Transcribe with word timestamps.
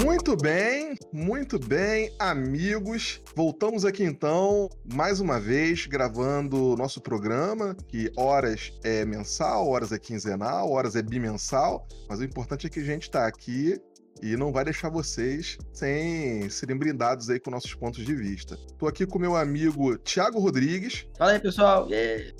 Muito 0.00 0.34
bem, 0.34 0.96
muito 1.12 1.58
bem, 1.58 2.14
amigos. 2.18 3.20
Voltamos 3.36 3.84
aqui 3.84 4.02
então, 4.02 4.70
mais 4.90 5.20
uma 5.20 5.38
vez, 5.38 5.86
gravando 5.86 6.74
nosso 6.78 6.98
programa, 6.98 7.76
que 7.88 8.10
horas 8.16 8.72
é 8.82 9.04
mensal, 9.04 9.68
horas 9.68 9.92
é 9.92 9.98
quinzenal, 9.98 10.70
horas 10.70 10.96
é 10.96 11.02
bimensal, 11.02 11.86
mas 12.08 12.20
o 12.20 12.24
importante 12.24 12.66
é 12.66 12.70
que 12.70 12.80
a 12.80 12.84
gente 12.84 13.02
está 13.02 13.26
aqui 13.26 13.78
e 14.22 14.34
não 14.34 14.50
vai 14.50 14.64
deixar 14.64 14.88
vocês 14.88 15.58
sem 15.74 16.48
serem 16.48 16.78
brindados 16.78 17.28
aí 17.28 17.38
com 17.38 17.50
nossos 17.50 17.74
pontos 17.74 18.02
de 18.02 18.14
vista. 18.14 18.56
Tô 18.78 18.86
aqui 18.86 19.04
com 19.06 19.18
meu 19.18 19.36
amigo 19.36 19.98
Thiago 19.98 20.38
Rodrigues. 20.38 21.06
Fala 21.18 21.32
aí, 21.32 21.38
pessoal. 21.38 21.86
Yeah. 21.90 22.34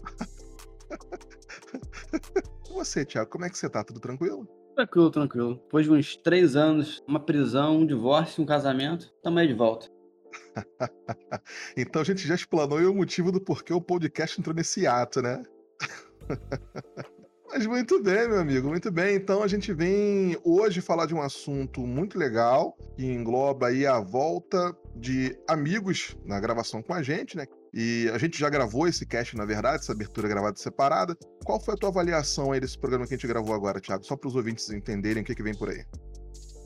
e 2.66 2.72
você, 2.72 3.04
Thiago, 3.04 3.28
como 3.30 3.44
é 3.44 3.50
que 3.50 3.58
você 3.58 3.68
tá? 3.68 3.84
Tudo 3.84 4.00
tranquilo? 4.00 4.61
Tranquilo, 4.82 5.10
tranquilo. 5.12 5.54
Depois 5.54 5.86
de 5.86 5.92
uns 5.92 6.16
três 6.16 6.56
anos, 6.56 7.00
uma 7.06 7.20
prisão, 7.20 7.78
um 7.78 7.86
divórcio, 7.86 8.42
um 8.42 8.46
casamento, 8.46 9.12
tamo 9.22 9.38
aí 9.38 9.46
de 9.46 9.54
volta. 9.54 9.88
então 11.76 12.02
a 12.02 12.04
gente 12.04 12.26
já 12.26 12.34
explanou 12.34 12.80
o 12.90 12.94
motivo 12.94 13.30
do 13.30 13.40
porquê 13.40 13.72
o 13.72 13.80
podcast 13.80 14.40
entrou 14.40 14.52
nesse 14.52 14.84
ato, 14.84 15.22
né? 15.22 15.40
Mas 17.48 17.64
muito 17.64 18.02
bem, 18.02 18.26
meu 18.26 18.40
amigo, 18.40 18.68
muito 18.68 18.90
bem. 18.90 19.14
Então 19.14 19.42
a 19.42 19.46
gente 19.46 19.72
vem 19.72 20.36
hoje 20.42 20.80
falar 20.80 21.06
de 21.06 21.14
um 21.14 21.22
assunto 21.22 21.86
muito 21.86 22.18
legal 22.18 22.76
que 22.96 23.04
engloba 23.04 23.68
aí 23.68 23.86
a 23.86 24.00
volta 24.00 24.76
de 24.96 25.38
amigos 25.48 26.16
na 26.24 26.40
gravação 26.40 26.82
com 26.82 26.92
a 26.92 27.02
gente, 27.02 27.36
né? 27.36 27.46
E 27.74 28.10
a 28.12 28.18
gente 28.18 28.38
já 28.38 28.50
gravou 28.50 28.86
esse 28.86 29.06
cast, 29.06 29.34
na 29.36 29.46
verdade, 29.46 29.82
essa 29.82 29.92
abertura 29.92 30.28
gravada 30.28 30.56
separada. 30.56 31.16
Qual 31.44 31.58
foi 31.58 31.74
a 31.74 31.76
tua 31.76 31.88
avaliação 31.88 32.52
aí 32.52 32.60
desse 32.60 32.78
programa 32.78 33.06
que 33.06 33.14
a 33.14 33.16
gente 33.16 33.26
gravou 33.26 33.54
agora, 33.54 33.80
Thiago? 33.80 34.04
Só 34.04 34.16
para 34.16 34.28
os 34.28 34.36
ouvintes 34.36 34.68
entenderem 34.70 35.22
o 35.22 35.26
que, 35.26 35.34
que 35.34 35.42
vem 35.42 35.54
por 35.54 35.70
aí. 35.70 35.82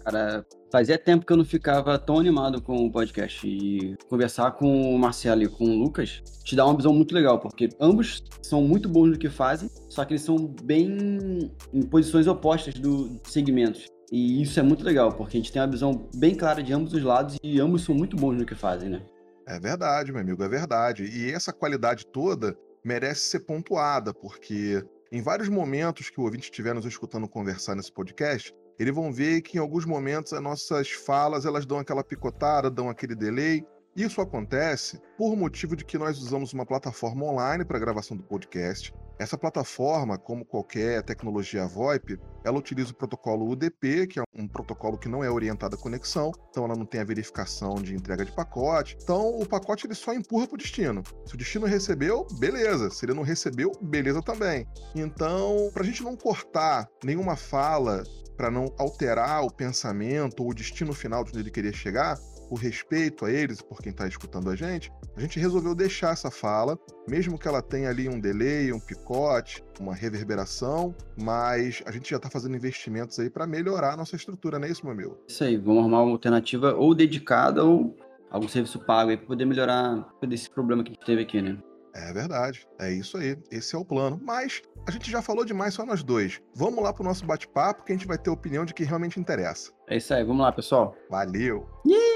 Cara, 0.04 0.46
fazia 0.70 0.96
tempo 0.96 1.26
que 1.26 1.32
eu 1.32 1.36
não 1.36 1.44
ficava 1.44 1.98
tão 1.98 2.18
animado 2.18 2.60
com 2.60 2.86
o 2.86 2.90
podcast. 2.90 3.46
E 3.46 3.96
conversar 4.08 4.52
com 4.52 4.94
o 4.94 4.98
Marcelo 4.98 5.42
e 5.42 5.48
com 5.48 5.64
o 5.64 5.78
Lucas 5.78 6.22
te 6.44 6.54
dá 6.56 6.64
uma 6.64 6.76
visão 6.76 6.92
muito 6.92 7.14
legal, 7.14 7.40
porque 7.40 7.68
ambos 7.80 8.22
são 8.42 8.62
muito 8.62 8.88
bons 8.88 9.10
no 9.10 9.18
que 9.18 9.28
fazem, 9.28 9.68
só 9.88 10.04
que 10.04 10.12
eles 10.12 10.22
são 10.22 10.36
bem 10.62 11.52
em 11.72 11.82
posições 11.82 12.26
opostas 12.26 12.74
do 12.74 13.20
segmentos. 13.24 13.86
E 14.12 14.42
isso 14.42 14.58
é 14.60 14.62
muito 14.62 14.84
legal, 14.84 15.12
porque 15.12 15.36
a 15.36 15.40
gente 15.40 15.52
tem 15.52 15.60
uma 15.60 15.68
visão 15.68 16.08
bem 16.14 16.36
clara 16.36 16.62
de 16.62 16.72
ambos 16.72 16.92
os 16.92 17.02
lados 17.02 17.36
e 17.42 17.60
ambos 17.60 17.82
são 17.82 17.92
muito 17.92 18.16
bons 18.16 18.36
no 18.36 18.46
que 18.46 18.54
fazem, 18.54 18.88
né? 18.88 19.02
É 19.46 19.60
verdade, 19.60 20.10
meu 20.10 20.20
amigo, 20.20 20.42
é 20.42 20.48
verdade. 20.48 21.04
E 21.04 21.30
essa 21.32 21.52
qualidade 21.52 22.06
toda 22.06 22.58
merece 22.84 23.20
ser 23.20 23.40
pontuada, 23.40 24.12
porque 24.12 24.84
em 25.12 25.22
vários 25.22 25.48
momentos 25.48 26.10
que 26.10 26.20
o 26.20 26.24
ouvinte 26.24 26.50
estiver 26.50 26.74
nos 26.74 26.84
escutando 26.84 27.28
conversar 27.28 27.76
nesse 27.76 27.92
podcast, 27.92 28.52
eles 28.78 28.94
vão 28.94 29.12
ver 29.12 29.40
que 29.42 29.56
em 29.56 29.60
alguns 29.60 29.84
momentos 29.84 30.32
as 30.32 30.42
nossas 30.42 30.90
falas 30.90 31.46
elas 31.46 31.64
dão 31.64 31.78
aquela 31.78 32.02
picotada, 32.02 32.68
dão 32.68 32.90
aquele 32.90 33.14
delay, 33.14 33.64
isso 33.96 34.20
acontece 34.20 35.00
por 35.16 35.34
motivo 35.34 35.74
de 35.74 35.84
que 35.84 35.96
nós 35.96 36.18
usamos 36.18 36.52
uma 36.52 36.66
plataforma 36.66 37.24
online 37.24 37.64
para 37.64 37.78
gravação 37.78 38.16
do 38.16 38.22
podcast. 38.22 38.92
Essa 39.18 39.38
plataforma, 39.38 40.18
como 40.18 40.44
qualquer 40.44 41.02
tecnologia 41.02 41.66
VoIP, 41.66 42.20
ela 42.44 42.58
utiliza 42.58 42.90
o 42.90 42.94
protocolo 42.94 43.48
UDP, 43.48 44.06
que 44.06 44.20
é 44.20 44.22
um 44.34 44.46
protocolo 44.46 44.98
que 44.98 45.08
não 45.08 45.24
é 45.24 45.30
orientado 45.30 45.74
à 45.74 45.78
conexão, 45.78 46.30
então 46.50 46.66
ela 46.66 46.76
não 46.76 46.84
tem 46.84 47.00
a 47.00 47.04
verificação 47.04 47.76
de 47.76 47.94
entrega 47.94 48.26
de 48.26 48.32
pacote. 48.32 48.98
Então 49.02 49.30
o 49.40 49.46
pacote 49.46 49.86
ele 49.86 49.94
só 49.94 50.12
empurra 50.12 50.46
para 50.46 50.56
o 50.56 50.58
destino. 50.58 51.02
Se 51.24 51.34
o 51.34 51.38
destino 51.38 51.64
recebeu, 51.64 52.26
beleza. 52.38 52.90
Se 52.90 53.06
ele 53.06 53.14
não 53.14 53.22
recebeu, 53.22 53.72
beleza 53.80 54.20
também. 54.20 54.66
Então, 54.94 55.70
para 55.72 55.82
a 55.82 55.86
gente 55.86 56.02
não 56.02 56.14
cortar 56.14 56.86
nenhuma 57.02 57.36
fala, 57.36 58.02
para 58.36 58.50
não 58.50 58.66
alterar 58.78 59.42
o 59.42 59.50
pensamento 59.50 60.42
ou 60.42 60.50
o 60.50 60.54
destino 60.54 60.92
final 60.92 61.24
de 61.24 61.30
onde 61.30 61.40
ele 61.40 61.50
queria 61.50 61.72
chegar, 61.72 62.18
por 62.48 62.56
respeito 62.56 63.24
a 63.24 63.30
eles, 63.30 63.60
por 63.60 63.80
quem 63.80 63.90
está 63.90 64.06
escutando 64.06 64.50
a 64.50 64.56
gente, 64.56 64.92
a 65.16 65.20
gente 65.20 65.38
resolveu 65.38 65.74
deixar 65.74 66.12
essa 66.12 66.30
fala, 66.30 66.78
mesmo 67.08 67.38
que 67.38 67.48
ela 67.48 67.62
tenha 67.62 67.88
ali 67.88 68.08
um 68.08 68.20
delay, 68.20 68.72
um 68.72 68.80
picote, 68.80 69.64
uma 69.80 69.94
reverberação, 69.94 70.94
mas 71.20 71.82
a 71.86 71.90
gente 71.90 72.10
já 72.10 72.16
está 72.16 72.30
fazendo 72.30 72.56
investimentos 72.56 73.18
aí 73.18 73.30
para 73.30 73.46
melhorar 73.46 73.94
a 73.94 73.96
nossa 73.96 74.16
estrutura, 74.16 74.58
não 74.58 74.66
é 74.66 74.70
isso, 74.70 74.84
meu 74.84 74.92
amigo? 74.92 75.18
Isso 75.28 75.44
aí, 75.44 75.56
vamos 75.56 75.80
arrumar 75.80 76.02
uma 76.02 76.12
alternativa 76.12 76.74
ou 76.74 76.94
dedicada 76.94 77.64
ou 77.64 77.96
algum 78.30 78.48
serviço 78.48 78.78
pago 78.80 79.10
aí 79.10 79.16
para 79.16 79.26
poder 79.26 79.44
melhorar 79.44 80.06
esse 80.30 80.50
problema 80.50 80.82
que 80.82 80.90
a 80.90 80.94
gente 80.94 81.06
teve 81.06 81.22
aqui, 81.22 81.40
né? 81.40 81.58
É 81.94 82.12
verdade, 82.12 82.68
é 82.78 82.92
isso 82.92 83.16
aí, 83.16 83.38
esse 83.50 83.74
é 83.74 83.78
o 83.78 83.84
plano. 83.84 84.20
Mas 84.22 84.60
a 84.86 84.90
gente 84.90 85.10
já 85.10 85.22
falou 85.22 85.46
demais 85.46 85.72
só 85.72 85.86
nós 85.86 86.02
dois. 86.02 86.42
Vamos 86.54 86.84
lá 86.84 86.92
pro 86.92 87.02
nosso 87.02 87.24
bate-papo 87.24 87.84
que 87.84 87.92
a 87.92 87.94
gente 87.94 88.06
vai 88.06 88.18
ter 88.18 88.28
opinião 88.28 88.66
de 88.66 88.74
que 88.74 88.84
realmente 88.84 89.18
interessa. 89.18 89.72
É 89.88 89.96
isso 89.96 90.12
aí, 90.12 90.22
vamos 90.22 90.42
lá, 90.42 90.52
pessoal. 90.52 90.94
Valeu! 91.08 91.66
Yeah! 91.86 92.15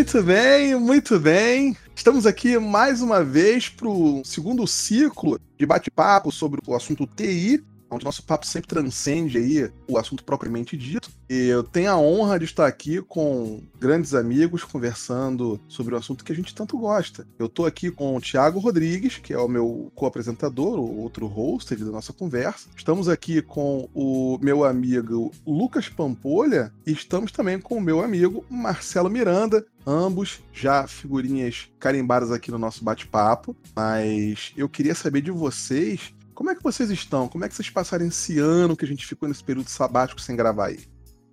Muito 0.00 0.22
bem, 0.22 0.74
muito 0.76 1.20
bem. 1.20 1.76
Estamos 1.94 2.24
aqui 2.24 2.58
mais 2.58 3.02
uma 3.02 3.22
vez 3.22 3.68
para 3.68 3.86
o 3.86 4.22
segundo 4.24 4.66
ciclo 4.66 5.38
de 5.58 5.66
bate-papo 5.66 6.32
sobre 6.32 6.58
o 6.66 6.74
assunto 6.74 7.06
TI, 7.06 7.62
onde 7.90 8.04
nosso 8.04 8.22
papo 8.22 8.46
sempre 8.46 8.68
transcende 8.68 9.38
aí 9.38 9.70
o 9.88 9.98
assunto 9.98 10.24
propriamente 10.24 10.76
dito. 10.76 11.10
E 11.28 11.46
eu 11.48 11.62
tenho 11.62 11.90
a 11.90 11.96
honra 11.96 12.38
de 12.38 12.44
estar 12.44 12.66
aqui 12.66 13.00
com 13.02 13.62
grandes 13.78 14.14
amigos 14.14 14.64
conversando 14.64 15.60
sobre 15.68 15.94
o 15.94 15.98
assunto 15.98 16.24
que 16.24 16.32
a 16.32 16.34
gente 16.34 16.54
tanto 16.54 16.78
gosta. 16.78 17.26
Eu 17.38 17.46
estou 17.46 17.66
aqui 17.66 17.90
com 17.90 18.16
o 18.16 18.20
Thiago 18.20 18.58
Rodrigues, 18.58 19.18
que 19.18 19.32
é 19.32 19.38
o 19.38 19.48
meu 19.48 19.92
co-apresentador, 19.94 20.78
o 20.78 21.00
outro 21.00 21.26
host 21.26 21.74
da 21.76 21.90
nossa 21.90 22.12
conversa. 22.12 22.68
Estamos 22.76 23.08
aqui 23.08 23.42
com 23.42 23.88
o 23.94 24.38
meu 24.40 24.64
amigo 24.64 25.30
Lucas 25.46 25.88
Pampolha 25.88 26.72
e 26.86 26.92
estamos 26.92 27.32
também 27.32 27.60
com 27.60 27.76
o 27.76 27.80
meu 27.80 28.02
amigo 28.02 28.44
Marcelo 28.48 29.10
Miranda, 29.10 29.64
ambos 29.86 30.40
já 30.52 30.86
figurinhas 30.86 31.68
carimbadas 31.78 32.30
aqui 32.30 32.50
no 32.50 32.58
nosso 32.58 32.84
bate-papo, 32.84 33.56
mas 33.74 34.52
eu 34.56 34.68
queria 34.68 34.94
saber 34.94 35.20
de 35.20 35.30
vocês 35.30 36.12
como 36.40 36.48
é 36.48 36.54
que 36.54 36.62
vocês 36.62 36.88
estão? 36.88 37.28
Como 37.28 37.44
é 37.44 37.48
que 37.50 37.54
vocês 37.54 37.68
passaram 37.68 38.06
esse 38.06 38.38
ano 38.38 38.74
que 38.74 38.82
a 38.82 38.88
gente 38.88 39.06
ficou 39.06 39.28
nesse 39.28 39.44
período 39.44 39.68
sabático 39.68 40.18
sem 40.22 40.34
gravar 40.34 40.68
aí? 40.68 40.78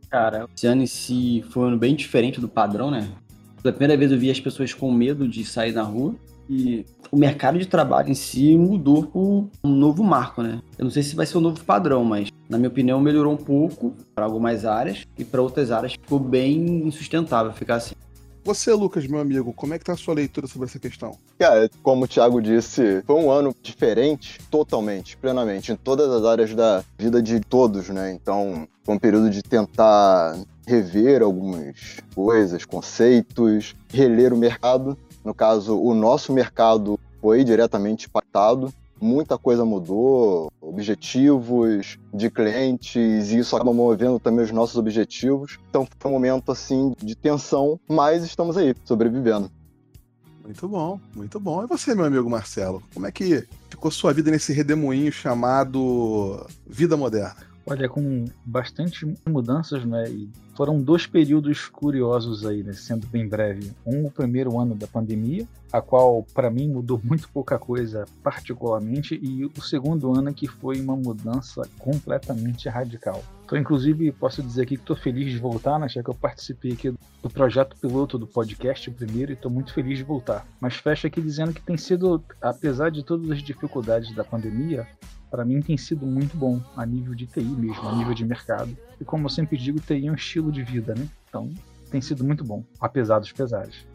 Cara, 0.09 0.49
esse 0.53 0.67
ano 0.67 0.83
em 0.83 0.85
si 0.85 1.45
foi 1.49 1.63
um 1.63 1.67
ano 1.67 1.77
bem 1.77 1.95
diferente 1.95 2.41
do 2.41 2.49
padrão, 2.49 2.91
né? 2.91 3.07
Pela 3.63 3.73
primeira 3.73 3.95
vez 3.95 4.11
eu 4.11 4.19
vi 4.19 4.29
as 4.29 4.41
pessoas 4.41 4.73
com 4.73 4.91
medo 4.91 5.25
de 5.25 5.45
sair 5.45 5.71
na 5.71 5.81
rua 5.81 6.13
e 6.49 6.85
o 7.09 7.15
mercado 7.15 7.57
de 7.57 7.65
trabalho 7.65 8.09
em 8.09 8.13
si 8.13 8.57
mudou 8.57 9.03
por 9.03 9.49
um 9.63 9.69
novo 9.69 10.03
marco, 10.03 10.43
né? 10.43 10.61
Eu 10.77 10.83
não 10.83 10.91
sei 10.91 11.03
se 11.03 11.15
vai 11.15 11.25
ser 11.25 11.37
um 11.37 11.41
novo 11.41 11.63
padrão, 11.63 12.03
mas 12.03 12.27
na 12.49 12.57
minha 12.57 12.67
opinião 12.67 12.99
melhorou 12.99 13.31
um 13.31 13.37
pouco 13.37 13.95
para 14.13 14.25
algumas 14.25 14.65
áreas 14.65 15.05
e 15.17 15.23
para 15.23 15.41
outras 15.41 15.71
áreas 15.71 15.93
ficou 15.93 16.19
bem 16.19 16.85
insustentável 16.85 17.53
ficar 17.53 17.75
assim. 17.75 17.95
Você, 18.47 18.71
Lucas, 18.71 19.05
meu 19.05 19.19
amigo, 19.19 19.51
como 19.51 19.73
é 19.73 19.77
que 19.77 19.83
tá 19.83 19.91
a 19.91 19.97
sua 19.97 20.13
leitura 20.13 20.47
sobre 20.47 20.69
essa 20.69 20.79
questão? 20.79 21.17
Cara, 21.37 21.69
como 21.83 22.05
o 22.05 22.07
Thiago 22.07 22.41
disse, 22.41 23.03
foi 23.05 23.15
um 23.17 23.29
ano 23.29 23.53
diferente, 23.61 24.39
totalmente, 24.49 25.17
plenamente, 25.17 25.73
em 25.73 25.75
todas 25.75 26.09
as 26.09 26.23
áreas 26.23 26.55
da 26.55 26.81
vida 26.97 27.21
de 27.21 27.41
todos, 27.41 27.89
né? 27.89 28.13
Então, 28.13 28.65
foi 28.85 28.95
um 28.95 28.99
período 28.99 29.29
de 29.29 29.43
tentar 29.43 30.39
rever 30.65 31.21
algumas 31.21 31.97
coisas, 32.15 32.63
conceitos, 32.63 33.75
reler 33.89 34.31
o 34.31 34.37
mercado. 34.37 34.97
No 35.25 35.33
caso, 35.33 35.77
o 35.77 35.93
nosso 35.93 36.31
mercado 36.31 36.97
foi 37.19 37.43
diretamente 37.43 38.07
impactado 38.07 38.73
muita 38.99 39.37
coisa 39.37 39.65
mudou, 39.65 40.51
objetivos 40.61 41.97
de 42.13 42.29
clientes, 42.29 43.31
e 43.31 43.39
isso 43.39 43.55
acaba 43.55 43.73
movendo 43.73 44.19
também 44.19 44.43
os 44.43 44.51
nossos 44.51 44.77
objetivos. 44.77 45.59
Então 45.69 45.87
foi 45.99 46.11
um 46.11 46.13
momento 46.13 46.51
assim 46.51 46.93
de 47.01 47.15
tensão, 47.15 47.79
mas 47.87 48.23
estamos 48.23 48.57
aí, 48.57 48.75
sobrevivendo. 48.83 49.51
Muito 50.43 50.67
bom, 50.67 50.99
muito 51.13 51.39
bom. 51.39 51.63
E 51.63 51.67
você, 51.67 51.93
meu 51.93 52.05
amigo 52.05 52.29
Marcelo, 52.29 52.81
como 52.93 53.05
é 53.05 53.11
que 53.11 53.45
ficou 53.69 53.91
sua 53.91 54.13
vida 54.13 54.31
nesse 54.31 54.53
redemoinho 54.53 55.11
chamado 55.11 56.47
vida 56.65 56.95
moderna? 56.95 57.35
Olha, 57.69 57.89
com 57.89 58.23
bastante 58.45 59.05
mudanças, 59.27 59.83
né? 59.83 60.09
E 60.09 60.29
foram 60.55 60.81
dois 60.81 61.05
períodos 61.05 61.67
curiosos 61.67 62.45
aí, 62.45 62.63
né? 62.63 62.71
Sendo 62.71 63.05
bem 63.07 63.27
breve. 63.27 63.73
Um, 63.85 64.05
o 64.05 64.11
primeiro 64.11 64.57
ano 64.57 64.73
da 64.73 64.87
pandemia, 64.87 65.45
a 65.69 65.81
qual 65.81 66.25
para 66.33 66.49
mim 66.49 66.69
mudou 66.69 66.97
muito 67.03 67.27
pouca 67.27 67.59
coisa 67.59 68.05
particularmente, 68.23 69.19
e 69.21 69.43
o 69.43 69.61
segundo 69.61 70.17
ano 70.17 70.33
que 70.33 70.47
foi 70.47 70.79
uma 70.79 70.95
mudança 70.95 71.61
completamente 71.77 72.69
radical. 72.69 73.21
Então, 73.43 73.57
inclusive, 73.57 74.13
posso 74.13 74.41
dizer 74.41 74.61
aqui 74.61 74.77
que 74.77 74.81
estou 74.83 74.95
feliz 74.95 75.29
de 75.29 75.37
voltar, 75.37 75.77
né? 75.77 75.89
Já 75.89 76.01
que 76.01 76.09
eu 76.09 76.15
participei 76.15 76.71
aqui 76.71 76.93
do 77.21 77.29
projeto 77.29 77.75
piloto 77.75 78.17
do 78.17 78.25
podcast, 78.25 78.89
primeiro, 78.91 79.33
e 79.33 79.35
estou 79.35 79.51
muito 79.51 79.73
feliz 79.73 79.97
de 79.97 80.05
voltar. 80.05 80.47
Mas 80.61 80.75
fecho 80.75 81.05
aqui 81.05 81.21
dizendo 81.21 81.53
que 81.53 81.61
tem 81.61 81.75
sido, 81.75 82.23
apesar 82.41 82.91
de 82.91 83.03
todas 83.03 83.29
as 83.29 83.43
dificuldades 83.43 84.15
da 84.15 84.23
pandemia, 84.23 84.87
para 85.29 85.45
mim 85.45 85.61
tem 85.61 85.77
sido 85.77 86.05
muito 86.05 86.35
bom 86.37 86.61
a 86.75 86.85
nível 86.85 87.13
de 87.13 87.25
TI 87.27 87.43
mesmo, 87.43 87.87
a 87.87 87.95
nível 87.95 88.13
de 88.13 88.25
mercado. 88.25 88.75
E 88.99 89.05
como 89.05 89.25
eu 89.25 89.29
sempre 89.29 89.57
digo, 89.57 89.79
TI 89.79 90.07
é 90.07 90.11
um 90.11 90.15
estilo 90.15 90.51
de 90.51 90.63
vida, 90.63 90.95
né? 90.95 91.07
Então 91.27 91.49
tem 91.91 92.01
sido 92.01 92.23
muito 92.23 92.43
bom, 92.43 92.63
apesar 92.79 93.19
dos 93.19 93.31
pesares. 93.31 93.85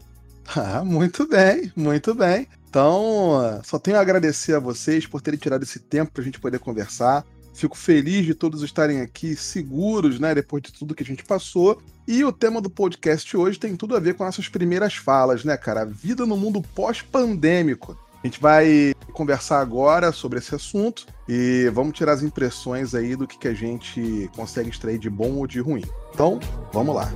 Ah, 0.55 0.83
muito 0.83 1.25
bem, 1.25 1.71
muito 1.73 2.13
bem. 2.13 2.49
Então, 2.67 3.61
só 3.63 3.79
tenho 3.79 3.95
a 3.95 4.01
agradecer 4.01 4.53
a 4.53 4.59
vocês 4.59 5.07
por 5.07 5.21
terem 5.21 5.39
tirado 5.39 5.63
esse 5.63 5.79
tempo 5.79 6.11
para 6.11 6.21
a 6.21 6.25
gente 6.25 6.37
poder 6.37 6.59
conversar. 6.59 7.25
Fico 7.53 7.77
feliz 7.77 8.25
de 8.25 8.33
todos 8.33 8.61
estarem 8.63 8.99
aqui 8.99 9.35
seguros, 9.35 10.19
né, 10.19 10.35
depois 10.35 10.61
de 10.63 10.73
tudo 10.73 10.95
que 10.95 11.03
a 11.03 11.05
gente 11.05 11.23
passou. 11.23 11.81
E 12.07 12.25
o 12.25 12.31
tema 12.31 12.59
do 12.59 12.69
podcast 12.69 13.37
hoje 13.37 13.59
tem 13.59 13.75
tudo 13.77 13.95
a 13.95 13.99
ver 13.99 14.15
com 14.15 14.25
nossas 14.25 14.49
primeiras 14.49 14.95
falas, 14.95 15.45
né, 15.45 15.55
cara? 15.55 15.83
A 15.83 15.85
vida 15.85 16.25
no 16.25 16.35
mundo 16.35 16.61
pós-pandêmico. 16.61 17.97
A 18.23 18.27
gente 18.27 18.39
vai 18.39 18.95
conversar 19.11 19.59
agora 19.59 20.13
sobre 20.13 20.39
esse 20.39 20.55
assunto 20.55 21.05
e 21.27 21.69
vamos 21.73 21.93
tirar 21.93 22.13
as 22.13 22.23
impressões 22.23 22.95
aí 22.95 23.17
do 23.17 23.27
que, 23.27 23.37
que 23.37 23.49
a 23.49 23.53
gente 23.53 24.29
consegue 24.33 24.69
extrair 24.69 24.97
de 24.97 25.09
bom 25.09 25.39
ou 25.39 25.45
de 25.45 25.59
ruim. 25.59 25.83
Então, 26.13 26.39
vamos 26.71 26.95
lá. 26.95 27.11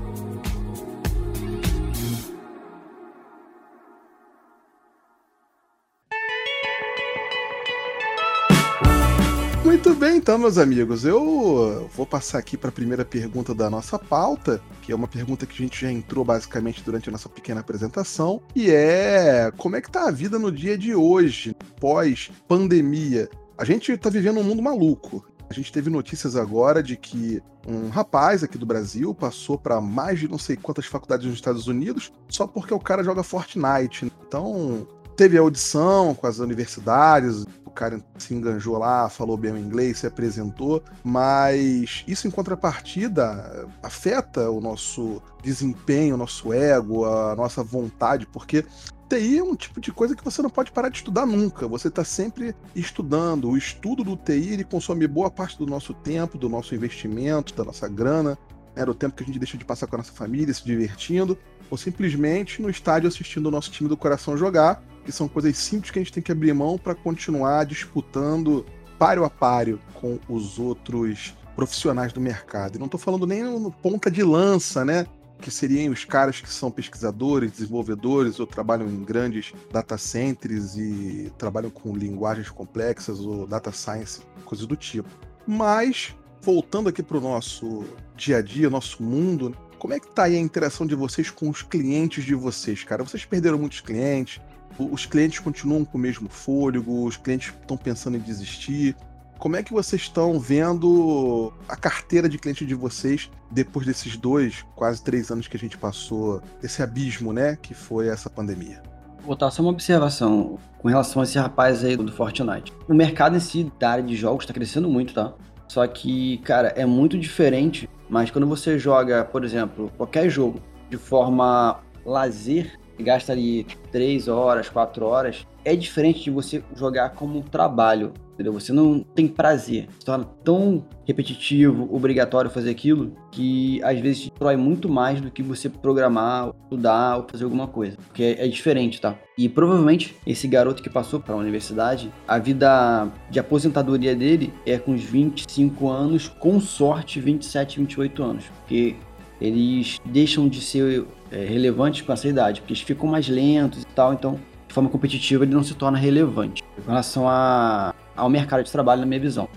Muito 9.68 9.94
bem, 9.94 10.16
então, 10.16 10.38
meus 10.38 10.58
amigos. 10.58 11.04
Eu 11.04 11.90
vou 11.94 12.06
passar 12.06 12.38
aqui 12.38 12.56
para 12.56 12.70
a 12.70 12.72
primeira 12.72 13.04
pergunta 13.04 13.54
da 13.54 13.70
nossa 13.70 14.00
pauta, 14.00 14.62
que 14.82 14.94
é 14.94 14.96
uma 14.96 15.10
pergunta 15.10 15.46
que 15.46 15.62
a 15.62 15.66
gente 15.66 15.82
já 15.82 15.92
entrou 15.92 16.24
basicamente 16.24 16.82
durante 16.82 17.10
a 17.10 17.12
nossa 17.12 17.28
pequena 17.28 17.60
apresentação, 17.60 18.42
e 18.56 18.72
é 18.72 19.52
como 19.58 19.76
é 19.76 19.82
que 19.82 19.92
tá 19.92 20.08
a 20.08 20.12
vida 20.12 20.40
no 20.40 20.54
dia 20.54 20.78
de 20.78 20.96
hoje, 20.96 21.54
pós 21.82 22.32
pandemia? 22.48 23.30
A 23.58 23.66
gente 23.66 23.92
está 23.92 24.10
vivendo 24.10 24.40
um 24.40 24.44
mundo 24.44 24.64
maluco. 24.64 25.26
A 25.50 25.54
gente 25.54 25.70
teve 25.70 25.90
notícias 25.90 26.38
agora 26.38 26.82
de 26.82 26.96
que 26.96 27.44
um 27.68 27.90
rapaz 27.90 28.46
aqui 28.46 28.58
do 28.58 28.66
Brasil 28.66 29.14
passou 29.14 29.58
para 29.58 29.82
mais 29.82 30.18
de 30.18 30.30
não 30.30 30.38
sei 30.38 30.56
quantas 30.56 30.86
faculdades 30.86 31.26
nos 31.26 31.36
Estados 31.36 31.68
Unidos 31.68 32.14
só 32.30 32.48
porque 32.48 32.74
o 32.74 32.80
cara 32.80 33.04
joga 33.04 33.22
Fortnite. 33.22 34.10
Então, 34.26 34.88
teve 35.18 35.38
a 35.38 35.42
audição 35.42 36.16
com 36.16 36.26
as 36.26 36.38
universidades, 36.40 37.44
cara 37.78 38.02
se 38.18 38.34
enganjou 38.34 38.78
lá, 38.80 39.08
falou 39.08 39.38
bem 39.38 39.52
o 39.52 39.58
inglês, 39.58 40.00
se 40.00 40.08
apresentou, 40.08 40.84
mas 41.04 42.04
isso 42.08 42.28
em 42.28 42.32
contrapartida 42.32 43.68
afeta 43.84 44.50
o 44.50 44.60
nosso 44.60 45.22
desempenho, 45.44 46.16
o 46.16 46.18
nosso 46.18 46.52
ego, 46.52 47.06
a 47.06 47.36
nossa 47.36 47.64
vontade, 47.64 48.26
porque 48.26 48.66
TI 49.08 49.38
é 49.38 49.44
um 49.44 49.56
tipo 49.56 49.80
de 49.80 49.92
coisa 49.92 50.16
que 50.16 50.26
você 50.26 50.42
não 50.42 50.50
pode 50.50 50.72
parar 50.72 50.90
de 50.90 50.98
estudar 50.98 51.26
nunca. 51.26 51.68
Você 51.68 51.88
está 51.88 52.04
sempre 52.04 52.54
estudando. 52.76 53.50
O 53.50 53.56
estudo 53.56 54.04
do 54.04 54.18
TI 54.18 54.54
ele 54.54 54.64
consome 54.66 55.08
boa 55.08 55.30
parte 55.30 55.58
do 55.58 55.66
nosso 55.66 55.94
tempo, 55.94 56.38
do 56.38 56.50
nosso 56.50 56.76
investimento, 56.76 57.54
da 57.54 57.64
nossa 57.64 57.88
grana, 57.88 58.38
né, 58.76 58.84
do 58.84 58.94
tempo 58.94 59.16
que 59.16 59.24
a 59.24 59.26
gente 59.26 59.40
deixa 59.40 59.58
de 59.58 59.64
passar 59.64 59.88
com 59.88 59.96
a 59.96 60.00
nossa 60.00 60.12
família, 60.12 60.54
se 60.54 60.66
divertindo, 60.66 61.38
ou 61.70 61.78
simplesmente 61.78 62.62
no 62.62 62.70
estádio 62.70 63.08
assistindo 63.08 63.46
o 63.46 63.52
nosso 63.52 63.72
time 63.72 63.88
do 63.88 63.96
coração 63.96 64.36
jogar 64.36 64.84
que 65.08 65.12
são 65.14 65.30
coisas 65.30 65.58
simples 65.58 65.90
que 65.90 66.00
a 66.00 66.02
gente 66.02 66.12
tem 66.12 66.22
que 66.22 66.34
abrir 66.34 66.54
mão 66.54 66.78
para 66.78 66.94
continuar 66.94 67.66
disputando 67.66 68.66
páreo 69.00 69.24
a 69.24 69.30
páreo 69.30 69.80
com 69.94 70.20
os 70.28 70.60
outros 70.60 71.34
profissionais 71.56 72.12
do 72.12 72.20
mercado. 72.20 72.76
E 72.76 72.78
não 72.78 72.88
estou 72.88 73.00
falando 73.00 73.26
nem 73.26 73.42
no 73.42 73.72
ponta 73.72 74.12
de 74.12 74.22
lança, 74.22 74.84
né? 74.84 75.08
Que 75.40 75.50
seriam 75.50 75.94
os 75.94 76.04
caras 76.04 76.42
que 76.42 76.50
são 76.50 76.70
pesquisadores, 76.70 77.54
desenvolvedores 77.54 78.38
ou 78.38 78.46
trabalham 78.46 78.90
em 78.90 79.02
grandes 79.02 79.54
data 79.72 79.98
centers 79.98 80.76
e 80.76 81.32
trabalham 81.38 81.70
com 81.70 81.96
linguagens 81.96 82.50
complexas 82.50 83.22
ou 83.22 83.48
data 83.48 83.72
science, 83.72 84.20
coisas 84.44 84.68
do 84.68 84.76
tipo. 84.76 85.08
Mas, 85.48 86.14
voltando 86.42 86.90
aqui 86.90 87.02
para 87.02 87.18
o 87.18 87.22
nosso 87.22 87.86
dia 88.14 88.40
a 88.40 88.42
dia, 88.42 88.70
nosso 88.70 89.02
mundo, 89.02 89.56
como 89.80 89.94
é 89.94 90.02
que 90.02 90.08
tá 90.08 90.24
aí 90.24 90.36
a 90.36 90.40
interação 90.40 90.86
de 90.86 90.96
vocês 90.96 91.30
com 91.30 91.50
os 91.50 91.62
clientes 91.62 92.26
de 92.26 92.36
vocês, 92.36 92.84
cara? 92.84 93.06
Vocês 93.06 93.24
perderam 93.24 93.58
muitos 93.58 93.80
clientes? 93.80 94.42
Os 94.80 95.06
clientes 95.06 95.40
continuam 95.40 95.84
com 95.84 95.98
o 95.98 96.02
mesmo 96.02 96.30
fôlego, 96.30 97.06
os 97.06 97.18
clientes 97.18 97.54
estão 97.60 97.78
pensando 97.78 98.18
em 98.18 98.20
desistir. 98.20 98.96
Como 99.40 99.56
é 99.56 99.62
que 99.62 99.72
vocês 99.72 100.02
estão 100.02 100.40
vendo 100.40 101.54
a 101.68 101.76
carteira 101.76 102.28
de 102.28 102.38
cliente 102.38 102.66
de 102.66 102.74
vocês 102.74 103.30
depois 103.52 103.86
desses 103.86 104.18
dois, 104.18 104.66
quase 104.76 105.04
três 105.04 105.30
anos 105.30 105.48
que 105.48 105.56
a 105.56 105.60
gente 105.60 105.78
passou, 105.78 106.42
esse 106.64 106.82
abismo, 106.82 107.32
né, 107.32 107.56
que 107.62 107.74
foi 107.74 108.08
essa 108.08 108.30
pandemia? 108.30 108.82
Vou 109.20 109.28
botar 109.30 109.52
só 109.52 109.62
uma 109.62 109.72
observação 109.72 110.58
com 110.80 110.88
relação 110.88 111.22
a 111.22 111.26
esse 111.26 111.38
rapaz 111.38 111.84
aí 111.84 111.96
do 111.96 112.12
Fortnite. 112.12 112.74
O 112.88 112.94
mercado 112.94 113.36
em 113.36 113.40
si 113.40 113.72
da 113.80 113.92
área 113.92 114.04
de 114.04 114.16
jogos 114.16 114.44
está 114.44 114.54
crescendo 114.54 114.90
muito, 114.90 115.14
tá? 115.14 115.34
Só 115.68 115.86
que, 115.86 116.38
cara, 116.40 116.70
é 116.70 116.86
muito 116.86 117.18
diferente, 117.18 117.90
mas 118.10 118.32
quando 118.32 118.48
você 118.48 118.80
joga, 118.80 119.26
por 119.26 119.44
exemplo, 119.44 119.92
qualquer 119.98 120.30
jogo 120.30 120.62
de 120.90 120.98
forma 120.98 121.80
lazer, 122.06 122.80
gasta 123.00 123.32
ali 123.32 123.66
3 123.92 124.28
horas, 124.28 124.70
4 124.70 125.06
horas, 125.06 125.46
é 125.64 125.76
diferente 125.76 126.24
de 126.24 126.32
você 126.32 126.64
jogar 126.76 127.10
como 127.10 127.40
um 127.40 127.42
trabalho, 127.42 128.14
entendeu? 128.34 128.54
Você 128.54 128.72
não 128.72 129.04
tem 129.04 129.28
prazer, 129.28 129.88
se 130.00 130.06
torna 130.06 130.24
tão 130.44 130.86
repetitivo, 131.06 131.94
obrigatório 131.94 132.50
fazer 132.50 132.70
aquilo, 132.70 133.12
que 133.32 133.84
às 133.84 134.00
vezes 134.00 134.22
te 134.22 134.30
destrói 134.30 134.56
muito 134.56 134.88
mais 134.88 135.20
do 135.20 135.30
que 135.30 135.44
você 135.44 135.68
programar, 135.68 136.54
estudar 136.64 137.18
ou 137.18 137.26
fazer 137.30 137.44
alguma 137.44 137.68
coisa, 137.68 137.98
porque 138.08 138.24
é, 138.24 138.46
é 138.46 138.48
diferente, 138.48 139.02
tá? 139.02 139.16
E 139.38 139.50
provavelmente 139.50 140.16
esse 140.26 140.48
garoto 140.48 140.82
que 140.82 140.90
passou 140.90 141.20
para 141.20 141.34
a 141.34 141.38
universidade, 141.38 142.12
a 142.28 142.38
vida 142.40 143.12
de 143.30 143.40
aposentadoria 143.40 144.16
dele 144.16 144.54
é 144.66 144.78
com 144.78 144.94
uns 144.94 145.04
25 145.04 145.90
anos, 145.90 146.28
com 146.28 146.60
sorte 146.60 147.20
27, 147.20 147.80
28 147.80 148.24
anos, 148.24 148.46
porque 148.46 148.96
eles 149.40 150.00
deixam 150.06 150.48
de 150.48 150.62
ser 150.62 151.06
é, 151.32 151.44
relevantes 151.46 152.02
com 152.02 152.14
essa 152.14 152.28
idade, 152.28 152.62
porque 152.62 152.74
eles 152.74 152.84
ficam 152.84 153.08
mais 153.10 153.28
lentos 153.28 153.84
e 153.84 153.88
tal, 153.88 154.14
então 154.14 154.40
de 154.68 154.74
forma 154.74 154.90
competitiva 154.90 155.44
ele 155.44 155.54
não 155.54 155.64
se 155.64 155.74
torna 155.74 155.98
relevante 155.98 156.64
com 156.64 156.90
relação 156.90 157.28
a, 157.28 157.94
ao 158.16 158.30
mercado 158.30 158.64
de 158.64 158.72
trabalho, 158.72 159.02
na 159.02 159.08
minha 159.08 159.20
visão. 159.20 159.48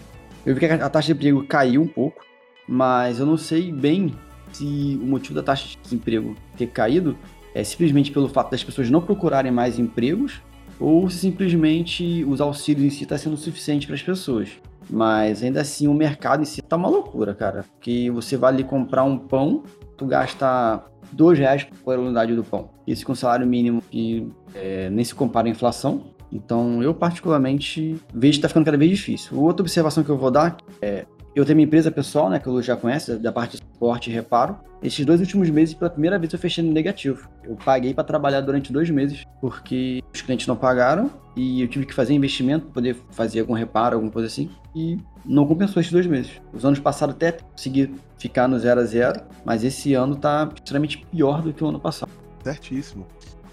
Eu 0.45 0.55
vi 0.55 0.61
que 0.61 0.67
a 0.67 0.89
taxa 0.89 1.09
de 1.09 1.13
emprego 1.13 1.45
caiu 1.45 1.83
um 1.83 1.87
pouco, 1.87 2.25
mas 2.67 3.19
eu 3.19 3.27
não 3.27 3.37
sei 3.37 3.73
bem 3.73 4.15
se 4.53 4.99
o 5.03 5.07
motivo 5.07 5.35
da 5.35 5.43
taxa 5.43 5.69
de 5.69 5.77
desemprego 5.79 6.35
ter 6.57 6.67
caído 6.69 7.17
é 7.55 7.63
simplesmente 7.65 8.11
pelo 8.11 8.29
fato 8.29 8.51
das 8.51 8.63
pessoas 8.63 8.91
não 8.91 9.01
procurarem 9.01 9.53
mais 9.53 9.79
empregos 9.79 10.41
ou 10.79 11.11
se 11.11 11.19
simplesmente 11.19 12.25
os 12.25 12.41
auxílios 12.41 12.87
em 12.87 12.91
si 12.91 13.03
está 13.05 13.19
sendo 13.19 13.37
suficiente 13.37 13.87
para 13.87 13.97
as 13.97 14.03
pessoas. 14.03 14.49
Mas 14.89 15.43
ainda 15.43 15.61
assim 15.61 15.87
o 15.87 15.95
mercado 15.95 16.43
em 16.43 16.47
si 16.47 16.63
tá 16.63 16.77
uma 16.77 16.89
loucura, 16.89 17.35
cara. 17.35 17.65
Porque 17.75 18.11
você 18.11 18.37
vai 18.37 18.53
ali 18.55 18.65
comprar 18.65 19.05
um 19.05 19.19
pão, 19.19 19.63
tu 19.97 20.07
gasta 20.07 20.83
dois 21.13 21.39
reais 21.39 21.67
por 21.85 21.99
unidade 21.99 22.35
do 22.35 22.45
pão. 22.45 22.71
Isso 22.87 23.05
com 23.05 23.15
salário 23.15 23.47
mínimo 23.47 23.83
que 23.91 24.29
é, 24.55 24.91
nem 24.91 25.05
se 25.05 25.15
compara 25.15 25.49
à 25.49 25.51
inflação. 25.51 26.05
Então, 26.33 26.83
eu 26.83 26.95
particularmente 26.95 27.97
vejo 28.15 28.33
que 28.33 28.39
está 28.39 28.49
ficando 28.49 28.65
cada 28.65 28.77
vez 28.77 28.91
difícil. 28.91 29.41
Outra 29.41 29.63
observação 29.63 30.05
que 30.05 30.11
eu 30.11 30.17
vou 30.17 30.31
dar 30.31 30.57
é 30.81 31.05
eu 31.35 31.45
tenho 31.45 31.57
minha 31.57 31.67
empresa 31.67 31.91
pessoal, 31.91 32.29
né, 32.29 32.39
que 32.39 32.47
eu 32.47 32.61
já 32.61 32.77
conhece, 32.77 33.17
da 33.17 33.33
parte 33.33 33.53
de 33.53 33.59
suporte 33.59 34.11
e 34.11 34.13
reparo. 34.13 34.59
Esses 34.83 35.05
dois 35.05 35.21
últimos 35.21 35.49
meses, 35.51 35.75
pela 35.75 35.91
primeira 35.91 36.19
vez, 36.19 36.33
eu 36.33 36.39
fechei 36.39 36.65
no 36.65 36.73
negativo. 36.73 37.29
Eu 37.45 37.57
paguei 37.57 37.95
para 37.95 38.03
trabalhar 38.03 38.41
durante 38.41 38.73
dois 38.73 38.91
meses, 38.91 39.25
porque 39.41 40.03
os 40.13 40.23
clientes 40.23 40.47
não 40.47 40.57
pagaram 40.57 41.11
e 41.37 41.63
eu 41.63 41.69
tive 41.69 41.87
que 41.87 41.95
fazer 41.95 42.15
investimento 42.15 42.65
para 42.67 42.75
poder 42.75 42.97
fazer 43.11 43.41
algum 43.41 43.53
reparo, 43.53 43.97
alguma 43.97 44.11
coisa 44.11 44.27
assim. 44.27 44.51
E 44.75 44.99
não 45.25 45.47
compensou 45.47 45.81
esses 45.81 45.93
dois 45.93 46.07
meses. 46.07 46.33
Os 46.53 46.65
anos 46.65 46.79
passados 46.79 47.15
até 47.15 47.33
consegui 47.33 47.95
ficar 48.19 48.49
no 48.49 48.59
zero 48.59 48.81
a 48.81 48.85
zero, 48.85 49.21
mas 49.45 49.63
esse 49.63 49.95
ano 49.95 50.15
está 50.15 50.51
extremamente 50.55 51.07
pior 51.11 51.43
do 51.43 51.53
que 51.53 51.63
o 51.63 51.69
ano 51.69 51.79
passado. 51.79 52.11
Certíssimo. 52.43 53.07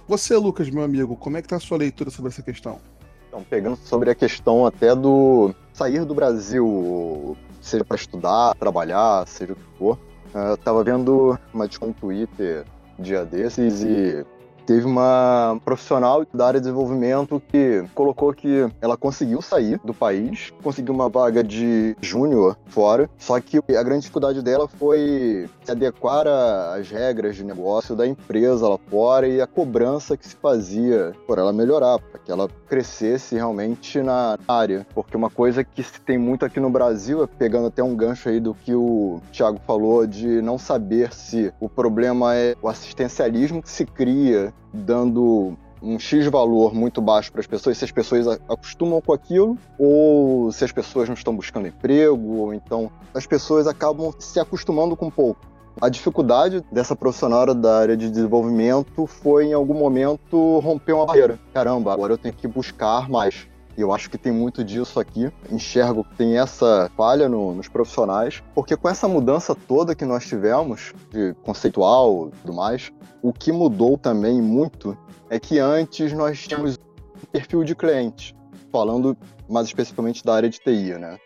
Você, 0.07 0.35
Lucas, 0.37 0.69
meu 0.69 0.83
amigo, 0.83 1.15
como 1.17 1.37
é 1.37 1.41
que 1.41 1.47
tá 1.49 1.57
a 1.57 1.59
sua 1.59 1.77
leitura 1.77 2.09
sobre 2.09 2.31
essa 2.31 2.41
questão? 2.41 2.79
Então, 3.27 3.43
pegando 3.47 3.75
sobre 3.75 4.09
a 4.09 4.15
questão 4.15 4.65
até 4.65 4.95
do 4.95 5.53
sair 5.73 6.05
do 6.05 6.15
Brasil, 6.15 7.35
seja 7.61 7.83
para 7.83 7.95
estudar, 7.95 8.55
trabalhar, 8.55 9.27
seja 9.27 9.53
o 9.53 9.55
que 9.55 9.77
for. 9.77 9.99
Eu 10.33 10.57
tava 10.57 10.83
vendo 10.83 11.37
uma 11.53 11.67
discussão 11.67 11.89
no 11.89 11.93
Twitter 11.93 12.65
dia 12.99 13.23
desses 13.23 13.83
e 13.83 14.25
teve 14.67 14.85
uma 14.85 15.59
profissional 15.63 16.25
da 16.33 16.45
área 16.45 16.59
de 16.59 16.65
desenvolvimento 16.65 17.41
que 17.47 17.85
colocou 17.95 18.33
que 18.33 18.69
ela 18.81 18.97
conseguiu 18.97 19.41
sair 19.41 19.79
do 19.83 19.93
país, 19.93 20.51
conseguiu 20.61 20.93
uma 20.93 21.07
vaga 21.07 21.41
de 21.41 21.95
júnior 22.01 22.57
fora, 22.65 23.09
só 23.17 23.39
que 23.39 23.57
a 23.57 23.83
grande 23.83 24.01
dificuldade 24.01 24.41
dela 24.41 24.67
foi 24.67 25.49
se 25.63 25.71
adequar 25.71 26.27
às 26.27 26.89
regras 26.89 27.37
de 27.37 27.45
negócio 27.45 27.95
da 27.95 28.05
empresa 28.05 28.67
lá 28.67 28.77
fora 28.89 29.25
e 29.25 29.39
a 29.39 29.47
cobrança 29.47 30.17
que 30.17 30.27
se 30.27 30.35
fazia 30.35 31.13
por 31.25 31.39
ela 31.39 31.53
melhorar, 31.53 31.99
para 31.99 32.19
que 32.19 32.29
ela 32.29 32.49
crescesse 32.67 33.35
realmente 33.35 34.01
na 34.01 34.37
área. 34.45 34.85
Porque 34.93 35.15
uma 35.15 35.29
coisa 35.29 35.63
que 35.63 35.81
se 35.81 36.01
tem 36.01 36.17
muito 36.17 36.43
aqui 36.43 36.59
no 36.59 36.69
Brasil, 36.69 37.23
é 37.23 37.27
pegando 37.27 37.67
até 37.67 37.81
um 37.81 37.95
gancho 37.95 38.27
aí 38.27 38.41
do 38.41 38.53
que 38.53 38.75
o 38.75 39.21
Thiago 39.31 39.61
falou, 39.65 40.05
de 40.05 40.41
não 40.41 40.57
saber 40.57 41.13
se 41.13 41.53
o 41.57 41.69
problema 41.69 42.35
é 42.35 42.53
o 42.61 42.67
assistencialismo 42.67 43.61
que 43.61 43.69
se 43.69 43.85
cria 43.85 44.53
dando 44.73 45.57
um 45.81 45.99
X 45.99 46.25
valor 46.27 46.73
muito 46.73 47.01
baixo 47.01 47.31
para 47.31 47.41
as 47.41 47.47
pessoas, 47.47 47.77
se 47.77 47.85
as 47.85 47.91
pessoas 47.91 48.27
acostumam 48.49 49.01
com 49.01 49.13
aquilo, 49.13 49.57
ou 49.77 50.51
se 50.51 50.63
as 50.63 50.71
pessoas 50.71 51.07
não 51.07 51.13
estão 51.13 51.35
buscando 51.35 51.67
emprego, 51.67 52.37
ou 52.37 52.53
então 52.53 52.91
as 53.13 53.25
pessoas 53.25 53.67
acabam 53.67 54.13
se 54.19 54.39
acostumando 54.39 54.95
com 54.95 55.09
pouco. 55.09 55.41
A 55.79 55.89
dificuldade 55.89 56.63
dessa 56.71 56.95
profissional 56.95 57.53
da 57.53 57.77
área 57.77 57.95
de 57.95 58.09
desenvolvimento 58.09 59.05
foi, 59.05 59.45
em 59.45 59.53
algum 59.53 59.75
momento, 59.75 60.59
romper 60.59 60.93
uma 60.93 61.05
barreira. 61.05 61.39
Caramba, 61.53 61.93
agora 61.93 62.13
eu 62.13 62.17
tenho 62.17 62.33
que 62.33 62.47
buscar 62.47 63.07
mais. 63.07 63.47
Eu 63.77 63.93
acho 63.93 64.09
que 64.09 64.17
tem 64.17 64.31
muito 64.31 64.63
disso 64.63 64.99
aqui. 64.99 65.31
Enxergo 65.51 66.03
que 66.03 66.15
tem 66.15 66.39
essa 66.39 66.89
falha 66.97 67.29
no, 67.29 67.53
nos 67.53 67.67
profissionais, 67.67 68.41
porque 68.55 68.75
com 68.75 68.89
essa 68.89 69.07
mudança 69.07 69.53
toda 69.53 69.93
que 69.93 70.03
nós 70.03 70.25
tivemos, 70.25 70.93
de 71.11 71.35
conceitual 71.43 72.29
e 72.29 72.31
tudo 72.41 72.53
mais, 72.53 72.91
o 73.21 73.31
que 73.31 73.51
mudou 73.51 73.95
também 73.95 74.41
muito 74.41 74.97
é 75.29 75.39
que 75.39 75.59
antes 75.59 76.11
nós 76.13 76.47
tínhamos 76.47 76.75
um 76.75 77.25
perfil 77.31 77.63
de 77.63 77.75
cliente, 77.75 78.35
falando 78.71 79.15
mais 79.47 79.67
especificamente 79.67 80.25
da 80.25 80.33
área 80.33 80.49
de 80.49 80.59
TI, 80.59 80.97
né? 80.97 81.19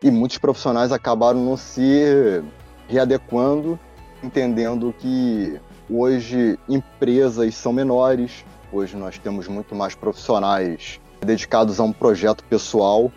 E 0.00 0.08
muitos 0.08 0.38
profissionais 0.38 0.92
acabaram 0.92 1.44
não 1.44 1.56
se 1.56 2.42
readequando, 2.86 3.76
entendendo 4.22 4.94
que 4.96 5.60
hoje 5.90 6.56
empresas 6.68 7.56
são 7.56 7.72
menores, 7.72 8.44
hoje 8.72 8.96
nós 8.96 9.18
temos 9.18 9.48
muito 9.48 9.74
mais 9.74 9.96
profissionais 9.96 11.00
dedicados 11.24 11.80
a 11.80 11.82
um 11.82 11.92
projeto 11.92 12.44
pessoal, 12.44 13.10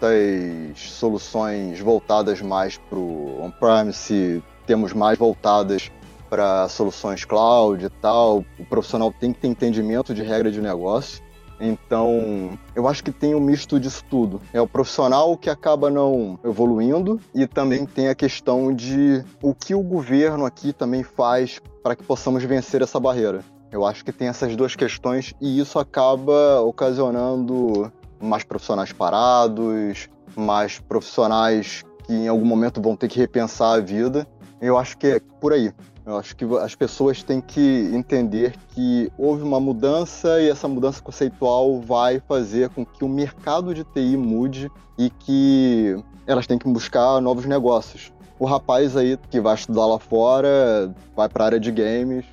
das 0.00 0.78
soluções 0.78 1.80
voltadas 1.80 2.40
mais 2.42 2.76
para 2.76 2.98
o 2.98 3.42
on-premise, 3.42 4.42
temos 4.66 4.92
mais 4.92 5.18
voltadas 5.18 5.90
para 6.28 6.68
soluções 6.68 7.24
cloud 7.24 7.84
e 7.84 7.88
tal. 7.88 8.44
O 8.58 8.64
profissional 8.64 9.12
tem 9.12 9.32
que 9.32 9.40
ter 9.40 9.48
entendimento 9.48 10.12
de 10.12 10.22
regra 10.22 10.50
de 10.50 10.60
negócio. 10.60 11.24
Então, 11.58 12.58
eu 12.74 12.86
acho 12.86 13.02
que 13.02 13.10
tem 13.10 13.34
um 13.34 13.40
misto 13.40 13.80
disso 13.80 14.04
tudo. 14.10 14.42
É 14.52 14.60
o 14.60 14.66
profissional 14.66 15.36
que 15.38 15.48
acaba 15.48 15.88
não 15.88 16.38
evoluindo 16.44 17.18
e 17.34 17.46
também 17.46 17.86
tem 17.86 18.08
a 18.08 18.14
questão 18.14 18.74
de 18.74 19.24
o 19.40 19.54
que 19.54 19.74
o 19.74 19.82
governo 19.82 20.44
aqui 20.44 20.72
também 20.72 21.02
faz 21.02 21.60
para 21.82 21.96
que 21.96 22.02
possamos 22.02 22.44
vencer 22.44 22.82
essa 22.82 23.00
barreira. 23.00 23.42
Eu 23.76 23.84
acho 23.84 24.02
que 24.02 24.10
tem 24.10 24.28
essas 24.28 24.56
duas 24.56 24.74
questões 24.74 25.34
e 25.38 25.60
isso 25.60 25.78
acaba 25.78 26.62
ocasionando 26.62 27.92
mais 28.18 28.42
profissionais 28.42 28.90
parados, 28.90 30.08
mais 30.34 30.78
profissionais 30.78 31.84
que 32.06 32.14
em 32.14 32.26
algum 32.26 32.46
momento 32.46 32.80
vão 32.80 32.96
ter 32.96 33.06
que 33.06 33.18
repensar 33.18 33.74
a 33.74 33.80
vida. 33.80 34.26
Eu 34.62 34.78
acho 34.78 34.96
que 34.96 35.06
é 35.06 35.20
por 35.42 35.52
aí. 35.52 35.74
Eu 36.06 36.16
acho 36.16 36.34
que 36.34 36.46
as 36.62 36.74
pessoas 36.74 37.22
têm 37.22 37.38
que 37.38 37.90
entender 37.92 38.54
que 38.70 39.12
houve 39.18 39.42
uma 39.42 39.60
mudança 39.60 40.40
e 40.40 40.48
essa 40.48 40.66
mudança 40.66 41.02
conceitual 41.02 41.78
vai 41.78 42.18
fazer 42.26 42.70
com 42.70 42.82
que 42.82 43.04
o 43.04 43.08
mercado 43.10 43.74
de 43.74 43.84
TI 43.84 44.16
mude 44.16 44.70
e 44.96 45.10
que 45.10 46.02
elas 46.26 46.46
têm 46.46 46.56
que 46.56 46.66
buscar 46.66 47.20
novos 47.20 47.44
negócios. 47.44 48.10
O 48.38 48.46
rapaz 48.46 48.96
aí 48.96 49.18
que 49.30 49.38
vai 49.38 49.54
estudar 49.54 49.84
lá 49.84 49.98
fora 49.98 50.94
vai 51.14 51.28
para 51.28 51.44
a 51.44 51.46
área 51.46 51.60
de 51.60 51.70
games, 51.70 52.24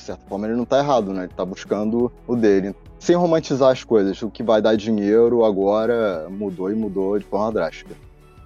de 0.00 0.06
certa 0.06 0.26
forma 0.26 0.46
ele 0.46 0.56
não 0.56 0.64
está 0.64 0.78
errado, 0.78 1.12
né? 1.12 1.24
Ele 1.24 1.30
está 1.30 1.44
buscando 1.44 2.10
o 2.26 2.34
dele. 2.34 2.74
Sem 2.98 3.16
romantizar 3.16 3.70
as 3.70 3.84
coisas, 3.84 4.20
o 4.22 4.30
que 4.30 4.42
vai 4.42 4.60
dar 4.60 4.76
dinheiro 4.76 5.44
agora 5.44 6.26
mudou 6.30 6.70
e 6.70 6.74
mudou 6.74 7.18
de 7.18 7.24
forma 7.24 7.52
drástica. 7.52 7.94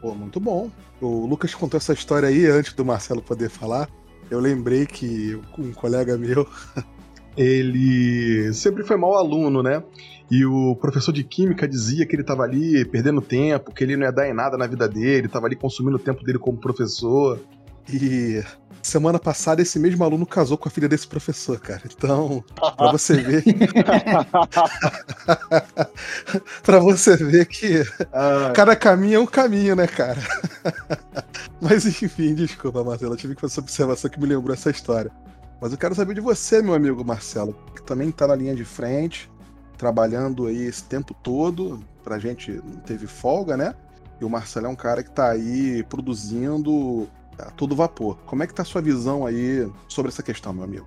Pô, 0.00 0.14
muito 0.14 0.38
bom. 0.38 0.70
O 1.00 1.26
Lucas 1.26 1.54
contou 1.54 1.78
essa 1.78 1.92
história 1.92 2.28
aí 2.28 2.46
antes 2.46 2.72
do 2.72 2.84
Marcelo 2.84 3.22
poder 3.22 3.48
falar. 3.48 3.88
Eu 4.30 4.40
lembrei 4.40 4.86
que 4.86 5.40
um 5.58 5.72
colega 5.72 6.16
meu, 6.16 6.46
ele 7.36 8.52
sempre 8.52 8.82
foi 8.84 8.96
mau 8.96 9.14
aluno, 9.14 9.62
né? 9.62 9.82
E 10.30 10.44
o 10.44 10.74
professor 10.76 11.12
de 11.12 11.22
química 11.22 11.68
dizia 11.68 12.06
que 12.06 12.14
ele 12.14 12.22
estava 12.22 12.42
ali 12.42 12.84
perdendo 12.84 13.20
tempo, 13.20 13.72
que 13.72 13.84
ele 13.84 13.96
não 13.96 14.06
ia 14.06 14.12
dar 14.12 14.28
em 14.28 14.34
nada 14.34 14.56
na 14.56 14.66
vida 14.66 14.88
dele, 14.88 15.26
estava 15.26 15.46
ali 15.46 15.54
consumindo 15.54 15.96
o 15.96 16.00
tempo 16.00 16.24
dele 16.24 16.38
como 16.38 16.58
professor. 16.58 17.38
E 17.88 18.42
semana 18.82 19.18
passada 19.18 19.62
esse 19.62 19.78
mesmo 19.78 20.04
aluno 20.04 20.26
casou 20.26 20.58
com 20.58 20.68
a 20.68 20.70
filha 20.70 20.88
desse 20.88 21.06
professor, 21.06 21.58
cara. 21.58 21.82
Então, 21.86 22.44
para 22.54 22.92
você 22.92 23.16
ver. 23.16 23.44
para 26.62 26.78
você 26.78 27.16
ver 27.16 27.46
que 27.46 27.82
ah. 28.12 28.52
cada 28.54 28.76
caminho 28.76 29.16
é 29.16 29.20
um 29.20 29.26
caminho, 29.26 29.74
né, 29.74 29.86
cara? 29.86 30.20
Mas 31.60 31.86
enfim, 31.86 32.34
desculpa, 32.34 32.84
Marcelo. 32.84 33.14
Eu 33.14 33.16
tive 33.16 33.34
que 33.34 33.40
fazer 33.40 33.54
essa 33.54 33.60
observação 33.60 34.10
que 34.10 34.20
me 34.20 34.26
lembrou 34.26 34.54
essa 34.54 34.70
história. 34.70 35.10
Mas 35.60 35.72
eu 35.72 35.78
quero 35.78 35.94
saber 35.94 36.14
de 36.14 36.20
você, 36.20 36.60
meu 36.60 36.74
amigo 36.74 37.04
Marcelo, 37.04 37.56
que 37.74 37.82
também 37.82 38.10
tá 38.10 38.26
na 38.26 38.34
linha 38.34 38.54
de 38.54 38.64
frente, 38.64 39.30
trabalhando 39.78 40.46
aí 40.46 40.62
esse 40.62 40.84
tempo 40.84 41.14
todo. 41.14 41.82
Pra 42.02 42.18
gente 42.18 42.52
não 42.52 42.76
teve 42.80 43.06
folga, 43.06 43.56
né? 43.56 43.74
E 44.20 44.24
o 44.24 44.30
Marcelo 44.30 44.66
é 44.66 44.68
um 44.68 44.76
cara 44.76 45.02
que 45.02 45.10
tá 45.10 45.30
aí 45.30 45.82
produzindo 45.84 47.08
a 47.38 47.50
todo 47.50 47.74
vapor. 47.74 48.16
Como 48.26 48.42
é 48.42 48.46
que 48.46 48.54
tá 48.54 48.62
a 48.62 48.66
sua 48.66 48.80
visão 48.80 49.26
aí 49.26 49.70
sobre 49.88 50.10
essa 50.10 50.22
questão, 50.22 50.52
meu 50.52 50.64
amigo? 50.64 50.86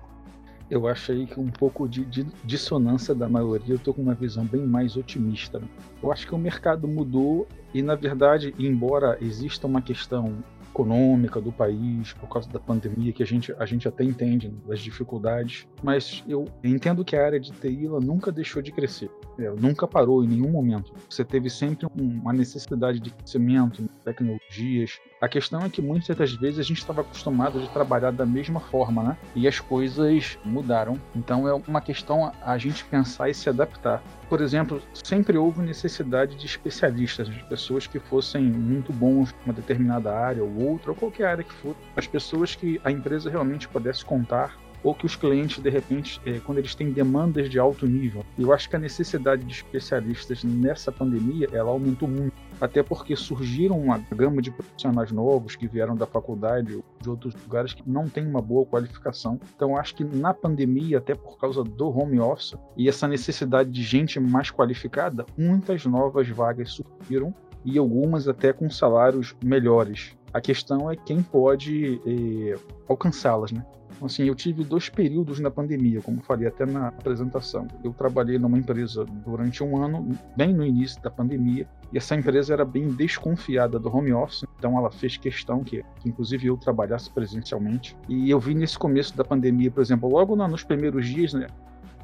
Eu 0.70 0.86
acho 0.86 1.12
aí 1.12 1.26
que 1.26 1.40
um 1.40 1.48
pouco 1.48 1.88
de, 1.88 2.04
de 2.04 2.26
dissonância 2.44 3.14
da 3.14 3.26
maioria, 3.28 3.74
eu 3.74 3.78
tô 3.78 3.94
com 3.94 4.02
uma 4.02 4.14
visão 4.14 4.44
bem 4.44 4.66
mais 4.66 4.96
otimista. 4.96 5.62
Eu 6.02 6.12
acho 6.12 6.26
que 6.26 6.34
o 6.34 6.38
mercado 6.38 6.86
mudou 6.86 7.48
e, 7.72 7.80
na 7.80 7.94
verdade, 7.94 8.54
embora 8.58 9.16
exista 9.20 9.66
uma 9.66 9.80
questão 9.80 10.44
econômica 10.78 11.40
do 11.40 11.50
país 11.50 12.12
por 12.12 12.28
causa 12.28 12.48
da 12.48 12.60
pandemia 12.60 13.12
que 13.12 13.22
a 13.22 13.26
gente, 13.26 13.52
a 13.58 13.66
gente 13.66 13.88
até 13.88 14.04
entende 14.04 14.48
das 14.66 14.80
dificuldades, 14.80 15.66
mas 15.82 16.22
eu 16.28 16.44
entendo 16.62 17.04
que 17.04 17.16
a 17.16 17.24
área 17.24 17.40
de 17.40 17.50
TI 17.50 17.86
ela 17.86 18.00
nunca 18.00 18.30
deixou 18.30 18.62
de 18.62 18.70
crescer, 18.70 19.10
ela 19.38 19.56
nunca 19.60 19.86
parou 19.88 20.24
em 20.24 20.28
nenhum 20.28 20.50
momento. 20.50 20.92
Você 21.10 21.24
teve 21.24 21.50
sempre 21.50 21.86
uma 21.96 22.32
necessidade 22.32 23.00
de 23.00 23.10
crescimento, 23.10 23.88
tecnologias. 24.04 25.00
A 25.20 25.28
questão 25.28 25.60
é 25.62 25.68
que 25.68 25.82
muitas 25.82 26.16
das 26.16 26.32
vezes 26.32 26.60
a 26.60 26.62
gente 26.62 26.78
estava 26.78 27.00
acostumado 27.00 27.58
a 27.58 27.66
trabalhar 27.66 28.12
da 28.12 28.24
mesma 28.24 28.60
forma, 28.60 29.02
né? 29.02 29.16
E 29.34 29.48
as 29.48 29.58
coisas 29.58 30.38
mudaram. 30.44 30.98
Então 31.14 31.48
é 31.48 31.54
uma 31.54 31.80
questão 31.80 32.32
a 32.40 32.56
gente 32.56 32.84
pensar 32.84 33.28
e 33.28 33.34
se 33.34 33.48
adaptar 33.48 34.02
por 34.28 34.40
exemplo, 34.40 34.82
sempre 34.92 35.38
houve 35.38 35.62
necessidade 35.62 36.36
de 36.36 36.46
especialistas, 36.46 37.28
de 37.28 37.42
pessoas 37.44 37.86
que 37.86 37.98
fossem 37.98 38.42
muito 38.42 38.92
bons 38.92 39.30
em 39.30 39.44
uma 39.46 39.54
determinada 39.54 40.14
área 40.14 40.42
ou 40.42 40.62
outra, 40.62 40.90
ou 40.90 40.96
qualquer 40.96 41.26
área 41.26 41.44
que 41.44 41.54
for, 41.54 41.74
as 41.96 42.06
pessoas 42.06 42.54
que 42.54 42.80
a 42.84 42.90
empresa 42.90 43.30
realmente 43.30 43.66
pudesse 43.68 44.04
contar 44.04 44.56
ou 44.82 44.94
que 44.94 45.06
os 45.06 45.16
clientes, 45.16 45.58
de 45.62 45.70
repente, 45.70 46.20
é, 46.24 46.38
quando 46.40 46.58
eles 46.58 46.74
têm 46.74 46.90
demandas 46.90 47.48
de 47.48 47.58
alto 47.58 47.86
nível. 47.86 48.24
Eu 48.38 48.52
acho 48.52 48.68
que 48.68 48.76
a 48.76 48.78
necessidade 48.78 49.44
de 49.44 49.52
especialistas 49.52 50.44
nessa 50.44 50.90
pandemia, 50.92 51.48
ela 51.52 51.70
aumentou 51.70 52.08
muito. 52.08 52.32
Até 52.60 52.82
porque 52.82 53.14
surgiram 53.14 53.78
uma 53.78 53.98
gama 53.98 54.42
de 54.42 54.50
profissionais 54.50 55.12
novos 55.12 55.54
que 55.54 55.68
vieram 55.68 55.94
da 55.94 56.06
faculdade 56.06 56.74
ou 56.74 56.84
de 57.00 57.08
outros 57.08 57.34
lugares 57.34 57.72
que 57.72 57.82
não 57.88 58.08
têm 58.08 58.26
uma 58.26 58.42
boa 58.42 58.66
qualificação. 58.66 59.38
Então, 59.54 59.76
acho 59.76 59.94
que 59.94 60.04
na 60.04 60.34
pandemia, 60.34 60.98
até 60.98 61.14
por 61.14 61.38
causa 61.38 61.62
do 61.62 61.88
home 61.88 62.18
office 62.18 62.56
e 62.76 62.88
essa 62.88 63.06
necessidade 63.06 63.70
de 63.70 63.82
gente 63.82 64.18
mais 64.18 64.50
qualificada, 64.50 65.24
muitas 65.36 65.84
novas 65.84 66.28
vagas 66.28 66.72
surgiram 66.72 67.32
e 67.64 67.78
algumas 67.78 68.26
até 68.26 68.52
com 68.52 68.68
salários 68.70 69.36
melhores. 69.44 70.16
A 70.32 70.40
questão 70.40 70.90
é 70.90 70.96
quem 70.96 71.22
pode 71.22 72.00
eh, 72.06 72.54
alcançá-las, 72.88 73.50
né? 73.50 73.64
Então, 73.98 74.06
assim, 74.06 74.22
eu 74.22 74.34
tive 74.36 74.62
dois 74.62 74.88
períodos 74.88 75.40
na 75.40 75.50
pandemia, 75.50 76.00
como 76.00 76.22
falei 76.22 76.46
até 76.46 76.64
na 76.64 76.86
apresentação. 76.86 77.66
Eu 77.82 77.92
trabalhei 77.92 78.38
numa 78.38 78.56
empresa 78.56 79.04
durante 79.04 79.60
um 79.64 79.82
ano, 79.82 80.16
bem 80.36 80.54
no 80.54 80.64
início 80.64 81.02
da 81.02 81.10
pandemia, 81.10 81.66
e 81.92 81.98
essa 81.98 82.14
empresa 82.14 82.52
era 82.52 82.64
bem 82.64 82.92
desconfiada 82.92 83.76
do 83.76 83.92
home 83.92 84.12
office, 84.12 84.44
então 84.56 84.78
ela 84.78 84.88
fez 84.88 85.16
questão 85.16 85.64
que, 85.64 85.82
que 85.98 86.08
inclusive 86.08 86.46
eu 86.46 86.56
trabalhasse 86.56 87.10
presencialmente. 87.10 87.96
E 88.08 88.30
eu 88.30 88.38
vi 88.38 88.54
nesse 88.54 88.78
começo 88.78 89.16
da 89.16 89.24
pandemia, 89.24 89.68
por 89.68 89.80
exemplo, 89.80 90.08
logo 90.08 90.36
nos 90.36 90.62
primeiros 90.62 91.04
dias, 91.04 91.34
né, 91.34 91.48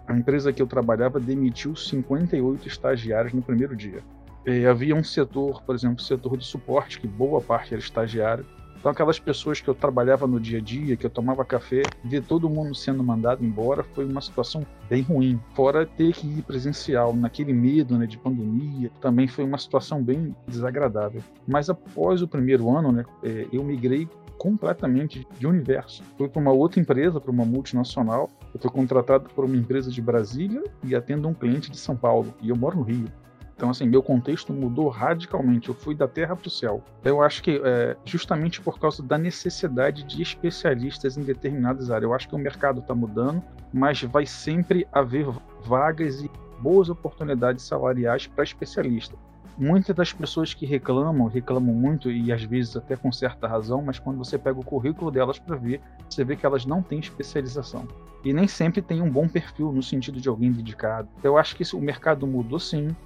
a 0.08 0.16
empresa 0.16 0.52
que 0.52 0.60
eu 0.60 0.66
trabalhava 0.66 1.20
demitiu 1.20 1.76
58 1.76 2.66
estagiários 2.66 3.32
no 3.32 3.40
primeiro 3.40 3.76
dia. 3.76 4.00
E 4.44 4.66
havia 4.66 4.96
um 4.96 5.04
setor, 5.04 5.62
por 5.62 5.76
exemplo, 5.76 5.98
o 5.98 6.02
setor 6.02 6.36
de 6.36 6.44
suporte, 6.44 6.98
que 6.98 7.06
boa 7.06 7.40
parte 7.40 7.72
era 7.72 7.80
estagiário, 7.80 8.44
Então, 8.84 8.92
aquelas 8.92 9.18
pessoas 9.18 9.62
que 9.62 9.68
eu 9.68 9.74
trabalhava 9.74 10.26
no 10.26 10.38
dia 10.38 10.58
a 10.58 10.60
dia, 10.60 10.94
que 10.94 11.06
eu 11.06 11.10
tomava 11.10 11.42
café, 11.42 11.84
ver 12.04 12.22
todo 12.22 12.50
mundo 12.50 12.74
sendo 12.74 13.02
mandado 13.02 13.42
embora 13.42 13.82
foi 13.82 14.04
uma 14.04 14.20
situação 14.20 14.62
bem 14.90 15.00
ruim. 15.00 15.40
Fora 15.54 15.86
ter 15.86 16.12
que 16.12 16.26
ir 16.26 16.42
presencial, 16.42 17.16
naquele 17.16 17.54
medo 17.54 17.96
né, 17.96 18.06
de 18.06 18.18
pandemia, 18.18 18.90
também 19.00 19.26
foi 19.26 19.42
uma 19.42 19.56
situação 19.56 20.02
bem 20.02 20.36
desagradável. 20.46 21.22
Mas 21.48 21.70
após 21.70 22.20
o 22.20 22.28
primeiro 22.28 22.76
ano, 22.76 22.92
né, 22.92 23.06
é, 23.22 23.46
eu 23.50 23.64
migrei 23.64 24.06
completamente 24.36 25.26
de 25.38 25.46
universo. 25.46 26.02
Fui 26.18 26.28
para 26.28 26.42
uma 26.42 26.52
outra 26.52 26.78
empresa, 26.78 27.18
para 27.18 27.30
uma 27.30 27.46
multinacional. 27.46 28.28
Eu 28.52 28.60
fui 28.60 28.70
contratado 28.70 29.30
por 29.30 29.46
uma 29.46 29.56
empresa 29.56 29.90
de 29.90 30.02
Brasília 30.02 30.62
e 30.82 30.94
atendo 30.94 31.26
um 31.26 31.32
cliente 31.32 31.70
de 31.70 31.78
São 31.78 31.96
Paulo. 31.96 32.34
E 32.42 32.50
eu 32.50 32.56
moro 32.56 32.76
no 32.76 32.82
Rio. 32.82 33.06
Então, 33.56 33.70
assim, 33.70 33.86
meu 33.86 34.02
contexto 34.02 34.52
mudou 34.52 34.88
radicalmente. 34.88 35.68
Eu 35.68 35.74
fui 35.74 35.94
da 35.94 36.08
terra 36.08 36.34
para 36.34 36.48
o 36.48 36.50
céu. 36.50 36.82
Eu 37.04 37.22
acho 37.22 37.42
que 37.42 37.60
é 37.64 37.96
justamente 38.04 38.60
por 38.60 38.78
causa 38.78 39.02
da 39.02 39.16
necessidade 39.16 40.02
de 40.02 40.20
especialistas 40.20 41.16
em 41.16 41.22
determinadas 41.22 41.90
áreas. 41.90 42.04
Eu 42.04 42.14
acho 42.14 42.28
que 42.28 42.34
o 42.34 42.38
mercado 42.38 42.80
está 42.80 42.94
mudando, 42.94 43.42
mas 43.72 44.02
vai 44.02 44.26
sempre 44.26 44.86
haver 44.92 45.26
vagas 45.62 46.20
e 46.20 46.30
boas 46.58 46.88
oportunidades 46.88 47.64
salariais 47.64 48.26
para 48.26 48.42
especialistas. 48.42 49.18
Muitas 49.56 49.94
das 49.94 50.12
pessoas 50.12 50.52
que 50.52 50.66
reclamam, 50.66 51.28
reclamam 51.28 51.72
muito 51.72 52.10
e 52.10 52.32
às 52.32 52.42
vezes 52.42 52.76
até 52.76 52.96
com 52.96 53.12
certa 53.12 53.46
razão, 53.46 53.80
mas 53.82 54.00
quando 54.00 54.18
você 54.18 54.36
pega 54.36 54.58
o 54.58 54.64
currículo 54.64 55.12
delas 55.12 55.38
para 55.38 55.54
ver, 55.54 55.80
você 56.08 56.24
vê 56.24 56.34
que 56.34 56.44
elas 56.44 56.66
não 56.66 56.82
têm 56.82 56.98
especialização. 56.98 57.86
E 58.24 58.32
nem 58.32 58.48
sempre 58.48 58.82
tem 58.82 59.00
um 59.00 59.08
bom 59.08 59.28
perfil 59.28 59.70
no 59.70 59.82
sentido 59.82 60.20
de 60.20 60.28
alguém 60.28 60.50
dedicado. 60.50 61.08
Eu 61.22 61.38
acho 61.38 61.54
que 61.54 61.62
o 61.76 61.80
mercado 61.80 62.26
mudou 62.26 62.58
sim, 62.58 62.96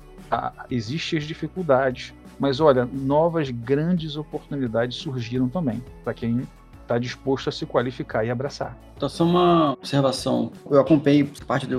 existem 0.70 1.18
as 1.18 1.24
dificuldades, 1.24 2.14
mas 2.38 2.60
olha, 2.60 2.88
novas 2.90 3.50
grandes 3.50 4.16
oportunidades 4.16 4.96
surgiram 4.96 5.48
também 5.48 5.82
para 6.04 6.14
quem 6.14 6.46
está 6.82 6.98
disposto 6.98 7.48
a 7.48 7.52
se 7.52 7.66
qualificar 7.66 8.24
e 8.24 8.30
abraçar. 8.30 8.76
Então, 8.96 9.08
só 9.08 9.24
uma 9.24 9.72
observação. 9.72 10.52
Eu 10.70 10.80
acompanhei 10.80 11.30
parte 11.46 11.66
do 11.66 11.78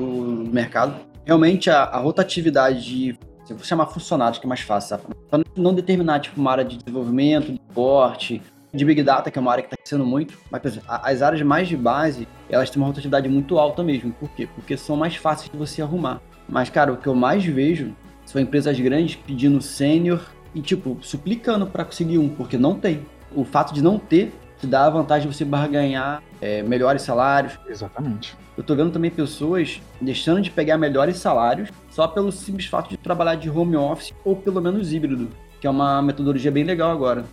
mercado. 0.51 0.95
Realmente, 1.25 1.69
a, 1.69 1.83
a 1.83 1.99
rotatividade 1.99 2.85
de 2.85 3.19
se 3.49 3.53
vou 3.53 3.63
chamar 3.63 3.87
funcionários, 3.87 4.37
que 4.37 4.45
é 4.45 4.47
mais 4.47 4.61
fácil, 4.61 4.99
não 5.55 5.73
determinar, 5.73 6.19
tipo, 6.19 6.39
uma 6.39 6.51
área 6.51 6.63
de 6.63 6.77
desenvolvimento, 6.77 7.51
de 7.51 7.59
porte, 7.73 8.43
de 8.71 8.85
Big 8.85 9.01
Data, 9.01 9.31
que 9.31 9.39
é 9.39 9.41
uma 9.41 9.51
área 9.51 9.63
que 9.63 9.67
está 9.67 9.77
crescendo 9.77 10.05
muito. 10.05 10.37
Mas, 10.51 10.63
exemplo, 10.65 10.87
as 10.87 11.21
áreas 11.23 11.41
mais 11.41 11.67
de 11.67 11.75
base, 11.75 12.27
elas 12.47 12.69
têm 12.69 12.79
uma 12.79 12.87
rotatividade 12.87 13.27
muito 13.27 13.57
alta 13.57 13.83
mesmo. 13.83 14.11
Por 14.13 14.29
quê? 14.29 14.47
Porque 14.53 14.77
são 14.77 14.95
mais 14.95 15.15
fáceis 15.15 15.49
de 15.49 15.57
você 15.57 15.81
arrumar. 15.81 16.21
Mas, 16.47 16.69
cara, 16.69 16.93
o 16.93 16.97
que 16.97 17.07
eu 17.07 17.15
mais 17.15 17.43
vejo 17.43 17.95
são 18.29 18.39
empresas 18.39 18.79
grandes 18.79 19.15
pedindo 19.15 19.59
sênior 19.59 20.21
e, 20.53 20.61
tipo, 20.61 20.99
suplicando 21.01 21.65
para 21.65 21.83
conseguir 21.83 22.19
um, 22.19 22.29
porque 22.29 22.59
não 22.59 22.75
tem. 22.75 23.03
O 23.35 23.43
fato 23.43 23.73
de 23.73 23.81
não 23.81 23.97
ter 23.97 24.31
te 24.59 24.67
dá 24.67 24.85
a 24.85 24.89
vantagem 24.89 25.27
de 25.27 25.35
você 25.35 25.43
barganhar 25.43 26.21
é, 26.39 26.61
melhores 26.61 27.01
salários. 27.01 27.57
Exatamente. 27.67 28.37
Eu 28.55 28.63
tô 28.63 28.75
vendo 28.75 28.91
também 28.91 29.09
pessoas 29.09 29.81
deixando 29.99 30.41
de 30.41 30.51
pegar 30.51 30.77
melhores 30.77 31.17
salários 31.17 31.69
só 31.89 32.07
pelo 32.07 32.31
simples 32.31 32.67
fato 32.67 32.89
de 32.89 32.97
trabalhar 32.97 33.33
de 33.33 33.49
home 33.49 33.75
office 33.75 34.13
ou 34.23 34.35
pelo 34.35 34.61
menos 34.61 34.93
híbrido, 34.93 35.29
que 35.59 35.65
é 35.65 35.69
uma 35.69 35.99
metodologia 35.99 36.51
bem 36.51 36.63
legal 36.63 36.91
agora 36.91 37.25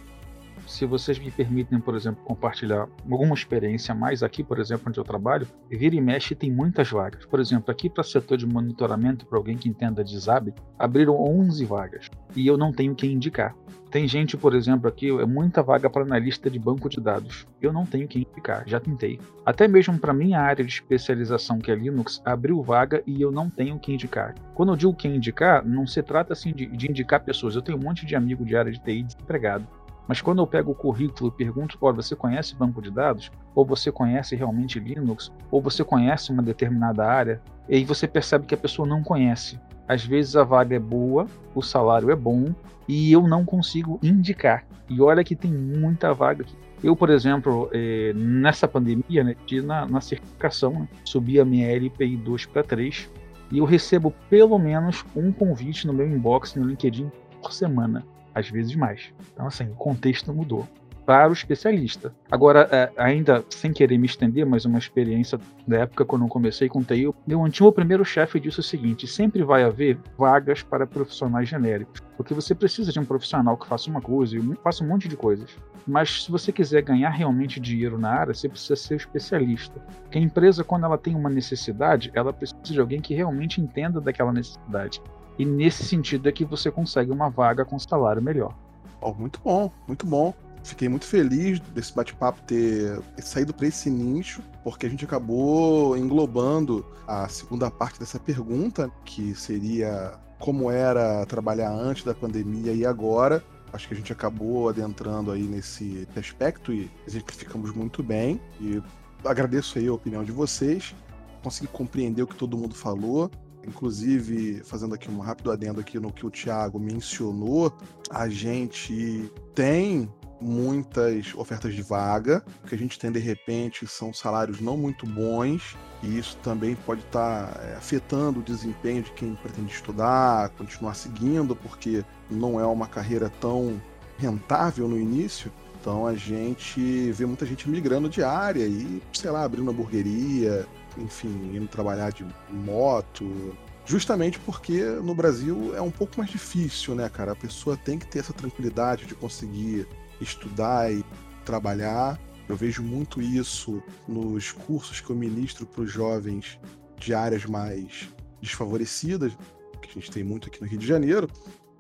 se 0.67 0.85
vocês 0.85 1.19
me 1.19 1.31
permitem, 1.31 1.81
por 1.81 1.95
exemplo, 1.95 2.23
compartilhar 2.25 2.89
alguma 3.11 3.35
experiência 3.35 3.95
mais 3.95 4.23
aqui, 4.23 4.43
por 4.43 4.59
exemplo, 4.59 4.89
onde 4.89 4.99
eu 4.99 5.05
trabalho, 5.05 5.47
vira 5.71 5.95
e 5.95 6.01
mexe 6.01 6.35
tem 6.35 6.51
muitas 6.51 6.91
vagas. 6.91 7.25
Por 7.25 7.41
exemplo, 7.41 7.71
aqui 7.71 7.89
para 7.89 8.03
setor 8.03 8.37
de 8.37 8.47
monitoramento, 8.47 9.27
para 9.27 9.39
alguém 9.39 9.57
que 9.57 9.69
entenda 9.69 10.03
de 10.03 10.19
ZAB, 10.19 10.53
abriram 10.79 11.17
11 11.17 11.65
vagas 11.65 12.11
e 12.35 12.47
eu 12.47 12.57
não 12.57 12.73
tenho 12.73 12.95
quem 12.95 13.13
indicar. 13.13 13.55
Tem 13.91 14.07
gente, 14.07 14.37
por 14.37 14.55
exemplo, 14.55 14.89
aqui, 14.89 15.09
é 15.09 15.25
muita 15.25 15.63
vaga 15.63 15.89
para 15.89 16.03
analista 16.03 16.51
de 16.51 16.59
banco 16.59 16.89
de 16.89 17.01
dados. 17.01 17.47
Eu 17.63 17.73
não 17.73 17.87
tenho 17.87 18.07
quem 18.09 18.27
indicar, 18.31 18.65
já 18.67 18.81
tentei. 18.81 19.19
Até 19.45 19.69
mesmo 19.69 19.99
para 19.99 20.13
minha 20.13 20.41
área 20.41 20.65
de 20.65 20.71
especialização, 20.71 21.59
que 21.59 21.71
é 21.71 21.75
Linux, 21.75 22.21
abriu 22.25 22.63
vaga 22.63 23.03
e 23.07 23.23
eu 23.23 23.31
não 23.31 23.49
tenho 23.49 23.79
quem 23.79 23.95
indicar. 23.95 24.35
Quando 24.55 24.73
eu 24.73 24.77
digo 24.77 24.93
quem 24.93 25.17
indicar, 25.17 25.65
não 25.65 25.87
se 25.87 26.03
trata 26.03 26.33
assim 26.33 26.53
de, 26.53 26.67
de 26.67 26.91
indicar 26.91 27.25
pessoas. 27.25 27.55
Eu 27.55 27.63
tenho 27.63 27.79
um 27.79 27.81
monte 27.81 28.05
de 28.05 28.17
amigo 28.17 28.45
de 28.45 28.57
área 28.57 28.73
de 28.73 28.81
TI 28.81 29.03
desempregado 29.05 29.67
mas 30.09 30.21
quando 30.21 30.41
eu 30.41 30.47
pego 30.47 30.71
o 30.71 30.75
currículo 30.75 31.29
e 31.31 31.37
pergunto, 31.37 31.77
olha, 31.81 31.97
você 31.97 32.15
conhece 32.15 32.55
banco 32.55 32.81
de 32.81 32.91
dados? 32.91 33.31
Ou 33.55 33.65
você 33.65 33.91
conhece 33.91 34.37
realmente 34.37 34.79
Linux? 34.79 35.33
Ou 35.51 35.61
você 35.61 35.83
conhece 35.83 36.31
uma 36.31 36.43
determinada 36.43 37.05
área? 37.05 37.41
E 37.69 37.77
aí 37.77 37.85
você 37.85 38.07
percebe 38.07 38.47
que 38.47 38.55
a 38.55 38.59
pessoa 38.59 38.87
não 38.87 39.03
conhece. 39.03 39.59
Às 39.89 40.05
vezes 40.05 40.37
a 40.37 40.45
vaga 40.45 40.77
é 40.77 40.79
boa, 40.79 41.27
o 41.55 41.63
salário 41.63 42.11
é 42.11 42.17
bom 42.17 42.55
e 42.87 43.13
eu 43.13 43.27
não 43.27 43.45
consigo 43.45 43.99
indicar. 44.03 44.65
E 44.89 45.01
olha 45.01 45.25
que 45.25 45.35
tem 45.35 45.53
muita 45.53 46.13
vaga 46.15 46.43
aqui. 46.43 46.57
Eu, 46.83 46.95
por 46.95 47.11
exemplo, 47.11 47.69
eh, 47.73 48.13
nessa 48.15 48.69
pandemia, 48.69 49.25
né, 49.25 49.35
na, 49.65 49.87
na 49.87 50.01
certificação, 50.01 50.71
né, 50.71 50.89
subi 51.05 51.41
a 51.41 51.45
minha 51.45 51.69
LPI 51.75 52.17
2 52.19 52.47
para 52.47 52.63
3 52.63 53.11
e 53.51 53.59
eu 53.59 53.65
recebo 53.65 54.13
pelo 54.29 54.59
menos 54.59 55.05
um 55.17 55.33
convite 55.33 55.87
no 55.87 55.93
meu 55.93 56.07
inbox 56.07 56.55
no 56.55 56.65
LinkedIn 56.65 57.11
por 57.41 57.53
semana 57.53 58.05
às 58.37 58.51
vezes 58.51 58.77
mais. 58.77 59.13
Então, 59.33 59.47
assim, 59.47 59.65
o 59.65 59.75
contexto 59.75 60.33
mudou 60.33 60.69
para 61.07 61.31
o 61.31 61.33
especialista. 61.33 62.13
Agora, 62.31 62.69
é, 62.71 62.91
ainda 62.99 63.43
sem 63.49 63.73
querer 63.73 63.97
me 63.97 64.07
estender, 64.07 64.45
mas 64.45 64.65
uma 64.65 64.79
experiência 64.79 65.39
da 65.67 65.79
época 65.79 66.05
quando 66.05 66.25
eu 66.25 66.29
comecei 66.29 66.69
com 66.69 66.83
TI, 66.83 67.09
meu 67.25 67.45
antigo 67.45 67.71
primeiro 67.71 68.05
chefe 68.05 68.41
disse 68.41 68.59
o 68.59 68.63
seguinte: 68.63 69.07
sempre 69.07 69.43
vai 69.45 69.63
haver 69.63 69.97
vagas 70.19 70.63
para 70.63 70.87
profissionais 70.87 71.49
genéricos, 71.49 72.03
porque 72.17 72.35
você 72.35 72.55
precisa 72.55 72.93
de 72.93 72.99
um 72.99 73.05
profissional 73.05 73.57
que 73.57 73.69
faça 73.69 73.89
uma 73.89 74.01
coisa 74.03 74.37
e 74.37 74.57
faça 74.65 74.83
um 74.83 74.89
monte 74.89 75.09
de 75.09 75.17
coisas. 75.17 75.57
Mas 75.87 76.25
se 76.25 76.31
você 76.31 76.51
quiser 76.51 76.83
ganhar 76.83 77.11
realmente 77.11 77.61
dinheiro 77.61 77.97
na 77.97 78.11
área, 78.11 78.35
você 78.35 78.49
precisa 78.49 78.75
ser 78.75 78.97
especialista. 78.97 79.81
Porque 80.03 80.19
a 80.19 80.21
empresa, 80.21 80.65
quando 80.65 80.85
ela 80.85 80.99
tem 80.99 81.15
uma 81.15 81.31
necessidade, 81.31 82.11
ela 82.13 82.33
precisa 82.33 82.61
de 82.65 82.81
alguém 82.81 83.01
que 83.01 83.15
realmente 83.15 83.61
entenda 83.61 84.01
daquela 84.01 84.33
necessidade. 84.33 85.01
E 85.39 85.45
nesse 85.45 85.85
sentido 85.85 86.29
é 86.29 86.33
que 86.33 86.45
você 86.45 86.71
consegue 86.71 87.11
uma 87.11 87.29
vaga 87.29 87.65
com 87.65 87.79
salário 87.79 88.23
melhor. 88.23 88.55
Oh, 89.01 89.13
muito 89.13 89.41
bom, 89.45 89.71
muito 89.87 90.07
bom. 90.07 90.35
Fiquei 90.65 90.89
muito 90.89 91.07
feliz 91.07 91.61
desse 91.61 91.95
bate-papo 91.95 92.43
ter 92.43 93.01
saído 93.19 93.55
para 93.55 93.69
esse 93.69 93.89
nicho, 93.89 94.43
porque 94.65 94.87
a 94.87 94.89
gente 94.89 95.05
acabou 95.05 95.97
englobando 95.97 96.85
a 97.07 97.29
segunda 97.29 97.71
parte 97.71 98.01
dessa 98.01 98.19
pergunta, 98.19 98.91
que 99.05 99.33
seria 99.35 100.19
como 100.41 100.71
era 100.71 101.25
trabalhar 101.27 101.71
antes 101.71 102.03
da 102.03 102.15
pandemia 102.15 102.73
e 102.73 102.85
agora. 102.85 103.45
Acho 103.73 103.87
que 103.87 103.95
a 103.95 103.97
gente 103.97 104.13
acabou 104.13 104.69
adentrando 104.69 105.31
aí 105.31 105.43
nesse 105.43 106.09
aspecto 106.17 106.73
e 106.73 106.91
exemplificamos 107.07 107.73
muito 107.73 108.03
bem. 108.03 108.41
E 108.61 108.83
agradeço 109.25 109.79
aí 109.79 109.87
a 109.87 109.93
opinião 109.93 110.25
de 110.25 110.33
vocês. 110.33 110.95
Consegui 111.43 111.69
compreender 111.69 112.23
o 112.23 112.27
que 112.27 112.35
todo 112.35 112.57
mundo 112.57 112.75
falou. 112.75 113.31
Inclusive, 113.67 114.63
fazendo 114.65 114.95
aqui 114.95 115.11
um 115.11 115.19
rápido 115.19 115.51
adendo 115.51 115.81
aqui 115.81 115.99
no 115.99 116.13
que 116.13 116.25
o 116.25 116.31
Thiago 116.31 116.79
mencionou, 116.79 117.77
a 118.09 118.29
gente 118.29 119.31
tem 119.55 120.09
muitas 120.41 121.35
ofertas 121.35 121.75
de 121.75 121.83
vaga. 121.83 122.45
O 122.63 122.69
que 122.69 122.75
a 122.75 122.79
gente 122.79 122.99
tem 122.99 123.11
de 123.11 123.19
repente 123.19 123.87
são 123.87 124.13
salários 124.13 124.61
não 124.61 124.77
muito 124.77 125.07
bons, 125.07 125.77
e 126.03 126.19
isso 126.19 126.37
também 126.43 126.77
pode 126.87 127.01
estar 127.01 127.53
tá, 127.53 127.65
é, 127.65 127.77
afetando 127.77 128.41
o 128.41 128.43
desempenho 128.43 129.03
de 129.03 129.11
quem 129.13 129.35
pretende 129.35 129.73
estudar, 129.73 130.51
continuar 130.51 130.95
seguindo, 130.95 131.57
porque 131.57 132.05
não 132.31 132.61
é 132.61 132.67
uma 132.67 132.87
carreira 132.87 133.31
tão 133.41 133.81
rentável 134.19 134.87
no 134.89 134.99
início. 134.99 135.51
Então 135.81 136.07
a 136.07 136.15
gente 136.15 137.13
vê 137.13 137.25
muita 137.27 137.47
gente 137.47 137.69
migrando 137.69 138.09
de 138.09 138.23
área 138.23 138.67
e, 138.67 139.03
sei 139.13 139.31
lá, 139.31 139.45
abrindo 139.45 139.63
uma 139.63 139.73
hamburgueria, 139.73 140.67
enfim, 140.99 141.53
indo 141.55 141.69
trabalhar 141.69 142.11
de 142.11 142.27
moto. 142.51 143.57
Justamente 143.85 144.39
porque 144.41 144.83
no 144.83 145.15
Brasil 145.15 145.75
é 145.77 145.81
um 145.81 145.91
pouco 145.91 146.19
mais 146.19 146.31
difícil, 146.31 146.95
né, 146.95 147.09
cara? 147.09 147.33
A 147.33 147.37
pessoa 147.37 147.77
tem 147.77 147.99
que 147.99 148.07
ter 148.07 148.19
essa 148.19 148.33
tranquilidade 148.33 149.07
de 149.07 149.15
conseguir 149.15 149.87
estudar 150.21 150.93
e 150.93 151.05
trabalhar. 151.45 152.19
Eu 152.49 152.57
vejo 152.57 152.83
muito 152.83 153.23
isso 153.23 153.83
nos 154.07 154.53
cursos 154.53 155.01
que 155.01 155.11
eu 155.11 155.17
ministro 155.17 155.67
para 155.67 155.83
os 155.83 155.91
jovens 155.91 156.59
de 156.99 157.15
áreas 157.15 157.45
mais 157.45 158.09
desfavorecidas, 158.41 159.33
que 159.81 159.89
a 159.89 159.93
gente 159.93 160.11
tem 160.11 160.25
muito 160.25 160.49
aqui 160.49 160.61
no 160.61 160.67
Rio 160.67 160.79
de 160.79 160.87
Janeiro. 160.87 161.29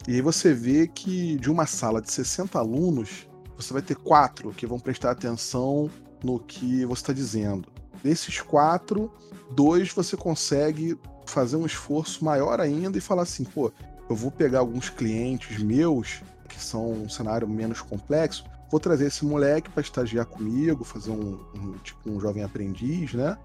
E 0.06 0.14
aí 0.14 0.20
você 0.20 0.54
vê 0.54 0.86
que 0.86 1.36
de 1.36 1.50
uma 1.50 1.66
sala 1.66 2.00
de 2.00 2.10
60 2.12 2.58
alunos, 2.58 3.26
você 3.56 3.72
vai 3.72 3.82
ter 3.82 3.96
quatro 3.96 4.52
que 4.52 4.66
vão 4.66 4.78
prestar 4.78 5.10
atenção 5.10 5.90
no 6.22 6.38
que 6.38 6.84
você 6.84 7.02
está 7.02 7.12
dizendo. 7.12 7.68
Desses 8.06 8.40
quatro, 8.40 9.10
dois 9.50 9.90
você 9.90 10.16
consegue 10.16 10.96
fazer 11.26 11.56
um 11.56 11.66
esforço 11.66 12.24
maior 12.24 12.60
ainda 12.60 12.96
e 12.96 13.00
falar 13.00 13.22
assim, 13.22 13.42
pô, 13.42 13.72
eu 14.08 14.14
vou 14.14 14.30
pegar 14.30 14.60
alguns 14.60 14.88
clientes 14.88 15.60
meus 15.60 16.22
que 16.48 16.62
são 16.62 16.92
um 16.92 17.08
cenário 17.08 17.48
menos 17.48 17.80
complexo, 17.80 18.44
vou 18.70 18.78
trazer 18.78 19.06
esse 19.08 19.24
moleque 19.24 19.68
para 19.70 19.80
estagiar 19.80 20.24
comigo, 20.24 20.84
fazer 20.84 21.10
um, 21.10 21.40
um, 21.52 21.72
tipo 21.82 22.08
um 22.08 22.20
jovem 22.20 22.44
aprendiz, 22.44 23.12
né? 23.12 23.36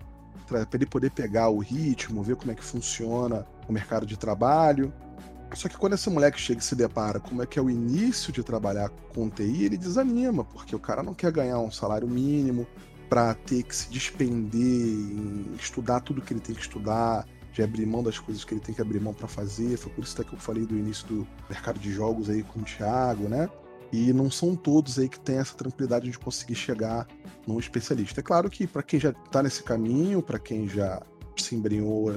Para 0.47 0.67
ele 0.75 0.85
poder 0.85 1.09
pegar 1.09 1.49
o 1.49 1.57
ritmo, 1.57 2.21
ver 2.21 2.35
como 2.35 2.51
é 2.51 2.55
que 2.55 2.63
funciona 2.63 3.47
o 3.67 3.73
mercado 3.73 4.05
de 4.05 4.15
trabalho. 4.15 4.93
Só 5.55 5.67
que 5.67 5.75
quando 5.75 5.93
esse 5.93 6.07
moleque 6.07 6.39
chega 6.39 6.59
e 6.59 6.63
se 6.63 6.75
depara 6.75 7.19
como 7.19 7.41
é 7.41 7.47
que 7.47 7.57
é 7.57 7.61
o 7.63 7.69
início 7.69 8.31
de 8.31 8.43
trabalhar 8.43 8.89
com 9.11 9.27
TI, 9.27 9.63
ele 9.65 9.77
desanima, 9.77 10.43
porque 10.45 10.75
o 10.75 10.79
cara 10.79 11.01
não 11.01 11.15
quer 11.15 11.31
ganhar 11.31 11.57
um 11.57 11.71
salário 11.71 12.07
mínimo 12.07 12.67
para 13.11 13.33
ter 13.33 13.63
que 13.63 13.75
se 13.75 13.89
despender 13.89 14.61
em 14.61 15.53
estudar 15.59 15.99
tudo 15.99 16.21
que 16.21 16.31
ele 16.31 16.39
tem 16.39 16.55
que 16.55 16.61
estudar, 16.61 17.27
de 17.51 17.61
abrir 17.61 17.85
mão 17.85 18.01
das 18.01 18.17
coisas 18.17 18.45
que 18.45 18.53
ele 18.53 18.61
tem 18.61 18.73
que 18.73 18.81
abrir 18.81 19.01
mão 19.01 19.13
para 19.13 19.27
fazer. 19.27 19.75
Foi 19.75 19.91
por 19.91 20.01
isso 20.01 20.13
até 20.13 20.23
que 20.29 20.33
eu 20.33 20.39
falei 20.39 20.65
do 20.65 20.77
início 20.77 21.05
do 21.05 21.27
mercado 21.49 21.77
de 21.77 21.91
jogos 21.91 22.29
aí 22.29 22.41
com 22.41 22.61
o 22.61 22.63
Thiago, 22.63 23.27
né? 23.27 23.49
E 23.91 24.13
não 24.13 24.31
são 24.31 24.55
todos 24.55 24.97
aí 24.97 25.09
que 25.09 25.19
têm 25.19 25.39
essa 25.39 25.53
tranquilidade 25.53 26.09
de 26.09 26.17
conseguir 26.17 26.55
chegar 26.55 27.05
num 27.45 27.59
especialista. 27.59 28.21
É 28.21 28.23
claro 28.23 28.49
que 28.49 28.65
para 28.65 28.81
quem 28.81 28.97
já 28.97 29.09
está 29.09 29.43
nesse 29.43 29.61
caminho, 29.61 30.21
para 30.21 30.39
quem 30.39 30.69
já 30.69 31.01
se 31.35 31.53
embrenhou 31.53 32.09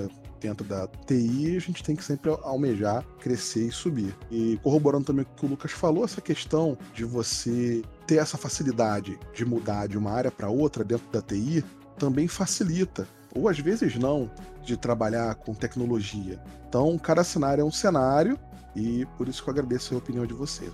dentro 0.47 0.67
da 0.67 0.87
TI, 0.87 1.57
a 1.57 1.61
gente 1.61 1.83
tem 1.83 1.97
que 1.97 2.05
sempre 2.05 2.31
almejar 2.43 3.05
crescer 3.19 3.69
e 3.69 3.73
subir. 3.73 4.15
E 4.31 4.59
corroborando 4.63 5.07
também 5.07 5.25
o 5.25 5.37
que 5.37 5.47
o 5.47 5.49
Lucas 5.49 5.73
falou, 5.73 6.05
essa 6.05 6.21
questão 6.21 6.77
de 6.93 7.05
você 7.05 7.83
ter 8.07 8.17
essa 8.17 8.37
facilidade 8.37 9.19
de 9.35 9.45
mudar 9.45 9.89
de 9.89 9.97
uma 9.99 10.11
área 10.11 10.31
para 10.31 10.49
outra 10.49 10.85
dentro 10.85 11.11
da 11.11 11.23
TI 11.23 11.65
também 11.99 12.29
facilita, 12.29 13.09
ou 13.35 13.49
às 13.49 13.59
vezes 13.59 13.97
não, 13.97 14.31
de 14.63 14.77
trabalhar 14.77 15.35
com 15.37 15.55
tecnologia. 15.55 16.39
Então, 16.69 16.99
cada 16.99 17.25
cenário 17.25 17.63
é 17.63 17.65
um 17.65 17.73
cenário 17.73 18.39
e 18.77 19.07
por 19.17 19.29
isso 19.29 19.43
que 19.43 19.49
eu 19.49 19.53
agradeço 19.53 19.95
a 19.95 19.99
opinião 19.99 20.27
de 20.27 20.35
vocês 20.35 20.73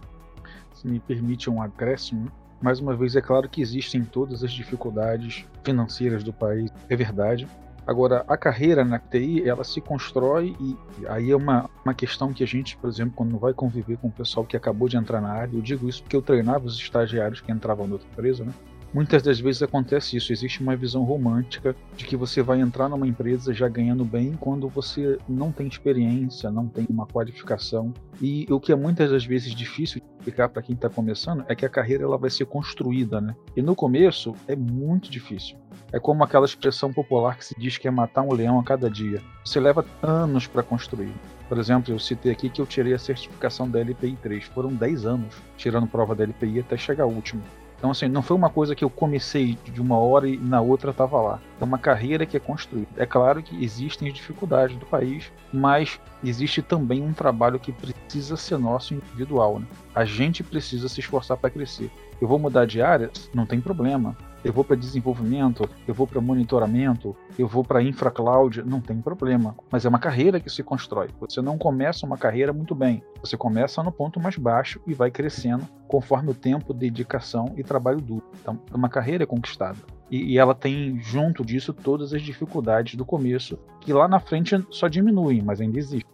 se 0.80 0.88
me 0.88 0.98
permite 0.98 1.50
um 1.50 1.60
acréscimo, 1.60 2.32
mais 2.60 2.80
uma 2.80 2.96
vez 2.96 3.14
é 3.14 3.20
claro 3.20 3.48
que 3.48 3.60
existem 3.60 4.02
todas 4.02 4.42
as 4.42 4.50
dificuldades 4.50 5.44
financeiras 5.62 6.22
do 6.24 6.32
país, 6.32 6.70
é 6.88 6.96
verdade. 6.96 7.46
Agora, 7.90 8.24
a 8.28 8.36
carreira 8.36 8.84
na 8.84 9.00
TI, 9.00 9.48
ela 9.48 9.64
se 9.64 9.80
constrói 9.80 10.54
e 10.60 10.76
aí 11.08 11.32
é 11.32 11.36
uma, 11.36 11.68
uma 11.84 11.92
questão 11.92 12.32
que 12.32 12.44
a 12.44 12.46
gente, 12.46 12.76
por 12.76 12.88
exemplo, 12.88 13.14
quando 13.16 13.36
vai 13.36 13.52
conviver 13.52 13.96
com 13.96 14.06
o 14.06 14.12
pessoal 14.12 14.46
que 14.46 14.56
acabou 14.56 14.88
de 14.88 14.96
entrar 14.96 15.20
na 15.20 15.30
área, 15.32 15.56
eu 15.56 15.60
digo 15.60 15.88
isso 15.88 16.00
porque 16.00 16.14
eu 16.14 16.22
treinava 16.22 16.66
os 16.66 16.76
estagiários 16.76 17.40
que 17.40 17.50
entravam 17.50 17.88
na 17.88 17.94
outra 17.94 18.06
empresa, 18.08 18.44
né? 18.44 18.52
Muitas 18.92 19.22
das 19.22 19.38
vezes 19.38 19.62
acontece 19.62 20.16
isso, 20.16 20.32
existe 20.32 20.60
uma 20.60 20.74
visão 20.74 21.04
romântica 21.04 21.76
de 21.96 22.04
que 22.04 22.16
você 22.16 22.42
vai 22.42 22.60
entrar 22.60 22.88
numa 22.88 23.06
empresa 23.06 23.54
já 23.54 23.68
ganhando 23.68 24.04
bem 24.04 24.32
quando 24.32 24.68
você 24.68 25.16
não 25.28 25.52
tem 25.52 25.68
experiência, 25.68 26.50
não 26.50 26.66
tem 26.66 26.86
uma 26.90 27.06
qualificação. 27.06 27.94
E 28.20 28.46
o 28.50 28.58
que 28.58 28.72
é 28.72 28.74
muitas 28.74 29.10
das 29.10 29.24
vezes 29.24 29.54
difícil 29.54 30.02
explicar 30.18 30.48
para 30.48 30.60
quem 30.60 30.74
está 30.74 30.90
começando 30.90 31.44
é 31.46 31.54
que 31.54 31.64
a 31.64 31.68
carreira 31.68 32.02
ela 32.02 32.18
vai 32.18 32.30
ser 32.30 32.46
construída, 32.46 33.20
né? 33.20 33.36
E 33.56 33.62
no 33.62 33.76
começo 33.76 34.34
é 34.48 34.56
muito 34.56 35.08
difícil. 35.08 35.56
É 35.92 36.00
como 36.00 36.24
aquela 36.24 36.44
expressão 36.44 36.92
popular 36.92 37.36
que 37.36 37.44
se 37.44 37.54
diz 37.58 37.78
que 37.78 37.86
é 37.86 37.90
matar 37.92 38.22
um 38.22 38.32
leão 38.32 38.58
a 38.58 38.64
cada 38.64 38.90
dia. 38.90 39.22
Você 39.44 39.60
leva 39.60 39.84
anos 40.02 40.48
para 40.48 40.64
construir. 40.64 41.12
Por 41.48 41.58
exemplo, 41.58 41.94
eu 41.94 41.98
citei 41.98 42.32
aqui 42.32 42.50
que 42.50 42.60
eu 42.60 42.66
tirei 42.66 42.92
a 42.92 42.98
certificação 42.98 43.68
da 43.68 43.80
LPI 43.80 44.16
3. 44.22 44.44
Foram 44.44 44.70
10 44.70 45.06
anos 45.06 45.34
tirando 45.56 45.86
prova 45.86 46.14
da 46.14 46.24
LPI 46.24 46.60
até 46.60 46.76
chegar 46.76 47.04
a 47.04 47.08
última. 47.08 47.42
Então, 47.80 47.90
assim, 47.90 48.08
não 48.08 48.20
foi 48.20 48.36
uma 48.36 48.50
coisa 48.50 48.74
que 48.74 48.84
eu 48.84 48.90
comecei 48.90 49.58
de 49.64 49.80
uma 49.80 49.98
hora 49.98 50.28
e 50.28 50.36
na 50.36 50.60
outra 50.60 50.90
estava 50.90 51.18
lá. 51.18 51.40
É 51.58 51.64
uma 51.64 51.78
carreira 51.78 52.26
que 52.26 52.36
é 52.36 52.40
construída. 52.40 52.88
É 52.94 53.06
claro 53.06 53.42
que 53.42 53.64
existem 53.64 54.06
as 54.06 54.12
dificuldades 54.12 54.76
do 54.76 54.84
país, 54.84 55.32
mas 55.50 55.98
existe 56.22 56.60
também 56.60 57.02
um 57.02 57.14
trabalho 57.14 57.58
que 57.58 57.72
precisa 57.72 58.36
ser 58.36 58.58
nosso 58.58 58.92
individual. 58.92 59.60
Né? 59.60 59.66
A 59.94 60.04
gente 60.04 60.44
precisa 60.44 60.90
se 60.90 61.00
esforçar 61.00 61.38
para 61.38 61.48
crescer. 61.48 61.90
Eu 62.20 62.28
vou 62.28 62.38
mudar 62.38 62.66
de 62.66 62.82
área? 62.82 63.10
Não 63.32 63.46
tem 63.46 63.62
problema 63.62 64.14
eu 64.44 64.52
vou 64.52 64.64
para 64.64 64.76
desenvolvimento, 64.76 65.68
eu 65.86 65.94
vou 65.94 66.06
para 66.06 66.20
monitoramento, 66.20 67.16
eu 67.38 67.46
vou 67.46 67.62
para 67.62 67.82
infra 67.82 68.10
cloud, 68.10 68.62
não 68.62 68.80
tem 68.80 69.00
problema. 69.00 69.54
Mas 69.70 69.84
é 69.84 69.88
uma 69.88 69.98
carreira 69.98 70.40
que 70.40 70.50
se 70.50 70.62
constrói. 70.62 71.08
Você 71.20 71.40
não 71.40 71.58
começa 71.58 72.06
uma 72.06 72.16
carreira 72.16 72.52
muito 72.52 72.74
bem. 72.74 73.02
Você 73.20 73.36
começa 73.36 73.82
no 73.82 73.92
ponto 73.92 74.18
mais 74.18 74.36
baixo 74.36 74.80
e 74.86 74.94
vai 74.94 75.10
crescendo 75.10 75.66
conforme 75.86 76.30
o 76.30 76.34
tempo, 76.34 76.72
dedicação 76.72 77.52
e 77.56 77.62
trabalho 77.62 78.00
duro. 78.00 78.24
Então, 78.40 78.58
é 78.72 78.76
uma 78.76 78.88
carreira 78.88 79.26
conquistada. 79.26 79.78
E, 80.10 80.38
ela 80.38 80.54
tem 80.54 80.98
junto 81.00 81.44
disso 81.44 81.72
todas 81.72 82.12
as 82.12 82.22
dificuldades 82.22 82.96
do 82.96 83.04
começo, 83.04 83.58
que 83.80 83.92
lá 83.92 84.08
na 84.08 84.18
frente 84.18 84.56
só 84.70 84.88
diminuem, 84.88 85.40
mas 85.40 85.60
ainda 85.60 85.78
existem. 85.78 86.10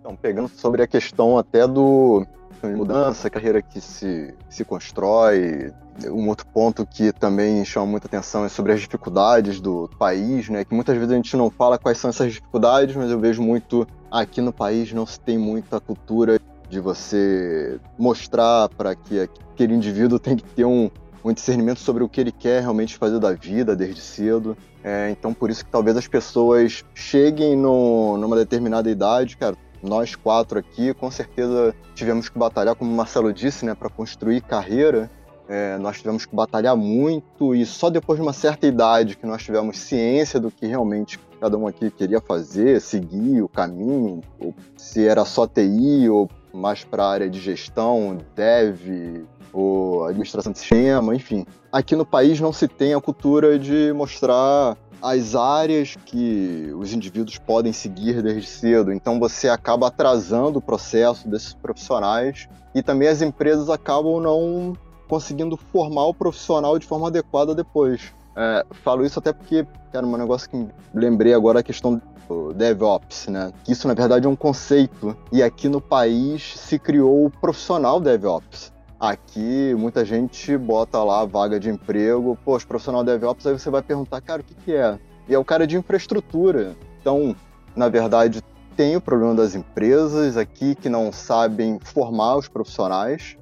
Então, 0.00 0.14
pegando 0.16 0.48
sobre 0.48 0.82
a 0.82 0.86
questão 0.86 1.38
até 1.38 1.66
do 1.66 2.26
mudança, 2.72 3.30
carreira 3.30 3.60
que 3.62 3.80
se, 3.80 4.34
se 4.48 4.64
constrói, 4.64 5.72
um 6.06 6.28
outro 6.28 6.46
ponto 6.46 6.84
que 6.86 7.12
também 7.12 7.64
chama 7.64 7.86
muita 7.86 8.06
atenção 8.06 8.44
é 8.44 8.48
sobre 8.48 8.72
as 8.72 8.80
dificuldades 8.80 9.60
do 9.60 9.88
país, 9.98 10.48
né? 10.48 10.64
Que 10.64 10.74
muitas 10.74 10.96
vezes 10.96 11.12
a 11.12 11.16
gente 11.16 11.36
não 11.36 11.50
fala 11.50 11.78
quais 11.78 11.98
são 11.98 12.10
essas 12.10 12.32
dificuldades, 12.32 12.96
mas 12.96 13.10
eu 13.10 13.18
vejo 13.18 13.42
muito 13.42 13.86
aqui 14.10 14.40
no 14.40 14.52
país 14.52 14.92
não 14.92 15.06
se 15.06 15.18
tem 15.20 15.38
muita 15.38 15.80
cultura 15.80 16.40
de 16.68 16.80
você 16.80 17.78
mostrar 17.98 18.68
para 18.70 18.94
que 18.94 19.20
aquele 19.20 19.74
indivíduo 19.74 20.18
tem 20.18 20.36
que 20.36 20.44
ter 20.44 20.64
um, 20.64 20.90
um 21.24 21.32
discernimento 21.32 21.78
sobre 21.78 22.02
o 22.02 22.08
que 22.08 22.20
ele 22.20 22.32
quer 22.32 22.60
realmente 22.60 22.96
fazer 22.96 23.18
da 23.18 23.32
vida 23.32 23.76
desde 23.76 24.00
cedo. 24.00 24.56
É, 24.82 25.10
então, 25.10 25.32
por 25.32 25.50
isso 25.50 25.64
que 25.64 25.70
talvez 25.70 25.96
as 25.96 26.06
pessoas 26.06 26.84
cheguem 26.94 27.56
no, 27.56 28.18
numa 28.18 28.36
determinada 28.36 28.90
idade, 28.90 29.36
cara, 29.36 29.56
nós 29.84 30.14
quatro 30.14 30.58
aqui, 30.58 30.94
com 30.94 31.10
certeza 31.10 31.74
tivemos 31.94 32.28
que 32.28 32.38
batalhar, 32.38 32.74
como 32.74 32.90
o 32.90 32.96
Marcelo 32.96 33.32
disse, 33.32 33.64
né, 33.64 33.74
para 33.74 33.88
construir 33.88 34.40
carreira. 34.40 35.10
É, 35.46 35.76
nós 35.76 35.98
tivemos 35.98 36.24
que 36.24 36.34
batalhar 36.34 36.74
muito 36.74 37.54
e 37.54 37.66
só 37.66 37.90
depois 37.90 38.18
de 38.18 38.22
uma 38.22 38.32
certa 38.32 38.66
idade 38.66 39.14
que 39.14 39.26
nós 39.26 39.42
tivemos 39.42 39.78
ciência 39.78 40.40
do 40.40 40.50
que 40.50 40.66
realmente 40.66 41.20
cada 41.38 41.58
um 41.58 41.66
aqui 41.66 41.90
queria 41.90 42.18
fazer, 42.18 42.80
seguir 42.80 43.42
o 43.42 43.48
caminho, 43.48 44.22
ou 44.40 44.54
se 44.74 45.06
era 45.06 45.22
só 45.26 45.46
TI 45.46 46.08
ou 46.08 46.30
mais 46.50 46.82
para 46.82 47.04
a 47.04 47.10
área 47.10 47.28
de 47.28 47.38
gestão, 47.38 48.16
dev 48.34 49.26
ou 49.52 50.06
administração 50.06 50.50
de 50.50 50.58
sistema, 50.58 51.14
enfim. 51.14 51.44
Aqui 51.70 51.94
no 51.94 52.06
país 52.06 52.40
não 52.40 52.52
se 52.52 52.66
tem 52.66 52.94
a 52.94 53.00
cultura 53.00 53.58
de 53.58 53.92
mostrar 53.92 54.76
as 55.04 55.34
áreas 55.34 55.96
que 56.06 56.72
os 56.78 56.94
indivíduos 56.94 57.36
podem 57.36 57.74
seguir 57.74 58.22
desde 58.22 58.48
cedo. 58.48 58.90
Então 58.90 59.20
você 59.20 59.50
acaba 59.50 59.88
atrasando 59.88 60.58
o 60.58 60.62
processo 60.62 61.28
desses 61.28 61.52
profissionais 61.52 62.48
e 62.74 62.82
também 62.82 63.06
as 63.08 63.20
empresas 63.20 63.68
acabam 63.68 64.18
não 64.18 64.72
conseguindo 65.06 65.58
formar 65.58 66.06
o 66.06 66.14
profissional 66.14 66.78
de 66.78 66.86
forma 66.86 67.08
adequada 67.08 67.54
depois. 67.54 68.14
É, 68.34 68.64
falo 68.82 69.04
isso 69.04 69.18
até 69.18 69.30
porque, 69.30 69.66
era 69.92 70.06
um 70.06 70.16
negócio 70.16 70.48
que 70.48 70.66
lembrei 70.94 71.34
agora 71.34 71.60
a 71.60 71.62
questão 71.62 72.00
do 72.26 72.54
DevOps, 72.54 73.28
né? 73.28 73.52
Que 73.62 73.72
isso 73.72 73.86
na 73.86 73.92
verdade 73.92 74.26
é 74.26 74.28
um 74.28 74.34
conceito 74.34 75.14
e 75.30 75.42
aqui 75.42 75.68
no 75.68 75.82
país 75.82 76.54
se 76.56 76.78
criou 76.78 77.26
o 77.26 77.30
profissional 77.30 78.00
DevOps. 78.00 78.72
Aqui 79.04 79.74
muita 79.76 80.02
gente 80.02 80.56
bota 80.56 81.04
lá 81.04 81.26
vaga 81.26 81.60
de 81.60 81.68
emprego, 81.68 82.38
pô, 82.42 82.58
profissional 82.60 83.04
DevOps, 83.04 83.46
aí 83.46 83.52
você 83.52 83.68
vai 83.68 83.82
perguntar, 83.82 84.18
cara, 84.22 84.40
o 84.40 84.44
que, 84.44 84.54
que 84.54 84.72
é? 84.72 84.98
E 85.28 85.34
é 85.34 85.38
o 85.38 85.44
cara 85.44 85.66
de 85.66 85.76
infraestrutura. 85.76 86.74
Então, 87.02 87.36
na 87.76 87.90
verdade, 87.90 88.42
tem 88.74 88.96
o 88.96 89.02
problema 89.02 89.34
das 89.34 89.54
empresas 89.54 90.38
aqui 90.38 90.74
que 90.74 90.88
não 90.88 91.12
sabem 91.12 91.78
formar 91.82 92.36
os 92.36 92.48
profissionais 92.48 93.36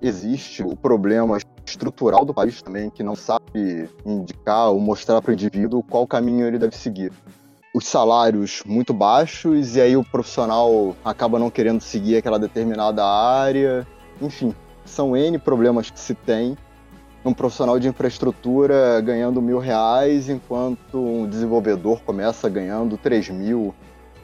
existe 0.00 0.62
o 0.62 0.76
problema 0.76 1.36
estrutural 1.66 2.24
do 2.24 2.32
país 2.32 2.62
também, 2.62 2.88
que 2.88 3.02
não 3.02 3.16
sabe 3.16 3.90
indicar 4.06 4.70
ou 4.70 4.78
mostrar 4.78 5.20
para 5.20 5.32
o 5.32 5.34
indivíduo 5.34 5.82
qual 5.82 6.06
caminho 6.06 6.46
ele 6.46 6.60
deve 6.60 6.76
seguir. 6.76 7.12
Os 7.74 7.88
salários 7.88 8.62
muito 8.64 8.94
baixos, 8.94 9.74
e 9.74 9.80
aí 9.80 9.96
o 9.96 10.04
profissional 10.04 10.94
acaba 11.04 11.40
não 11.40 11.50
querendo 11.50 11.80
seguir 11.80 12.18
aquela 12.18 12.38
determinada 12.38 13.04
área. 13.04 13.84
Enfim, 14.22 14.54
são 14.88 15.16
N 15.16 15.38
problemas 15.38 15.90
que 15.90 16.00
se 16.00 16.14
tem. 16.14 16.56
Um 17.24 17.32
profissional 17.32 17.78
de 17.78 17.88
infraestrutura 17.88 19.00
ganhando 19.00 19.42
mil 19.42 19.58
reais, 19.58 20.28
enquanto 20.28 20.98
um 20.98 21.26
desenvolvedor 21.28 22.00
começa 22.02 22.48
ganhando 22.48 22.96
três 22.96 23.28
mil, 23.28 23.74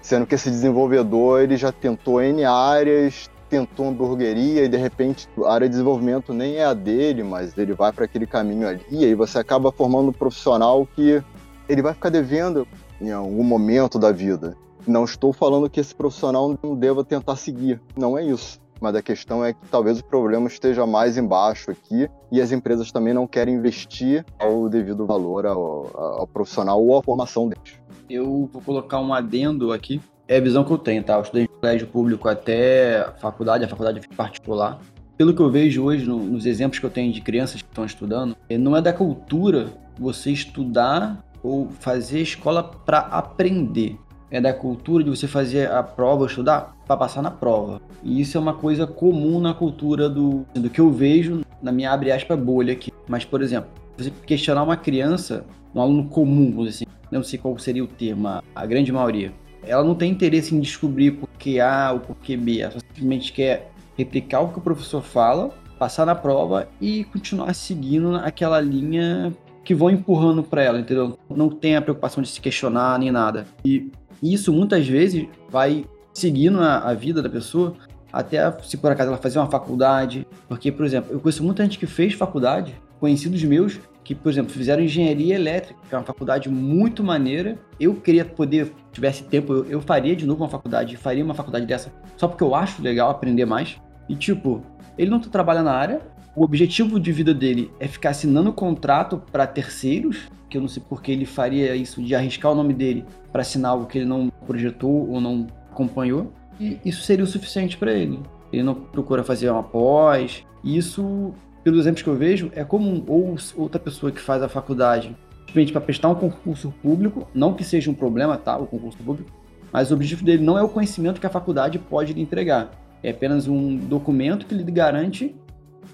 sendo 0.01 0.27
que 0.27 0.35
esse 0.35 0.49
desenvolvedor 0.49 1.43
ele 1.43 1.57
já 1.57 1.73
tentou 1.73 2.23
N 2.23 2.45
áreas, 2.45 3.29
tentou 3.51 3.89
hamburgueria 3.89 4.65
e 4.65 4.69
de 4.69 4.77
repente 4.77 5.29
a 5.45 5.53
área 5.53 5.69
de 5.69 5.73
desenvolvimento 5.73 6.33
nem 6.33 6.57
é 6.57 6.65
a 6.65 6.73
dele, 6.73 7.23
mas 7.23 7.57
ele 7.59 7.75
vai 7.75 7.93
para 7.93 8.05
aquele 8.05 8.27
caminho 8.27 8.67
ali, 8.67 8.85
e 8.91 9.05
aí 9.05 9.15
você 9.15 9.39
acaba 9.39 9.71
formando 9.71 10.09
um 10.09 10.13
profissional 10.13 10.87
que 10.95 11.23
ele 11.69 11.83
vai 11.83 11.95
ficar 11.95 12.09
devendo 12.09 12.67
em 13.01 13.13
algum 13.13 13.43
momento 13.43 13.99
da 13.99 14.13
vida. 14.13 14.57
Não 14.87 15.05
estou 15.05 15.33
falando 15.33 15.69
que 15.69 15.81
esse 15.81 15.95
profissional 15.95 16.59
não 16.63 16.75
deva 16.75 17.05
tentar 17.05 17.37
seguir, 17.37 17.81
não 17.97 18.17
é 18.17 18.25
isso. 18.25 18.61
Mas 18.85 18.95
a 18.97 19.01
questão 19.01 19.43
é 19.43 19.55
que 19.55 19.67
talvez 19.71 19.99
o 19.99 20.05
problema 20.05 20.47
esteja 20.47 20.87
mais 20.87 21.17
embaixo 21.17 21.71
aqui 21.71 22.07
e 22.31 22.39
as 22.39 22.53
empresas 22.53 22.93
também 22.93 23.15
não 23.15 23.27
querem 23.27 23.55
investir 23.55 24.27
ao 24.39 24.69
devido 24.69 25.07
valor 25.07 25.47
ao, 25.47 25.91
ao 25.97 26.27
profissional 26.27 26.85
ou 26.85 26.99
à 26.99 27.03
formação 27.03 27.49
deles. 27.49 27.81
Eu 28.11 28.47
vou 28.53 28.61
colocar 28.61 29.01
um 29.01 29.15
adendo 29.15 29.73
aqui 29.73 30.03
é 30.29 30.37
a 30.37 30.41
visão 30.41 30.65
que 30.65 30.71
eu 30.71 30.77
tenho, 30.77 31.03
tá? 31.03 31.15
Eu 31.15 31.23
estudei 31.23 31.47
colégio 31.47 31.87
público 31.87 32.29
até 32.29 33.11
faculdade, 33.21 33.65
a 33.65 33.69
faculdade 33.69 34.07
particular. 34.09 34.79
Pelo 35.17 35.35
que 35.35 35.41
eu 35.41 35.51
vejo 35.51 35.83
hoje, 35.83 36.07
no, 36.07 36.19
nos 36.19 36.45
exemplos 36.45 36.79
que 36.79 36.85
eu 36.85 36.91
tenho 36.91 37.11
de 37.11 37.23
crianças 37.23 37.63
que 37.63 37.69
estão 37.69 37.87
estudando, 37.87 38.37
é, 38.51 38.59
não 38.59 38.77
é 38.77 38.83
da 38.83 38.93
cultura 38.93 39.69
você 39.99 40.31
estudar 40.31 41.25
ou 41.43 41.71
fazer 41.81 42.21
escola 42.21 42.63
para 42.63 42.99
aprender. 42.99 43.99
É 44.35 44.41
da 44.41 44.53
cultura 44.53 45.05
de 45.05 45.11
você 45.11 45.29
fazer 45.29 45.71
a 45.71 45.83
prova, 45.83 46.27
estudar 46.27 46.77
para 46.87 46.97
passar 46.97 47.23
na 47.23 47.31
prova. 47.31 47.81
E 48.03 48.21
isso 48.21 48.37
é 48.37 48.41
uma 48.41 48.55
coisa 48.55 48.87
comum 48.87 49.41
na 49.41 49.55
cultura 49.55 50.09
do, 50.09 50.45
do 50.53 50.69
que 50.69 50.81
eu 50.81 50.91
vejo 50.91 51.43
na 51.63 51.73
minha 51.73 51.93
abre 51.93 52.13
aspas 52.13 52.39
bolha 52.39 52.73
aqui. 52.73 52.93
Mas, 53.09 53.25
por 53.25 53.41
exemplo, 53.43 53.71
você 53.97 54.13
questionar 54.27 54.63
uma 54.63 54.77
criança, 54.77 55.47
um 55.75 55.81
aluno 55.81 56.09
comum, 56.09 56.51
vamos 56.51 56.73
dizer 56.73 56.85
assim, 56.85 56.97
não 57.11 57.23
sei 57.23 57.39
qual 57.39 57.57
seria 57.59 57.83
o 57.83 57.87
termo, 57.87 58.29
a 58.29 58.67
grande 58.67 58.93
maioria, 58.93 59.33
ela 59.67 59.83
não 59.83 59.95
tem 59.95 60.11
interesse 60.11 60.55
em 60.55 60.61
descobrir 60.61 61.13
por 61.13 61.29
que 61.39 61.61
A 61.61 61.93
ou 61.93 62.01
por 62.01 62.17
que 62.17 62.37
B, 62.37 62.61
ela 62.61 62.73
simplesmente 62.73 63.33
quer 63.33 63.71
replicar 63.97 64.41
o 64.41 64.49
que 64.49 64.59
o 64.59 64.61
professor 64.61 65.01
fala, 65.01 65.51
passar 65.79 66.05
na 66.05 66.15
prova 66.15 66.69
e 66.81 67.05
continuar 67.05 67.55
seguindo 67.55 68.17
aquela 68.17 68.61
linha 68.61 69.33
que 69.65 69.75
vão 69.75 69.89
empurrando 69.89 70.43
para 70.43 70.63
ela, 70.63 70.79
entendeu? 70.79 71.19
Não 71.31 71.49
tem 71.49 71.77
a 71.77 71.81
preocupação 71.81 72.23
de 72.23 72.29
se 72.29 72.41
questionar 72.41 72.99
nem 72.99 73.11
nada. 73.11 73.47
E 73.65 73.91
isso 74.23 74.53
muitas 74.53 74.87
vezes 74.87 75.27
vai 75.51 75.85
seguindo 76.13 76.61
a, 76.61 76.79
a 76.79 76.95
vida 76.95 77.23
da 77.23 77.29
pessoa 77.29 77.75
até 78.15 78.39
se 78.63 78.77
por 78.77 78.93
acaso 78.93 79.09
ela 79.09 79.19
fazer 79.19 79.41
uma 79.41 79.51
faculdade. 79.51 80.25
Porque, 80.49 80.71
por 80.71 80.87
exemplo, 80.87 81.13
eu 81.13 81.19
conheço 81.19 81.43
muita 81.43 81.65
gente 81.65 81.79
que 81.79 81.87
fez 81.87 82.15
faculdade, 82.15 82.73
conhecidos 83.01 83.43
meus, 83.43 83.81
que, 84.05 84.15
por 84.15 84.31
exemplo, 84.31 84.53
fizeram 84.53 84.83
engenharia 84.83 85.35
elétrica, 85.35 85.81
que 85.89 85.95
é 85.95 85.99
uma 85.99 86.05
faculdade 86.05 86.49
muito 86.49 87.03
maneira. 87.03 87.59
Eu 87.81 87.97
queria 87.97 88.25
poder, 88.25 88.73
tivesse 88.93 89.25
tempo, 89.25 89.53
eu, 89.53 89.65
eu 89.65 89.81
faria 89.81 90.15
de 90.15 90.27
novo 90.27 90.45
uma 90.45 90.49
faculdade, 90.49 90.97
faria 90.97 91.25
uma 91.25 91.35
faculdade 91.35 91.67
dessa, 91.67 91.91
só 92.17 92.29
porque 92.29 92.45
eu 92.45 92.55
acho 92.55 92.81
legal 92.81 93.11
aprender 93.11 93.47
mais. 93.47 93.81
E, 94.09 94.15
tipo, 94.15 94.63
ele 94.97 95.11
não 95.11 95.19
trabalha 95.19 95.63
na 95.63 95.73
área, 95.73 96.01
o 96.37 96.43
objetivo 96.43 96.99
de 96.99 97.13
vida 97.13 97.33
dele 97.33 97.71
é 97.79 97.87
ficar 97.87 98.11
assinando 98.11 98.53
contrato 98.53 99.23
para 99.31 99.47
terceiros, 99.47 100.29
que 100.49 100.57
eu 100.57 100.61
não 100.61 100.69
sei 100.69 100.83
porque 100.89 101.13
ele 101.13 101.25
faria 101.25 101.75
isso 101.77 102.03
de 102.03 102.15
arriscar 102.15 102.53
o 102.53 102.55
nome 102.55 102.75
dele 102.75 103.05
para 103.33 103.43
assinar 103.43 103.73
algo 103.73 103.87
que 103.87 103.99
ele 103.99 104.07
não 104.07 104.31
projetou 104.47 105.09
ou 105.11 105.21
não 105.21 105.47
acompanhou, 105.71 106.33
e 106.59 106.79
isso 106.85 107.03
seria 107.03 107.25
o 107.25 107.29
suficiente 107.29 107.77
para 107.77 107.93
ele. 107.93 108.21
Ele 108.53 108.63
não 108.63 108.75
procura 108.75 109.25
fazer 109.25 109.51
uma 109.51 109.63
pós. 109.63 110.45
E 110.63 110.77
isso, 110.77 111.35
pelos 111.63 111.81
exemplos 111.81 112.03
que 112.03 112.09
eu 112.09 112.17
vejo, 112.17 112.51
é 112.55 112.65
comum. 112.65 113.03
Ou 113.09 113.37
outra 113.57 113.81
pessoa 113.81 114.13
que 114.13 114.21
faz 114.21 114.43
a 114.43 114.49
faculdade 114.49 115.17
simplesmente 115.47 115.73
para 115.73 115.81
prestar 115.81 116.09
um 116.09 116.15
concurso 116.17 116.75
público, 116.83 117.29
não 117.33 117.55
que 117.55 117.63
seja 117.63 117.89
um 117.89 117.95
problema, 117.95 118.37
tá, 118.37 118.57
o 118.57 118.67
concurso 118.67 118.99
público, 118.99 119.31
mas 119.73 119.91
o 119.91 119.95
objetivo 119.95 120.25
dele 120.25 120.43
não 120.43 120.59
é 120.59 120.63
o 120.63 120.69
conhecimento 120.69 121.21
que 121.21 121.27
a 121.27 121.31
faculdade 121.31 121.79
pode 121.79 122.13
lhe 122.13 122.21
entregar. 122.21 122.73
É 123.03 123.11
apenas 123.11 123.47
um 123.47 123.77
documento 123.77 124.47
que 124.47 124.55
lhe 124.55 124.65
garante 124.65 125.35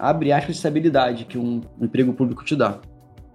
abre 0.01 0.31
aspas, 0.31 0.55
de 0.55 0.57
estabilidade 0.57 1.25
que 1.25 1.37
um 1.37 1.61
emprego 1.79 2.11
público 2.11 2.43
te 2.43 2.55
dá. 2.55 2.79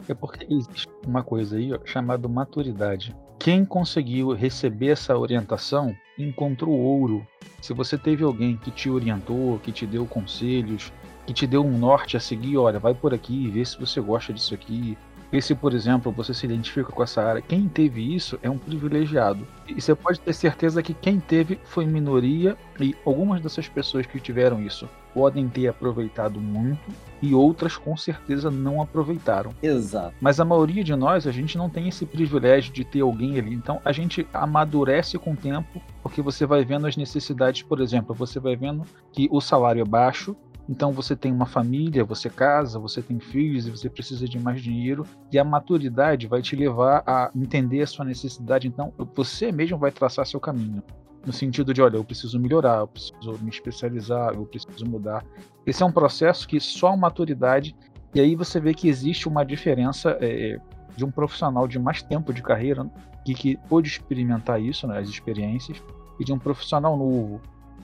É 0.08 0.14
porque 0.14 0.44
existe 0.50 0.88
uma 1.06 1.22
coisa 1.22 1.56
aí 1.56 1.70
chamada 1.84 2.26
maturidade. 2.26 3.14
Quem 3.38 3.64
conseguiu 3.64 4.32
receber 4.32 4.88
essa 4.88 5.16
orientação 5.16 5.94
encontrou 6.18 6.74
ouro. 6.74 7.24
Se 7.62 7.72
você 7.72 7.96
teve 7.96 8.24
alguém 8.24 8.56
que 8.56 8.72
te 8.72 8.90
orientou, 8.90 9.60
que 9.60 9.70
te 9.70 9.86
deu 9.86 10.06
conselhos, 10.06 10.92
que 11.24 11.32
te 11.32 11.46
deu 11.46 11.64
um 11.64 11.78
norte 11.78 12.16
a 12.16 12.20
seguir, 12.20 12.56
olha, 12.56 12.80
vai 12.80 12.94
por 12.94 13.14
aqui, 13.14 13.48
vê 13.48 13.64
se 13.64 13.78
você 13.78 14.00
gosta 14.00 14.32
disso 14.32 14.54
aqui, 14.54 14.98
vê 15.30 15.40
se, 15.40 15.54
por 15.54 15.72
exemplo, 15.72 16.10
você 16.10 16.34
se 16.34 16.46
identifica 16.46 16.90
com 16.90 17.02
essa 17.02 17.22
área. 17.22 17.42
Quem 17.42 17.68
teve 17.68 18.14
isso 18.14 18.38
é 18.42 18.50
um 18.50 18.58
privilegiado. 18.58 19.46
E 19.68 19.80
você 19.80 19.94
pode 19.94 20.18
ter 20.18 20.32
certeza 20.32 20.82
que 20.82 20.94
quem 20.94 21.20
teve 21.20 21.60
foi 21.64 21.86
minoria 21.86 22.56
e 22.80 22.94
algumas 23.04 23.40
dessas 23.40 23.68
pessoas 23.68 24.06
que 24.06 24.18
tiveram 24.18 24.60
isso 24.60 24.88
podem 25.16 25.48
ter 25.48 25.66
aproveitado 25.66 26.38
muito 26.38 26.92
e 27.22 27.34
outras 27.34 27.78
com 27.78 27.96
certeza 27.96 28.50
não 28.50 28.82
aproveitaram. 28.82 29.50
Exato. 29.62 30.14
Mas 30.20 30.38
a 30.38 30.44
maioria 30.44 30.84
de 30.84 30.94
nós, 30.94 31.26
a 31.26 31.32
gente 31.32 31.56
não 31.56 31.70
tem 31.70 31.88
esse 31.88 32.04
privilégio 32.04 32.70
de 32.70 32.84
ter 32.84 33.00
alguém 33.00 33.38
ali. 33.38 33.54
Então 33.54 33.80
a 33.82 33.92
gente 33.92 34.28
amadurece 34.30 35.18
com 35.18 35.32
o 35.32 35.36
tempo, 35.36 35.80
porque 36.02 36.20
você 36.20 36.44
vai 36.44 36.66
vendo 36.66 36.86
as 36.86 36.98
necessidades, 36.98 37.62
por 37.62 37.80
exemplo, 37.80 38.14
você 38.14 38.38
vai 38.38 38.56
vendo 38.56 38.84
que 39.10 39.26
o 39.32 39.40
salário 39.40 39.80
é 39.80 39.86
baixo, 39.86 40.36
então 40.68 40.92
você 40.92 41.16
tem 41.16 41.32
uma 41.32 41.46
família, 41.46 42.04
você 42.04 42.28
casa, 42.28 42.78
você 42.78 43.00
tem 43.00 43.18
filhos 43.18 43.66
e 43.66 43.70
você 43.70 43.88
precisa 43.88 44.28
de 44.28 44.38
mais 44.38 44.60
dinheiro. 44.60 45.06
E 45.32 45.38
a 45.38 45.44
maturidade 45.44 46.26
vai 46.26 46.42
te 46.42 46.54
levar 46.54 47.02
a 47.06 47.30
entender 47.34 47.80
a 47.80 47.86
sua 47.86 48.04
necessidade. 48.04 48.68
Então 48.68 48.92
você 49.14 49.50
mesmo 49.50 49.78
vai 49.78 49.90
traçar 49.90 50.26
seu 50.26 50.38
caminho 50.38 50.82
no 51.26 51.32
sentido 51.32 51.74
de, 51.74 51.82
olha, 51.82 51.96
eu 51.96 52.04
preciso 52.04 52.38
melhorar, 52.38 52.78
eu 52.78 52.86
preciso 52.86 53.38
me 53.42 53.50
especializar, 53.50 54.32
eu 54.34 54.46
preciso 54.46 54.86
mudar. 54.86 55.24
Esse 55.66 55.82
é 55.82 55.86
um 55.86 55.90
processo 55.90 56.46
que 56.46 56.60
só 56.60 56.88
a 56.88 56.96
maturidade, 56.96 57.74
e 58.14 58.20
aí 58.20 58.36
você 58.36 58.60
vê 58.60 58.72
que 58.72 58.88
existe 58.88 59.28
uma 59.28 59.44
diferença 59.44 60.16
é, 60.20 60.58
de 60.96 61.04
um 61.04 61.10
profissional 61.10 61.66
de 61.66 61.78
mais 61.78 62.00
tempo 62.00 62.32
de 62.32 62.42
carreira 62.42 62.88
e 63.26 63.34
que 63.34 63.56
pôde 63.68 63.88
experimentar 63.88 64.62
isso, 64.62 64.86
né, 64.86 64.98
as 64.98 65.08
experiências, 65.08 65.82
e 66.18 66.24
de 66.24 66.32
um 66.32 66.38
profissional 66.38 66.96
novo. 66.96 67.40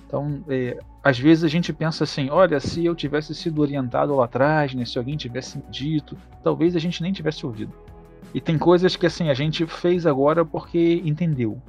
Então, 0.07 0.45
é, 0.49 0.79
às 1.03 1.19
vezes 1.19 1.43
a 1.43 1.49
gente 1.49 1.73
pensa 1.73 2.05
assim, 2.05 2.31
olha, 2.31 2.61
se 2.61 2.85
eu 2.85 2.95
tivesse 2.95 3.35
sido 3.35 3.61
orientado 3.61 4.15
lá 4.15 4.27
atrás, 4.27 4.73
né, 4.73 4.85
se 4.85 4.97
alguém 4.97 5.17
tivesse 5.17 5.59
dito, 5.69 6.17
talvez 6.45 6.77
a 6.77 6.79
gente 6.79 7.03
nem 7.03 7.13
tivesse 7.13 7.45
ouvido. 7.45 7.73
E 8.33 8.41
tem 8.41 8.57
coisas 8.57 8.95
que 8.95 9.05
assim 9.05 9.29
a 9.29 9.35
gente 9.35 9.67
fez 9.67 10.07
agora 10.07 10.45
porque 10.45 11.03
entendeu. 11.05 11.61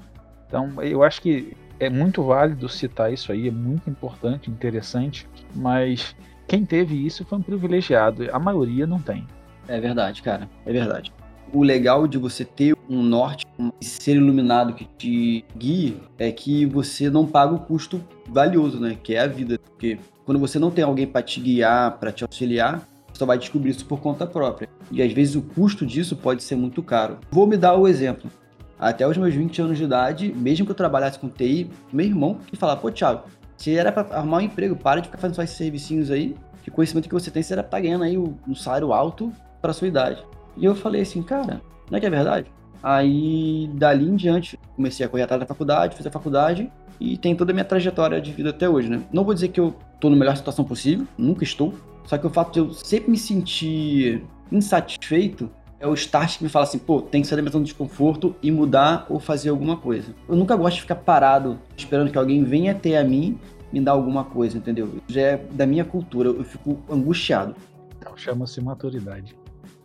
Então, 0.47 0.81
eu 0.83 1.03
acho 1.03 1.21
que 1.21 1.57
é 1.79 1.89
muito 1.89 2.23
válido 2.23 2.67
citar 2.69 3.11
isso 3.11 3.31
aí, 3.31 3.47
é 3.47 3.51
muito 3.51 3.89
importante, 3.89 4.49
interessante, 4.49 5.27
mas 5.55 6.15
quem 6.47 6.65
teve 6.65 7.05
isso 7.05 7.25
foi 7.25 7.37
um 7.37 7.41
privilegiado, 7.41 8.27
a 8.31 8.39
maioria 8.39 8.85
não 8.85 8.99
tem. 8.99 9.25
É 9.67 9.79
verdade, 9.79 10.21
cara, 10.21 10.49
é 10.65 10.71
verdade. 10.71 11.11
O 11.53 11.61
legal 11.63 12.07
de 12.07 12.17
você 12.17 12.43
ter 12.43 12.75
um 12.89 13.01
norte, 13.01 13.45
um 13.59 13.71
ser 13.79 14.15
iluminado 14.15 14.73
que 14.73 14.85
te 14.97 15.45
guie, 15.55 15.97
é 16.17 16.31
que 16.31 16.65
você 16.65 17.09
não 17.09 17.27
paga 17.27 17.53
o 17.53 17.59
custo 17.59 18.03
valioso, 18.27 18.79
né? 18.79 18.97
Que 19.01 19.15
é 19.15 19.19
a 19.19 19.27
vida. 19.27 19.59
Porque 19.59 19.99
quando 20.25 20.39
você 20.39 20.57
não 20.57 20.71
tem 20.71 20.83
alguém 20.83 21.05
para 21.05 21.21
te 21.21 21.39
guiar, 21.39 21.99
para 21.99 22.11
te 22.11 22.23
auxiliar, 22.23 22.79
você 23.07 23.19
só 23.19 23.25
vai 23.25 23.37
descobrir 23.37 23.69
isso 23.69 23.85
por 23.85 23.99
conta 23.99 24.25
própria. 24.25 24.67
E 24.91 25.01
às 25.01 25.13
vezes 25.13 25.35
o 25.35 25.43
custo 25.43 25.85
disso 25.85 26.15
pode 26.15 26.41
ser 26.41 26.55
muito 26.55 26.81
caro. 26.81 27.19
Vou 27.31 27.45
me 27.45 27.55
dar 27.55 27.75
o 27.75 27.87
exemplo 27.87 28.31
até 28.79 29.07
os 29.07 29.17
meus 29.17 29.33
20 29.33 29.61
anos 29.61 29.77
de 29.77 29.83
idade, 29.83 30.33
mesmo 30.35 30.65
que 30.65 30.71
eu 30.71 30.75
trabalhasse 30.75 31.19
com 31.19 31.29
TI, 31.29 31.69
meu 31.91 32.05
irmão 32.05 32.37
que 32.47 32.55
falava, 32.55 32.81
pô, 32.81 32.91
Thiago, 32.91 33.23
se 33.57 33.75
era 33.75 33.91
para 33.91 34.17
arrumar 34.17 34.37
um 34.37 34.41
emprego, 34.41 34.75
para 34.75 34.99
de 34.99 35.07
ficar 35.07 35.19
fazendo 35.19 35.35
só 35.35 35.43
esses 35.43 35.55
servicinhos 35.55 36.11
aí, 36.11 36.35
que 36.63 36.71
conhecimento 36.71 37.07
que 37.07 37.13
você 37.13 37.29
tem, 37.29 37.43
você 37.43 37.53
era 37.53 37.63
tá 37.63 37.77
aí 37.77 38.17
um 38.17 38.55
salário 38.55 38.91
alto 38.93 39.31
para 39.61 39.73
sua 39.73 39.87
idade. 39.87 40.23
E 40.57 40.65
eu 40.65 40.75
falei 40.75 41.01
assim, 41.01 41.21
cara, 41.21 41.61
não 41.89 41.97
é 41.97 41.99
que 41.99 42.05
é 42.05 42.09
verdade? 42.09 42.51
Aí, 42.81 43.69
dali 43.75 44.05
em 44.05 44.15
diante, 44.15 44.59
comecei 44.75 45.05
a 45.05 45.09
correr 45.09 45.23
atrás 45.23 45.39
da 45.39 45.45
faculdade, 45.45 45.95
fiz 45.95 46.05
a 46.05 46.11
faculdade 46.11 46.69
e 46.99 47.17
tem 47.17 47.35
toda 47.35 47.51
a 47.51 47.53
minha 47.53 47.65
trajetória 47.65 48.19
de 48.19 48.31
vida 48.31 48.49
até 48.49 48.67
hoje, 48.67 48.89
né? 48.89 49.01
Não 49.11 49.23
vou 49.23 49.33
dizer 49.33 49.49
que 49.49 49.59
eu 49.59 49.73
tô 49.99 50.09
na 50.09 50.15
melhor 50.15 50.35
situação 50.35 50.65
possível, 50.65 51.07
nunca 51.17 51.43
estou, 51.43 51.73
só 52.05 52.17
que 52.17 52.27
o 52.27 52.29
fato 52.29 52.53
de 52.53 52.59
eu 52.59 52.73
sempre 52.73 53.11
me 53.11 53.17
sentir 53.17 54.23
insatisfeito 54.51 55.49
é 55.83 55.87
o 55.87 55.93
start 55.93 56.37
que 56.37 56.43
me 56.45 56.49
fala 56.49 56.63
assim, 56.63 56.79
pô, 56.79 57.01
tem 57.01 57.21
que 57.21 57.27
sair 57.27 57.35
da 57.35 57.41
minha 57.41 57.51
zona 57.51 57.65
de 57.65 57.71
desconforto 57.71 58.33
e 58.41 58.49
mudar 58.49 59.05
ou 59.09 59.19
fazer 59.19 59.49
alguma 59.49 59.75
coisa. 59.75 60.15
Eu 60.29 60.35
nunca 60.37 60.55
gosto 60.55 60.75
de 60.75 60.81
ficar 60.81 60.95
parado 60.95 61.59
esperando 61.75 62.09
que 62.09 62.17
alguém 62.17 62.41
venha 62.41 62.71
até 62.71 62.97
a 62.97 63.03
mim 63.03 63.37
me 63.71 63.81
dar 63.81 63.91
alguma 63.91 64.23
coisa, 64.23 64.57
entendeu? 64.57 65.01
Já 65.09 65.21
é 65.21 65.37
da 65.51 65.67
minha 65.67 65.83
cultura, 65.83 66.29
eu 66.29 66.43
fico 66.45 66.79
angustiado. 66.89 67.53
Então 67.99 68.15
chama-se 68.15 68.61
maturidade. 68.61 69.35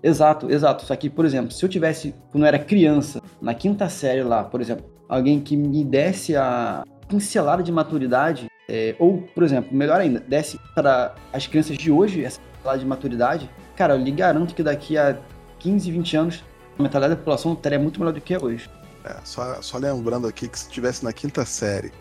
Exato, 0.00 0.48
exato. 0.48 0.84
Só 0.84 0.94
que, 0.94 1.10
por 1.10 1.24
exemplo, 1.24 1.50
se 1.50 1.64
eu 1.64 1.68
tivesse, 1.68 2.14
quando 2.30 2.44
eu 2.44 2.46
era 2.46 2.60
criança, 2.60 3.20
na 3.42 3.52
quinta 3.52 3.88
série 3.88 4.22
lá, 4.22 4.44
por 4.44 4.60
exemplo, 4.60 4.84
alguém 5.08 5.40
que 5.40 5.56
me 5.56 5.82
desse 5.82 6.36
a 6.36 6.84
pincelada 7.08 7.60
de 7.60 7.72
maturidade, 7.72 8.46
é, 8.68 8.94
ou, 9.00 9.22
por 9.34 9.42
exemplo, 9.42 9.76
melhor 9.76 10.00
ainda, 10.00 10.20
desse 10.20 10.60
para 10.76 11.16
as 11.32 11.48
crianças 11.48 11.76
de 11.76 11.90
hoje 11.90 12.22
essa 12.22 12.38
pincelada 12.52 12.78
de 12.78 12.86
maturidade, 12.86 13.50
cara, 13.74 13.94
eu 13.94 13.98
lhe 13.98 14.12
garanto 14.12 14.54
que 14.54 14.62
daqui 14.62 14.96
a 14.96 15.18
15, 15.58 15.90
20 15.90 16.16
anos, 16.16 16.44
a 16.78 16.82
mentalidade 16.82 17.14
da 17.14 17.18
população 17.18 17.52
estaria 17.52 17.78
muito 17.78 17.98
melhor 17.98 18.12
do 18.12 18.20
que 18.20 18.34
é 18.34 18.38
hoje. 18.38 18.70
É, 19.04 19.16
só, 19.24 19.60
só 19.62 19.78
lembrando 19.78 20.26
aqui 20.26 20.48
que 20.48 20.58
se 20.58 20.66
estivesse 20.66 21.04
na 21.04 21.12
quinta 21.12 21.44
série 21.44 21.92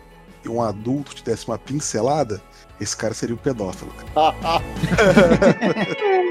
e 0.44 0.48
um 0.48 0.62
adulto 0.62 1.14
te 1.14 1.24
desse 1.24 1.46
uma 1.46 1.58
pincelada, 1.58 2.40
esse 2.80 2.96
cara 2.96 3.14
seria 3.14 3.34
o 3.34 3.38
pedófilo. 3.38 3.92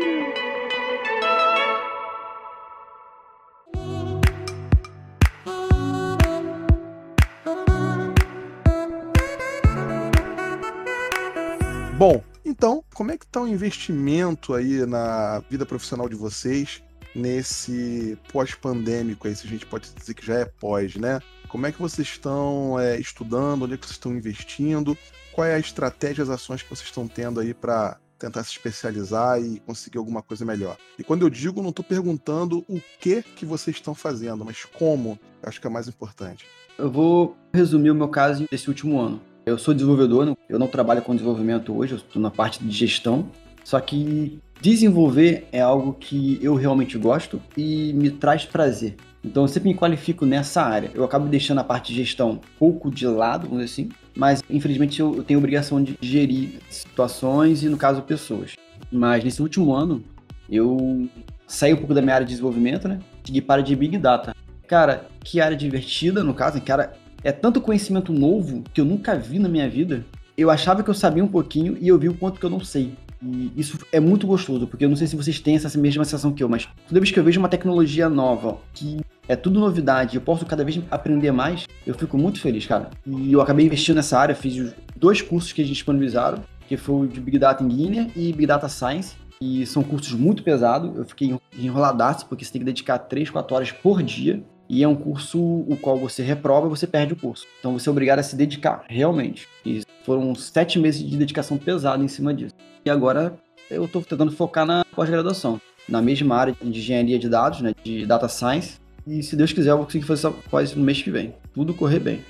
Bom, 11.98 12.24
então, 12.46 12.84
como 12.94 13.12
é 13.12 13.18
que 13.18 13.26
está 13.26 13.42
o 13.42 13.48
investimento 13.48 14.54
aí 14.54 14.86
na 14.86 15.40
vida 15.50 15.66
profissional 15.66 16.08
de 16.08 16.16
vocês? 16.16 16.84
Nesse 17.18 18.18
pós-pandêmico 18.32 19.28
aí, 19.28 19.36
se 19.36 19.48
a 19.48 19.50
gente 19.50 19.66
pode 19.66 19.90
dizer 19.94 20.14
que 20.14 20.26
já 20.26 20.36
é 20.36 20.46
pós, 20.46 20.96
né? 20.96 21.20
Como 21.50 21.66
é 21.66 21.72
que 21.72 21.82
vocês 21.82 22.08
estão 22.08 22.80
é, 22.80 23.00
estudando? 23.00 23.64
Onde 23.64 23.74
é 23.74 23.78
que 23.78 23.86
vocês 23.86 23.96
estão 23.96 24.16
investindo? 24.16 24.98
Qual 25.34 25.46
é 25.46 25.56
a 25.56 25.60
estratégia, 25.60 26.24
as 26.24 26.30
ações 26.30 26.62
que 26.62 26.70
vocês 26.70 26.88
estão 26.88 27.08
tendo 27.08 27.40
aí 27.40 27.54
para 27.54 27.98
tentar 28.20 28.44
se 28.44 28.52
especializar 28.52 29.42
e 29.42 29.60
conseguir 29.62 29.98
alguma 29.98 30.22
coisa 30.22 30.46
melhor? 30.46 30.78
E 31.00 31.04
quando 31.04 31.24
eu 31.24 31.30
digo, 31.30 31.62
não 31.62 31.70
estou 31.70 31.86
perguntando 31.86 32.64
o 32.68 32.82
que 33.00 33.24
que 33.24 33.46
vocês 33.46 33.76
estão 33.76 33.96
fazendo, 33.96 34.46
mas 34.46 34.66
como. 34.66 35.20
Acho 35.42 35.62
que 35.62 35.68
é 35.68 35.70
mais 35.70 35.88
importante. 35.88 36.46
Eu 36.78 36.92
vou 36.92 37.36
resumir 37.54 37.92
o 37.92 37.96
meu 37.96 38.10
caso 38.10 38.46
desse 38.52 38.68
último 38.68 39.00
ano. 39.00 39.22
Eu 39.46 39.58
sou 39.58 39.74
desenvolvedor, 39.74 40.36
eu 40.50 40.60
não 40.60 40.68
trabalho 40.68 41.02
com 41.02 41.16
desenvolvimento 41.16 41.74
hoje, 41.74 41.94
eu 41.94 41.98
estou 41.98 42.22
na 42.22 42.30
parte 42.30 42.62
de 42.64 42.70
gestão. 42.70 43.32
Só 43.68 43.82
que 43.82 44.40
desenvolver 44.62 45.46
é 45.52 45.60
algo 45.60 45.92
que 45.92 46.40
eu 46.42 46.56
realmente 46.56 46.98
gosto 46.98 47.42
e 47.58 47.92
me 47.92 48.10
traz 48.10 48.46
prazer. 48.46 48.96
Então 49.22 49.44
eu 49.44 49.48
sempre 49.50 49.68
me 49.68 49.76
qualifico 49.76 50.26
nessa 50.26 50.62
área. 50.62 50.90
Eu 50.94 51.04
acabo 51.04 51.28
deixando 51.28 51.60
a 51.60 51.66
parte 51.66 51.92
de 51.92 51.98
gestão 51.98 52.32
um 52.32 52.40
pouco 52.58 52.90
de 52.90 53.06
lado, 53.06 53.46
vamos 53.46 53.66
dizer 53.66 53.82
assim, 53.82 53.90
mas 54.16 54.42
infelizmente 54.50 55.02
eu 55.02 55.22
tenho 55.22 55.38
obrigação 55.38 55.84
de 55.84 55.98
gerir 56.00 56.62
situações 56.70 57.62
e, 57.62 57.68
no 57.68 57.76
caso, 57.76 58.02
pessoas. 58.04 58.54
Mas 58.90 59.22
nesse 59.22 59.42
último 59.42 59.74
ano, 59.74 60.02
eu 60.50 61.10
saí 61.46 61.74
um 61.74 61.78
pouco 61.78 61.94
da 61.94 62.02
minha 62.02 62.16
área 62.16 62.26
de 62.26 62.32
desenvolvimento, 62.32 62.88
né? 62.88 63.00
Segui 63.26 63.42
para 63.42 63.62
de 63.62 63.76
Big 63.76 63.98
Data. 63.98 64.34
Cara, 64.66 65.10
que 65.26 65.42
área 65.42 65.58
divertida, 65.58 66.24
no 66.24 66.34
caso, 66.34 66.62
cara, 66.62 66.94
é 67.22 67.34
tanto 67.34 67.60
conhecimento 67.60 68.14
novo 68.14 68.64
que 68.74 68.80
eu 68.80 68.86
nunca 68.86 69.18
vi 69.18 69.40
na 69.40 69.50
minha 69.50 69.70
vida. 69.70 70.06
Eu 70.38 70.50
achava 70.50 70.84
que 70.84 70.90
eu 70.90 70.94
sabia 70.94 71.22
um 71.22 71.28
pouquinho 71.28 71.78
e 71.82 71.90
eu 71.90 72.00
vi 72.00 72.08
o 72.08 72.14
quanto 72.14 72.40
que 72.40 72.46
eu 72.46 72.50
não 72.50 72.62
sei. 72.62 72.94
E 73.22 73.52
isso 73.56 73.80
é 73.92 74.00
muito 74.00 74.28
gostoso, 74.28 74.68
porque 74.68 74.86
eu 74.86 74.90
não 74.90 74.96
sei 74.96 75.08
se 75.08 75.16
vocês 75.16 75.40
têm 75.40 75.56
essa 75.56 75.76
mesma 75.78 76.06
sensação 76.06 76.32
que 76.32 76.44
eu, 76.44 76.50
mas 76.50 76.68
toda 76.88 77.00
vez 77.00 77.12
que 77.12 77.20
eu 77.20 77.24
vejo 77.24 77.40
uma 77.40 77.50
tecnologia 77.50 78.10
nova, 78.10 78.58
que 78.74 79.00
é 79.28 79.36
tudo 79.36 79.60
novidade, 79.60 80.16
eu 80.16 80.22
posso 80.22 80.46
cada 80.46 80.64
vez 80.64 80.80
aprender 80.90 81.32
mais, 81.32 81.66
eu 81.86 81.94
fico 81.94 82.18
muito 82.18 82.40
feliz, 82.40 82.66
cara. 82.66 82.90
E 83.06 83.34
eu 83.34 83.42
acabei 83.42 83.66
investindo 83.66 83.96
nessa 83.96 84.20
área, 84.20 84.36
fiz 84.36 84.56
os 84.58 84.74
dois 84.96 85.22
cursos 85.22 85.52
que 85.52 85.64
gente 85.64 85.74
disponibilizaram, 85.74 86.44
que 86.68 86.78
foi 86.78 87.08
o 87.08 87.08
de 87.08 87.20
Big 87.20 87.40
Data 87.40 87.64
em 87.64 87.68
Guinea 87.68 88.08
e 88.16 88.32
Big 88.32 88.46
Data 88.46 88.70
Science, 88.70 89.16
e 89.40 89.66
são 89.66 89.84
cursos 89.84 90.14
muito 90.14 90.44
pesados, 90.44 90.96
eu 90.96 91.06
fiquei 91.06 91.36
enroladaço, 91.58 92.26
porque 92.28 92.44
você 92.44 92.52
tem 92.52 92.60
que 92.60 92.66
dedicar 92.66 92.98
3, 93.00 93.30
4 93.30 93.56
horas 93.56 93.72
por 93.72 94.02
dia, 94.02 94.44
e 94.70 94.84
é 94.84 94.88
um 94.88 94.96
curso 94.96 95.40
o 95.40 95.78
qual 95.80 95.98
você 95.98 96.22
reprova 96.22 96.68
você 96.68 96.86
perde 96.86 97.14
o 97.14 97.16
curso. 97.16 97.46
Então 97.60 97.78
você 97.78 97.88
é 97.88 97.92
obrigado 97.92 98.20
a 98.20 98.24
se 98.24 98.36
dedicar, 98.36 98.84
realmente. 98.88 99.48
E 99.66 99.82
foram 100.04 100.36
sete 100.36 100.78
meses 100.78 101.08
de 101.08 101.16
dedicação 101.18 101.58
pesada 101.58 102.04
em 102.04 102.08
cima 102.08 102.34
disso. 102.34 102.54
E 102.88 102.90
agora 102.90 103.38
eu 103.70 103.84
estou 103.84 104.02
tentando 104.02 104.32
focar 104.32 104.66
na 104.66 104.86
pós-graduação, 104.96 105.60
na 105.90 106.02
mesma 106.02 106.38
área 106.38 106.56
de 106.62 106.80
engenharia 106.80 107.20
de 107.20 107.28
dados, 107.28 107.60
né, 107.60 107.76
de 107.84 108.06
data 108.06 108.30
science. 108.30 108.80
E 109.06 109.22
se 109.22 109.36
Deus 109.36 109.52
quiser, 109.52 109.72
eu 109.72 109.76
vou 109.76 109.86
conseguir 109.86 110.06
fazer 110.06 110.28
essa 110.28 110.38
pós 110.50 110.74
no 110.74 110.82
mês 110.82 111.02
que 111.02 111.12
vem. 111.12 111.36
Tudo 111.54 111.74
correr 111.74 112.00
bem. 112.00 112.24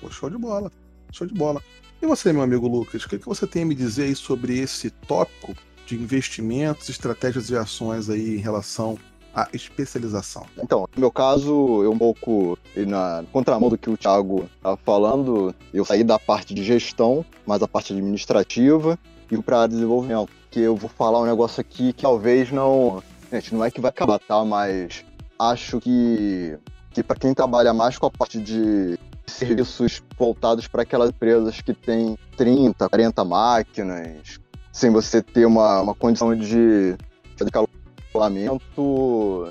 Pô, 0.00 0.08
show 0.08 0.30
de 0.30 0.38
bola. 0.38 0.70
Show 1.10 1.26
de 1.26 1.34
bola. 1.34 1.60
E 2.00 2.06
você, 2.06 2.32
meu 2.32 2.42
amigo 2.42 2.68
Lucas, 2.68 3.02
o 3.02 3.08
que, 3.08 3.18
que 3.18 3.26
você 3.26 3.48
tem 3.48 3.64
a 3.64 3.66
me 3.66 3.74
dizer 3.74 4.04
aí 4.04 4.14
sobre 4.14 4.60
esse 4.60 4.90
tópico 4.90 5.56
de 5.84 5.96
investimentos, 5.96 6.88
estratégias 6.88 7.50
e 7.50 7.56
ações 7.56 8.08
aí 8.08 8.36
em 8.36 8.40
relação 8.40 8.96
a 9.34 9.48
especialização? 9.52 10.46
Então, 10.56 10.88
no 10.94 11.00
meu 11.00 11.10
caso, 11.10 11.82
eu 11.82 11.90
um 11.90 11.98
pouco 11.98 12.56
na 12.76 13.24
contramão 13.32 13.68
do 13.68 13.76
que 13.76 13.90
o 13.90 13.96
Thiago 13.96 14.48
estava 14.56 14.76
falando, 14.76 15.52
eu 15.74 15.84
saí 15.84 16.04
da 16.04 16.16
parte 16.16 16.54
de 16.54 16.62
gestão, 16.62 17.26
mais 17.44 17.60
a 17.60 17.66
parte 17.66 17.92
administrativa, 17.92 18.96
e 19.30 19.42
para 19.42 19.66
desenvolvimento. 19.66 20.28
Que 20.50 20.60
eu 20.60 20.76
vou 20.76 20.88
falar 20.88 21.20
um 21.20 21.26
negócio 21.26 21.60
aqui 21.60 21.92
que 21.92 22.02
talvez 22.02 22.50
não. 22.50 23.02
Gente, 23.30 23.54
não 23.54 23.64
é 23.64 23.70
que 23.70 23.80
vai 23.80 23.90
acabar, 23.90 24.18
tá? 24.18 24.44
Mas 24.44 25.04
acho 25.38 25.80
que, 25.80 26.56
que 26.90 27.02
para 27.02 27.16
quem 27.16 27.34
trabalha 27.34 27.74
mais 27.74 27.98
com 27.98 28.06
a 28.06 28.10
parte 28.10 28.40
de 28.40 28.98
serviços 29.26 30.02
voltados 30.18 30.68
para 30.68 30.82
aquelas 30.82 31.10
empresas 31.10 31.60
que 31.60 31.74
têm 31.74 32.16
30, 32.36 32.88
40 32.88 33.24
máquinas, 33.24 34.40
sem 34.72 34.90
você 34.90 35.20
ter 35.20 35.46
uma, 35.46 35.82
uma 35.82 35.94
condição 35.94 36.34
de, 36.34 36.96
de 36.96 37.50
calculamento, 37.50 39.50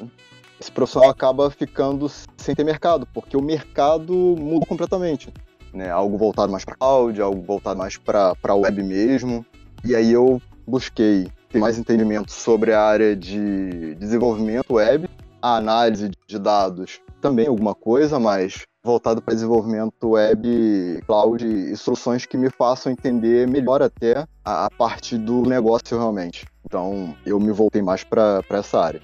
esse 0.60 0.72
profissional 0.72 1.10
acaba 1.10 1.52
ficando 1.52 2.10
sem 2.38 2.56
ter 2.56 2.64
mercado, 2.64 3.08
porque 3.14 3.36
o 3.36 3.42
mercado 3.42 4.14
muda 4.14 4.66
completamente. 4.66 5.32
Né? 5.74 5.90
Algo 5.90 6.18
voltado 6.18 6.52
mais 6.52 6.64
para 6.64 6.76
cloud, 6.76 7.22
algo 7.22 7.42
voltado 7.42 7.78
mais 7.78 7.98
para 7.98 8.56
web 8.56 8.82
mesmo. 8.82 9.46
E 9.86 9.95
aí 9.95 10.12
eu 10.12 10.41
busquei 10.65 11.28
ter 11.50 11.60
mais 11.60 11.78
entendimento 11.78 12.32
sobre 12.32 12.74
a 12.74 12.82
área 12.82 13.15
de 13.15 13.93
desenvolvimento 13.95 14.74
web, 14.74 15.08
a 15.39 15.58
análise 15.58 16.10
de 16.28 16.39
dados 16.39 17.00
também 17.21 17.48
alguma 17.48 17.76
coisa, 17.76 18.19
mas 18.19 18.63
voltado 18.84 19.21
para 19.21 19.36
desenvolvimento 19.36 20.10
web, 20.10 21.04
cloud 21.06 21.45
e 21.45 21.78
soluções 21.78 22.26
que 22.26 22.36
me 22.36 22.50
façam 22.50 22.91
entender 22.91 23.48
melhor 23.48 23.82
até 23.82 24.28
a, 24.43 24.69
parte 24.71 25.17
do 25.17 25.43
negócio 25.43 25.98
realmente. 25.98 26.45
Então 26.65 27.15
eu 27.24 27.39
me 27.39 27.52
voltei 27.52 27.84
mais 27.84 28.04
para 28.04 28.43
essa 28.50 28.80
área. 28.80 29.02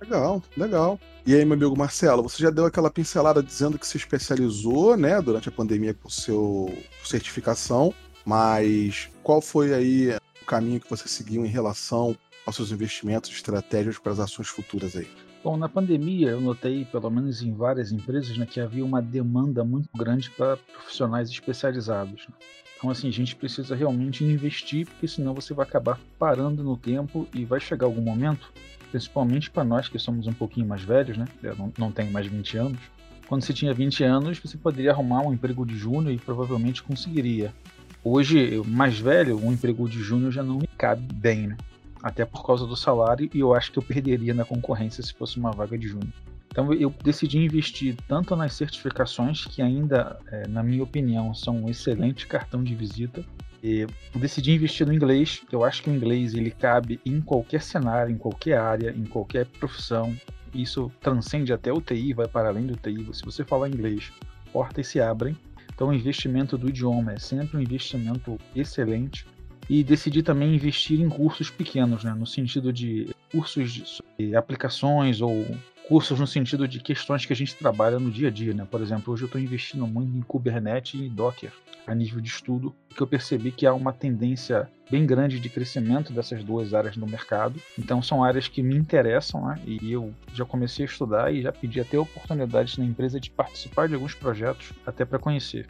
Legal, 0.00 0.42
legal. 0.56 0.98
E 1.24 1.34
aí, 1.34 1.44
meu 1.44 1.54
amigo 1.54 1.76
Marcelo, 1.76 2.22
você 2.22 2.42
já 2.42 2.50
deu 2.50 2.66
aquela 2.66 2.90
pincelada 2.90 3.42
dizendo 3.42 3.78
que 3.78 3.86
se 3.86 3.96
especializou, 3.96 4.96
né, 4.96 5.20
durante 5.20 5.48
a 5.48 5.52
pandemia 5.52 5.94
com 5.94 6.08
seu 6.08 6.72
certificação, 7.04 7.92
mas 8.26 9.08
qual 9.22 9.40
foi 9.40 9.72
aí 9.72 10.10
o 10.42 10.44
caminho 10.44 10.80
que 10.80 10.90
você 10.90 11.08
seguiu 11.08 11.46
em 11.46 11.48
relação 11.48 12.16
aos 12.44 12.56
seus 12.56 12.72
investimentos 12.72 13.30
estratégias 13.30 13.98
para 13.98 14.12
as 14.12 14.18
ações 14.18 14.48
futuras 14.48 14.96
aí? 14.96 15.08
Bom, 15.44 15.56
na 15.56 15.68
pandemia 15.68 16.30
eu 16.30 16.40
notei, 16.40 16.84
pelo 16.86 17.08
menos 17.08 17.40
em 17.40 17.54
várias 17.54 17.92
empresas, 17.92 18.36
né, 18.36 18.44
que 18.44 18.60
havia 18.60 18.84
uma 18.84 19.00
demanda 19.00 19.62
muito 19.62 19.88
grande 19.96 20.28
para 20.30 20.56
profissionais 20.56 21.30
especializados. 21.30 22.26
Né? 22.28 22.34
Então, 22.76 22.90
assim, 22.90 23.08
a 23.08 23.12
gente 23.12 23.36
precisa 23.36 23.76
realmente 23.76 24.24
investir, 24.24 24.86
porque 24.86 25.06
senão 25.06 25.32
você 25.32 25.54
vai 25.54 25.64
acabar 25.64 26.00
parando 26.18 26.64
no 26.64 26.76
tempo 26.76 27.28
e 27.32 27.44
vai 27.44 27.60
chegar 27.60 27.86
algum 27.86 28.02
momento, 28.02 28.52
principalmente 28.90 29.50
para 29.50 29.64
nós 29.64 29.88
que 29.88 29.98
somos 30.00 30.26
um 30.26 30.32
pouquinho 30.32 30.66
mais 30.66 30.82
velhos, 30.82 31.16
né? 31.16 31.26
Eu 31.42 31.56
não, 31.56 31.72
não 31.78 31.92
tenho 31.92 32.10
mais 32.10 32.26
20 32.26 32.58
anos. 32.58 32.80
Quando 33.28 33.42
você 33.42 33.52
tinha 33.52 33.72
20 33.72 34.04
anos, 34.04 34.38
você 34.38 34.58
poderia 34.58 34.90
arrumar 34.90 35.22
um 35.22 35.32
emprego 35.32 35.64
de 35.64 35.76
júnior 35.76 36.12
e 36.12 36.18
provavelmente 36.18 36.82
conseguiria. 36.82 37.52
Hoje, 38.08 38.62
mais 38.64 39.00
velho, 39.00 39.36
um 39.36 39.52
emprego 39.52 39.88
de 39.88 39.98
júnior 39.98 40.30
já 40.30 40.40
não 40.40 40.58
me 40.58 40.68
cabe 40.78 41.12
bem, 41.12 41.48
né? 41.48 41.56
até 42.00 42.24
por 42.24 42.46
causa 42.46 42.64
do 42.64 42.76
salário, 42.76 43.28
e 43.34 43.40
eu 43.40 43.52
acho 43.52 43.72
que 43.72 43.80
eu 43.80 43.82
perderia 43.82 44.32
na 44.32 44.44
concorrência 44.44 45.02
se 45.02 45.12
fosse 45.12 45.40
uma 45.40 45.50
vaga 45.50 45.76
de 45.76 45.88
júnior. 45.88 46.12
Então 46.48 46.72
eu 46.72 46.94
decidi 47.02 47.38
investir 47.38 47.96
tanto 48.06 48.36
nas 48.36 48.52
certificações, 48.52 49.44
que 49.46 49.60
ainda, 49.60 50.20
é, 50.30 50.46
na 50.46 50.62
minha 50.62 50.84
opinião, 50.84 51.34
são 51.34 51.64
um 51.64 51.68
excelente 51.68 52.28
cartão 52.28 52.62
de 52.62 52.76
visita. 52.76 53.24
E 53.60 53.88
decidi 54.14 54.52
investir 54.52 54.86
no 54.86 54.94
inglês. 54.94 55.42
Eu 55.50 55.64
acho 55.64 55.82
que 55.82 55.90
o 55.90 55.92
inglês 55.92 56.32
ele 56.32 56.52
cabe 56.52 57.00
em 57.04 57.20
qualquer 57.20 57.60
cenário, 57.60 58.14
em 58.14 58.18
qualquer 58.18 58.56
área, 58.56 58.94
em 58.96 59.04
qualquer 59.04 59.46
profissão. 59.46 60.16
Isso 60.54 60.92
transcende 61.00 61.52
até 61.52 61.72
o 61.72 61.80
TI, 61.80 62.12
vai 62.12 62.28
para 62.28 62.50
além 62.50 62.68
do 62.68 62.76
TI. 62.76 63.04
Se 63.12 63.24
você 63.24 63.42
falar 63.42 63.68
inglês, 63.68 64.12
portas 64.52 64.86
se 64.86 65.00
abrem. 65.00 65.36
Então 65.76 65.88
o 65.88 65.94
investimento 65.94 66.56
do 66.56 66.70
idioma 66.70 67.12
é 67.12 67.18
sempre 67.18 67.58
um 67.58 67.60
investimento 67.60 68.38
excelente. 68.54 69.26
E 69.68 69.84
decidi 69.84 70.22
também 70.22 70.54
investir 70.54 71.00
em 71.00 71.08
cursos 71.08 71.50
pequenos, 71.50 72.02
né, 72.02 72.14
no 72.14 72.24
sentido 72.24 72.72
de 72.72 73.14
cursos 73.30 74.00
de 74.18 74.34
aplicações 74.34 75.20
ou 75.20 75.44
cursos 75.86 76.18
no 76.18 76.26
sentido 76.26 76.66
de 76.66 76.80
questões 76.80 77.26
que 77.26 77.32
a 77.32 77.36
gente 77.36 77.54
trabalha 77.56 77.98
no 77.98 78.10
dia 78.10 78.28
a 78.28 78.30
dia, 78.30 78.54
né? 78.54 78.66
Por 78.70 78.80
exemplo, 78.80 79.12
hoje 79.12 79.24
eu 79.24 79.26
estou 79.26 79.40
investindo 79.40 79.86
muito 79.86 80.16
em 80.16 80.22
Kubernetes 80.22 81.00
e 81.00 81.08
Docker 81.08 81.52
a 81.86 81.94
nível 81.94 82.20
de 82.20 82.28
estudo, 82.28 82.74
porque 82.88 83.02
eu 83.02 83.06
percebi 83.06 83.52
que 83.52 83.66
há 83.66 83.72
uma 83.72 83.92
tendência 83.92 84.68
bem 84.90 85.06
grande 85.06 85.40
de 85.40 85.48
crescimento 85.48 86.12
dessas 86.12 86.42
duas 86.44 86.74
áreas 86.74 86.96
no 86.96 87.06
mercado. 87.06 87.60
Então 87.78 88.02
são 88.02 88.22
áreas 88.22 88.48
que 88.48 88.62
me 88.62 88.76
interessam, 88.76 89.46
né? 89.46 89.60
E 89.66 89.92
eu 89.92 90.12
já 90.32 90.44
comecei 90.44 90.84
a 90.84 90.88
estudar 90.88 91.32
e 91.32 91.42
já 91.42 91.52
pedi 91.52 91.80
até 91.80 91.98
oportunidades 91.98 92.76
na 92.76 92.84
empresa 92.84 93.20
de 93.20 93.30
participar 93.30 93.88
de 93.88 93.94
alguns 93.94 94.14
projetos 94.14 94.72
até 94.86 95.04
para 95.04 95.18
conhecer 95.18 95.66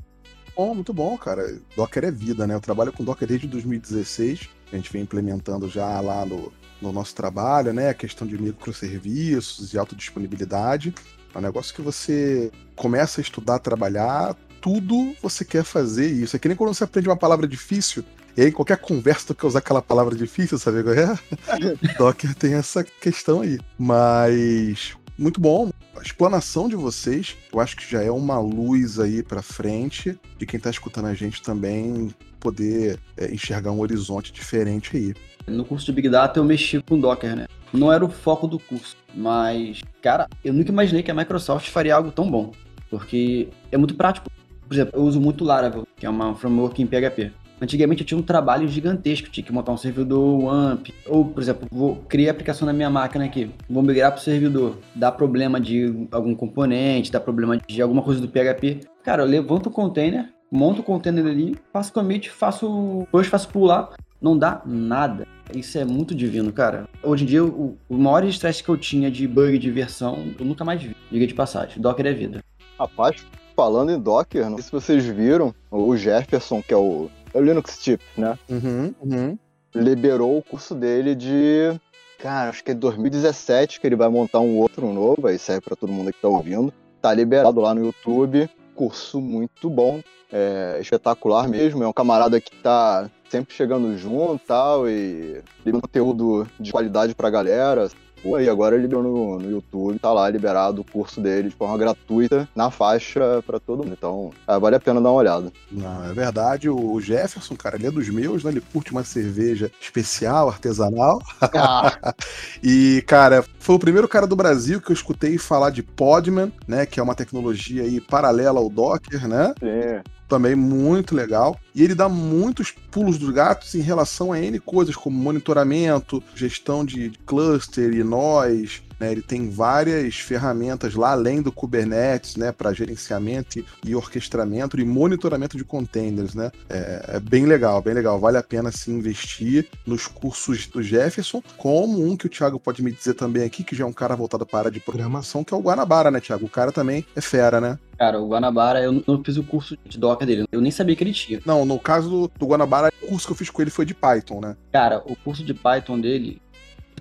bom, 0.56 0.74
muito 0.74 0.94
bom, 0.94 1.18
cara. 1.18 1.60
Docker 1.76 2.04
é 2.04 2.10
vida, 2.10 2.46
né? 2.46 2.54
Eu 2.54 2.60
trabalho 2.60 2.90
com 2.90 3.04
Docker 3.04 3.28
desde 3.28 3.46
2016. 3.46 4.48
A 4.72 4.76
gente 4.76 4.90
vem 4.90 5.02
implementando 5.02 5.68
já 5.68 6.00
lá 6.00 6.24
no, 6.24 6.50
no 6.80 6.92
nosso 6.92 7.14
trabalho, 7.14 7.74
né? 7.74 7.90
A 7.90 7.94
questão 7.94 8.26
de 8.26 8.40
microserviços 8.40 9.74
e 9.74 9.78
autodisponibilidade. 9.78 10.94
É 11.34 11.38
um 11.38 11.42
negócio 11.42 11.74
que 11.74 11.82
você 11.82 12.50
começa 12.74 13.20
a 13.20 13.22
estudar, 13.22 13.58
trabalhar, 13.58 14.34
tudo 14.60 15.14
você 15.22 15.44
quer 15.44 15.64
fazer 15.64 16.10
isso. 16.10 16.36
É 16.36 16.38
que 16.38 16.48
nem 16.48 16.56
quando 16.56 16.74
você 16.74 16.84
aprende 16.84 17.08
uma 17.08 17.16
palavra 17.16 17.46
difícil, 17.46 18.04
e 18.36 18.42
aí, 18.42 18.52
qualquer 18.52 18.76
conversa 18.76 19.28
tu 19.28 19.34
quer 19.34 19.46
usar 19.46 19.60
aquela 19.60 19.80
palavra 19.80 20.14
difícil, 20.14 20.58
sabe 20.58 20.82
qual 20.82 20.94
é? 20.94 21.18
Docker 21.96 22.34
tem 22.34 22.52
essa 22.52 22.84
questão 22.84 23.40
aí. 23.40 23.58
Mas 23.78 24.94
muito 25.18 25.40
bom. 25.40 25.70
A 25.96 26.02
explanação 26.02 26.68
de 26.68 26.76
vocês, 26.76 27.34
eu 27.50 27.58
acho 27.58 27.74
que 27.74 27.90
já 27.90 28.02
é 28.02 28.10
uma 28.10 28.38
luz 28.38 29.00
aí 29.00 29.22
para 29.22 29.40
frente 29.40 30.18
de 30.36 30.44
quem 30.44 30.60
tá 30.60 30.68
escutando 30.68 31.06
a 31.06 31.14
gente 31.14 31.40
também 31.42 32.14
poder 32.38 33.00
é, 33.16 33.32
enxergar 33.32 33.72
um 33.72 33.80
horizonte 33.80 34.30
diferente 34.30 34.94
aí. 34.94 35.14
No 35.46 35.64
curso 35.64 35.86
de 35.86 35.92
Big 35.92 36.10
Data 36.10 36.38
eu 36.38 36.44
mexi 36.44 36.82
com 36.82 37.00
Docker, 37.00 37.34
né? 37.34 37.46
Não 37.72 37.90
era 37.90 38.04
o 38.04 38.10
foco 38.10 38.46
do 38.46 38.58
curso, 38.58 38.96
mas, 39.14 39.80
cara, 40.02 40.28
eu 40.44 40.52
nunca 40.52 40.70
imaginei 40.70 41.02
que 41.02 41.10
a 41.10 41.14
Microsoft 41.14 41.70
faria 41.70 41.94
algo 41.94 42.10
tão 42.10 42.30
bom, 42.30 42.52
porque 42.90 43.48
é 43.72 43.78
muito 43.78 43.94
prático. 43.94 44.30
Por 44.66 44.74
exemplo, 44.74 44.98
eu 44.98 45.04
uso 45.04 45.20
muito 45.20 45.44
Laravel, 45.44 45.86
que 45.96 46.06
é 46.06 46.10
uma 46.10 46.34
framework 46.34 46.82
em 46.82 46.86
PHP. 46.86 47.32
Antigamente 47.60 48.02
eu 48.02 48.06
tinha 48.06 48.18
um 48.18 48.22
trabalho 48.22 48.68
gigantesco, 48.68 49.30
tinha 49.30 49.44
que 49.44 49.52
montar 49.52 49.72
um 49.72 49.78
servidor 49.78 50.44
WAMP, 50.44 50.92
ou, 51.06 51.24
por 51.24 51.42
exemplo, 51.42 51.66
vou 51.70 51.96
criar 52.06 52.30
a 52.30 52.32
aplicação 52.32 52.66
na 52.66 52.72
minha 52.72 52.90
máquina 52.90 53.24
aqui, 53.24 53.50
vou 53.68 53.82
migrar 53.82 54.12
para 54.12 54.20
o 54.20 54.22
servidor, 54.22 54.76
dá 54.94 55.10
problema 55.10 55.58
de 55.58 56.06
algum 56.10 56.34
componente, 56.34 57.10
dá 57.10 57.18
problema 57.18 57.56
de 57.56 57.80
alguma 57.80 58.02
coisa 58.02 58.20
do 58.20 58.28
PHP. 58.28 58.80
Cara, 59.02 59.22
eu 59.22 59.26
levanto 59.26 59.68
o 59.68 59.70
container, 59.70 60.28
monto 60.52 60.82
o 60.82 60.84
container 60.84 61.24
ali, 61.24 61.56
faço 61.72 61.92
commit, 61.94 62.30
faço 62.30 63.06
push, 63.10 63.28
faço 63.28 63.48
pular, 63.48 63.88
não 64.20 64.36
dá 64.36 64.60
nada. 64.66 65.26
Isso 65.54 65.78
é 65.78 65.84
muito 65.84 66.14
divino, 66.14 66.52
cara. 66.52 66.86
Hoje 67.02 67.24
em 67.24 67.26
dia, 67.26 67.44
o, 67.44 67.78
o 67.88 67.96
maior 67.96 68.24
estresse 68.24 68.62
que 68.62 68.68
eu 68.68 68.76
tinha 68.76 69.10
de 69.10 69.26
bug 69.26 69.58
de 69.58 69.70
versão, 69.70 70.18
eu 70.38 70.44
nunca 70.44 70.62
mais 70.62 70.82
vi. 70.82 70.94
Diga 71.10 71.26
de 71.26 71.34
passagem, 71.34 71.80
Docker 71.80 72.06
é 72.06 72.12
vida. 72.12 72.44
Rapaz, 72.78 73.24
falando 73.56 73.90
em 73.90 73.98
Docker, 73.98 74.50
não 74.50 74.58
sei 74.58 74.64
se 74.64 74.72
vocês 74.72 75.04
viram, 75.06 75.54
o 75.70 75.96
Jefferson, 75.96 76.62
que 76.62 76.74
é 76.74 76.76
o, 76.76 77.08
é 77.32 77.38
o 77.38 77.42
Linux 77.42 77.78
Tip, 77.78 78.02
né? 78.16 78.38
Uhum, 78.48 78.94
uhum. 79.00 79.38
Liberou 79.74 80.38
o 80.38 80.42
curso 80.42 80.74
dele 80.74 81.14
de. 81.14 81.80
Cara, 82.18 82.50
acho 82.50 82.62
que 82.62 82.70
é 82.70 82.74
2017 82.74 83.80
que 83.80 83.86
ele 83.86 83.96
vai 83.96 84.08
montar 84.08 84.40
um 84.40 84.58
outro 84.58 84.92
novo, 84.92 85.26
aí 85.26 85.38
serve 85.38 85.62
pra 85.62 85.76
todo 85.76 85.92
mundo 85.92 86.12
que 86.12 86.20
tá 86.20 86.28
ouvindo. 86.28 86.72
Tá 87.00 87.12
liberado 87.14 87.60
lá 87.60 87.74
no 87.74 87.84
YouTube. 87.84 88.48
Curso 88.74 89.20
muito 89.20 89.70
bom, 89.70 90.02
é 90.30 90.78
espetacular 90.80 91.48
mesmo. 91.48 91.82
É 91.82 91.88
um 91.88 91.92
camarada 91.92 92.40
que 92.40 92.54
tá 92.56 93.10
sempre 93.28 93.54
chegando 93.54 93.96
junto 93.96 94.38
tal, 94.46 94.88
e 94.88 95.42
liberando 95.58 95.82
conteúdo 95.82 96.46
de 96.60 96.72
qualidade 96.72 97.14
pra 97.14 97.30
galera. 97.30 97.88
Pô, 98.26 98.40
e 98.40 98.48
agora 98.48 98.74
ele 98.74 98.82
liberou 98.82 99.04
no, 99.04 99.38
no 99.38 99.48
YouTube, 99.48 100.00
tá 100.00 100.12
lá 100.12 100.28
liberado 100.28 100.80
o 100.80 100.84
curso 100.84 101.20
dele 101.20 101.48
de 101.48 101.54
forma 101.54 101.78
gratuita 101.78 102.48
na 102.56 102.72
faixa 102.72 103.40
pra 103.46 103.60
todo 103.60 103.84
mundo. 103.84 103.94
Então, 103.96 104.32
é, 104.48 104.58
vale 104.58 104.74
a 104.74 104.80
pena 104.80 105.00
dar 105.00 105.10
uma 105.10 105.20
olhada. 105.20 105.52
Não, 105.70 106.04
é 106.04 106.12
verdade. 106.12 106.68
O 106.68 107.00
Jefferson, 107.00 107.54
cara, 107.54 107.76
ele 107.76 107.86
é 107.86 107.90
dos 107.90 108.08
meus, 108.08 108.42
né? 108.42 108.50
Ele 108.50 108.60
curte 108.60 108.90
uma 108.90 109.04
cerveja 109.04 109.70
especial, 109.80 110.48
artesanal. 110.48 111.20
Ah, 111.40 112.14
E, 112.62 113.04
cara, 113.06 113.44
foi 113.60 113.76
o 113.76 113.78
primeiro 113.78 114.08
cara 114.08 114.26
do 114.26 114.34
Brasil 114.34 114.80
que 114.80 114.90
eu 114.90 114.94
escutei 114.94 115.38
falar 115.38 115.70
de 115.70 115.84
Podman, 115.84 116.52
né? 116.66 116.84
Que 116.84 116.98
é 116.98 117.02
uma 117.02 117.14
tecnologia 117.14 117.84
aí 117.84 118.00
paralela 118.00 118.58
ao 118.58 118.68
Docker, 118.68 119.28
né? 119.28 119.54
sim. 119.60 120.15
Também 120.28 120.54
muito 120.54 121.14
legal. 121.14 121.58
E 121.74 121.82
ele 121.82 121.94
dá 121.94 122.08
muitos 122.08 122.72
pulos 122.90 123.18
dos 123.18 123.30
gatos 123.30 123.74
em 123.74 123.80
relação 123.80 124.32
a 124.32 124.40
N 124.40 124.58
coisas, 124.58 124.96
como 124.96 125.16
monitoramento, 125.16 126.22
gestão 126.34 126.84
de 126.84 127.12
cluster 127.24 127.92
e 127.92 128.02
nós. 128.02 128.82
Né? 128.98 129.12
Ele 129.12 129.22
tem 129.22 129.48
várias 129.50 130.16
ferramentas 130.16 130.94
lá 130.94 131.10
além 131.12 131.42
do 131.42 131.52
Kubernetes, 131.52 132.36
né? 132.36 132.52
Para 132.52 132.72
gerenciamento 132.72 133.58
e- 133.58 133.64
e 133.84 133.94
orquestramento 133.94 134.78
e 134.80 134.84
monitoramento 134.84 135.56
de 135.56 135.64
containers, 135.64 136.34
né? 136.34 136.50
É, 136.68 137.16
é 137.16 137.20
bem 137.20 137.46
legal, 137.46 137.80
bem 137.82 137.94
legal. 137.94 138.18
Vale 138.18 138.38
a 138.38 138.42
pena 138.42 138.70
se 138.72 138.90
investir 138.90 139.66
nos 139.86 140.06
cursos 140.06 140.66
do 140.66 140.82
Jefferson, 140.82 141.42
como 141.56 142.04
um 142.04 142.16
que 142.16 142.26
o 142.26 142.30
Thiago 142.30 142.58
pode 142.58 142.82
me 142.82 142.90
dizer 142.92 143.14
também 143.14 143.42
aqui, 143.44 143.62
que 143.62 143.74
já 143.76 143.84
é 143.84 143.86
um 143.86 143.92
cara 143.92 144.16
voltado 144.16 144.46
para 144.46 144.58
a 144.58 144.60
área 144.62 144.70
de 144.70 144.80
programação, 144.80 145.44
que 145.44 145.52
é 145.52 145.56
o 145.56 145.60
Guanabara, 145.60 146.10
né, 146.10 146.20
Thiago? 146.20 146.46
O 146.46 146.50
cara 146.50 146.72
também 146.72 147.04
é 147.14 147.20
fera, 147.20 147.60
né? 147.60 147.78
Cara, 147.98 148.20
o 148.20 148.28
Guanabara, 148.28 148.82
eu 148.82 149.02
não 149.06 149.24
fiz 149.24 149.38
o 149.38 149.42
curso 149.42 149.76
de 149.86 149.98
Docker 149.98 150.26
dele. 150.26 150.44
Eu 150.52 150.60
nem 150.60 150.70
sabia 150.70 150.94
que 150.94 151.02
ele 151.02 151.14
tinha. 151.14 151.40
Não, 151.46 151.64
no 151.64 151.78
caso 151.78 152.10
do, 152.10 152.30
do 152.38 152.46
Guanabara, 152.46 152.92
o 153.02 153.06
curso 153.06 153.26
que 153.26 153.32
eu 153.32 153.36
fiz 153.36 153.48
com 153.48 153.62
ele 153.62 153.70
foi 153.70 153.86
de 153.86 153.94
Python, 153.94 154.40
né? 154.40 154.54
Cara, 154.70 155.02
o 155.06 155.16
curso 155.16 155.42
de 155.42 155.54
Python 155.54 155.98
dele. 155.98 156.40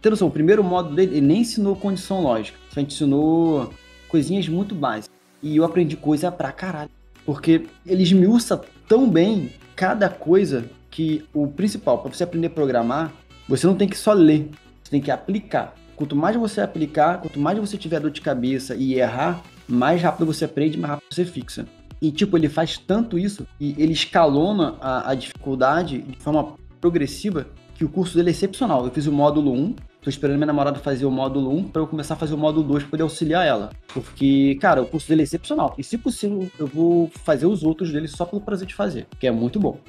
Noção, 0.10 0.28
o 0.28 0.32
primeiro 0.32 0.64
módulo 0.64 0.96
dele, 0.96 1.18
ele 1.18 1.26
nem 1.26 1.42
ensinou 1.42 1.76
condição 1.76 2.22
lógica. 2.22 2.58
Só 2.70 2.80
ensinou 2.80 3.74
coisinhas 4.08 4.48
muito 4.48 4.76
básicas. 4.76 5.16
E 5.42 5.58
eu 5.58 5.64
aprendi 5.64 5.96
coisa 5.96 6.32
pra 6.32 6.52
caralho. 6.52 6.90
Porque 7.26 7.66
ele 7.86 8.04
esmiuça 8.04 8.62
tão 8.88 9.10
bem 9.10 9.52
cada 9.76 10.10
coisa 10.10 10.70
que 10.90 11.26
o 11.34 11.48
principal, 11.48 11.98
pra 11.98 12.12
você 12.12 12.24
aprender 12.24 12.48
a 12.48 12.52
programar, 12.52 13.12
você 13.48 13.68
não 13.68 13.76
tem 13.76 13.88
que 13.88 13.98
só 13.98 14.14
ler, 14.14 14.50
você 14.82 14.92
tem 14.92 15.02
que 15.02 15.12
aplicar. 15.12 15.76
Quanto 15.96 16.16
mais 16.16 16.36
você 16.36 16.62
aplicar, 16.62 17.20
quanto 17.20 17.40
mais 17.40 17.58
você 17.58 17.78
tiver 17.78 18.00
dor 18.00 18.12
de 18.12 18.22
cabeça 18.22 18.76
e 18.76 18.96
errar, 18.96 19.42
mais 19.68 20.02
rápido 20.02 20.26
você 20.26 20.46
aprende, 20.46 20.78
mais 20.78 20.92
rápido 20.92 21.08
você 21.10 21.26
fixa. 21.26 21.66
E, 22.02 22.12
tipo, 22.12 22.38
ele 22.38 22.50
faz 22.50 22.78
tanto 22.78 23.18
isso 23.18 23.48
e 23.60 23.76
ele 23.78 23.94
escalona 23.94 24.76
a, 24.80 25.12
a 25.12 25.16
dificuldade 25.16 26.02
de 26.02 26.18
forma 26.18 26.56
progressiva 26.80 27.48
que 27.76 27.84
o 27.84 27.90
curso 27.90 28.16
dele 28.16 28.30
é 28.30 28.32
excepcional. 28.32 28.86
Eu 28.86 28.92
fiz 28.92 29.08
o 29.08 29.12
módulo 29.12 29.52
1, 29.54 29.76
tô 30.06 30.10
esperando 30.10 30.36
minha 30.38 30.46
namorada 30.46 30.78
fazer 30.80 31.04
o 31.06 31.12
módulo 31.12 31.52
1 31.52 31.64
para 31.70 31.82
eu 31.82 31.88
começar 31.88 32.14
a 32.14 32.18
fazer 32.18 32.36
o 32.36 32.38
módulo 32.38 32.64
2 32.68 32.84
para 32.84 32.92
poder 32.92 33.04
auxiliar 33.04 33.46
ela. 33.46 33.72
Porque, 33.92 34.56
cara, 34.62 34.80
o 34.84 34.86
curso 34.86 35.10
dele 35.10 35.22
é 35.22 35.24
excepcional. 35.24 35.74
E 35.80 35.84
se 35.84 35.98
possível, 35.98 36.48
eu 36.60 36.68
vou 36.68 37.10
fazer 37.24 37.48
os 37.48 37.64
outros 37.64 37.92
dele 37.92 38.08
só 38.08 38.24
pelo 38.24 38.40
prazer 38.40 38.68
de 38.68 38.76
fazer, 38.76 39.08
que 39.20 39.26
é 39.26 39.32
muito 39.32 39.60
bom. 39.60 39.80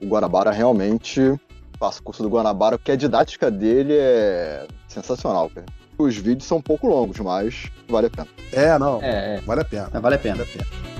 O 0.00 0.06
Guanabara 0.06 0.50
realmente. 0.50 1.20
Faço 1.78 2.00
o 2.00 2.02
curso 2.04 2.22
do 2.22 2.28
Guanabara, 2.28 2.78
porque 2.78 2.92
a 2.92 2.96
didática 2.96 3.50
dele 3.50 3.94
é 3.94 4.68
sensacional, 4.86 5.50
cara. 5.50 5.66
Os 5.98 6.16
vídeos 6.16 6.44
são 6.44 6.58
um 6.58 6.62
pouco 6.62 6.86
longos, 6.86 7.18
mas 7.18 7.70
vale 7.88 8.06
a 8.06 8.10
pena. 8.10 8.28
É, 8.52 8.78
não. 8.78 9.02
É, 9.02 9.36
é, 9.36 9.40
Vale 9.40 9.62
a 9.62 9.64
pena. 9.64 9.88
vale 10.00 10.14
a 10.14 10.18
pena. 10.18 10.36
Vale 10.36 10.50
a 10.50 10.52
pena. 10.52 10.91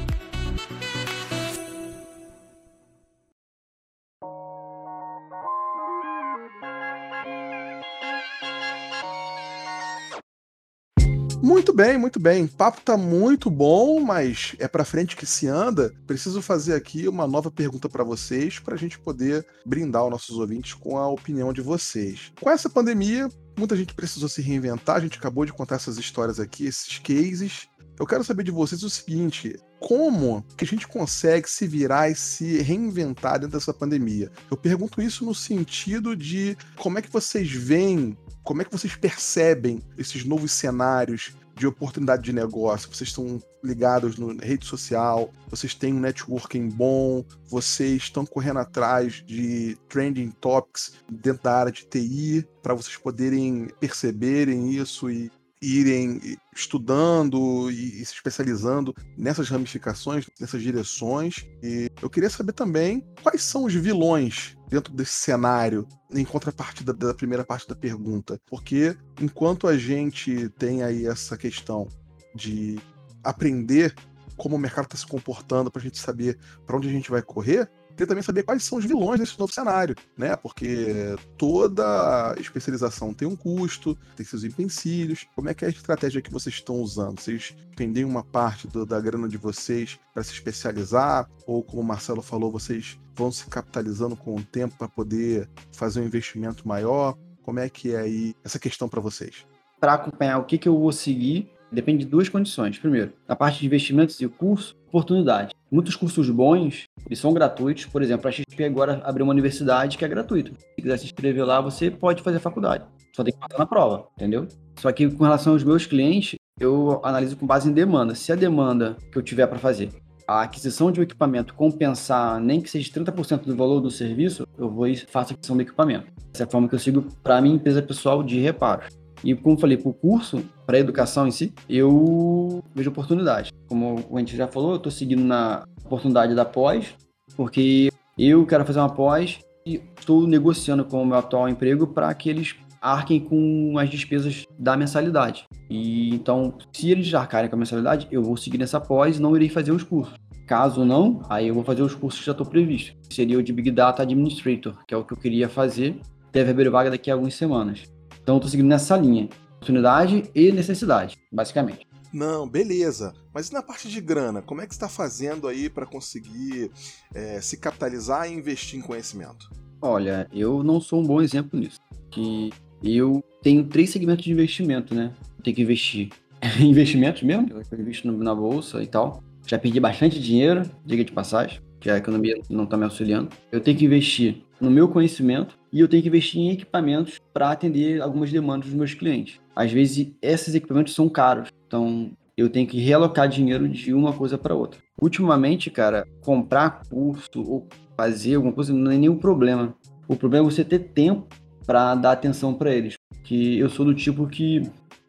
Muito 11.43 11.72
bem, 11.72 11.99
muito 11.99 12.20
bem. 12.20 12.45
O 12.45 12.49
papo 12.49 12.80
tá 12.80 12.97
muito 12.97 13.51
bom, 13.51 13.99
mas 13.99 14.55
é 14.61 14.68
pra 14.68 14.84
frente 14.84 15.16
que 15.16 15.26
se 15.26 15.49
anda. 15.49 15.93
Preciso 16.07 16.40
fazer 16.40 16.72
aqui 16.72 17.09
uma 17.09 17.26
nova 17.26 17.51
pergunta 17.51 17.88
pra 17.88 18.05
vocês 18.05 18.61
pra 18.61 18.76
gente 18.76 18.97
poder 18.97 19.45
brindar 19.66 20.05
os 20.05 20.11
nossos 20.12 20.38
ouvintes 20.38 20.72
com 20.72 20.97
a 20.97 21.09
opinião 21.09 21.53
de 21.53 21.61
vocês. 21.61 22.32
Com 22.40 22.49
essa 22.49 22.70
pandemia, 22.70 23.28
muita 23.59 23.74
gente 23.76 23.93
precisou 23.93 24.28
se 24.28 24.40
reinventar. 24.40 24.97
A 24.97 25.01
gente 25.01 25.18
acabou 25.18 25.45
de 25.45 25.53
contar 25.53 25.74
essas 25.74 25.99
histórias 25.99 26.38
aqui, 26.38 26.64
esses 26.64 27.01
cases. 27.01 27.66
Eu 27.99 28.07
quero 28.07 28.24
saber 28.24 28.43
de 28.43 28.51
vocês 28.51 28.82
o 28.82 28.90
seguinte: 28.90 29.57
como 29.78 30.45
que 30.57 30.64
a 30.64 30.66
gente 30.66 30.86
consegue 30.86 31.49
se 31.49 31.66
virar 31.66 32.09
e 32.09 32.14
se 32.14 32.59
reinventar 32.62 33.38
dentro 33.38 33.59
dessa 33.59 33.74
pandemia? 33.74 34.30
Eu 34.51 34.57
pergunto 34.57 35.03
isso 35.03 35.24
no 35.24 35.34
sentido 35.34 36.16
de 36.16 36.57
como 36.76 36.99
é 36.99 37.03
que 37.03 37.11
vocês 37.11 37.51
veem, 37.51 38.16
como 38.43 38.62
é 38.62 38.64
que 38.64 38.72
vocês 38.72 38.97
percebem 38.97 39.82
esses 39.99 40.24
novos 40.24 40.53
cenários 40.53 41.34
de 41.55 41.66
oportunidade 41.66 42.22
de 42.22 42.32
negócio? 42.32 42.88
Vocês 42.93 43.11
estão 43.11 43.40
ligados 43.62 44.18
na 44.18 44.43
rede 44.43 44.66
social, 44.66 45.30
vocês 45.49 45.74
têm 45.74 45.95
um 45.95 46.01
networking 46.01 46.68
bom, 46.68 47.24
vocês 47.47 48.03
estão 48.03 48.26
correndo 48.26 48.59
atrás 48.59 49.22
de 49.24 49.76
trending 49.88 50.30
topics 50.30 50.95
dentro 51.11 51.43
da 51.43 51.55
área 51.55 51.72
de 51.72 51.84
TI 51.84 52.47
para 52.62 52.74
vocês 52.74 52.97
poderem 52.97 53.68
perceberem 53.78 54.70
isso 54.70 55.11
e 55.11 55.30
irem 55.62 56.36
estudando 56.54 57.70
e, 57.70 58.04
se 58.04 58.14
especializando 58.14 58.92
nessas 59.16 59.48
ramificações, 59.48 60.28
nessas 60.40 60.60
direções. 60.60 61.46
E 61.62 61.88
eu 62.02 62.10
queria 62.10 62.28
saber 62.28 62.52
também 62.52 63.06
quais 63.22 63.44
são 63.44 63.64
os 63.64 63.72
vilões 63.72 64.56
dentro 64.68 64.92
desse 64.92 65.12
cenário, 65.12 65.86
em 66.10 66.24
contrapartida 66.24 66.92
da 66.92 67.14
primeira 67.14 67.44
parte 67.44 67.68
da 67.68 67.76
pergunta. 67.76 68.40
Porque 68.46 68.96
enquanto 69.20 69.68
a 69.68 69.78
gente 69.78 70.48
tem 70.58 70.82
aí 70.82 71.06
essa 71.06 71.36
questão 71.36 71.86
de 72.34 72.80
aprender 73.22 73.94
como 74.36 74.56
o 74.56 74.58
mercado 74.58 74.86
está 74.86 74.96
se 74.96 75.06
comportando 75.06 75.70
para 75.70 75.80
a 75.80 75.84
gente 75.84 75.98
saber 75.98 76.38
para 76.66 76.76
onde 76.76 76.88
a 76.88 76.92
gente 76.92 77.10
vai 77.10 77.22
correr, 77.22 77.70
também 78.07 78.22
saber 78.22 78.42
quais 78.42 78.62
são 78.64 78.78
os 78.78 78.84
vilões 78.84 79.20
desse 79.20 79.38
novo 79.38 79.53
cenário, 79.53 79.94
né? 80.16 80.36
Porque 80.36 81.14
toda 81.36 82.34
especialização 82.38 83.12
tem 83.12 83.26
um 83.26 83.36
custo, 83.36 83.96
tem 84.16 84.24
seus 84.24 84.44
empecilhos. 84.44 85.26
Como 85.34 85.48
é 85.48 85.55
que 85.55 85.64
é 85.64 85.68
a 85.68 85.70
estratégia 85.70 86.22
que 86.22 86.30
vocês 86.32 86.55
estão 86.55 86.76
usando? 86.76 87.20
Vocês 87.20 87.55
vendem 87.76 88.05
uma 88.05 88.22
parte 88.22 88.66
do- 88.68 88.86
da 88.86 89.00
grana 89.00 89.28
de 89.28 89.36
vocês 89.36 89.98
para 90.14 90.22
se 90.22 90.32
especializar? 90.32 91.28
Ou, 91.46 91.62
como 91.62 91.82
o 91.82 91.84
Marcelo 91.84 92.22
falou, 92.22 92.50
vocês 92.50 92.98
vão 93.14 93.30
se 93.30 93.46
capitalizando 93.46 94.16
com 94.16 94.36
o 94.36 94.42
tempo 94.42 94.76
para 94.78 94.88
poder 94.88 95.48
fazer 95.72 96.00
um 96.00 96.05
investimento 96.05 96.66
maior? 96.66 97.16
Como 97.42 97.59
é 97.59 97.68
que 97.68 97.94
é 97.94 98.00
aí 98.00 98.34
essa 98.44 98.59
questão 98.59 98.88
para 98.88 99.00
vocês? 99.00 99.44
Para 99.80 99.94
acompanhar 99.94 100.38
o 100.38 100.44
que, 100.44 100.57
que 100.59 100.68
eu 100.68 100.78
vou 100.78 100.92
seguir, 100.92 101.50
depende 101.70 102.05
de 102.05 102.11
duas 102.11 102.28
condições. 102.28 102.78
Primeiro, 102.78 103.12
na 103.26 103.34
parte 103.34 103.59
de 103.61 103.66
investimentos 103.66 104.20
e 104.20 104.28
curso, 104.28 104.76
oportunidade. 104.86 105.55
Muitos 105.73 105.97
cursos 105.97 106.29
bons, 106.29 106.85
eles 107.07 107.18
são 107.18 107.33
gratuitos. 107.33 107.87
Por 107.87 108.03
exemplo, 108.03 108.29
a 108.29 108.31
XP 108.31 108.62
agora 108.62 109.01
abriu 109.07 109.25
uma 109.25 109.33
universidade 109.33 109.97
que 109.97 110.05
é 110.05 110.09
gratuita. 110.09 110.53
Se 110.53 110.83
quiser 110.83 110.99
se 110.99 111.07
inscrever 111.07 111.47
lá, 111.47 111.62
você 111.62 111.91
pode 111.91 112.23
fazer 112.23 112.37
a 112.37 112.41
faculdade. 112.41 112.85
Só 113.16 113.25
tem 113.25 113.33
que 113.33 113.41
passar 113.41 113.59
na 113.59 113.64
prova, 113.64 114.07
entendeu? 114.14 114.47
Só 114.79 114.93
que 114.93 115.09
com 115.09 115.25
relação 115.25 115.55
aos 115.55 115.64
meus 115.64 115.87
clientes, 115.87 116.37
eu 116.61 117.01
analiso 117.03 117.39
com 117.39 117.47
base 117.47 117.70
em 117.70 117.73
demanda. 117.73 118.14
Se 118.14 118.31
a 118.31 118.37
demanda 118.37 118.99
que 119.11 119.16
eu 119.16 119.23
tiver 119.23 119.47
para 119.47 119.59
fazer, 119.59 119.89
a 120.29 120.43
aquisição 120.43 120.93
de 120.93 121.01
um 121.01 121.03
equipamento 121.05 121.55
compensar 121.55 122.39
nem 122.39 122.61
que 122.61 122.68
seja 122.68 122.93
30% 122.93 123.45
do 123.47 123.57
valor 123.57 123.81
do 123.81 123.91
serviço, 123.91 124.47
eu 124.59 124.68
vou 124.68 124.87
e 124.87 124.95
faço 124.95 125.33
a 125.33 125.35
aquisição 125.35 125.57
do 125.57 125.62
equipamento. 125.62 126.07
Essa 126.35 126.43
é 126.43 126.47
a 126.47 126.51
forma 126.51 126.68
que 126.68 126.75
eu 126.75 126.79
sigo 126.79 127.07
para 127.23 127.41
minha 127.41 127.55
empresa 127.55 127.81
pessoal 127.81 128.23
de 128.23 128.39
reparos. 128.39 128.89
E 129.25 129.35
como 129.35 129.59
falei, 129.59 129.79
para 129.79 129.89
o 129.89 129.95
curso, 129.95 130.45
para 130.73 130.79
a 130.79 130.81
educação 130.81 131.29
em 131.29 131.31
si, 131.31 131.53
eu 131.68 132.64
vejo 132.75 132.89
oportunidade. 132.89 133.53
Como 133.68 134.03
a 134.11 134.18
gente 134.20 134.35
já 134.35 134.49
falou, 134.49 134.70
eu 134.70 134.77
estou 134.77 134.91
seguindo 134.91 135.23
na 135.23 135.64
oportunidade 135.85 136.35
da 136.35 136.47
pós, 136.47 136.95
porque 137.37 137.91
eu 138.16 138.47
quero 138.47 138.64
fazer 138.64 138.79
uma 138.79 138.89
pós 138.89 139.39
e 139.66 139.83
estou 139.99 140.27
negociando 140.27 140.83
com 140.87 141.03
o 141.03 141.07
meu 141.07 141.18
atual 141.18 141.47
emprego 141.47 141.87
para 141.87 142.12
que 142.14 142.31
eles 142.31 142.57
arquem 142.81 143.20
com 143.20 143.75
as 143.77 143.91
despesas 143.91 144.47
da 144.59 144.75
mensalidade. 144.75 145.45
E 145.68 146.14
então, 146.14 146.55
se 146.73 146.91
eles 146.91 147.12
arcarem 147.12 147.51
com 147.51 147.57
a 147.57 147.59
mensalidade, 147.59 148.09
eu 148.11 148.23
vou 148.23 148.39
seguir 148.39 148.57
nessa 148.57 148.81
pós 148.81 149.18
e 149.18 149.20
não 149.20 149.37
irei 149.37 149.51
fazer 149.51 149.73
os 149.73 149.83
cursos. 149.83 150.14
Caso 150.47 150.87
não, 150.87 151.20
aí 151.29 151.49
eu 151.49 151.55
vou 151.55 151.64
fazer 151.64 151.83
os 151.83 151.95
cursos 151.95 152.20
que 152.20 152.27
já 152.27 152.33
estou 152.33 152.47
previsto. 152.47 152.97
Seria 153.11 153.39
o 153.39 153.43
de 153.43 153.53
Big 153.53 153.70
Data 153.70 154.03
Administrator, 154.03 154.75
que 154.89 154.95
é 154.95 154.97
o 154.97 155.05
que 155.05 155.12
eu 155.12 155.18
queria 155.18 155.51
fazer. 155.51 156.01
Deve 156.33 156.51
abrir 156.51 156.70
vaga 156.70 156.91
daqui 156.91 157.11
a 157.11 157.14
algumas 157.14 157.35
semanas. 157.35 157.83
Então, 158.23 158.37
estou 158.37 158.51
seguindo 158.51 158.68
nessa 158.68 158.97
linha. 158.97 159.29
Oportunidade 159.62 160.24
e 160.34 160.50
necessidade, 160.50 161.16
basicamente. 161.30 161.86
Não, 162.12 162.48
beleza. 162.48 163.14
Mas 163.32 163.48
e 163.48 163.52
na 163.52 163.62
parte 163.62 163.88
de 163.88 164.00
grana? 164.00 164.42
Como 164.42 164.60
é 164.60 164.66
que 164.66 164.74
você 164.74 164.76
está 164.76 164.88
fazendo 164.88 165.46
aí 165.46 165.70
para 165.70 165.86
conseguir 165.86 166.68
é, 167.14 167.40
se 167.40 167.56
capitalizar 167.56 168.28
e 168.28 168.34
investir 168.34 168.80
em 168.80 168.82
conhecimento? 168.82 169.48
Olha, 169.80 170.28
eu 170.32 170.64
não 170.64 170.80
sou 170.80 171.00
um 171.00 171.06
bom 171.06 171.22
exemplo 171.22 171.58
nisso. 171.58 171.78
Que 172.10 172.50
eu 172.82 173.22
tenho 173.40 173.62
três 173.62 173.90
segmentos 173.90 174.24
de 174.24 174.32
investimento, 174.32 174.96
né? 174.96 175.12
Tenho 175.44 175.54
que 175.54 175.62
investir 175.62 176.10
em 176.58 176.68
investimentos 176.68 177.22
mesmo, 177.22 177.48
eu 177.48 177.78
invisto 177.78 178.10
na 178.10 178.34
bolsa 178.34 178.82
e 178.82 178.86
tal. 178.88 179.22
Já 179.46 179.60
perdi 179.60 179.78
bastante 179.78 180.20
dinheiro, 180.20 180.68
diga 180.84 181.04
de 181.04 181.12
passagem, 181.12 181.60
que 181.78 181.88
a 181.88 181.98
economia 181.98 182.34
não 182.50 182.64
está 182.64 182.76
me 182.76 182.84
auxiliando. 182.84 183.28
Eu 183.52 183.60
tenho 183.60 183.78
que 183.78 183.84
investir 183.84 184.42
no 184.60 184.70
meu 184.70 184.88
conhecimento 184.88 185.58
e 185.72 185.80
eu 185.80 185.88
tenho 185.88 186.02
que 186.02 186.08
investir 186.08 186.40
em 186.40 186.50
equipamentos 186.50 187.18
para 187.32 187.50
atender 187.50 188.00
algumas 188.00 188.30
demandas 188.30 188.68
dos 188.68 188.76
meus 188.76 188.94
clientes. 188.94 189.41
Às 189.55 189.70
vezes, 189.70 190.12
esses 190.20 190.55
equipamentos 190.55 190.94
são 190.94 191.09
caros, 191.09 191.48
então 191.66 192.11
eu 192.36 192.48
tenho 192.48 192.66
que 192.66 192.80
realocar 192.80 193.28
dinheiro 193.28 193.68
de 193.68 193.92
uma 193.92 194.12
coisa 194.12 194.38
para 194.38 194.55
outra. 194.55 194.80
Ultimamente, 195.00 195.70
cara, 195.70 196.07
comprar 196.22 196.82
curso 196.88 197.42
ou 197.46 197.66
fazer 197.96 198.36
alguma 198.36 198.53
coisa 198.53 198.72
não 198.72 198.90
é 198.90 198.96
nenhum 198.96 199.18
problema. 199.18 199.74
O 200.09 200.16
problema 200.16 200.46
é 200.46 200.50
você 200.50 200.64
ter 200.64 200.78
tempo 200.78 201.26
para 201.66 201.94
dar 201.94 202.12
atenção 202.12 202.55
para 202.55 202.74
eles. 202.74 202.94
Que 203.24 203.59
eu 203.59 203.68
sou 203.68 203.84
do 203.84 203.94
tipo 203.94 204.26
que 204.26 204.62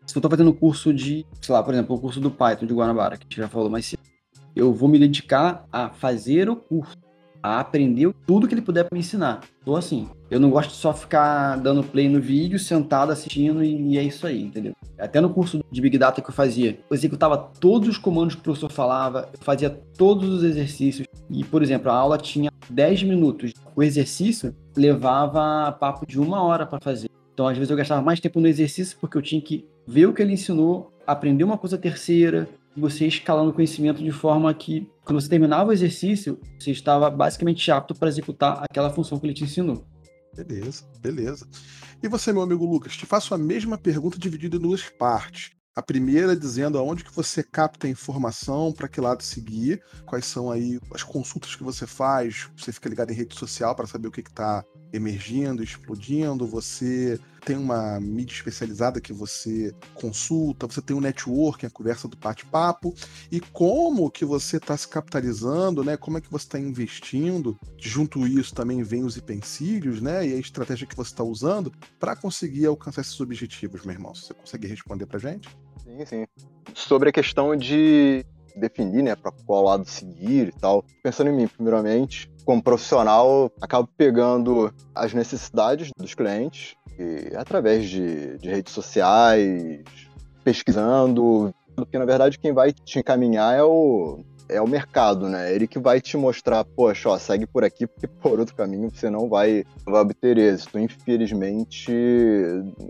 se 0.05 0.17
eu 0.17 0.19
estou 0.19 0.29
fazendo 0.29 0.53
curso 0.53 0.93
de, 0.93 1.25
sei 1.41 1.53
lá, 1.53 1.63
por 1.63 1.73
exemplo, 1.73 1.95
o 1.95 1.99
curso 1.99 2.19
do 2.19 2.29
Python 2.29 2.65
de 2.65 2.73
Guanabara, 2.73 3.17
que 3.17 3.23
a 3.23 3.25
gente 3.25 3.37
já 3.37 3.47
falou 3.47 3.69
mais 3.69 3.85
cedo, 3.85 4.01
eu 4.55 4.73
vou 4.73 4.87
me 4.87 4.99
dedicar 4.99 5.65
a 5.71 5.89
fazer 5.89 6.49
o 6.49 6.55
curso, 6.55 6.95
a 7.41 7.59
aprender 7.59 8.13
tudo 8.27 8.47
que 8.47 8.53
ele 8.53 8.61
puder 8.61 8.87
me 8.91 8.99
ensinar. 8.99 9.41
Tô 9.65 9.75
assim. 9.75 10.09
Eu 10.33 10.39
não 10.39 10.49
gosto 10.49 10.71
de 10.71 10.77
só 10.77 10.91
ficar 10.91 11.57
dando 11.57 11.83
play 11.83 12.09
no 12.09 12.19
vídeo, 12.19 12.57
sentado 12.57 13.11
assistindo 13.11 13.63
e 13.63 13.99
é 13.99 14.01
isso 14.01 14.25
aí, 14.25 14.41
entendeu? 14.41 14.73
Até 14.97 15.21
no 15.21 15.29
curso 15.29 15.63
de 15.71 15.79
Big 15.79 15.95
Data 15.95 16.23
que 16.23 16.29
eu 16.31 16.33
fazia, 16.33 16.71
eu 16.89 16.95
executava 16.95 17.37
todos 17.37 17.87
os 17.87 17.99
comandos 17.99 18.33
que 18.33 18.41
o 18.41 18.43
professor 18.43 18.71
falava, 18.71 19.29
eu 19.31 19.37
fazia 19.41 19.69
todos 19.69 20.27
os 20.27 20.43
exercícios. 20.43 21.07
E, 21.29 21.43
por 21.43 21.61
exemplo, 21.61 21.91
a 21.91 21.95
aula 21.95 22.17
tinha 22.17 22.49
10 22.67 23.03
minutos. 23.03 23.53
O 23.75 23.83
exercício 23.83 24.55
levava 24.75 25.71
papo 25.73 26.03
de 26.03 26.19
uma 26.19 26.41
hora 26.41 26.65
para 26.65 26.79
fazer. 26.81 27.11
Então, 27.31 27.47
às 27.47 27.55
vezes, 27.55 27.69
eu 27.69 27.77
gastava 27.77 28.01
mais 28.01 28.19
tempo 28.19 28.39
no 28.39 28.47
exercício 28.47 28.97
porque 28.99 29.15
eu 29.15 29.21
tinha 29.21 29.39
que 29.39 29.67
ver 29.85 30.07
o 30.07 30.13
que 30.13 30.23
ele 30.23 30.33
ensinou, 30.33 30.91
aprender 31.05 31.43
uma 31.43 31.59
coisa 31.59 31.77
terceira, 31.77 32.49
e 32.75 32.81
você 32.81 33.05
escalando 33.05 33.51
o 33.51 33.53
conhecimento 33.53 34.03
de 34.03 34.11
forma 34.11 34.51
que, 34.51 34.89
quando 35.05 35.21
você 35.21 35.29
terminava 35.29 35.69
o 35.69 35.73
exercício, 35.73 36.39
você 36.57 36.71
estava 36.71 37.07
basicamente 37.11 37.69
apto 37.71 37.93
para 37.93 38.09
executar 38.09 38.63
aquela 38.67 38.89
função 38.89 39.19
que 39.19 39.27
ele 39.27 39.33
te 39.35 39.43
ensinou. 39.43 39.85
Beleza, 40.35 40.83
beleza. 40.99 41.47
E 42.01 42.07
você, 42.07 42.33
meu 42.33 42.41
amigo 42.41 42.65
Lucas, 42.65 42.97
te 42.97 43.05
faço 43.05 43.33
a 43.33 43.37
mesma 43.37 43.77
pergunta 43.77 44.17
dividida 44.17 44.57
em 44.57 44.59
duas 44.59 44.89
partes. 44.89 45.51
A 45.75 45.81
primeira 45.81 46.35
dizendo 46.35 46.77
aonde 46.77 47.03
que 47.03 47.15
você 47.15 47.41
capta 47.43 47.87
a 47.87 47.89
informação, 47.89 48.71
para 48.71 48.87
que 48.87 49.01
lado 49.01 49.23
seguir, 49.23 49.81
quais 50.05 50.25
são 50.25 50.51
aí 50.51 50.79
as 50.93 51.01
consultas 51.01 51.55
que 51.55 51.63
você 51.63 51.87
faz, 51.87 52.47
você 52.55 52.71
fica 52.71 52.89
ligado 52.89 53.11
em 53.11 53.15
rede 53.15 53.37
social 53.37 53.75
para 53.75 53.87
saber 53.87 54.07
o 54.07 54.11
que 54.11 54.21
está 54.21 54.63
emergindo, 54.93 55.63
explodindo, 55.63 56.45
você 56.45 57.19
tem 57.43 57.57
uma 57.57 57.99
mídia 57.99 58.35
especializada 58.35 59.01
que 59.01 59.11
você 59.11 59.75
consulta, 59.95 60.67
você 60.67 60.81
tem 60.81 60.95
um 60.95 61.01
networking, 61.01 61.65
a 61.65 61.69
conversa 61.69 62.07
do 62.07 62.15
bate-papo, 62.15 62.93
e 63.31 63.39
como 63.39 64.09
que 64.09 64.23
você 64.23 64.57
está 64.57 64.77
se 64.77 64.87
capitalizando, 64.87 65.83
né? 65.83 65.97
Como 65.97 66.17
é 66.17 66.21
que 66.21 66.31
você 66.31 66.45
está 66.45 66.59
investindo? 66.59 67.59
Junto 67.77 68.25
isso 68.25 68.53
também 68.53 68.81
vem 68.83 69.03
os 69.03 69.17
utensílios, 69.17 69.99
né? 69.99 70.25
E 70.25 70.33
a 70.33 70.37
estratégia 70.37 70.87
que 70.87 70.95
você 70.95 71.11
está 71.11 71.23
usando 71.23 71.73
para 71.99 72.15
conseguir 72.15 72.67
alcançar 72.67 73.01
esses 73.01 73.19
objetivos, 73.19 73.83
meu 73.83 73.95
irmão. 73.95 74.15
Você 74.15 74.33
consegue 74.33 74.67
responder 74.67 75.05
para 75.05 75.19
gente? 75.19 75.49
Sim, 75.83 76.05
sim. 76.05 76.25
Sobre 76.73 77.09
a 77.09 77.11
questão 77.11 77.55
de 77.57 78.25
definir, 78.55 79.03
né, 79.03 79.15
para 79.15 79.31
qual 79.31 79.63
lado 79.63 79.85
seguir 79.85 80.49
e 80.49 80.51
tal. 80.51 80.85
Pensando 81.01 81.29
em 81.29 81.35
mim, 81.35 81.47
primeiramente, 81.47 82.31
como 82.45 82.61
profissional, 82.61 83.51
acabo 83.61 83.87
pegando 83.97 84.73
as 84.93 85.13
necessidades 85.13 85.91
dos 85.97 86.13
clientes 86.13 86.75
e 86.97 87.35
através 87.35 87.89
de, 87.89 88.37
de 88.37 88.49
redes 88.49 88.73
sociais, 88.73 89.81
pesquisando, 90.43 91.53
porque 91.75 91.97
na 91.97 92.05
verdade 92.05 92.37
quem 92.37 92.53
vai 92.53 92.71
te 92.71 92.99
encaminhar 92.99 93.57
é 93.57 93.63
o, 93.63 94.19
é 94.53 94.61
o 94.61 94.67
mercado, 94.67 95.27
né? 95.27 95.53
Ele 95.53 95.67
que 95.67 95.79
vai 95.79 95.99
te 95.99 96.15
mostrar, 96.15 96.63
poxa, 96.63 97.09
ó, 97.09 97.17
segue 97.17 97.45
por 97.45 97.63
aqui, 97.63 97.87
porque 97.87 98.07
por 98.07 98.39
outro 98.39 98.55
caminho 98.55 98.89
você 98.89 99.09
não 99.09 99.27
vai, 99.27 99.63
vai 99.85 100.01
obter 100.01 100.37
êxito. 100.37 100.77
Infelizmente, 100.79 101.91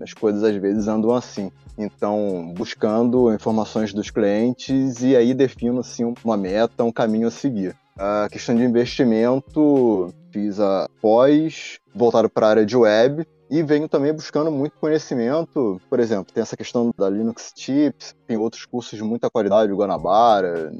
as 0.01 0.13
coisas 0.13 0.43
às 0.43 0.55
vezes 0.55 0.87
andam 0.87 1.13
assim. 1.13 1.51
Então, 1.77 2.53
buscando 2.55 3.33
informações 3.33 3.93
dos 3.93 4.11
clientes 4.11 5.01
e 5.01 5.15
aí 5.15 5.33
defino 5.33 5.79
assim, 5.79 6.13
uma 6.23 6.37
meta, 6.37 6.83
um 6.83 6.91
caminho 6.91 7.27
a 7.27 7.31
seguir. 7.31 7.75
A 7.97 8.27
questão 8.31 8.55
de 8.55 8.63
investimento, 8.63 10.13
fiz 10.31 10.59
a 10.59 10.89
pós, 11.01 11.79
voltado 11.93 12.29
para 12.29 12.47
a 12.47 12.49
área 12.49 12.65
de 12.65 12.75
web, 12.75 13.25
e 13.49 13.61
venho 13.61 13.87
também 13.87 14.11
buscando 14.11 14.51
muito 14.51 14.79
conhecimento. 14.79 15.79
Por 15.87 15.99
exemplo, 15.99 16.33
tem 16.33 16.41
essa 16.41 16.57
questão 16.57 16.91
da 16.97 17.07
Linux 17.07 17.51
Tips, 17.53 18.15
tem 18.25 18.35
outros 18.35 18.65
cursos 18.65 18.97
de 18.97 19.03
muita 19.03 19.29
qualidade, 19.29 19.71
o 19.71 19.77
Guanabara. 19.77 20.73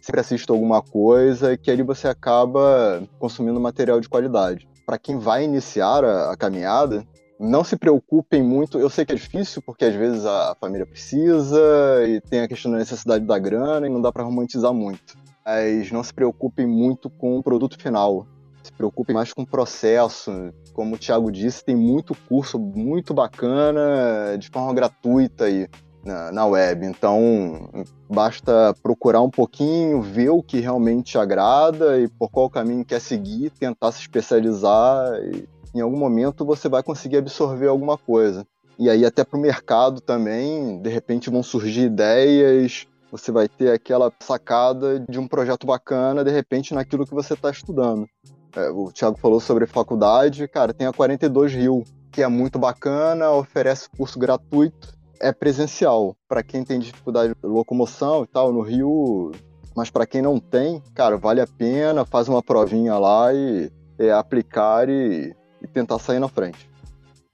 Sempre 0.00 0.20
assisto 0.20 0.52
alguma 0.52 0.82
coisa 0.82 1.56
que 1.56 1.70
ali 1.70 1.82
você 1.82 2.08
acaba 2.08 3.02
consumindo 3.18 3.60
material 3.60 4.00
de 4.00 4.08
qualidade. 4.08 4.68
Para 4.86 4.98
quem 4.98 5.18
vai 5.18 5.44
iniciar 5.44 6.04
a, 6.04 6.32
a 6.32 6.36
caminhada, 6.36 7.06
não 7.38 7.62
se 7.62 7.76
preocupem 7.76 8.42
muito. 8.42 8.78
Eu 8.78 8.90
sei 8.90 9.04
que 9.04 9.12
é 9.12 9.16
difícil, 9.16 9.62
porque 9.62 9.84
às 9.84 9.94
vezes 9.94 10.24
a 10.24 10.56
família 10.60 10.86
precisa 10.86 11.60
e 12.06 12.20
tem 12.20 12.40
a 12.40 12.48
questão 12.48 12.72
da 12.72 12.78
necessidade 12.78 13.24
da 13.24 13.38
grana 13.38 13.86
e 13.86 13.90
não 13.90 14.00
dá 14.00 14.10
para 14.10 14.24
romantizar 14.24 14.72
muito 14.72 15.18
mas 15.44 15.90
não 15.90 16.02
se 16.02 16.12
preocupem 16.12 16.66
muito 16.66 17.10
com 17.10 17.38
o 17.38 17.42
produto 17.42 17.76
final. 17.80 18.26
Se 18.62 18.72
preocupem 18.72 19.14
mais 19.14 19.32
com 19.32 19.42
o 19.42 19.46
processo. 19.46 20.30
Como 20.72 20.94
o 20.94 20.98
Thiago 20.98 21.30
disse, 21.32 21.64
tem 21.64 21.74
muito 21.74 22.14
curso 22.28 22.58
muito 22.58 23.12
bacana 23.12 24.36
de 24.38 24.48
forma 24.48 24.72
gratuita 24.72 25.44
aí 25.44 25.68
na, 26.04 26.32
na 26.32 26.46
web. 26.46 26.86
Então, 26.86 27.68
basta 28.08 28.74
procurar 28.82 29.22
um 29.22 29.30
pouquinho, 29.30 30.00
ver 30.00 30.30
o 30.30 30.42
que 30.42 30.60
realmente 30.60 31.18
agrada 31.18 31.98
e 32.00 32.08
por 32.08 32.30
qual 32.30 32.50
caminho 32.50 32.84
quer 32.84 33.00
seguir, 33.00 33.50
tentar 33.50 33.92
se 33.92 34.00
especializar 34.00 35.14
e 35.24 35.48
em 35.74 35.80
algum 35.80 35.98
momento 35.98 36.44
você 36.44 36.68
vai 36.68 36.82
conseguir 36.82 37.18
absorver 37.18 37.68
alguma 37.68 37.96
coisa. 37.96 38.46
E 38.78 38.88
aí 38.88 39.04
até 39.04 39.24
para 39.24 39.38
o 39.38 39.40
mercado 39.40 40.00
também, 40.00 40.80
de 40.80 40.88
repente 40.88 41.30
vão 41.30 41.42
surgir 41.42 41.82
ideias 41.82 42.86
você 43.10 43.32
vai 43.32 43.48
ter 43.48 43.72
aquela 43.72 44.12
sacada 44.20 45.00
de 45.00 45.18
um 45.18 45.26
projeto 45.26 45.66
bacana, 45.66 46.24
de 46.24 46.30
repente, 46.30 46.74
naquilo 46.74 47.04
que 47.04 47.14
você 47.14 47.34
está 47.34 47.50
estudando. 47.50 48.08
É, 48.54 48.70
o 48.70 48.92
Thiago 48.92 49.18
falou 49.18 49.40
sobre 49.40 49.66
faculdade, 49.66 50.46
cara, 50.48 50.72
tem 50.72 50.86
a 50.86 50.92
42 50.92 51.52
Rio, 51.52 51.84
que 52.10 52.22
é 52.22 52.28
muito 52.28 52.58
bacana, 52.58 53.30
oferece 53.30 53.88
curso 53.96 54.18
gratuito, 54.18 54.96
é 55.20 55.32
presencial. 55.32 56.16
Para 56.28 56.42
quem 56.42 56.64
tem 56.64 56.80
dificuldade 56.80 57.34
de 57.34 57.46
locomoção 57.46 58.24
e 58.24 58.26
tal, 58.26 58.52
no 58.52 58.62
Rio, 58.62 59.32
mas 59.76 59.90
para 59.90 60.06
quem 60.06 60.22
não 60.22 60.40
tem, 60.40 60.82
cara, 60.94 61.16
vale 61.16 61.40
a 61.40 61.46
pena, 61.46 62.04
faz 62.04 62.28
uma 62.28 62.42
provinha 62.42 62.98
lá 62.98 63.32
e 63.32 63.70
é, 63.98 64.10
aplicar 64.10 64.88
e, 64.88 65.34
e 65.62 65.66
tentar 65.66 65.98
sair 65.98 66.18
na 66.18 66.28
frente. 66.28 66.68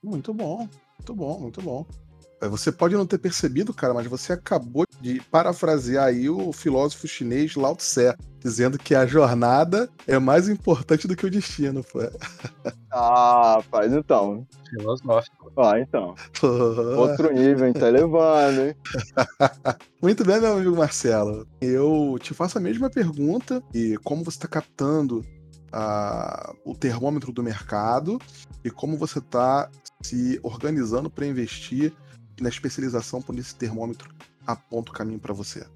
Muito 0.03 0.35
bom, 0.35 0.69
muito 0.99 1.15
bom, 1.15 1.39
muito 1.39 1.63
bom. 1.63 1.87
É, 2.41 2.49
você 2.49 2.71
pode 2.71 2.95
não 2.95 3.07
ter 3.07 3.19
percebido, 3.19 3.73
cara, 3.73 3.95
mas 3.95 4.07
você 4.07 4.33
acabou 4.35 4.85
de 5.01 5.21
parafrasear 5.31 6.07
aí 6.07 6.29
o 6.29 6.53
filósofo 6.53 7.09
chinês 7.09 7.55
Lao 7.55 7.75
Tse, 7.75 8.15
dizendo 8.39 8.79
que 8.79 8.95
a 8.95 9.07
jornada 9.07 9.89
é 10.07 10.19
mais 10.19 10.49
importante 10.49 11.09
do 11.09 11.17
que 11.17 11.25
o 11.25 11.31
destino, 11.31 11.83
pô. 11.83 12.01
Ah, 12.93 13.59
faz 13.71 13.93
então. 13.93 14.47
Filosófico. 14.69 15.53
Ah, 15.57 15.81
então. 15.81 16.15
Outro 16.97 17.33
nível, 17.33 17.67
hein? 17.67 17.73
Tá 17.73 17.89
levando, 17.89 18.61
hein? 18.61 18.75
Muito 20.03 20.25
bem, 20.25 20.41
meu 20.41 20.55
amigo 20.55 20.77
Marcelo. 20.77 21.47
Eu 21.61 22.19
te 22.21 22.35
faço 22.35 22.59
a 22.59 22.61
mesma 22.61 22.91
pergunta 22.91 23.63
e 23.73 23.97
como 24.05 24.23
você 24.23 24.37
está 24.37 24.49
captando 24.49 25.25
a, 25.73 26.53
o 26.65 26.75
termômetro 26.75 27.33
do 27.33 27.43
mercado 27.43 28.19
e 28.65 28.71
como 28.71 28.97
você 28.97 29.19
está 29.19 29.71
se 30.03 30.39
organizando 30.43 31.11
para 31.11 31.27
investir 31.27 31.93
na 32.41 32.49
especialização 32.49 33.23
por 33.23 33.39
esse 33.39 33.55
termômetro 33.55 34.15
aponta 34.47 34.91
o 34.91 34.95
caminho 34.95 35.19
para 35.19 35.35
você? 35.35 35.67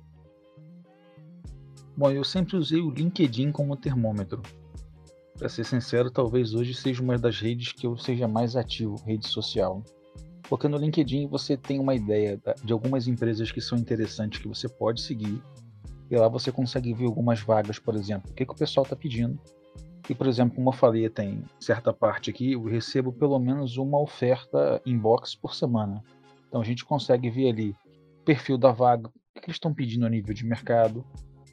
Bom, 1.96 2.10
eu 2.10 2.24
sempre 2.24 2.56
usei 2.56 2.80
o 2.80 2.90
LinkedIn 2.90 3.52
como 3.52 3.76
termômetro. 3.76 4.42
Para 5.36 5.48
ser 5.48 5.64
sincero, 5.64 6.10
talvez 6.10 6.54
hoje 6.54 6.74
seja 6.74 7.02
uma 7.02 7.18
das 7.18 7.40
redes 7.40 7.72
que 7.72 7.86
eu 7.86 7.96
seja 7.96 8.28
mais 8.28 8.56
ativo, 8.56 8.96
rede 9.04 9.26
social. 9.28 9.82
Porque 10.48 10.68
no 10.68 10.76
LinkedIn 10.76 11.28
você 11.28 11.56
tem 11.56 11.78
uma 11.78 11.94
ideia 11.94 12.40
de 12.62 12.72
algumas 12.72 13.06
empresas 13.06 13.50
que 13.52 13.60
são 13.60 13.78
interessantes 13.78 14.40
que 14.40 14.48
você 14.48 14.68
pode 14.68 15.00
seguir. 15.00 15.42
E 16.10 16.16
lá 16.16 16.28
você 16.28 16.50
consegue 16.50 16.92
ver 16.92 17.06
algumas 17.06 17.40
vagas, 17.40 17.78
por 17.78 17.94
exemplo, 17.94 18.30
o 18.30 18.34
que, 18.34 18.44
que 18.44 18.52
o 18.52 18.56
pessoal 18.56 18.84
está 18.84 18.96
pedindo. 18.96 19.38
E, 20.08 20.14
por 20.14 20.26
exemplo, 20.26 20.56
como 20.56 20.70
eu 20.70 20.72
falei, 20.72 21.08
tem 21.08 21.44
certa 21.60 21.92
parte 21.92 22.30
aqui, 22.30 22.52
eu 22.52 22.64
recebo 22.64 23.12
pelo 23.12 23.38
menos 23.38 23.76
uma 23.76 24.00
oferta 24.00 24.82
inbox 24.84 25.36
por 25.36 25.54
semana. 25.54 26.02
Então 26.50 26.60
a 26.60 26.64
gente 26.64 26.84
consegue 26.84 27.30
ver 27.30 27.48
ali 27.48 27.70
o 27.70 28.24
perfil 28.24 28.58
da 28.58 28.72
vaga, 28.72 29.06
o 29.06 29.40
que, 29.40 29.46
eles 29.46 29.54
estão 29.54 29.72
pedindo 29.72 30.04
a 30.04 30.10
nível 30.10 30.34
de 30.34 30.44
mercado, 30.44 31.06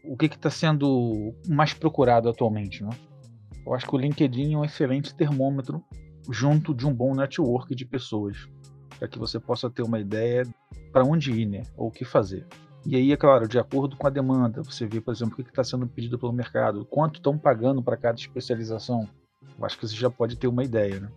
o 0.03 0.17
que 0.17 0.25
está 0.25 0.49
sendo 0.49 1.35
mais 1.47 1.71
procurado 1.71 2.27
atualmente. 2.27 2.83
Né? 2.83 2.89
Eu 3.63 3.75
acho 3.75 3.85
que 3.85 3.93
o 3.95 3.99
LinkedIn 3.99 4.55
é 4.55 4.57
um 4.57 4.65
excelente 4.65 5.13
termômetro 5.13 5.83
junto 6.31 6.73
de 6.73 6.87
um 6.87 6.93
bom 6.93 7.13
network 7.13 7.75
de 7.75 7.85
pessoas, 7.85 8.49
para 8.97 9.07
que 9.07 9.19
você 9.19 9.39
possa 9.39 9.69
ter 9.69 9.83
uma 9.83 9.99
ideia 9.99 10.43
para 10.91 11.03
onde 11.03 11.31
ir, 11.31 11.45
né? 11.45 11.61
ou 11.77 11.89
o 11.89 11.91
que 11.91 12.03
fazer. 12.03 12.47
E 12.83 12.95
aí, 12.95 13.11
é 13.11 13.17
claro, 13.17 13.47
de 13.47 13.59
acordo 13.59 13.95
com 13.95 14.07
a 14.07 14.09
demanda, 14.09 14.63
você 14.63 14.87
vê, 14.87 14.99
por 14.99 15.13
exemplo, 15.13 15.33
o 15.33 15.43
que 15.43 15.49
está 15.49 15.63
sendo 15.63 15.85
pedido 15.85 16.17
pelo 16.17 16.33
mercado, 16.33 16.85
quanto 16.85 17.17
estão 17.17 17.37
pagando 17.37 17.83
para 17.83 17.97
cada 17.97 18.17
especialização. 18.17 19.07
Eu 19.59 19.65
acho 19.65 19.77
que 19.77 19.87
você 19.87 19.95
já 19.95 20.09
pode 20.09 20.37
ter 20.37 20.47
uma 20.47 20.63
ideia, 20.63 20.99
né? 20.99 21.11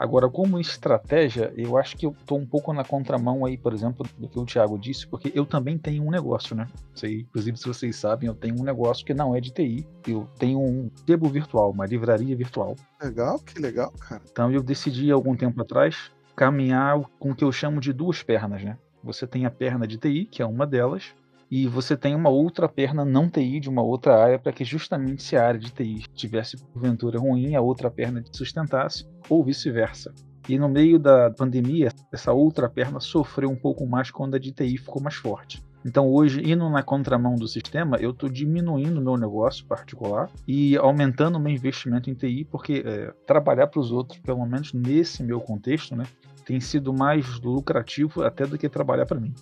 Agora, 0.00 0.30
como 0.30 0.58
estratégia, 0.58 1.52
eu 1.54 1.76
acho 1.76 1.94
que 1.94 2.06
eu 2.06 2.16
estou 2.18 2.38
um 2.38 2.46
pouco 2.46 2.72
na 2.72 2.82
contramão 2.82 3.44
aí, 3.44 3.58
por 3.58 3.74
exemplo, 3.74 4.06
do 4.16 4.30
que 4.30 4.38
o 4.38 4.46
Thiago 4.46 4.78
disse, 4.78 5.06
porque 5.06 5.30
eu 5.34 5.44
também 5.44 5.76
tenho 5.76 6.02
um 6.02 6.10
negócio, 6.10 6.56
né? 6.56 6.66
Sei, 6.94 7.20
inclusive, 7.20 7.58
se 7.58 7.68
vocês 7.68 7.96
sabem, 7.96 8.26
eu 8.26 8.34
tenho 8.34 8.58
um 8.58 8.64
negócio 8.64 9.04
que 9.04 9.12
não 9.12 9.36
é 9.36 9.42
de 9.42 9.50
TI. 9.50 9.86
Eu 10.08 10.26
tenho 10.38 10.58
um 10.58 10.90
sebo 11.06 11.28
virtual, 11.28 11.70
uma 11.70 11.84
livraria 11.84 12.34
virtual. 12.34 12.76
Legal, 12.98 13.38
que 13.40 13.60
legal, 13.60 13.92
cara. 14.00 14.22
Então 14.32 14.50
eu 14.50 14.62
decidi 14.62 15.10
algum 15.10 15.36
tempo 15.36 15.60
atrás 15.60 16.10
caminhar 16.34 16.98
com 17.18 17.32
o 17.32 17.34
que 17.34 17.44
eu 17.44 17.52
chamo 17.52 17.78
de 17.78 17.92
duas 17.92 18.22
pernas, 18.22 18.64
né? 18.64 18.78
Você 19.04 19.26
tem 19.26 19.44
a 19.44 19.50
perna 19.50 19.86
de 19.86 19.98
TI, 19.98 20.24
que 20.24 20.40
é 20.40 20.46
uma 20.46 20.66
delas, 20.66 21.14
e 21.50 21.66
você 21.66 21.96
tem 21.96 22.14
uma 22.14 22.28
outra 22.28 22.68
perna 22.68 23.04
não 23.04 23.28
TI 23.28 23.58
de 23.58 23.68
uma 23.68 23.82
outra 23.82 24.16
área 24.22 24.38
para 24.38 24.52
que 24.52 24.64
justamente 24.64 25.22
se 25.22 25.36
a 25.36 25.46
área 25.46 25.58
de 25.58 25.70
TI 25.70 26.04
tivesse 26.14 26.56
porventura 26.56 27.18
ruim, 27.18 27.56
a 27.56 27.60
outra 27.60 27.90
perna 27.90 28.22
sustentasse, 28.30 29.06
ou 29.28 29.44
vice-versa. 29.44 30.14
E 30.48 30.58
no 30.58 30.68
meio 30.68 30.98
da 30.98 31.30
pandemia, 31.30 31.92
essa 32.12 32.32
outra 32.32 32.68
perna 32.68 33.00
sofreu 33.00 33.50
um 33.50 33.56
pouco 33.56 33.86
mais 33.86 34.10
quando 34.10 34.36
a 34.36 34.38
de 34.38 34.52
TI 34.52 34.78
ficou 34.78 35.02
mais 35.02 35.16
forte. 35.16 35.62
Então 35.84 36.10
hoje, 36.10 36.42
indo 36.44 36.68
na 36.68 36.82
contramão 36.82 37.34
do 37.34 37.48
sistema, 37.48 37.96
eu 37.96 38.10
estou 38.10 38.28
diminuindo 38.28 39.00
meu 39.00 39.16
negócio 39.16 39.64
particular 39.64 40.30
e 40.46 40.76
aumentando 40.76 41.40
meu 41.40 41.52
investimento 41.52 42.10
em 42.10 42.14
TI, 42.14 42.44
porque 42.44 42.82
é, 42.84 43.12
trabalhar 43.26 43.66
para 43.66 43.80
os 43.80 43.90
outros, 43.90 44.18
pelo 44.20 44.44
menos 44.44 44.72
nesse 44.74 45.22
meu 45.22 45.40
contexto, 45.40 45.96
né, 45.96 46.04
tem 46.50 46.58
sido 46.60 46.92
mais 46.92 47.38
lucrativo 47.38 48.24
até 48.24 48.44
do 48.44 48.58
que 48.58 48.68
trabalhar 48.68 49.06
para 49.06 49.20
mim. 49.20 49.32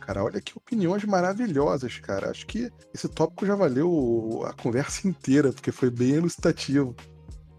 Cara, 0.00 0.24
olha 0.24 0.40
que 0.40 0.56
opiniões 0.56 1.04
maravilhosas, 1.04 1.98
cara. 1.98 2.30
Acho 2.30 2.46
que 2.46 2.70
esse 2.94 3.06
tópico 3.06 3.44
já 3.44 3.54
valeu 3.54 4.42
a 4.46 4.54
conversa 4.54 5.06
inteira, 5.06 5.52
porque 5.52 5.70
foi 5.70 5.90
bem 5.90 6.12
elucidativo. 6.12 6.96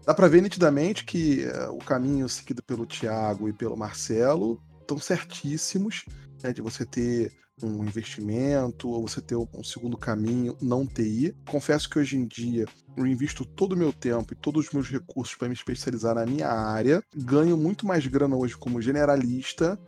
Dá 0.04 0.12
para 0.12 0.26
ver 0.26 0.42
nitidamente 0.42 1.04
que 1.04 1.46
uh, 1.46 1.70
o 1.72 1.78
caminho 1.78 2.28
seguido 2.28 2.64
pelo 2.64 2.84
Thiago 2.84 3.48
e 3.48 3.52
pelo 3.52 3.76
Marcelo 3.76 4.60
estão 4.80 4.98
certíssimos, 4.98 6.04
né, 6.42 6.52
de 6.52 6.60
você 6.60 6.84
ter 6.84 7.32
um 7.62 7.84
investimento, 7.84 8.88
ou 8.88 9.06
você 9.06 9.20
ter 9.20 9.36
um 9.36 9.64
segundo 9.64 9.96
caminho 9.96 10.56
não 10.60 10.86
TI. 10.86 11.34
Confesso 11.48 11.88
que 11.88 11.98
hoje 11.98 12.16
em 12.16 12.26
dia 12.26 12.66
eu 12.96 13.06
invisto 13.06 13.44
todo 13.44 13.72
o 13.72 13.76
meu 13.76 13.92
tempo 13.92 14.32
e 14.32 14.36
todos 14.36 14.66
os 14.66 14.72
meus 14.72 14.88
recursos 14.88 15.34
para 15.34 15.48
me 15.48 15.54
especializar 15.54 16.14
na 16.14 16.26
minha 16.26 16.48
área. 16.48 17.02
Ganho 17.14 17.56
muito 17.56 17.86
mais 17.86 18.06
grana 18.06 18.36
hoje 18.36 18.56
como 18.56 18.82
generalista. 18.82 19.78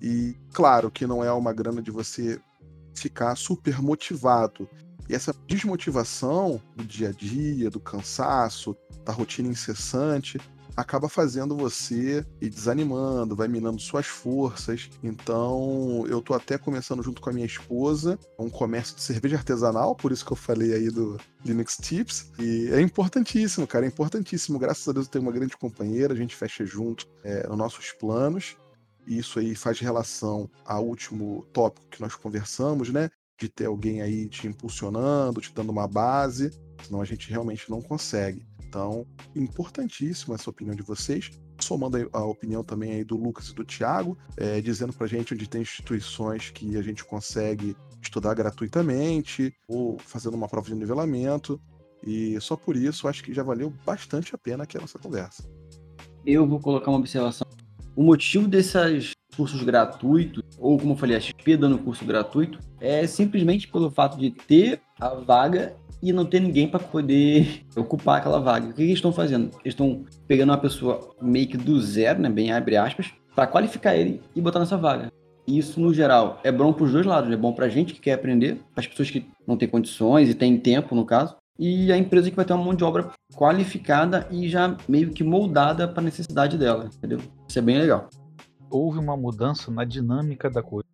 E 0.00 0.36
claro 0.52 0.90
que 0.90 1.06
não 1.06 1.22
é 1.22 1.32
uma 1.32 1.52
grana 1.52 1.82
de 1.82 1.90
você 1.90 2.40
ficar 2.94 3.36
super 3.36 3.82
motivado. 3.82 4.68
E 5.08 5.14
essa 5.14 5.34
desmotivação 5.46 6.60
do 6.76 6.84
dia 6.84 7.08
a 7.08 7.12
dia, 7.12 7.70
do 7.70 7.80
cansaço, 7.80 8.76
da 9.04 9.12
rotina 9.12 9.48
incessante, 9.48 10.38
acaba 10.78 11.08
fazendo 11.08 11.56
você 11.56 12.24
ir 12.40 12.48
desanimando, 12.48 13.34
vai 13.34 13.48
minando 13.48 13.80
suas 13.80 14.06
forças. 14.06 14.88
Então, 15.02 16.06
eu 16.08 16.22
tô 16.22 16.34
até 16.34 16.56
começando 16.56 17.02
junto 17.02 17.20
com 17.20 17.28
a 17.28 17.32
minha 17.32 17.44
esposa 17.46 18.16
um 18.38 18.48
comércio 18.48 18.94
de 18.94 19.02
cerveja 19.02 19.36
artesanal, 19.36 19.96
por 19.96 20.12
isso 20.12 20.24
que 20.24 20.32
eu 20.32 20.36
falei 20.36 20.72
aí 20.72 20.88
do 20.88 21.18
Linux 21.44 21.76
Tips. 21.78 22.30
E 22.38 22.68
é 22.70 22.80
importantíssimo, 22.80 23.66
cara, 23.66 23.86
é 23.86 23.88
importantíssimo. 23.88 24.56
Graças 24.56 24.86
a 24.86 24.92
Deus 24.92 25.06
eu 25.06 25.10
tenho 25.10 25.24
uma 25.24 25.32
grande 25.32 25.56
companheira, 25.56 26.14
a 26.14 26.16
gente 26.16 26.36
fecha 26.36 26.64
junto 26.64 27.08
é, 27.24 27.48
nos 27.48 27.58
nossos 27.58 27.90
planos. 27.90 28.56
E 29.04 29.18
isso 29.18 29.40
aí 29.40 29.56
faz 29.56 29.80
relação 29.80 30.48
ao 30.64 30.86
último 30.86 31.44
tópico 31.52 31.88
que 31.88 32.00
nós 32.00 32.14
conversamos, 32.14 32.90
né? 32.90 33.10
De 33.36 33.48
ter 33.48 33.66
alguém 33.66 34.00
aí 34.00 34.28
te 34.28 34.46
impulsionando, 34.46 35.40
te 35.40 35.52
dando 35.52 35.70
uma 35.70 35.88
base, 35.88 36.52
senão 36.84 37.00
a 37.00 37.04
gente 37.04 37.28
realmente 37.28 37.68
não 37.68 37.82
consegue. 37.82 38.46
Então, 38.68 39.06
importantíssima 39.34 40.34
essa 40.34 40.50
opinião 40.50 40.76
de 40.76 40.82
vocês. 40.82 41.30
Somando 41.60 42.08
a 42.12 42.24
opinião 42.24 42.62
também 42.62 42.92
aí 42.92 43.04
do 43.04 43.16
Lucas 43.16 43.48
e 43.48 43.54
do 43.54 43.64
Thiago, 43.64 44.16
é, 44.36 44.60
dizendo 44.60 44.92
pra 44.92 45.06
gente 45.06 45.34
onde 45.34 45.48
tem 45.48 45.62
instituições 45.62 46.50
que 46.50 46.76
a 46.76 46.82
gente 46.82 47.04
consegue 47.04 47.74
estudar 48.00 48.34
gratuitamente 48.34 49.52
ou 49.66 49.98
fazendo 49.98 50.34
uma 50.34 50.48
prova 50.48 50.68
de 50.68 50.74
nivelamento. 50.74 51.60
E 52.06 52.40
só 52.40 52.56
por 52.56 52.76
isso 52.76 53.08
acho 53.08 53.24
que 53.24 53.34
já 53.34 53.42
valeu 53.42 53.72
bastante 53.84 54.34
a 54.34 54.38
pena 54.38 54.64
aqui 54.64 54.76
a 54.76 54.80
nossa 54.80 54.98
conversa. 54.98 55.42
Eu 56.24 56.46
vou 56.46 56.60
colocar 56.60 56.90
uma 56.90 56.98
observação. 56.98 57.46
O 57.96 58.02
motivo 58.04 58.46
desses 58.46 59.12
cursos 59.34 59.62
gratuitos, 59.62 60.42
ou 60.58 60.78
como 60.78 60.92
eu 60.92 60.96
falei, 60.96 61.16
a 61.16 61.20
XP 61.20 61.56
dando 61.56 61.78
curso 61.78 62.04
gratuito, 62.04 62.60
é 62.80 63.06
simplesmente 63.06 63.66
pelo 63.66 63.90
fato 63.90 64.16
de 64.16 64.30
ter 64.30 64.80
a 65.00 65.14
vaga 65.14 65.76
e 66.02 66.12
não 66.12 66.24
ter 66.24 66.40
ninguém 66.40 66.68
para 66.68 66.80
poder 66.80 67.64
ocupar 67.76 68.18
aquela 68.18 68.40
vaga. 68.40 68.68
O 68.68 68.72
que 68.72 68.82
eles 68.82 68.94
estão 68.94 69.12
fazendo? 69.12 69.50
Eles 69.64 69.74
estão 69.74 70.04
pegando 70.26 70.50
uma 70.50 70.58
pessoa 70.58 71.14
meio 71.20 71.46
que 71.46 71.56
do 71.56 71.80
zero, 71.80 72.20
né, 72.20 72.28
bem 72.28 72.52
abre 72.52 72.76
aspas, 72.76 73.12
para 73.34 73.46
qualificar 73.46 73.96
ele 73.96 74.20
e 74.34 74.40
botar 74.40 74.58
nessa 74.58 74.76
vaga. 74.76 75.10
Isso, 75.46 75.80
no 75.80 75.94
geral, 75.94 76.40
é 76.44 76.52
bom 76.52 76.72
para 76.74 76.84
os 76.84 76.92
dois 76.92 77.06
lados. 77.06 77.32
É 77.32 77.36
bom 77.36 77.52
para 77.52 77.66
a 77.66 77.68
gente 77.70 77.94
que 77.94 78.00
quer 78.00 78.12
aprender, 78.12 78.56
para 78.74 78.82
as 78.82 78.86
pessoas 78.86 79.10
que 79.10 79.26
não 79.46 79.56
têm 79.56 79.66
condições 79.66 80.28
e 80.28 80.34
têm 80.34 80.58
tempo, 80.58 80.94
no 80.94 81.06
caso, 81.06 81.36
e 81.58 81.90
a 81.90 81.96
empresa 81.96 82.30
que 82.30 82.36
vai 82.36 82.44
ter 82.44 82.52
uma 82.52 82.62
mão 82.62 82.74
de 82.74 82.84
obra 82.84 83.10
qualificada 83.34 84.28
e 84.30 84.48
já 84.48 84.76
meio 84.86 85.10
que 85.10 85.24
moldada 85.24 85.88
para 85.88 86.00
a 86.00 86.04
necessidade 86.04 86.58
dela, 86.58 86.90
entendeu? 86.94 87.18
Isso 87.48 87.58
é 87.58 87.62
bem 87.62 87.78
legal. 87.78 88.08
Houve 88.70 88.98
uma 88.98 89.16
mudança 89.16 89.70
na 89.70 89.84
dinâmica 89.84 90.50
da 90.50 90.62
coisa. 90.62 90.86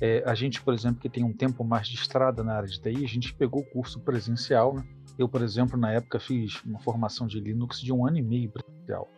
É, 0.00 0.22
a 0.26 0.34
gente, 0.34 0.60
por 0.60 0.74
exemplo, 0.74 1.00
que 1.00 1.08
tem 1.08 1.24
um 1.24 1.32
tempo 1.32 1.64
mais 1.64 1.86
de 1.86 1.94
estrada 1.94 2.42
na 2.42 2.54
área 2.54 2.68
de 2.68 2.80
TI, 2.80 3.04
a 3.04 3.08
gente 3.08 3.32
pegou 3.34 3.62
o 3.62 3.66
curso 3.66 4.00
presencial. 4.00 4.74
Né? 4.74 4.84
Eu, 5.18 5.28
por 5.28 5.42
exemplo, 5.42 5.78
na 5.78 5.92
época 5.92 6.18
fiz 6.18 6.60
uma 6.64 6.80
formação 6.80 7.26
de 7.26 7.38
Linux 7.40 7.80
de 7.80 7.92
um 7.92 8.06
ano 8.06 8.18
e 8.18 8.22
meio 8.22 8.50
presencial. 8.50 9.08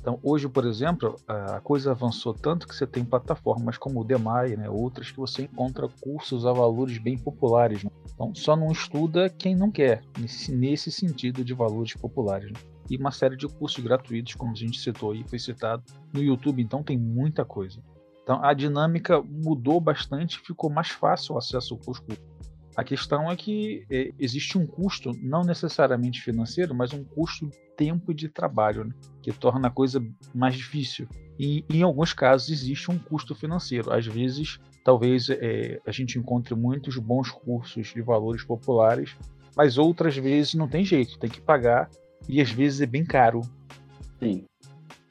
Então, 0.00 0.18
hoje, 0.22 0.46
por 0.48 0.66
exemplo, 0.66 1.16
a 1.26 1.60
coisa 1.60 1.92
avançou 1.92 2.34
tanto 2.34 2.68
que 2.68 2.74
você 2.74 2.86
tem 2.86 3.02
plataformas 3.02 3.78
como 3.78 4.00
o 4.00 4.04
Demai, 4.04 4.54
né, 4.54 4.68
outras 4.68 5.10
que 5.10 5.16
você 5.16 5.44
encontra 5.44 5.88
cursos 6.00 6.44
a 6.44 6.52
valores 6.52 6.98
bem 6.98 7.16
populares. 7.16 7.82
Né? 7.82 7.90
Então, 8.12 8.34
só 8.34 8.54
não 8.54 8.70
estuda 8.70 9.30
quem 9.30 9.56
não 9.56 9.70
quer, 9.70 10.02
nesse, 10.18 10.54
nesse 10.54 10.92
sentido 10.92 11.42
de 11.42 11.54
valores 11.54 11.94
populares. 11.94 12.52
Né? 12.52 12.60
E 12.90 12.98
uma 12.98 13.12
série 13.12 13.34
de 13.34 13.48
cursos 13.48 13.82
gratuitos, 13.82 14.34
como 14.34 14.52
a 14.52 14.54
gente 14.54 14.78
citou 14.78 15.12
aí, 15.12 15.24
foi 15.24 15.38
citado 15.38 15.82
no 16.12 16.22
YouTube, 16.22 16.60
então 16.60 16.82
tem 16.82 16.98
muita 16.98 17.42
coisa. 17.42 17.80
Então 18.24 18.42
a 18.42 18.54
dinâmica 18.54 19.22
mudou 19.22 19.78
bastante, 19.78 20.40
ficou 20.40 20.70
mais 20.70 20.88
fácil 20.88 21.34
o 21.34 21.38
acesso 21.38 21.74
aos 21.74 21.84
cursos. 21.84 22.18
A 22.74 22.82
questão 22.82 23.30
é 23.30 23.36
que 23.36 23.86
é, 23.88 24.10
existe 24.18 24.58
um 24.58 24.66
custo, 24.66 25.12
não 25.22 25.42
necessariamente 25.42 26.20
financeiro, 26.20 26.74
mas 26.74 26.92
um 26.92 27.04
custo 27.04 27.46
de 27.46 27.56
tempo 27.76 28.10
e 28.10 28.14
de 28.14 28.28
trabalho, 28.28 28.84
né, 28.84 28.94
que 29.22 29.30
torna 29.30 29.68
a 29.68 29.70
coisa 29.70 30.04
mais 30.34 30.56
difícil. 30.56 31.06
E 31.38 31.64
em 31.70 31.82
alguns 31.82 32.12
casos 32.12 32.48
existe 32.48 32.90
um 32.90 32.98
custo 32.98 33.34
financeiro. 33.34 33.92
Às 33.92 34.06
vezes, 34.06 34.58
talvez 34.82 35.28
é, 35.30 35.80
a 35.86 35.92
gente 35.92 36.18
encontre 36.18 36.54
muitos 36.54 36.96
bons 36.96 37.30
cursos 37.30 37.88
de 37.88 38.00
valores 38.00 38.42
populares, 38.42 39.14
mas 39.56 39.78
outras 39.78 40.16
vezes 40.16 40.54
não 40.54 40.66
tem 40.66 40.84
jeito, 40.84 41.18
tem 41.18 41.30
que 41.30 41.40
pagar 41.40 41.88
e 42.28 42.40
às 42.40 42.50
vezes 42.50 42.80
é 42.80 42.86
bem 42.86 43.04
caro. 43.04 43.42
Sim 44.18 44.46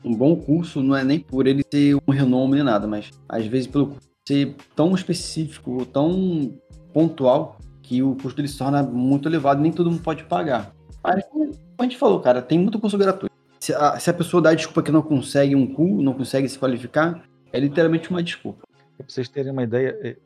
um 0.04 0.16
bom 0.16 0.36
curso 0.36 0.82
não 0.82 0.96
é 0.96 1.04
nem 1.04 1.20
por 1.20 1.48
ele 1.48 1.64
ter 1.64 1.96
um 1.96 2.12
renome 2.12 2.56
nem 2.56 2.64
nada, 2.64 2.88
mas 2.88 3.10
às 3.28 3.46
vezes 3.46 3.68
pelo 3.68 3.88
curso 3.88 4.14
ser 4.28 4.56
tão 4.76 4.94
específico, 4.96 5.86
tão 5.86 6.58
pontual, 6.94 7.58
que 7.82 8.02
o 8.02 8.16
custo 8.16 8.40
ele 8.40 8.48
se 8.48 8.58
torna 8.58 8.82
muito 8.82 9.28
elevado 9.28 9.62
nem 9.62 9.72
todo 9.72 9.92
mundo 9.92 10.02
pode 10.02 10.24
pagar. 10.24 10.74
Mas, 11.04 11.26
como 11.26 11.52
a 11.78 11.84
gente 11.84 11.98
falou, 11.98 12.20
cara, 12.22 12.42
tem 12.42 12.58
muito 12.58 12.80
curso 12.80 12.98
gratuito. 12.98 13.34
Se 13.60 13.74
a, 13.74 14.00
se 14.00 14.10
a 14.10 14.14
pessoa 14.14 14.42
dá 14.42 14.54
desculpa 14.54 14.82
que 14.82 14.92
não 14.92 15.02
consegue 15.02 15.56
um 15.56 15.68
curso, 15.68 16.02
não 16.02 16.14
consegue 16.14 16.48
se 16.48 16.58
qualificar, 16.58 17.24
é 17.52 17.60
literalmente 17.60 18.10
uma 18.10 18.24
desculpa. 18.24 18.66
Para 18.98 19.06
vocês 19.08 19.28
terem 19.28 19.52
uma 19.52 19.64
ideia, 19.64 20.18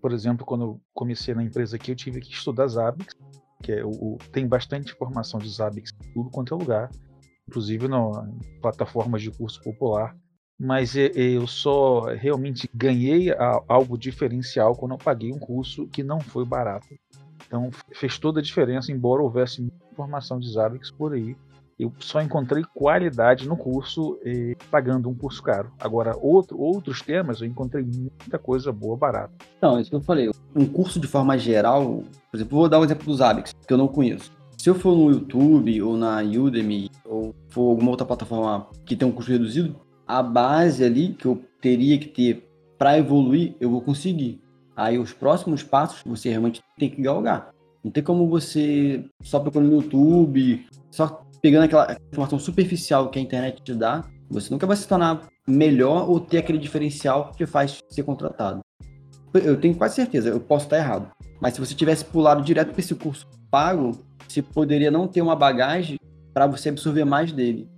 por 0.00 0.12
exemplo, 0.12 0.46
quando 0.46 0.64
eu 0.64 0.80
comecei 0.94 1.34
na 1.34 1.42
empresa 1.42 1.76
aqui, 1.76 1.90
eu 1.90 1.96
tive 1.96 2.20
que 2.20 2.32
estudar 2.32 2.66
Zabbix, 2.68 3.14
que 3.62 3.72
é 3.72 3.84
o, 3.84 4.18
tem 4.32 4.46
bastante 4.46 4.92
informação 4.92 5.38
de 5.38 5.48
Zabbix 5.48 5.92
em 6.02 6.12
tudo 6.12 6.30
quanto 6.30 6.54
é 6.54 6.56
lugar 6.56 6.90
inclusive 7.48 7.88
na 7.88 8.28
plataformas 8.60 9.22
de 9.22 9.30
curso 9.30 9.62
popular. 9.62 10.16
Mas 10.58 10.94
eu 10.96 11.46
só 11.48 12.02
realmente 12.14 12.70
ganhei 12.72 13.34
algo 13.68 13.98
diferencial 13.98 14.76
quando 14.76 14.92
eu 14.92 14.98
paguei 14.98 15.32
um 15.32 15.38
curso 15.38 15.88
que 15.88 16.02
não 16.02 16.20
foi 16.20 16.44
barato. 16.44 16.86
Então 17.46 17.70
fez 17.92 18.18
toda 18.18 18.40
a 18.40 18.42
diferença, 18.42 18.92
embora 18.92 19.22
houvesse 19.22 19.60
muita 19.60 19.76
informação 19.92 20.38
de 20.38 20.52
Zabbix 20.52 20.90
por 20.90 21.12
aí. 21.12 21.36
Eu 21.76 21.92
só 21.98 22.22
encontrei 22.22 22.62
qualidade 22.72 23.48
no 23.48 23.56
curso 23.56 24.16
eh, 24.24 24.54
pagando 24.70 25.08
um 25.08 25.14
curso 25.14 25.42
caro. 25.42 25.72
Agora, 25.80 26.16
outro, 26.16 26.56
outros 26.56 27.02
temas 27.02 27.40
eu 27.40 27.48
encontrei 27.48 27.82
muita 27.82 28.38
coisa 28.38 28.70
boa, 28.70 28.96
barata. 28.96 29.34
Não, 29.60 29.80
isso 29.80 29.90
que 29.90 29.96
eu 29.96 30.00
falei. 30.00 30.30
Um 30.54 30.66
curso 30.66 31.00
de 31.00 31.08
forma 31.08 31.36
geral, 31.36 32.04
por 32.30 32.36
exemplo, 32.36 32.58
vou 32.58 32.68
dar 32.68 32.78
um 32.78 32.84
exemplo 32.84 33.04
dos 33.04 33.18
Zabbix, 33.18 33.52
que 33.66 33.72
eu 33.72 33.78
não 33.78 33.88
conheço. 33.88 34.30
Se 34.56 34.70
eu 34.70 34.74
for 34.76 34.96
no 34.96 35.10
YouTube 35.10 35.82
ou 35.82 35.96
na 35.96 36.22
Udemy 36.22 36.90
ou 37.04 37.34
for 37.48 37.70
alguma 37.70 37.90
outra 37.90 38.06
plataforma 38.06 38.68
que 38.84 38.96
tem 38.96 39.06
um 39.06 39.12
custo 39.12 39.30
reduzido, 39.30 39.80
a 40.06 40.22
base 40.22 40.84
ali 40.84 41.14
que 41.14 41.26
eu 41.26 41.42
teria 41.60 41.98
que 41.98 42.08
ter 42.08 42.48
para 42.78 42.98
evoluir, 42.98 43.54
eu 43.60 43.70
vou 43.70 43.80
conseguir. 43.80 44.40
Aí 44.76 44.98
os 44.98 45.12
próximos 45.12 45.62
passos 45.62 46.02
você 46.04 46.28
realmente 46.28 46.62
tem 46.78 46.90
que 46.90 47.00
galgar. 47.00 47.52
Não 47.82 47.90
tem 47.90 48.02
como 48.02 48.28
você 48.28 49.04
só 49.22 49.38
procurando 49.38 49.70
no 49.70 49.82
YouTube, 49.82 50.66
só 50.90 51.22
pegando 51.40 51.64
aquela 51.64 51.96
informação 52.10 52.38
superficial 52.38 53.10
que 53.10 53.18
a 53.18 53.22
internet 53.22 53.62
te 53.62 53.74
dá, 53.74 54.04
você 54.30 54.50
nunca 54.50 54.66
vai 54.66 54.76
se 54.76 54.88
tornar 54.88 55.28
melhor 55.46 56.08
ou 56.08 56.18
ter 56.18 56.38
aquele 56.38 56.58
diferencial 56.58 57.30
que 57.36 57.46
faz 57.46 57.78
ser 57.90 58.02
contratado. 58.02 58.60
Eu 59.34 59.60
tenho 59.60 59.74
quase 59.74 59.96
certeza, 59.96 60.30
eu 60.30 60.40
posso 60.40 60.66
estar 60.66 60.78
errado. 60.78 61.10
Mas 61.40 61.54
se 61.54 61.60
você 61.60 61.74
tivesse 61.74 62.04
pulado 62.04 62.42
direto 62.42 62.70
para 62.70 62.80
esse 62.80 62.94
curso 62.94 63.26
pago, 63.50 63.90
você 64.26 64.40
poderia 64.40 64.90
não 64.90 65.06
ter 65.06 65.20
uma 65.20 65.36
bagagem 65.36 65.98
para 66.34 66.46
você 66.48 66.68
absorver 66.68 67.04
mais 67.04 67.32
dele. 67.32 67.68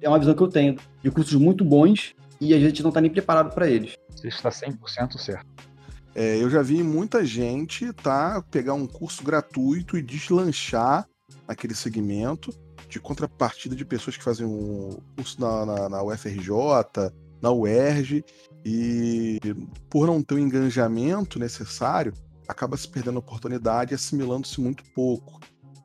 É 0.00 0.08
uma 0.08 0.18
visão 0.18 0.34
que 0.34 0.42
eu 0.42 0.48
tenho 0.48 0.76
de 1.02 1.10
cursos 1.10 1.34
muito 1.34 1.64
bons 1.64 2.14
e 2.40 2.52
a 2.52 2.58
gente 2.58 2.82
não 2.82 2.90
está 2.90 3.00
nem 3.00 3.10
preparado 3.10 3.54
para 3.54 3.68
eles. 3.68 3.96
Você 4.10 4.28
está 4.28 4.50
100% 4.50 5.18
certo. 5.18 5.46
É, 6.14 6.36
eu 6.36 6.50
já 6.50 6.60
vi 6.60 6.82
muita 6.82 7.24
gente 7.24 7.90
tá 7.94 8.44
pegar 8.50 8.74
um 8.74 8.86
curso 8.86 9.24
gratuito 9.24 9.96
e 9.96 10.02
deslanchar 10.02 11.08
naquele 11.48 11.74
segmento 11.74 12.52
de 12.88 13.00
contrapartida 13.00 13.74
de 13.74 13.84
pessoas 13.84 14.18
que 14.18 14.22
fazem 14.22 14.46
um 14.46 14.90
curso 15.16 15.40
na, 15.40 15.64
na, 15.64 15.88
na 15.88 16.02
UFRJ, 16.02 16.50
na 17.40 17.50
UERJ, 17.50 18.22
e 18.64 19.38
por 19.88 20.06
não 20.06 20.22
ter 20.22 20.34
o 20.34 20.38
engajamento 20.38 21.38
necessário, 21.38 22.12
acaba 22.46 22.76
se 22.76 22.86
perdendo 22.86 23.16
a 23.16 23.20
oportunidade 23.20 23.92
e 23.92 23.94
assimilando-se 23.94 24.60
muito 24.60 24.84
pouco. 24.94 25.40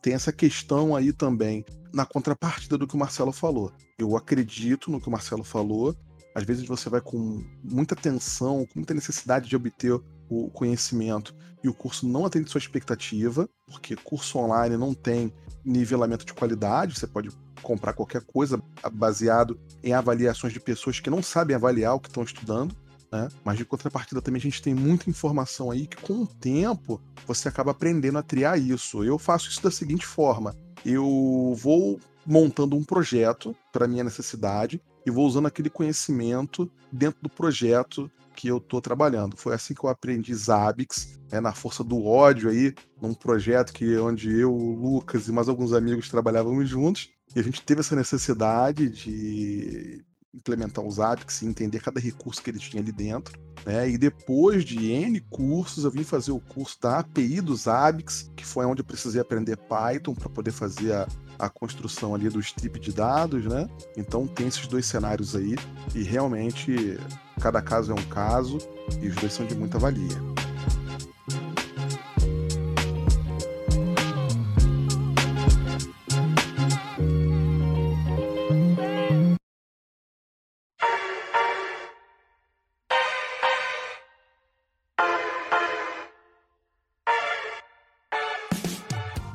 Tem 0.07 0.13
essa 0.13 0.31
questão 0.31 0.95
aí 0.95 1.11
também, 1.11 1.65
na 1.93 2.05
contrapartida 2.05 2.77
do 2.77 2.87
que 2.87 2.95
o 2.95 2.97
Marcelo 2.97 3.33
falou. 3.33 3.73
Eu 3.99 4.15
acredito 4.15 4.89
no 4.89 5.01
que 5.01 5.09
o 5.09 5.11
Marcelo 5.11 5.43
falou. 5.43 5.93
Às 6.33 6.45
vezes 6.45 6.65
você 6.65 6.89
vai 6.89 7.01
com 7.01 7.43
muita 7.61 7.93
tensão, 7.93 8.65
com 8.67 8.79
muita 8.79 8.93
necessidade 8.93 9.49
de 9.49 9.55
obter 9.57 9.99
o 10.29 10.49
conhecimento 10.51 11.35
e 11.61 11.67
o 11.67 11.73
curso 11.73 12.07
não 12.07 12.25
atende 12.25 12.49
sua 12.49 12.59
expectativa, 12.59 13.49
porque 13.69 13.97
curso 13.97 14.37
online 14.37 14.77
não 14.77 14.93
tem 14.93 15.33
nivelamento 15.65 16.25
de 16.25 16.33
qualidade, 16.33 16.97
você 16.97 17.05
pode 17.05 17.29
comprar 17.61 17.91
qualquer 17.91 18.21
coisa 18.21 18.63
baseado 18.93 19.59
em 19.83 19.91
avaliações 19.91 20.53
de 20.53 20.59
pessoas 20.61 21.01
que 21.01 21.09
não 21.09 21.21
sabem 21.21 21.53
avaliar 21.53 21.95
o 21.95 21.99
que 21.99 22.07
estão 22.07 22.23
estudando. 22.23 22.73
Né? 23.11 23.29
Mas 23.43 23.57
de 23.57 23.65
contrapartida 23.65 24.21
também 24.21 24.39
a 24.39 24.43
gente 24.43 24.61
tem 24.61 24.75
muita 24.75 25.09
informação 25.09 25.71
aí 25.71 25.87
que 25.87 25.97
com 25.97 26.23
o 26.23 26.27
tempo 26.27 27.01
você 27.25 27.47
acaba 27.47 27.71
aprendendo 27.71 28.17
a 28.17 28.23
triar 28.23 28.59
isso. 28.59 29.03
Eu 29.03 29.17
faço 29.17 29.49
isso 29.49 29.63
da 29.63 29.71
seguinte 29.71 30.05
forma: 30.05 30.55
eu 30.85 31.53
vou 31.55 31.99
montando 32.25 32.75
um 32.75 32.83
projeto 32.83 33.55
para 33.71 33.87
minha 33.87 34.03
necessidade 34.03 34.81
e 35.05 35.11
vou 35.11 35.25
usando 35.25 35.45
aquele 35.45 35.69
conhecimento 35.69 36.69
dentro 36.91 37.21
do 37.21 37.29
projeto 37.29 38.11
que 38.35 38.49
eu 38.49 38.57
estou 38.57 38.81
trabalhando. 38.81 39.37
Foi 39.37 39.55
assim 39.55 39.73
que 39.73 39.83
eu 39.83 39.89
aprendi 39.89 40.33
Zabbix, 40.35 41.17
é, 41.31 41.39
na 41.39 41.53
força 41.53 41.83
do 41.83 42.05
ódio 42.05 42.49
aí, 42.49 42.75
num 43.01 43.13
projeto 43.13 43.73
que 43.73 43.97
onde 43.97 44.31
eu, 44.31 44.53
o 44.53 44.75
Lucas 44.75 45.27
e 45.27 45.31
mais 45.31 45.49
alguns 45.49 45.73
amigos 45.73 46.09
trabalhávamos 46.09 46.69
juntos. 46.69 47.09
E 47.35 47.39
a 47.39 47.43
gente 47.43 47.63
teve 47.63 47.79
essa 47.79 47.95
necessidade 47.95 48.89
de 48.89 50.05
implementar 50.37 50.85
os 50.85 50.95
Zabbix 50.95 51.41
e 51.41 51.45
entender 51.45 51.81
cada 51.81 51.99
recurso 51.99 52.41
que 52.41 52.49
ele 52.49 52.59
tinha 52.59 52.81
ali 52.81 52.91
dentro. 52.91 53.37
Né? 53.65 53.89
E 53.89 53.97
depois 53.97 54.63
de 54.63 54.91
N 54.91 55.19
cursos, 55.29 55.83
eu 55.83 55.91
vim 55.91 56.03
fazer 56.03 56.31
o 56.31 56.39
curso 56.39 56.79
da 56.81 56.99
API 56.99 57.41
dos 57.41 57.61
Zabbix, 57.63 58.31
que 58.35 58.45
foi 58.45 58.65
onde 58.65 58.81
eu 58.81 58.85
precisei 58.85 59.19
aprender 59.19 59.57
Python 59.57 60.13
para 60.13 60.29
poder 60.29 60.51
fazer 60.51 60.93
a, 60.93 61.07
a 61.39 61.49
construção 61.49 62.15
ali 62.15 62.29
do 62.29 62.39
strip 62.39 62.79
de 62.79 62.93
dados, 62.93 63.45
né? 63.45 63.67
Então 63.97 64.27
tem 64.27 64.47
esses 64.47 64.67
dois 64.67 64.85
cenários 64.85 65.35
aí 65.35 65.55
e 65.93 66.03
realmente 66.03 66.97
cada 67.41 67.61
caso 67.61 67.91
é 67.91 67.95
um 67.95 68.05
caso 68.09 68.57
e 69.01 69.07
os 69.07 69.15
dois 69.15 69.33
são 69.33 69.45
de 69.45 69.55
muita 69.55 69.77
valia. 69.77 70.46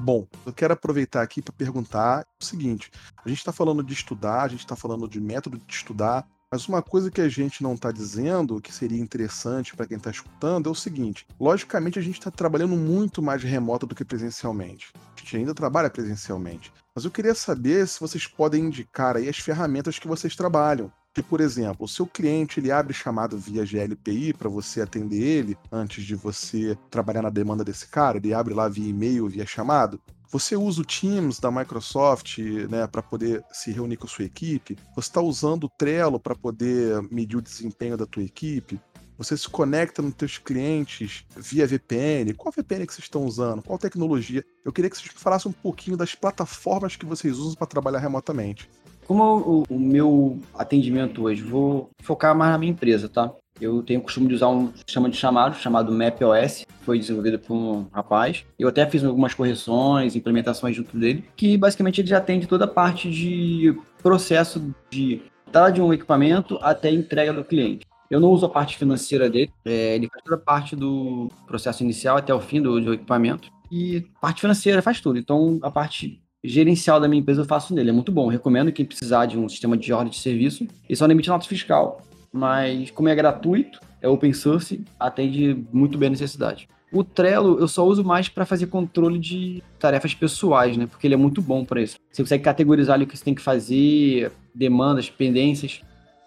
Bom, 0.03 0.27
eu 0.45 0.53
quero 0.53 0.73
aproveitar 0.75 1.23
aqui 1.23 1.41
para 1.41 1.53
perguntar 1.53 2.27
o 2.41 2.45
seguinte: 2.45 2.91
a 3.25 3.29
gente 3.29 3.39
está 3.39 3.53
falando 3.53 3.85
de 3.85 3.93
estudar, 3.93 4.43
a 4.43 4.49
gente 4.49 4.59
está 4.59 4.75
falando 4.75 5.09
de 5.09 5.21
método 5.21 5.59
de 5.65 5.73
estudar, 5.73 6.27
mas 6.51 6.67
uma 6.67 6.83
coisa 6.83 7.09
que 7.09 7.21
a 7.21 7.29
gente 7.29 7.63
não 7.63 7.75
está 7.75 7.93
dizendo, 7.93 8.61
que 8.61 8.75
seria 8.75 8.99
interessante 9.01 9.77
para 9.77 9.87
quem 9.87 9.97
está 9.97 10.11
escutando, 10.11 10.69
é 10.69 10.73
o 10.73 10.75
seguinte: 10.75 11.25
logicamente 11.39 12.01
a 12.01 12.03
gente 12.03 12.19
está 12.19 12.33
trabalhando 12.33 12.77
muito 12.77 13.23
mais 13.23 13.45
remoto 13.45 13.87
do 13.87 13.95
que 13.95 14.05
presencialmente. 14.05 14.93
A 15.17 15.21
gente 15.21 15.37
ainda 15.37 15.55
trabalha 15.55 15.89
presencialmente. 15.89 16.73
Mas 16.93 17.05
eu 17.05 17.11
queria 17.13 17.35
saber 17.35 17.87
se 17.87 18.01
vocês 18.01 18.27
podem 18.27 18.65
indicar 18.65 19.17
aí 19.17 19.29
as 19.29 19.39
ferramentas 19.39 20.01
que 20.01 20.09
vocês 20.09 20.35
trabalham 20.35 20.93
que, 21.15 21.23
por 21.23 21.41
exemplo, 21.41 21.85
o 21.85 21.89
seu 21.89 22.07
cliente 22.07 22.59
ele 22.59 22.71
abre 22.71 22.95
chamado 22.95 23.37
via 23.37 23.65
GLPI 23.65 24.33
para 24.33 24.49
você 24.49 24.81
atender 24.81 25.23
ele 25.23 25.59
antes 25.71 26.05
de 26.05 26.15
você 26.15 26.77
trabalhar 26.91 27.23
na 27.23 27.31
demanda 27.31 27.65
desse 27.65 27.87
cara, 27.87 28.17
ele 28.17 28.33
abre 28.33 28.55
lá 28.55 28.69
via 28.69 28.89
e-mail, 28.89 29.29
via 29.29 29.45
chamado. 29.45 30.01
Você 30.31 30.57
usa 30.57 30.81
o 30.81 30.85
Teams 30.85 31.39
da 31.39 31.51
Microsoft 31.51 32.39
né, 32.71 32.87
para 32.87 33.03
poder 33.03 33.45
se 33.53 33.71
reunir 33.71 33.99
com 33.99 34.07
a 34.07 34.09
sua 34.09 34.25
equipe? 34.25 34.79
Você 34.97 35.09
está 35.09 35.21
usando 35.21 35.65
o 35.65 35.69
Trello 35.69 36.19
para 36.19 36.35
poder 36.35 37.03
medir 37.11 37.37
o 37.37 37.43
desempenho 37.43 37.99
da 37.99 38.07
tua 38.07 38.23
equipe? 38.23 38.81
Você 39.19 39.37
se 39.37 39.47
conecta 39.47 40.01
nos 40.01 40.15
teus 40.15 40.39
clientes 40.39 41.27
via 41.37 41.67
VPN? 41.67 42.33
Qual 42.33 42.51
VPN 42.51 42.87
que 42.87 42.95
vocês 42.95 43.05
estão 43.05 43.27
usando? 43.27 43.63
Qual 43.63 43.79
tecnologia? 43.79 44.43
Eu 44.65 44.73
queria 44.73 44.89
que 44.89 44.97
vocês 44.97 45.13
falassem 45.15 45.51
um 45.51 45.53
pouquinho 45.53 45.99
das 45.99 46.15
plataformas 46.15 46.97
que 46.97 47.05
vocês 47.05 47.37
usam 47.37 47.55
para 47.55 47.67
trabalhar 47.67 47.99
remotamente. 47.99 48.71
Como 49.13 49.65
o, 49.69 49.75
o, 49.75 49.79
meu 49.79 50.41
atendimento 50.55 51.25
hoje, 51.25 51.43
vou 51.43 51.91
focar 52.01 52.35
mais 52.35 52.53
na 52.53 52.57
minha 52.57 52.73
empresa, 52.73 53.11
tá? 53.11 53.31
Eu 53.61 53.83
tenho 53.83 54.01
o 54.01 54.03
costume 54.03 54.27
de 54.27 54.37
usar 54.37 54.49
um 54.49 54.73
sistema 54.75 55.11
de 55.11 55.19
chamado 55.19 55.55
chamado 55.55 55.93
MapOS, 55.93 56.65
foi 56.81 56.99
desenvolvido 56.99 57.39
por 57.39 57.53
um 57.55 57.87
rapaz. 57.93 58.43
Eu 58.59 58.69
até 58.69 58.89
fiz 58.89 59.05
algumas 59.05 59.35
correções, 59.35 60.17
implementações 60.17 60.75
junto 60.75 60.97
dele, 60.97 61.27
que 61.37 61.59
basicamente 61.59 62.01
ele 62.01 62.09
já 62.09 62.17
atende 62.17 62.47
toda 62.47 62.65
a 62.65 62.69
parte 62.69 63.11
de 63.11 63.79
processo 64.03 64.75
de 64.89 65.21
entrada 65.47 65.71
de 65.71 65.83
um 65.83 65.93
equipamento 65.93 66.59
até 66.63 66.91
entrega 66.91 67.35
do 67.35 67.45
cliente. 67.45 67.85
Eu 68.09 68.19
não 68.19 68.31
uso 68.31 68.47
a 68.47 68.49
parte 68.49 68.79
financeira 68.79 69.29
dele, 69.29 69.53
é, 69.63 69.95
ele 69.95 70.09
faz 70.09 70.25
toda 70.25 70.37
a 70.37 70.43
parte 70.43 70.75
do 70.75 71.29
processo 71.47 71.83
inicial 71.83 72.17
até 72.17 72.33
o 72.33 72.41
fim 72.41 72.63
do, 72.63 72.81
do 72.81 72.95
equipamento. 72.95 73.51
E 73.71 74.07
parte 74.23 74.41
financeira 74.41 74.81
faz 74.81 75.03
tudo. 75.03 75.19
Então, 75.19 75.59
a 75.61 75.71
parte 75.71 76.23
gerencial 76.43 77.01
da 77.01 77.09
minha 77.09 77.21
empresa 77.21 77.43
eu 77.43 77.47
faço 77.47 77.75
nele. 77.75 77.91
É 77.91 77.93
muito 77.93 78.13
bom. 78.13 78.29
Recomendo 78.29 78.73
quem 78.73 78.85
precisar 78.85 79.27
de 79.27 79.39
um 79.39 79.49
sistema 79.49 79.77
de 79.77 79.93
ordem 79.93 80.11
de 80.11 80.19
serviço. 80.19 80.67
E 80.89 80.97
só 80.97 81.07
não 81.07 81.13
emite 81.13 81.29
nota 81.29 81.47
fiscal. 81.47 82.03
Mas 82.33 82.91
como 82.91 83.09
é 83.09 83.15
gratuito, 83.15 83.81
é 84.01 84.09
open 84.09 84.33
source, 84.33 84.85
atende 84.99 85.65
muito 85.73 85.99
bem 85.99 86.09
a 86.09 86.11
necessidade. 86.11 86.69
O 86.93 87.03
Trello 87.03 87.59
eu 87.59 87.69
só 87.69 87.87
uso 87.87 88.05
mais 88.05 88.29
para 88.29 88.45
fazer 88.45 88.67
controle 88.67 89.19
de 89.19 89.63
tarefas 89.79 90.15
pessoais, 90.15 90.77
né? 90.77 90.87
Porque 90.87 91.07
ele 91.07 91.15
é 91.15 91.17
muito 91.17 91.41
bom 91.41 91.65
para 91.65 91.81
isso. 91.81 91.97
Você 92.13 92.23
consegue 92.23 92.45
categorizar 92.45 92.95
ali 92.95 93.05
o 93.05 93.07
que 93.07 93.17
você 93.17 93.25
tem 93.25 93.35
que 93.35 93.41
fazer, 93.41 94.31
demandas, 94.55 95.09
pendências. 95.09 95.81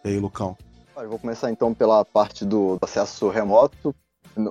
E 0.04 0.10
aí, 0.10 0.20
Lucão? 0.20 0.58
Eu 0.98 1.10
vou 1.10 1.20
começar 1.20 1.52
então 1.52 1.74
pela 1.74 2.04
parte 2.06 2.46
do 2.46 2.78
acesso 2.82 3.30
remoto. 3.30 3.94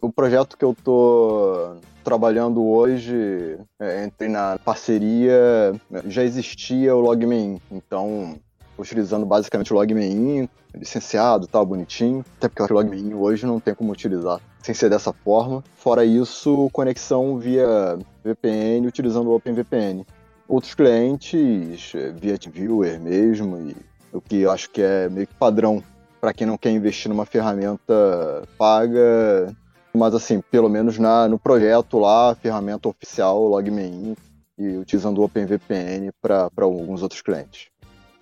O 0.01 0.11
projeto 0.11 0.57
que 0.57 0.65
eu 0.65 0.75
tô 0.83 1.77
trabalhando 2.03 2.65
hoje, 2.65 3.59
é, 3.81 4.05
entrei 4.05 4.29
na 4.29 4.59
parceria, 4.65 5.75
já 6.07 6.23
existia 6.23 6.95
o 6.95 7.01
Logmein, 7.01 7.61
então 7.71 8.37
utilizando 8.79 9.25
basicamente 9.25 9.73
o 9.73 9.77
Logmein, 9.77 10.49
licenciado, 10.75 11.47
tal, 11.47 11.65
bonitinho, 11.65 12.25
até 12.37 12.49
porque 12.49 12.63
o 12.63 12.77
Logmein 12.77 13.15
hoje 13.15 13.47
não 13.47 13.61
tem 13.61 13.75
como 13.75 13.93
utilizar 13.93 14.41
sem 14.63 14.75
ser 14.75 14.89
dessa 14.89 15.13
forma. 15.13 15.63
Fora 15.77 16.05
isso, 16.05 16.71
conexão 16.73 17.39
via 17.39 17.99
VPN, 18.25 18.87
utilizando 18.87 19.29
o 19.29 19.37
OpenVPN. 19.37 20.07
Outros 20.49 20.75
clientes, 20.75 21.93
via 22.15 22.39
TeamViewer 22.39 22.99
mesmo, 23.01 23.59
e 23.59 23.77
o 24.13 24.21
que 24.21 24.41
eu 24.41 24.51
acho 24.51 24.71
que 24.71 24.81
é 24.81 25.09
meio 25.09 25.27
que 25.27 25.35
padrão 25.35 25.83
para 26.21 26.33
quem 26.33 26.47
não 26.47 26.57
quer 26.57 26.71
investir 26.71 27.11
numa 27.11 27.27
ferramenta 27.27 28.49
paga 28.57 29.55
mas 29.95 30.15
assim, 30.15 30.41
pelo 30.51 30.69
menos 30.69 30.99
na, 30.99 31.29
no 31.29 31.39
projeto 31.39 31.99
lá, 31.99 32.33
a 32.33 32.35
ferramenta 32.35 32.89
oficial 32.89 33.47
LogMeIn 33.47 34.17
e 34.59 34.77
utilizando 34.77 35.19
o 35.19 35.25
OpenVPN 35.25 36.11
para 36.21 36.49
alguns 36.59 37.03
outros 37.03 37.23
clientes. 37.23 37.69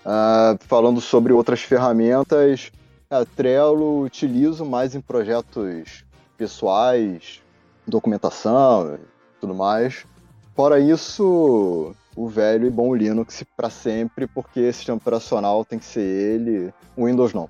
Uh, 0.05 0.59
falando 0.67 1.01
sobre 1.01 1.33
outras 1.33 1.63
ferramentas, 1.63 2.71
a 3.09 3.25
Trello 3.25 4.03
utilizo 4.03 4.65
mais 4.65 4.95
em 4.95 5.01
projetos 5.01 6.05
pessoais, 6.37 7.41
documentação 7.87 8.99
tudo 9.41 9.55
mais. 9.55 10.07
Fora 10.55 10.79
isso, 10.79 11.95
o 12.15 12.29
velho 12.29 12.67
e 12.67 12.71
bom 12.71 12.95
Linux 12.95 13.43
para 13.57 13.71
sempre, 13.71 14.27
porque 14.27 14.73
sistema 14.73 14.99
operacional 14.99 15.65
tem 15.65 15.79
que 15.79 15.85
ser 15.85 16.01
ele, 16.01 16.73
o 16.97 17.07
Windows 17.07 17.33
não. 17.33 17.49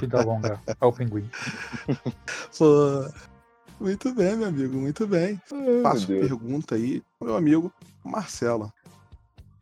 Vida 0.00 0.22
longa 0.22 0.60
ao 0.80 0.92
pinguim. 0.92 1.28
Pô, 2.56 3.08
muito 3.80 4.14
bem, 4.14 4.36
meu 4.36 4.48
amigo, 4.48 4.76
muito 4.76 5.06
bem. 5.06 5.40
Faço 5.82 6.06
pergunta 6.06 6.74
aí, 6.74 7.02
meu 7.20 7.36
amigo 7.36 7.72
Marcelo. 8.04 8.72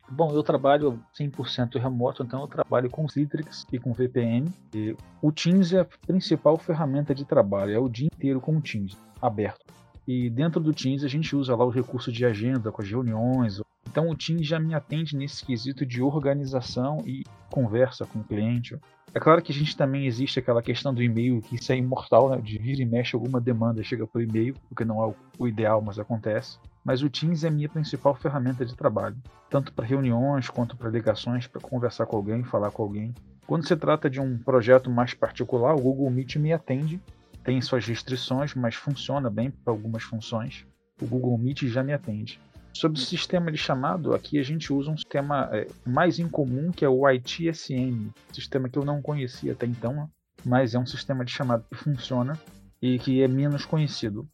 Bom, 0.09 0.31
eu 0.33 0.43
trabalho 0.43 0.99
100% 1.19 1.79
remoto, 1.79 2.21
então 2.23 2.41
eu 2.41 2.47
trabalho 2.47 2.89
com 2.89 3.07
Citrix 3.07 3.65
e 3.73 3.79
com 3.79 3.91
VPN. 3.91 4.51
E 4.73 4.95
o 5.21 5.31
Teams 5.31 5.73
é 5.73 5.79
a 5.79 5.85
principal 5.85 6.57
ferramenta 6.57 7.13
de 7.13 7.25
trabalho, 7.25 7.73
é 7.73 7.79
o 7.79 7.89
dia 7.89 8.07
inteiro 8.13 8.39
com 8.39 8.55
o 8.55 8.61
Teams 8.61 8.95
aberto. 9.21 9.65
E 10.07 10.29
dentro 10.29 10.61
do 10.61 10.73
Teams 10.73 11.03
a 11.03 11.07
gente 11.07 11.35
usa 11.35 11.55
lá 11.55 11.65
o 11.65 11.69
recurso 11.69 12.11
de 12.11 12.23
agenda 12.23 12.71
com 12.71 12.81
as 12.81 12.87
reuniões. 12.87 13.59
Então 13.89 14.09
o 14.09 14.15
Teams 14.15 14.47
já 14.47 14.59
me 14.59 14.73
atende 14.73 15.15
nesse 15.15 15.45
quesito 15.45 15.85
de 15.85 16.01
organização 16.01 17.01
e 17.05 17.23
conversa 17.49 18.05
com 18.05 18.19
o 18.19 18.23
cliente. 18.23 18.77
É 19.13 19.19
claro 19.19 19.41
que 19.41 19.51
a 19.51 19.55
gente 19.55 19.77
também 19.77 20.05
existe 20.05 20.39
aquela 20.39 20.61
questão 20.61 20.93
do 20.93 21.01
e-mail, 21.01 21.41
que 21.41 21.55
isso 21.55 21.71
é 21.71 21.77
imortal, 21.77 22.29
né? 22.29 22.41
de 22.41 22.57
vir 22.57 22.79
e 22.79 22.85
mexe 22.85 23.15
alguma 23.15 23.39
demanda 23.39 23.81
chega 23.81 24.05
por 24.05 24.21
e-mail, 24.21 24.55
o 24.69 24.75
que 24.75 24.83
não 24.83 25.01
é 25.01 25.13
o 25.39 25.47
ideal, 25.47 25.81
mas 25.81 25.97
acontece. 25.97 26.59
Mas 26.83 27.01
o 27.01 27.09
Teams 27.09 27.43
é 27.43 27.47
a 27.47 27.51
minha 27.51 27.69
principal 27.69 28.13
ferramenta 28.13 28.65
de 28.65 28.75
trabalho, 28.75 29.15
tanto 29.49 29.73
para 29.73 29.85
reuniões 29.85 30.49
quanto 30.49 30.75
para 30.75 30.89
ligações, 30.89 31.47
para 31.47 31.61
conversar 31.61 32.05
com 32.05 32.17
alguém, 32.17 32.43
falar 32.43 32.71
com 32.71 32.83
alguém. 32.83 33.13
Quando 33.47 33.67
se 33.67 33.75
trata 33.75 34.09
de 34.09 34.19
um 34.19 34.37
projeto 34.37 34.89
mais 34.89 35.13
particular, 35.13 35.73
o 35.73 35.81
Google 35.81 36.09
Meet 36.09 36.35
me 36.35 36.51
atende, 36.51 36.99
tem 37.43 37.61
suas 37.61 37.85
restrições, 37.85 38.53
mas 38.53 38.75
funciona 38.75 39.29
bem 39.29 39.49
para 39.49 39.71
algumas 39.71 40.03
funções. 40.03 40.65
O 41.01 41.05
Google 41.05 41.37
Meet 41.37 41.63
já 41.63 41.83
me 41.83 41.93
atende. 41.93 42.39
Sobre 42.75 42.99
o 42.99 43.01
sistema 43.01 43.49
de 43.53 43.57
chamado, 43.57 44.13
aqui 44.13 44.37
a 44.37 44.43
gente 44.43 44.73
usa 44.73 44.91
um 44.91 44.97
sistema 44.97 45.49
é, 45.53 45.65
mais 45.85 46.19
incomum 46.19 46.73
que 46.73 46.83
é 46.83 46.89
o 46.89 47.09
ITSM, 47.09 48.09
sistema 48.33 48.67
que 48.67 48.77
eu 48.77 48.83
não 48.83 49.01
conhecia 49.01 49.53
até 49.53 49.65
então, 49.65 50.09
mas 50.43 50.75
é 50.75 50.79
um 50.79 50.85
sistema 50.85 51.23
de 51.23 51.31
chamado 51.31 51.63
que 51.71 51.77
funciona 51.77 52.37
e 52.81 52.99
que 52.99 53.21
é 53.21 53.29
menos 53.29 53.63
conhecido. 53.63 54.27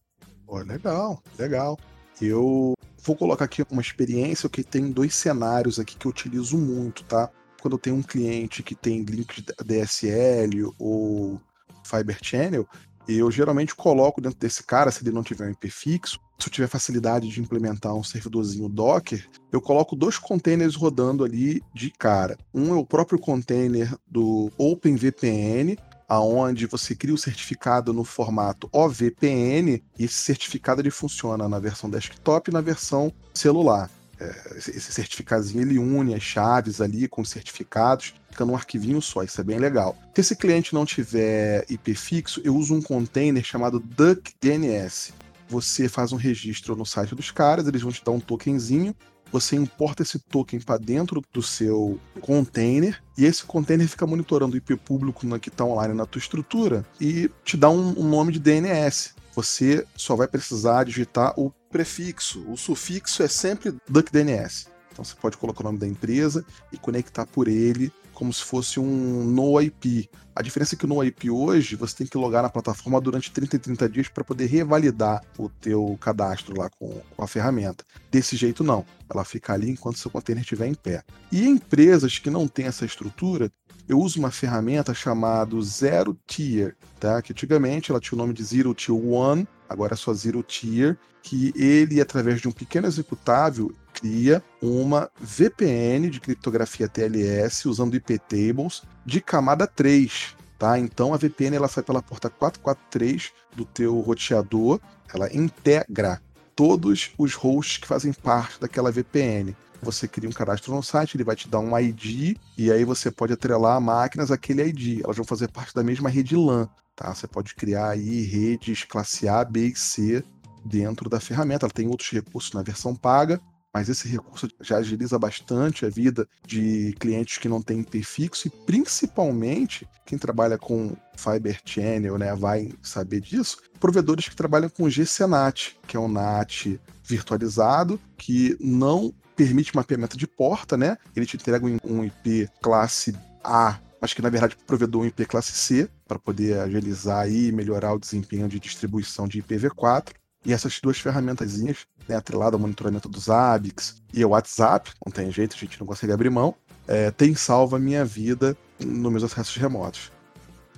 Pô, 0.43 0.57
legal, 0.57 1.21
legal. 1.37 1.79
Eu 2.19 2.73
vou 3.03 3.15
colocar 3.15 3.45
aqui 3.45 3.63
uma 3.69 3.81
experiência 3.81 4.49
que 4.49 4.63
tem 4.63 4.91
dois 4.91 5.13
cenários 5.13 5.79
aqui 5.79 5.95
que 5.95 6.07
eu 6.07 6.09
utilizo 6.09 6.57
muito, 6.57 7.03
tá? 7.03 7.29
Quando 7.61 7.75
eu 7.75 7.79
tenho 7.79 7.95
um 7.95 8.01
cliente 8.01 8.63
que 8.63 8.73
tem 8.73 9.03
link 9.03 9.45
DSL 9.63 10.73
ou 10.79 11.39
Fiber 11.83 12.17
Channel, 12.23 12.67
eu 13.07 13.29
geralmente 13.31 13.75
coloco 13.75 14.21
dentro 14.21 14.39
desse 14.39 14.63
cara, 14.63 14.91
se 14.91 15.03
ele 15.03 15.11
não 15.11 15.23
tiver 15.23 15.47
um 15.47 15.51
IP 15.51 15.69
fixo, 15.69 16.19
se 16.39 16.47
eu 16.47 16.51
tiver 16.51 16.67
facilidade 16.67 17.27
de 17.27 17.39
implementar 17.39 17.93
um 17.93 18.03
servidorzinho 18.03 18.67
Docker, 18.67 19.27
eu 19.51 19.61
coloco 19.61 19.95
dois 19.95 20.17
containers 20.17 20.75
rodando 20.75 21.23
ali 21.23 21.61
de 21.73 21.91
cara. 21.91 22.37
Um 22.53 22.73
é 22.73 22.77
o 22.77 22.85
próprio 22.85 23.19
container 23.19 23.93
do 24.07 24.51
OpenVPN, 24.57 25.77
aonde 26.07 26.65
você 26.65 26.93
cria 26.93 27.13
o 27.13 27.17
certificado 27.17 27.93
no 27.93 28.03
formato 28.03 28.69
OVPN 28.73 29.81
e 29.97 30.03
esse 30.03 30.15
certificado 30.15 30.81
ele 30.81 30.91
funciona 30.91 31.47
na 31.47 31.57
versão 31.57 31.89
desktop 31.89 32.49
e 32.49 32.53
na 32.53 32.59
versão 32.59 33.13
celular. 33.33 33.89
É, 34.19 34.57
esse 34.57 34.91
certificadozinho 34.91 35.61
ele 35.61 35.79
une 35.79 36.13
as 36.13 36.21
chaves 36.21 36.81
ali 36.81 37.07
com 37.07 37.21
os 37.21 37.29
certificados, 37.29 38.13
fica 38.31 38.45
num 38.45 38.55
arquivinho 38.55 39.01
só, 39.01 39.23
isso 39.23 39.39
é 39.39 39.43
bem 39.43 39.59
legal. 39.59 39.95
Se 40.15 40.21
esse 40.21 40.35
cliente 40.35 40.73
não 40.73 40.85
tiver 40.85 41.65
IP 41.69 41.93
fixo, 41.93 42.41
eu 42.43 42.55
uso 42.55 42.73
um 42.73 42.81
container 42.81 43.43
chamado 43.43 43.79
DuckDNS 43.79 45.13
você 45.51 45.89
faz 45.89 46.13
um 46.13 46.15
registro 46.15 46.77
no 46.77 46.85
site 46.85 47.13
dos 47.13 47.29
caras, 47.29 47.67
eles 47.67 47.81
vão 47.81 47.91
te 47.91 48.01
dar 48.03 48.11
um 48.11 48.21
tokenzinho, 48.21 48.95
você 49.31 49.57
importa 49.57 50.01
esse 50.01 50.17
token 50.17 50.61
para 50.61 50.77
dentro 50.77 51.21
do 51.31 51.43
seu 51.43 51.99
container 52.21 53.01
e 53.17 53.25
esse 53.25 53.43
container 53.43 53.87
fica 53.87 54.07
monitorando 54.07 54.53
o 54.53 54.57
IP 54.57 54.77
público 54.77 55.27
que 55.39 55.49
está 55.49 55.65
online 55.65 55.93
na 55.93 56.05
tua 56.05 56.19
estrutura 56.19 56.85
e 56.99 57.29
te 57.43 57.57
dá 57.57 57.69
um, 57.69 57.99
um, 57.99 58.07
nome 58.07 58.31
de 58.31 58.39
DNS. 58.39 59.13
Você 59.33 59.85
só 59.95 60.15
vai 60.15 60.27
precisar 60.27 60.85
digitar 60.85 61.33
o 61.37 61.51
prefixo. 61.69 62.43
O 62.49 62.57
sufixo 62.57 63.23
é 63.23 63.27
sempre 63.27 63.73
DuckDNS. 63.89 64.67
Então 64.91 65.05
você 65.05 65.15
pode 65.15 65.37
colocar 65.37 65.61
o 65.61 65.65
nome 65.65 65.79
da 65.79 65.87
empresa 65.87 66.45
e 66.71 66.77
conectar 66.77 67.25
por 67.25 67.47
ele 67.47 67.91
como 68.21 68.31
se 68.31 68.43
fosse 68.43 68.79
um 68.79 69.23
NoIP. 69.23 70.07
A 70.35 70.43
diferença 70.43 70.75
é 70.75 70.77
que 70.77 70.85
o 70.85 70.87
NoIP 70.87 71.31
hoje 71.31 71.75
você 71.75 71.97
tem 71.97 72.05
que 72.05 72.15
logar 72.15 72.43
na 72.43 72.51
plataforma 72.51 73.01
durante 73.01 73.31
30 73.31 73.55
e 73.55 73.59
30 73.59 73.89
dias 73.89 74.07
para 74.09 74.23
poder 74.23 74.45
revalidar 74.45 75.23
o 75.39 75.49
teu 75.49 75.97
cadastro 75.99 76.55
lá 76.55 76.69
com, 76.69 77.01
com, 77.15 77.23
a 77.23 77.27
ferramenta. 77.27 77.83
Desse 78.11 78.35
jeito 78.35 78.63
não, 78.63 78.85
ela 79.09 79.25
fica 79.25 79.53
ali 79.53 79.71
enquanto 79.71 79.97
seu 79.97 80.11
container 80.11 80.43
estiver 80.43 80.67
em 80.67 80.75
pé. 80.75 81.03
E 81.31 81.47
empresas 81.47 82.19
que 82.19 82.29
não 82.29 82.47
têm 82.47 82.67
essa 82.67 82.85
estrutura, 82.85 83.51
eu 83.89 83.99
uso 83.99 84.19
uma 84.19 84.29
ferramenta 84.29 84.93
chamada 84.93 85.59
Zero 85.59 86.15
Tier, 86.27 86.75
tá? 86.99 87.23
Que 87.23 87.33
antigamente 87.33 87.89
ela 87.89 87.99
tinha 87.99 88.15
o 88.15 88.21
nome 88.21 88.35
de 88.35 88.43
Zero 88.43 88.75
Tier 88.75 88.95
One, 88.95 89.47
agora 89.67 89.95
é 89.95 89.97
só 89.97 90.13
Zero 90.13 90.43
Tier, 90.43 90.95
que 91.23 91.51
ele, 91.55 91.99
através 91.99 92.39
de 92.39 92.47
um 92.47 92.51
pequeno 92.51 92.85
executável, 92.85 93.73
cria 93.93 94.43
uma 94.61 95.09
VPN 95.19 96.09
de 96.09 96.19
criptografia 96.19 96.87
TLS 96.87 97.65
usando 97.65 97.95
IP 97.95 98.19
tables 98.19 98.83
de 99.05 99.21
camada 99.21 99.67
3. 99.67 100.35
Tá? 100.57 100.77
Então 100.77 101.13
a 101.13 101.17
VPN 101.17 101.55
ela 101.55 101.67
sai 101.67 101.83
pela 101.83 102.01
porta 102.01 102.29
443 102.29 103.31
do 103.55 103.65
teu 103.65 103.99
roteador, 103.99 104.79
ela 105.13 105.33
integra 105.35 106.21
todos 106.55 107.11
os 107.17 107.33
hosts 107.33 107.77
que 107.77 107.87
fazem 107.87 108.13
parte 108.13 108.59
daquela 108.59 108.91
VPN. 108.91 109.55
Você 109.81 110.07
cria 110.07 110.29
um 110.29 110.33
cadastro 110.33 110.75
no 110.75 110.83
site, 110.83 111.17
ele 111.17 111.23
vai 111.23 111.35
te 111.35 111.49
dar 111.49 111.59
um 111.59 111.77
ID 111.77 112.37
e 112.55 112.71
aí 112.71 112.85
você 112.85 113.09
pode 113.09 113.33
atrelar 113.33 113.81
máquinas 113.81 114.29
àquele 114.29 114.63
ID. 114.63 115.03
Elas 115.03 115.17
vão 115.17 115.25
fazer 115.25 115.47
parte 115.47 115.73
da 115.73 115.83
mesma 115.83 116.07
rede 116.09 116.35
LAN. 116.35 116.69
Tá? 116.95 117.13
Você 117.13 117.27
pode 117.27 117.55
criar 117.55 117.89
aí 117.89 118.21
redes 118.21 118.83
classe 118.83 119.27
A, 119.27 119.43
B 119.43 119.67
e 119.67 119.75
C 119.75 120.23
dentro 120.63 121.09
da 121.09 121.19
ferramenta. 121.19 121.65
Ela 121.65 121.73
tem 121.73 121.87
outros 121.87 122.11
recursos 122.11 122.53
na 122.53 122.61
versão 122.61 122.95
paga, 122.95 123.41
mas 123.73 123.89
esse 123.89 124.07
recurso 124.07 124.47
já 124.59 124.77
agiliza 124.77 125.17
bastante 125.17 125.85
a 125.85 125.89
vida 125.89 126.27
de 126.45 126.93
clientes 126.99 127.37
que 127.37 127.49
não 127.49 127.61
têm 127.61 127.81
IP 127.81 128.03
fixo 128.03 128.47
e 128.47 128.51
principalmente 128.65 129.87
quem 130.05 130.17
trabalha 130.17 130.57
com 130.57 130.95
Fiber 131.15 131.59
Channel, 131.63 132.17
né, 132.17 132.35
vai 132.35 132.73
saber 132.81 133.21
disso, 133.21 133.57
provedores 133.79 134.27
que 134.27 134.35
trabalham 134.35 134.69
com 134.69 134.89
GCNAT, 134.89 135.77
que 135.87 135.95
é 135.95 135.99
um 135.99 136.07
NAT 136.07 136.79
virtualizado 137.03 137.99
que 138.17 138.57
não 138.59 139.13
permite 139.35 139.75
mapeamento 139.75 140.17
de 140.17 140.27
porta, 140.27 140.77
né? 140.77 140.97
Ele 141.15 141.25
te 141.25 141.35
entrega 141.35 141.65
um 141.83 142.03
IP 142.03 142.49
classe 142.61 143.15
A 143.43 143.79
mas 144.01 144.15
que 144.15 144.21
na 144.21 144.29
verdade 144.29 144.57
provedor 144.65 145.03
um 145.03 145.05
IP 145.05 145.25
classe 145.27 145.51
C 145.51 145.87
para 146.07 146.17
poder 146.17 146.59
agilizar 146.59 147.31
e 147.31 147.51
melhorar 147.51 147.93
o 147.93 147.99
desempenho 147.99 148.49
de 148.49 148.59
distribuição 148.59 149.27
de 149.27 149.41
IPv4. 149.43 150.09
E 150.43 150.51
essas 150.51 150.79
duas 150.81 150.97
ferramentazinhas, 150.97 151.85
né, 152.07 152.15
atrelado 152.15 152.55
ao 152.55 152.59
monitoramento 152.59 153.07
dos 153.07 153.29
ABICs 153.29 154.01
e 154.13 154.23
o 154.23 154.29
WhatsApp, 154.29 154.91
não 155.05 155.11
tem 155.11 155.31
jeito, 155.31 155.55
a 155.55 155.59
gente 155.59 155.79
não 155.79 155.87
consegue 155.87 156.13
abrir 156.13 156.29
mão, 156.29 156.55
é, 156.87 157.11
tem 157.11 157.35
salvo 157.35 157.75
a 157.75 157.79
minha 157.79 158.03
vida 158.03 158.55
nos 158.79 159.11
meus 159.11 159.23
acessos 159.23 159.55
remotos. 159.55 160.11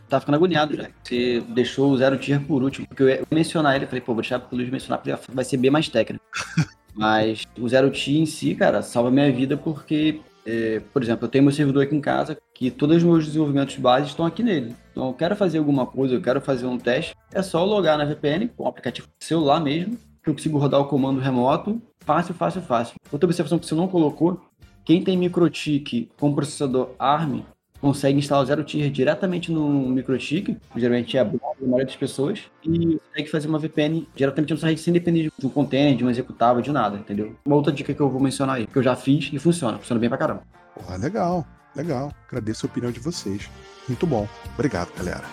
Tá 0.09 0.19
ficando 0.19 0.35
agoniado 0.35 0.75
já. 0.75 0.89
Você 1.03 1.41
deixou 1.49 1.91
o 1.91 1.97
zero 1.97 2.17
tier 2.17 2.39
por 2.41 2.61
último, 2.61 2.87
porque 2.87 3.03
eu 3.03 3.09
ia 3.09 3.23
mencionar 3.31 3.75
ele, 3.75 3.87
falei, 3.87 4.01
pô, 4.01 4.13
vou 4.13 4.21
deixar 4.21 4.39
pro 4.39 4.55
Luiz 4.55 4.69
mencionar, 4.69 4.99
porque 4.99 5.31
vai 5.31 5.45
ser 5.45 5.57
bem 5.57 5.71
mais 5.71 5.89
técnico. 5.89 6.23
Mas 6.93 7.43
o 7.57 7.67
zero 7.67 7.89
tier 7.89 8.21
em 8.21 8.25
si, 8.25 8.53
cara, 8.53 8.83
salva 8.83 9.09
a 9.09 9.11
minha 9.11 9.31
vida 9.31 9.57
porque 9.57 10.21
é, 10.45 10.81
por 10.91 11.01
exemplo, 11.01 11.25
eu 11.25 11.29
tenho 11.29 11.43
meu 11.43 11.53
servidor 11.53 11.83
aqui 11.83 11.95
em 11.95 12.01
casa 12.01 12.37
que 12.53 12.69
todos 12.69 12.97
os 12.97 13.03
meus 13.03 13.25
desenvolvimentos 13.25 13.77
base 13.77 14.07
estão 14.07 14.25
aqui 14.25 14.43
nele. 14.43 14.75
Então, 14.91 15.07
eu 15.07 15.13
quero 15.13 15.35
fazer 15.35 15.57
alguma 15.57 15.85
coisa, 15.85 16.15
eu 16.15 16.21
quero 16.21 16.41
fazer 16.41 16.65
um 16.65 16.77
teste, 16.77 17.15
é 17.31 17.41
só 17.41 17.63
logar 17.63 17.97
na 17.97 18.05
VPN, 18.05 18.49
com 18.49 18.63
o 18.63 18.67
aplicativo 18.67 19.07
celular 19.19 19.59
mesmo, 19.59 19.97
que 20.23 20.29
eu 20.29 20.33
consigo 20.33 20.57
rodar 20.57 20.79
o 20.79 20.85
comando 20.85 21.19
remoto, 21.19 21.81
fácil, 21.99 22.33
fácil, 22.33 22.61
fácil. 22.61 22.95
Outra 23.11 23.27
observação 23.27 23.59
que 23.59 23.65
você 23.65 23.75
não 23.75 23.87
colocou, 23.87 24.41
quem 24.85 25.03
tem 25.03 25.17
microtik 25.17 26.09
com 26.19 26.33
processador 26.33 26.91
ARM 26.97 27.41
consegue 27.79 28.17
instalar 28.17 28.43
o 28.43 28.47
Zero 28.47 28.63
Tier 28.63 28.89
diretamente 28.89 29.51
no 29.51 29.89
microtik, 29.89 30.57
geralmente 30.73 31.17
é 31.17 31.19
a 31.19 31.25
maioria 31.25 31.85
das 31.85 31.97
pessoas, 31.97 32.43
e 32.63 32.97
consegue 33.09 33.29
fazer 33.29 33.49
uma 33.49 33.59
VPN 33.59 34.07
diretamente 34.15 34.53
no 34.53 34.59
site 34.59 34.79
sem 34.79 34.93
depender 34.93 35.29
de 35.37 35.45
um 35.45 35.49
container, 35.49 35.93
de 35.93 36.05
um 36.05 36.09
executável, 36.09 36.61
de 36.61 36.71
nada, 36.71 36.95
entendeu? 36.97 37.35
Uma 37.45 37.57
outra 37.57 37.73
dica 37.73 37.93
que 37.93 37.99
eu 37.99 38.09
vou 38.09 38.21
mencionar 38.21 38.55
aí, 38.55 38.67
que 38.67 38.77
eu 38.77 38.83
já 38.83 38.95
fiz 38.95 39.29
e 39.33 39.37
funciona, 39.37 39.77
funciona 39.77 39.99
bem 39.99 40.07
pra 40.07 40.17
caramba. 40.17 40.43
Porra, 40.73 40.95
legal, 40.95 41.45
legal. 41.75 42.13
Agradeço 42.29 42.65
a 42.65 42.69
opinião 42.69 42.89
de 42.89 43.01
vocês. 43.01 43.49
Muito 43.89 44.07
bom. 44.07 44.29
Obrigado, 44.53 44.89
galera. 44.97 45.25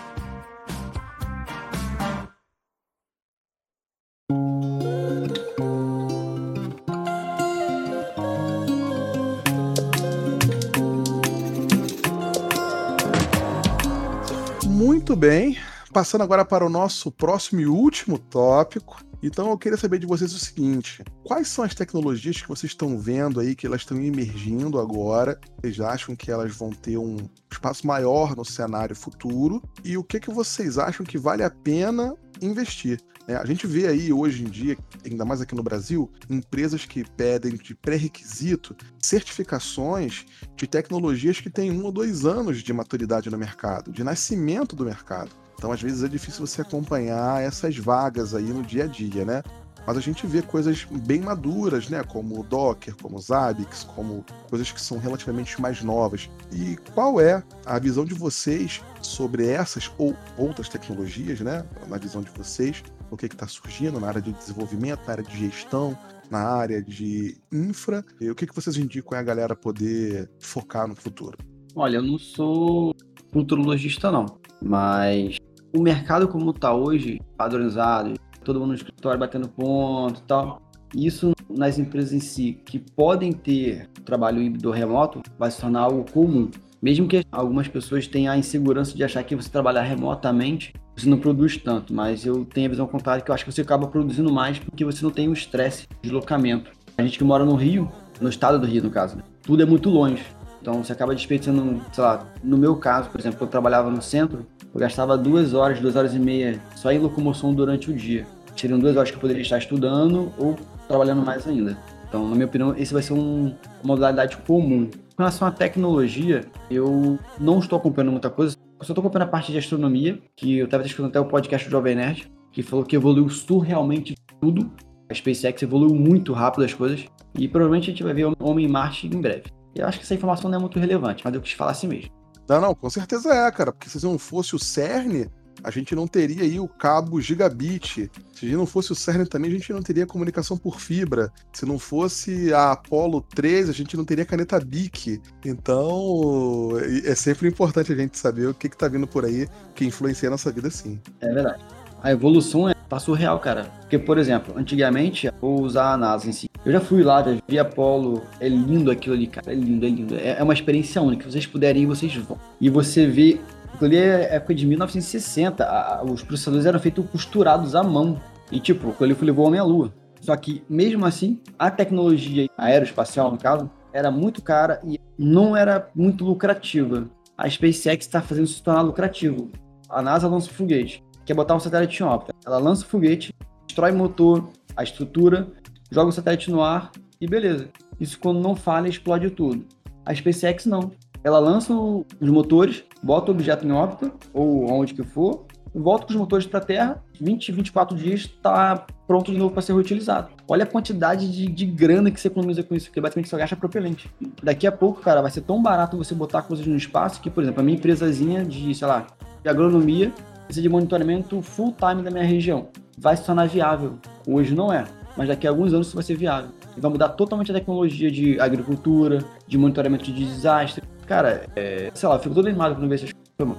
Bem. 15.21 15.55
Passando 15.93 16.23
agora 16.23 16.43
para 16.43 16.65
o 16.65 16.69
nosso 16.69 17.11
próximo 17.11 17.61
e 17.61 17.67
último 17.67 18.17
tópico. 18.17 19.05
Então 19.21 19.51
eu 19.51 19.57
queria 19.57 19.77
saber 19.77 19.99
de 19.99 20.07
vocês 20.07 20.33
o 20.33 20.39
seguinte: 20.39 21.03
quais 21.23 21.47
são 21.47 21.63
as 21.63 21.75
tecnologias 21.75 22.41
que 22.41 22.47
vocês 22.47 22.71
estão 22.71 22.97
vendo 22.97 23.39
aí 23.39 23.53
que 23.53 23.67
elas 23.67 23.81
estão 23.81 24.01
emergindo 24.01 24.79
agora? 24.79 25.39
Vocês 25.61 25.79
acham 25.79 26.15
que 26.15 26.31
elas 26.31 26.55
vão 26.55 26.71
ter 26.71 26.97
um 26.97 27.17
espaço 27.51 27.85
maior 27.85 28.35
no 28.35 28.43
cenário 28.43 28.95
futuro? 28.95 29.61
E 29.83 29.95
o 29.95 30.03
que 30.03 30.19
que 30.19 30.31
vocês 30.31 30.79
acham 30.79 31.05
que 31.05 31.19
vale 31.19 31.43
a 31.43 31.51
pena 31.51 32.15
investir? 32.41 32.99
É, 33.27 33.35
a 33.35 33.45
gente 33.45 33.67
vê 33.67 33.87
aí 33.87 34.11
hoje 34.11 34.43
em 34.43 34.49
dia, 34.49 34.77
ainda 35.05 35.23
mais 35.23 35.41
aqui 35.41 35.55
no 35.55 35.63
Brasil, 35.63 36.11
empresas 36.29 36.85
que 36.85 37.03
pedem 37.11 37.55
de 37.55 37.75
pré-requisito 37.75 38.75
certificações 38.99 40.25
de 40.55 40.67
tecnologias 40.67 41.39
que 41.39 41.49
têm 41.49 41.71
um 41.71 41.83
ou 41.85 41.91
dois 41.91 42.25
anos 42.25 42.63
de 42.63 42.73
maturidade 42.73 43.29
no 43.29 43.37
mercado, 43.37 43.91
de 43.91 44.03
nascimento 44.03 44.75
do 44.75 44.85
mercado. 44.85 45.31
Então, 45.55 45.71
às 45.71 45.81
vezes, 45.81 46.03
é 46.03 46.07
difícil 46.07 46.45
você 46.45 46.61
acompanhar 46.61 47.41
essas 47.41 47.77
vagas 47.77 48.33
aí 48.33 48.45
no 48.45 48.63
dia 48.63 48.85
a 48.85 48.87
dia, 48.87 49.23
né? 49.23 49.43
Mas 49.85 49.97
a 49.97 50.01
gente 50.01 50.25
vê 50.27 50.41
coisas 50.41 50.85
bem 51.05 51.21
maduras, 51.21 51.89
né? 51.89 52.03
Como 52.03 52.39
o 52.39 52.43
Docker, 52.43 52.95
como 52.95 53.17
o 53.17 53.21
Zabbix, 53.21 53.83
como 53.83 54.25
coisas 54.49 54.71
que 54.71 54.81
são 54.81 54.97
relativamente 54.97 55.59
mais 55.59 55.81
novas. 55.81 56.29
E 56.51 56.77
qual 56.93 57.19
é 57.19 57.43
a 57.65 57.79
visão 57.79 58.05
de 58.05 58.13
vocês 58.13 58.81
sobre 59.01 59.47
essas 59.47 59.91
ou 59.97 60.15
outras 60.37 60.69
tecnologias, 60.69 61.39
né? 61.41 61.63
Na 61.87 61.97
visão 61.97 62.21
de 62.21 62.29
vocês, 62.31 62.83
o 63.11 63.17
que 63.17 63.25
está 63.25 63.45
surgindo 63.45 63.99
na 63.99 64.07
área 64.07 64.21
de 64.21 64.31
desenvolvimento, 64.31 65.05
na 65.05 65.11
área 65.11 65.23
de 65.23 65.37
gestão, 65.37 65.95
na 66.31 66.39
área 66.39 66.81
de 66.81 67.37
infra. 67.51 68.03
E 68.19 68.31
o 68.31 68.35
que, 68.35 68.47
que 68.47 68.55
vocês 68.55 68.77
indicam 68.77 69.19
a 69.19 69.21
galera 69.21 69.55
poder 69.55 70.31
focar 70.39 70.87
no 70.87 70.95
futuro? 70.95 71.37
Olha, 71.75 71.97
eu 71.97 72.01
não 72.01 72.17
sou 72.17 72.95
futurologista, 73.31 74.09
não. 74.09 74.25
Mas 74.61 75.37
o 75.75 75.81
mercado 75.81 76.27
como 76.27 76.51
está 76.51 76.73
hoje, 76.73 77.19
padronizado, 77.37 78.13
todo 78.43 78.59
mundo 78.59 78.69
no 78.69 78.75
escritório 78.75 79.19
batendo 79.19 79.49
ponto 79.49 80.21
e 80.21 80.23
tal, 80.23 80.61
isso 80.95 81.33
nas 81.49 81.77
empresas 81.77 82.13
em 82.13 82.19
si 82.19 82.61
que 82.65 82.79
podem 82.79 83.31
ter 83.31 83.89
trabalho 84.05 84.41
híbrido 84.41 84.71
remoto 84.71 85.21
vai 85.37 85.51
se 85.51 85.59
tornar 85.59 85.81
algo 85.81 86.09
comum. 86.11 86.49
Mesmo 86.81 87.07
que 87.07 87.23
algumas 87.31 87.67
pessoas 87.67 88.07
tenham 88.07 88.33
a 88.33 88.37
insegurança 88.37 88.95
de 88.95 89.03
achar 89.03 89.23
que 89.23 89.35
você 89.35 89.49
trabalhar 89.49 89.83
remotamente, 89.83 90.73
você 90.95 91.09
não 91.09 91.17
produz 91.17 91.57
tanto, 91.57 91.93
mas 91.93 92.25
eu 92.25 92.45
tenho 92.45 92.67
a 92.67 92.69
visão 92.69 92.87
contrária 92.87 93.21
que 93.23 93.31
eu 93.31 93.35
acho 93.35 93.45
que 93.45 93.51
você 93.51 93.61
acaba 93.61 93.87
produzindo 93.87 94.31
mais 94.31 94.59
porque 94.59 94.85
você 94.85 95.03
não 95.03 95.11
tem 95.11 95.27
o 95.27 95.33
estresse 95.33 95.87
de 95.87 95.95
deslocamento. 96.03 96.71
A 96.97 97.03
gente 97.03 97.17
que 97.17 97.23
mora 97.23 97.45
no 97.45 97.55
Rio, 97.55 97.91
no 98.19 98.29
estado 98.29 98.59
do 98.59 98.67
Rio, 98.67 98.83
no 98.83 98.89
caso, 98.89 99.17
né? 99.17 99.23
tudo 99.41 99.63
é 99.63 99.65
muito 99.65 99.89
longe. 99.89 100.23
Então 100.61 100.83
você 100.83 100.93
acaba 100.93 101.15
desperdiçando, 101.15 101.81
sei 101.91 102.03
lá, 102.03 102.27
no 102.43 102.57
meu 102.57 102.75
caso, 102.75 103.09
por 103.09 103.19
exemplo, 103.19 103.39
eu 103.41 103.47
trabalhava 103.47 103.89
no 103.89 104.01
centro, 104.01 104.45
eu 104.73 104.79
gastava 104.79 105.17
duas 105.17 105.53
horas, 105.53 105.79
duas 105.79 105.95
horas 105.95 106.13
e 106.13 106.19
meia 106.19 106.61
só 106.75 106.91
em 106.91 106.99
locomoção 106.99 107.53
durante 107.53 107.89
o 107.89 107.93
dia. 107.93 108.27
Seriam 108.55 108.77
duas 108.77 108.95
horas 108.95 109.09
que 109.09 109.17
eu 109.17 109.21
poderia 109.21 109.41
estar 109.41 109.57
estudando 109.57 110.31
ou 110.37 110.55
trabalhando 110.87 111.25
mais 111.25 111.47
ainda. 111.47 111.77
Então, 112.07 112.27
na 112.27 112.35
minha 112.35 112.45
opinião, 112.45 112.75
esse 112.77 112.93
vai 112.93 113.01
ser 113.01 113.13
um, 113.13 113.55
uma 113.81 113.95
modalidade 113.95 114.37
comum. 114.37 114.89
Com 115.15 115.23
relação 115.23 115.47
à 115.47 115.51
tecnologia, 115.51 116.45
eu 116.69 117.17
não 117.39 117.59
estou 117.59 117.79
acompanhando 117.79 118.11
muita 118.11 118.29
coisa. 118.29 118.55
Eu 118.81 118.85
só 118.85 118.93
estou 118.93 119.03
acompanhando 119.03 119.27
a 119.27 119.31
parte 119.31 119.51
de 119.51 119.59
astronomia, 119.59 120.19
que 120.35 120.57
eu 120.57 120.65
estava 120.65 120.83
escutando 120.83 121.09
até 121.09 121.19
o 121.19 121.25
podcast 121.25 121.67
do 121.67 121.71
Jovem 121.71 121.93
Nerd, 121.93 122.31
que 122.51 122.63
falou 122.63 122.83
que 122.83 122.95
evoluiu 122.95 123.29
surrealmente 123.29 124.15
tudo. 124.41 124.71
A 125.07 125.13
SpaceX 125.13 125.61
evoluiu 125.61 125.93
muito 125.93 126.33
rápido 126.33 126.65
as 126.65 126.73
coisas. 126.73 127.05
E 127.37 127.47
provavelmente 127.47 127.83
a 127.83 127.93
gente 127.93 128.01
vai 128.01 128.11
ver 128.11 128.33
Homem 128.39 128.65
em 128.65 128.67
Marte 128.67 129.05
em 129.05 129.21
breve. 129.21 129.43
Eu 129.75 129.85
acho 129.85 129.99
que 129.99 130.03
essa 130.03 130.15
informação 130.15 130.49
não 130.49 130.57
é 130.57 130.61
muito 130.61 130.79
relevante, 130.79 131.21
mas 131.23 131.31
eu 131.31 131.41
quis 131.41 131.51
falar 131.51 131.71
assim 131.71 131.87
mesmo. 131.87 132.09
Não, 132.49 132.59
não, 132.59 132.73
com 132.73 132.89
certeza 132.89 133.31
é, 133.31 133.51
cara, 133.51 133.71
porque 133.71 133.87
se 133.87 134.03
não 134.03 134.17
fosse 134.17 134.55
o 134.55 134.59
CERN, 134.59 135.27
a 135.63 135.71
gente 135.71 135.95
não 135.95 136.07
teria 136.07 136.43
aí 136.43 136.59
o 136.59 136.67
cabo 136.67 137.21
gigabit. 137.21 138.11
Se 138.33 138.45
não 138.47 138.65
fosse 138.65 138.91
o 138.91 138.95
CERN 138.95 139.25
também, 139.25 139.51
a 139.51 139.53
gente 139.53 139.71
não 139.71 139.81
teria 139.81 140.05
comunicação 140.05 140.57
por 140.57 140.79
fibra. 140.79 141.31
Se 141.53 141.65
não 141.65 141.77
fosse 141.77 142.53
a 142.53 142.71
Apollo 142.71 143.21
13, 143.21 143.69
a 143.69 143.73
gente 143.73 143.95
não 143.95 144.03
teria 144.03 144.25
caneta 144.25 144.59
BIC. 144.59 145.21
Então, 145.45 146.71
é 147.05 147.13
sempre 147.15 147.47
importante 147.47 147.93
a 147.93 147.95
gente 147.95 148.17
saber 148.17 148.47
o 148.47 148.53
que, 148.53 148.69
que 148.69 148.77
tá 148.77 148.87
vindo 148.87 149.07
por 149.07 149.25
aí 149.25 149.47
que 149.75 149.85
influencia 149.85 150.29
a 150.29 150.31
nossa 150.31 150.51
vida 150.51 150.69
sim. 150.69 150.99
É 151.19 151.31
verdade. 151.31 151.63
A 152.03 152.11
evolução 152.11 152.67
é 152.67 152.73
tá 152.91 152.99
surreal, 152.99 153.39
cara. 153.39 153.63
Porque, 153.81 153.97
por 153.97 154.17
exemplo, 154.17 154.53
antigamente, 154.57 155.31
vou 155.39 155.61
usar 155.61 155.93
a 155.93 155.97
NASA 155.97 156.27
em 156.27 156.33
si. 156.33 156.49
Eu 156.65 156.71
já 156.71 156.81
fui 156.81 157.03
lá, 157.03 157.23
já 157.23 157.37
vi 157.47 157.57
Apolo, 157.57 158.21
é 158.39 158.49
lindo 158.49 158.91
aquilo 158.91 159.15
ali, 159.15 159.27
cara, 159.27 159.51
é 159.51 159.55
lindo, 159.55 159.85
é 159.85 159.89
lindo. 159.89 160.15
É, 160.15 160.39
é 160.39 160.43
uma 160.43 160.53
experiência 160.53 161.01
única, 161.01 161.23
se 161.23 161.31
vocês 161.31 161.47
puderem 161.47 161.85
vocês 161.85 162.13
vão. 162.15 162.37
E 162.59 162.69
você 162.69 163.07
vê, 163.07 163.39
ali 163.79 163.97
é 163.97 164.35
época 164.35 164.55
de 164.55 164.65
1960, 164.65 165.63
a, 165.63 166.03
os 166.03 166.23
processadores 166.23 166.65
eram 166.65 166.79
feitos 166.79 167.05
costurados 167.09 167.75
à 167.75 167.83
mão. 167.83 168.21
E 168.51 168.59
tipo, 168.59 168.89
aquilo 168.89 169.11
ali 169.11 169.25
levou 169.25 169.45
o 169.45 169.47
homem 169.47 169.59
à 169.59 169.63
lua. 169.63 169.93
Só 170.19 170.35
que, 170.35 170.63
mesmo 170.69 171.05
assim, 171.05 171.39
a 171.57 171.71
tecnologia 171.71 172.47
aeroespacial, 172.57 173.31
no 173.31 173.37
caso, 173.37 173.69
era 173.91 174.11
muito 174.11 174.41
cara 174.41 174.79
e 174.83 174.99
não 175.17 175.55
era 175.55 175.89
muito 175.95 176.23
lucrativa. 176.23 177.09
A 177.37 177.49
SpaceX 177.49 178.05
está 178.05 178.21
fazendo 178.21 178.45
isso 178.45 178.55
se 178.55 178.63
tornar 178.63 178.81
lucrativo. 178.81 179.49
A 179.89 180.01
NASA 180.01 180.27
lança 180.27 180.49
o 180.49 180.53
foguete 180.53 181.03
que 181.25 181.31
é 181.31 181.35
botar 181.35 181.55
um 181.55 181.59
satélite 181.59 182.01
em 182.01 182.05
órbita. 182.05 182.33
Ela 182.45 182.57
lança 182.57 182.83
o 182.83 182.87
foguete, 182.87 183.33
destrói 183.65 183.91
o 183.91 183.97
motor, 183.97 184.49
a 184.75 184.83
estrutura, 184.83 185.47
joga 185.89 186.09
o 186.09 186.11
satélite 186.11 186.51
no 186.51 186.61
ar 186.61 186.91
e 187.19 187.27
beleza. 187.27 187.69
Isso 187.99 188.19
quando 188.19 188.41
não 188.41 188.55
falha, 188.55 188.89
explode 188.89 189.29
tudo. 189.29 189.65
A 190.05 190.13
SpaceX 190.13 190.65
não. 190.65 190.91
Ela 191.23 191.39
lança 191.39 191.73
os 191.73 192.29
motores, 192.29 192.83
bota 193.01 193.31
o 193.31 193.35
objeto 193.35 193.65
em 193.65 193.71
órbita, 193.71 194.11
ou 194.33 194.71
onde 194.71 194.93
que 194.93 195.03
for, 195.03 195.45
volta 195.73 196.05
com 196.05 196.11
os 196.11 196.19
motores 196.19 196.45
para 196.45 196.59
a 196.59 196.63
Terra, 196.63 197.03
20, 197.19 197.51
24 197.51 197.95
dias 197.95 198.21
está 198.21 198.85
pronto 199.07 199.31
de 199.31 199.37
novo 199.37 199.51
para 199.51 199.61
ser 199.61 199.73
reutilizado. 199.73 200.29
Olha 200.47 200.63
a 200.63 200.67
quantidade 200.67 201.31
de, 201.31 201.47
de 201.47 201.65
grana 201.65 202.11
que 202.11 202.19
você 202.19 202.27
economiza 202.27 202.63
com 202.63 202.75
isso, 202.75 202.87
porque 202.87 202.99
basicamente 202.99 203.29
só 203.29 203.37
gasta 203.37 203.55
propelente. 203.55 204.09
Daqui 204.41 204.65
a 204.65 204.71
pouco, 204.71 205.01
cara, 205.01 205.21
vai 205.21 205.31
ser 205.31 205.41
tão 205.41 205.61
barato 205.61 205.97
você 205.97 206.13
botar 206.15 206.41
coisas 206.41 206.65
no 206.65 206.75
espaço 206.75 207.21
que, 207.21 207.29
por 207.29 207.43
exemplo, 207.43 207.61
a 207.61 207.63
minha 207.63 207.77
empresazinha 207.77 208.43
de, 208.43 208.73
sei 208.73 208.87
lá, 208.87 209.07
de 209.43 209.49
agronomia, 209.49 210.11
precisa 210.45 210.61
de 210.61 210.69
monitoramento 210.69 211.41
full 211.41 211.73
time 211.73 212.01
da 212.01 212.11
minha 212.11 212.25
região. 212.25 212.67
Vai 212.97 213.15
se 213.15 213.25
tornar 213.25 213.47
viável. 213.47 213.97
Hoje 214.27 214.53
não 214.53 214.71
é, 214.71 214.85
mas 215.15 215.27
daqui 215.27 215.47
a 215.47 215.49
alguns 215.49 215.73
anos 215.73 215.87
isso 215.87 215.95
vai 215.95 216.03
ser 216.03 216.15
viável. 216.15 216.51
E 216.75 216.79
vai 216.79 216.91
mudar 216.91 217.09
totalmente 217.09 217.51
a 217.51 217.53
tecnologia 217.53 218.11
de 218.11 218.39
agricultura, 218.39 219.19
de 219.47 219.57
monitoramento 219.57 220.05
de 220.05 220.13
desastre. 220.13 220.83
Cara, 221.11 221.45
é, 221.57 221.91
sei 221.93 222.07
lá, 222.07 222.17
fico 222.19 222.33
todo 222.33 222.47
animado 222.47 222.73
quando 222.73 222.87
vejo 222.87 223.03
essas 223.03 223.13
coisas. 223.37 223.57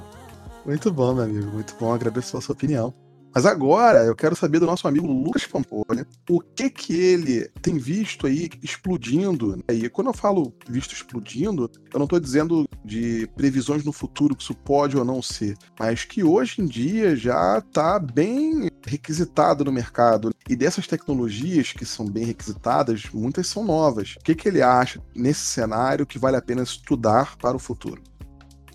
Muito 0.64 0.90
bom, 0.90 1.12
meu 1.12 1.24
amigo. 1.24 1.50
Muito 1.50 1.76
bom. 1.78 1.92
Agradeço 1.92 2.34
a 2.38 2.40
sua 2.40 2.54
opinião. 2.54 2.94
Mas 3.34 3.46
agora 3.46 4.04
eu 4.04 4.14
quero 4.14 4.36
saber 4.36 4.58
do 4.58 4.66
nosso 4.66 4.86
amigo 4.86 5.06
Lucas 5.06 5.46
Pampolha 5.46 6.06
o 6.28 6.40
que 6.40 6.68
que 6.68 6.94
ele 6.94 7.48
tem 7.62 7.78
visto 7.78 8.26
aí 8.26 8.50
explodindo. 8.62 9.56
Né? 9.56 9.74
E 9.74 9.88
quando 9.88 10.08
eu 10.08 10.14
falo 10.14 10.54
visto 10.68 10.92
explodindo, 10.92 11.70
eu 11.92 11.98
não 11.98 12.04
estou 12.04 12.20
dizendo 12.20 12.68
de 12.84 13.26
previsões 13.34 13.84
no 13.84 13.92
futuro 13.92 14.36
que 14.36 14.42
isso 14.42 14.54
pode 14.54 14.96
ou 14.96 15.04
não 15.04 15.22
ser, 15.22 15.56
mas 15.78 16.04
que 16.04 16.22
hoje 16.22 16.60
em 16.60 16.66
dia 16.66 17.16
já 17.16 17.58
está 17.58 17.98
bem 17.98 18.68
requisitado 18.86 19.64
no 19.64 19.72
mercado. 19.72 20.34
E 20.48 20.56
dessas 20.56 20.86
tecnologias 20.86 21.72
que 21.72 21.86
são 21.86 22.06
bem 22.06 22.24
requisitadas, 22.24 23.04
muitas 23.12 23.46
são 23.46 23.64
novas. 23.64 24.16
O 24.20 24.24
que, 24.24 24.34
que 24.34 24.48
ele 24.48 24.60
acha 24.60 25.00
nesse 25.14 25.40
cenário 25.40 26.06
que 26.06 26.18
vale 26.18 26.36
a 26.36 26.42
pena 26.42 26.62
estudar 26.62 27.36
para 27.36 27.56
o 27.56 27.60
futuro? 27.60 28.02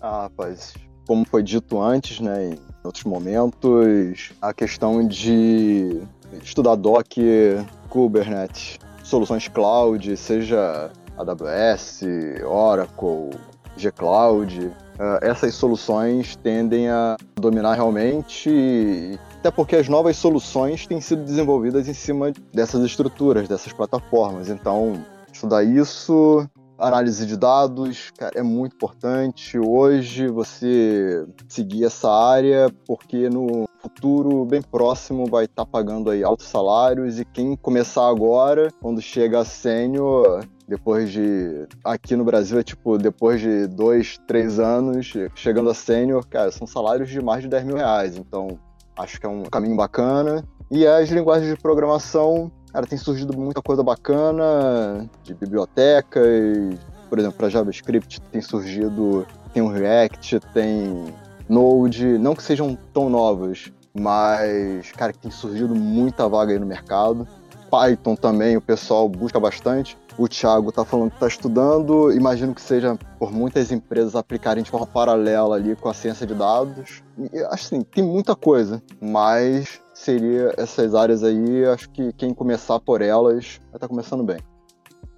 Ah, 0.00 0.22
rapaz, 0.22 0.74
como 1.06 1.24
foi 1.26 1.42
dito 1.42 1.80
antes, 1.80 2.20
né, 2.20 2.56
outros 2.88 3.04
momentos, 3.04 4.32
a 4.40 4.52
questão 4.52 5.06
de 5.06 6.02
estudar 6.42 6.74
Docker, 6.74 7.64
Kubernetes, 7.88 8.78
soluções 9.04 9.46
cloud, 9.48 10.16
seja 10.16 10.90
AWS, 11.16 12.02
Oracle, 12.46 13.30
G-Cloud, 13.76 14.72
eh, 14.98 15.18
essas 15.22 15.54
soluções 15.54 16.36
tendem 16.36 16.88
a 16.88 17.16
dominar 17.36 17.74
realmente, 17.74 19.18
até 19.38 19.50
porque 19.50 19.76
as 19.76 19.88
novas 19.88 20.16
soluções 20.16 20.86
têm 20.86 21.00
sido 21.00 21.22
desenvolvidas 21.24 21.88
em 21.88 21.94
cima 21.94 22.32
dessas 22.52 22.84
estruturas, 22.84 23.48
dessas 23.48 23.72
plataformas. 23.72 24.48
Então, 24.48 25.04
estudar 25.32 25.62
isso 25.62 26.48
análise 26.78 27.26
de 27.26 27.36
dados, 27.36 28.12
cara, 28.16 28.38
é 28.38 28.42
muito 28.42 28.76
importante 28.76 29.58
hoje 29.58 30.28
você 30.28 31.26
seguir 31.48 31.84
essa 31.84 32.10
área, 32.10 32.70
porque 32.86 33.28
no 33.28 33.68
futuro 33.80 34.44
bem 34.44 34.62
próximo 34.62 35.26
vai 35.26 35.46
estar 35.46 35.64
tá 35.64 35.70
pagando 35.70 36.10
aí 36.10 36.22
altos 36.22 36.46
salários 36.46 37.18
e 37.18 37.24
quem 37.24 37.56
começar 37.56 38.08
agora, 38.08 38.68
quando 38.80 39.02
chega 39.02 39.40
a 39.40 39.44
sênior, 39.44 40.44
depois 40.68 41.10
de. 41.10 41.66
Aqui 41.82 42.14
no 42.14 42.24
Brasil 42.24 42.58
é 42.58 42.62
tipo, 42.62 42.98
depois 42.98 43.40
de 43.40 43.66
dois, 43.66 44.18
três 44.26 44.60
anos, 44.60 45.12
chegando 45.34 45.70
a 45.70 45.74
sênior, 45.74 46.26
cara, 46.26 46.52
são 46.52 46.66
salários 46.66 47.08
de 47.08 47.20
mais 47.20 47.42
de 47.42 47.48
10 47.48 47.64
mil 47.64 47.76
reais. 47.76 48.16
Então, 48.16 48.58
acho 48.96 49.18
que 49.18 49.26
é 49.26 49.28
um 49.28 49.44
caminho 49.44 49.76
bacana. 49.76 50.44
E 50.70 50.86
as 50.86 51.08
linguagens 51.08 51.48
de 51.48 51.60
programação 51.60 52.52
Cara, 52.78 52.86
tem 52.86 52.96
surgido 52.96 53.36
muita 53.36 53.60
coisa 53.60 53.82
bacana 53.82 55.10
de 55.24 55.34
bibliotecas. 55.34 56.78
Por 57.10 57.18
exemplo, 57.18 57.36
para 57.36 57.48
JavaScript 57.48 58.20
tem 58.30 58.40
surgido, 58.40 59.26
tem 59.52 59.60
o 59.60 59.66
React, 59.66 60.38
tem 60.54 61.12
Node, 61.48 62.06
não 62.18 62.36
que 62.36 62.42
sejam 62.44 62.78
tão 62.94 63.10
novas, 63.10 63.72
mas, 63.92 64.92
cara, 64.92 65.12
tem 65.12 65.28
surgido 65.28 65.74
muita 65.74 66.28
vaga 66.28 66.52
aí 66.52 66.58
no 66.60 66.66
mercado. 66.66 67.26
Python 67.68 68.14
também, 68.14 68.56
o 68.56 68.60
pessoal 68.60 69.08
busca 69.08 69.40
bastante. 69.40 69.98
O 70.16 70.28
Thiago 70.28 70.68
está 70.68 70.84
falando 70.84 71.10
que 71.10 71.16
está 71.16 71.26
estudando, 71.26 72.12
imagino 72.12 72.54
que 72.54 72.60
seja 72.60 72.96
por 73.18 73.32
muitas 73.32 73.72
empresas 73.72 74.14
aplicarem 74.14 74.62
de 74.62 74.70
forma 74.70 74.86
paralela 74.86 75.56
ali 75.56 75.74
com 75.74 75.88
a 75.88 75.94
ciência 75.94 76.24
de 76.24 76.34
dados. 76.34 77.02
E, 77.32 77.40
assim, 77.50 77.82
tem 77.82 78.04
muita 78.04 78.36
coisa, 78.36 78.80
mas 79.00 79.80
seria 79.98 80.54
essas 80.56 80.94
áreas 80.94 81.24
aí, 81.24 81.64
acho 81.66 81.90
que 81.90 82.12
quem 82.12 82.32
começar 82.32 82.78
por 82.78 83.02
elas 83.02 83.60
vai 83.64 83.66
estar 83.68 83.78
tá 83.80 83.88
começando 83.88 84.22
bem. 84.22 84.38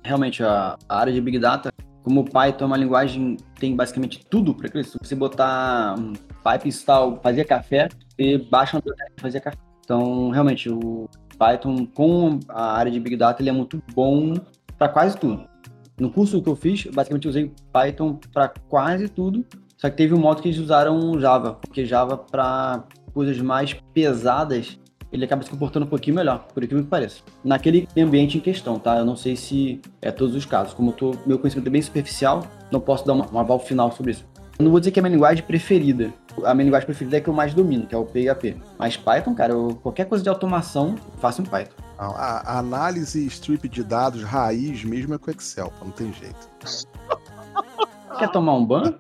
Realmente, 0.03 0.43
a, 0.43 0.79
a 0.89 0.99
área 0.99 1.13
de 1.13 1.21
Big 1.21 1.39
Data, 1.39 1.71
como 2.03 2.23
o 2.23 2.25
Python 2.25 2.65
é 2.65 2.67
uma 2.67 2.77
linguagem, 2.79 3.37
tem 3.59 3.77
basicamente 3.77 4.25
tudo 4.25 4.55
para 4.55 4.81
isso. 4.81 4.93
Se 4.93 5.09
você 5.09 5.15
botar 5.15 5.97
um 5.99 6.15
pipe 6.15 6.69
install, 6.69 7.21
fazer 7.23 7.45
café, 7.45 7.91
e 8.19 8.39
baixa 8.39 8.77
uma 8.77 8.81
biblioteca 8.81 9.13
fazer 9.21 9.41
café. 9.41 9.59
Então, 9.85 10.31
realmente, 10.31 10.71
o 10.71 11.07
Python 11.39 11.87
com 11.87 12.41
a 12.49 12.73
área 12.73 12.91
de 12.91 12.99
Big 12.99 13.17
Data 13.17 13.43
ele 13.43 13.51
é 13.51 13.53
muito 13.53 13.83
bom 13.95 14.35
para 14.79 14.89
quase 14.89 15.17
tudo. 15.19 15.45
No 15.99 16.11
curso 16.11 16.41
que 16.41 16.49
eu 16.49 16.57
fiz, 16.57 16.87
basicamente 16.87 17.29
usei 17.29 17.53
Python 17.71 18.19
para 18.33 18.49
quase 18.69 19.09
tudo, 19.11 19.45
só 19.77 19.91
que 19.91 19.97
teve 19.97 20.15
um 20.15 20.19
modo 20.19 20.41
que 20.41 20.49
eles 20.49 20.59
usaram 20.59 21.19
Java, 21.21 21.55
porque 21.55 21.85
Java 21.85 22.17
para 22.17 22.85
coisas 23.13 23.39
mais 23.41 23.75
pesadas 23.93 24.79
ele 25.13 25.25
acaba 25.25 25.43
se 25.43 25.51
comportando 25.51 25.87
um 25.87 25.89
pouquinho 25.89 26.17
melhor, 26.17 26.47
por 26.55 26.63
aquilo 26.63 26.83
que 26.83 26.89
pareça. 26.89 27.21
Naquele 27.43 27.89
ambiente 27.99 28.39
em 28.39 28.41
questão, 28.41 28.79
tá? 28.79 28.99
Eu 28.99 29.05
não 29.05 29.17
sei 29.17 29.35
se 29.35 29.81
é 30.01 30.11
todos 30.11 30.35
os 30.35 30.45
casos. 30.45 30.73
Como 30.73 30.93
tô, 30.93 31.15
meu 31.27 31.39
conhecimento 31.39 31.67
é 31.67 31.71
bem 31.71 31.83
superficial, 31.83 32.47
não 32.71 32.81
posso 32.81 33.05
dar 33.05 33.15
uma, 33.15 33.27
uma 33.27 33.41
aval 33.41 33.59
final 33.59 33.91
sobre 33.91 34.13
isso. 34.13 34.25
Eu 34.59 34.65
não 34.65 34.71
vou 34.71 34.79
dizer 34.79 34.93
que 34.93 34.99
é 34.99 35.01
a 35.01 35.03
minha 35.03 35.15
linguagem 35.15 35.43
preferida. 35.43 36.13
A 36.45 36.55
minha 36.55 36.65
linguagem 36.65 36.87
preferida 36.87 37.17
é 37.17 37.21
que 37.21 37.29
eu 37.29 37.35
mais 37.35 37.55
domino, 37.55 37.87
que 37.87 37.95
é 37.95 37.99
o 37.99 38.05
PHP. 38.05 38.57
Mas 38.79 38.97
Python, 38.97 39.35
cara, 39.35 39.53
eu, 39.53 39.79
qualquer 39.83 40.05
coisa 40.05 40.23
de 40.23 40.29
automação, 40.29 40.95
faço 41.19 41.43
em 41.43 41.45
Python. 41.45 41.75
A, 41.99 42.57
a 42.57 42.59
análise 42.59 43.27
strip 43.27 43.69
de 43.69 43.83
dados 43.83 44.23
raiz 44.23 44.85
mesmo 44.85 45.15
é 45.15 45.19
com 45.19 45.31
Excel, 45.31 45.73
não 45.83 45.91
tem 45.91 46.13
jeito. 46.13 46.49
Quer 48.19 48.31
tomar 48.31 48.55
um 48.55 48.65
banho? 48.65 48.95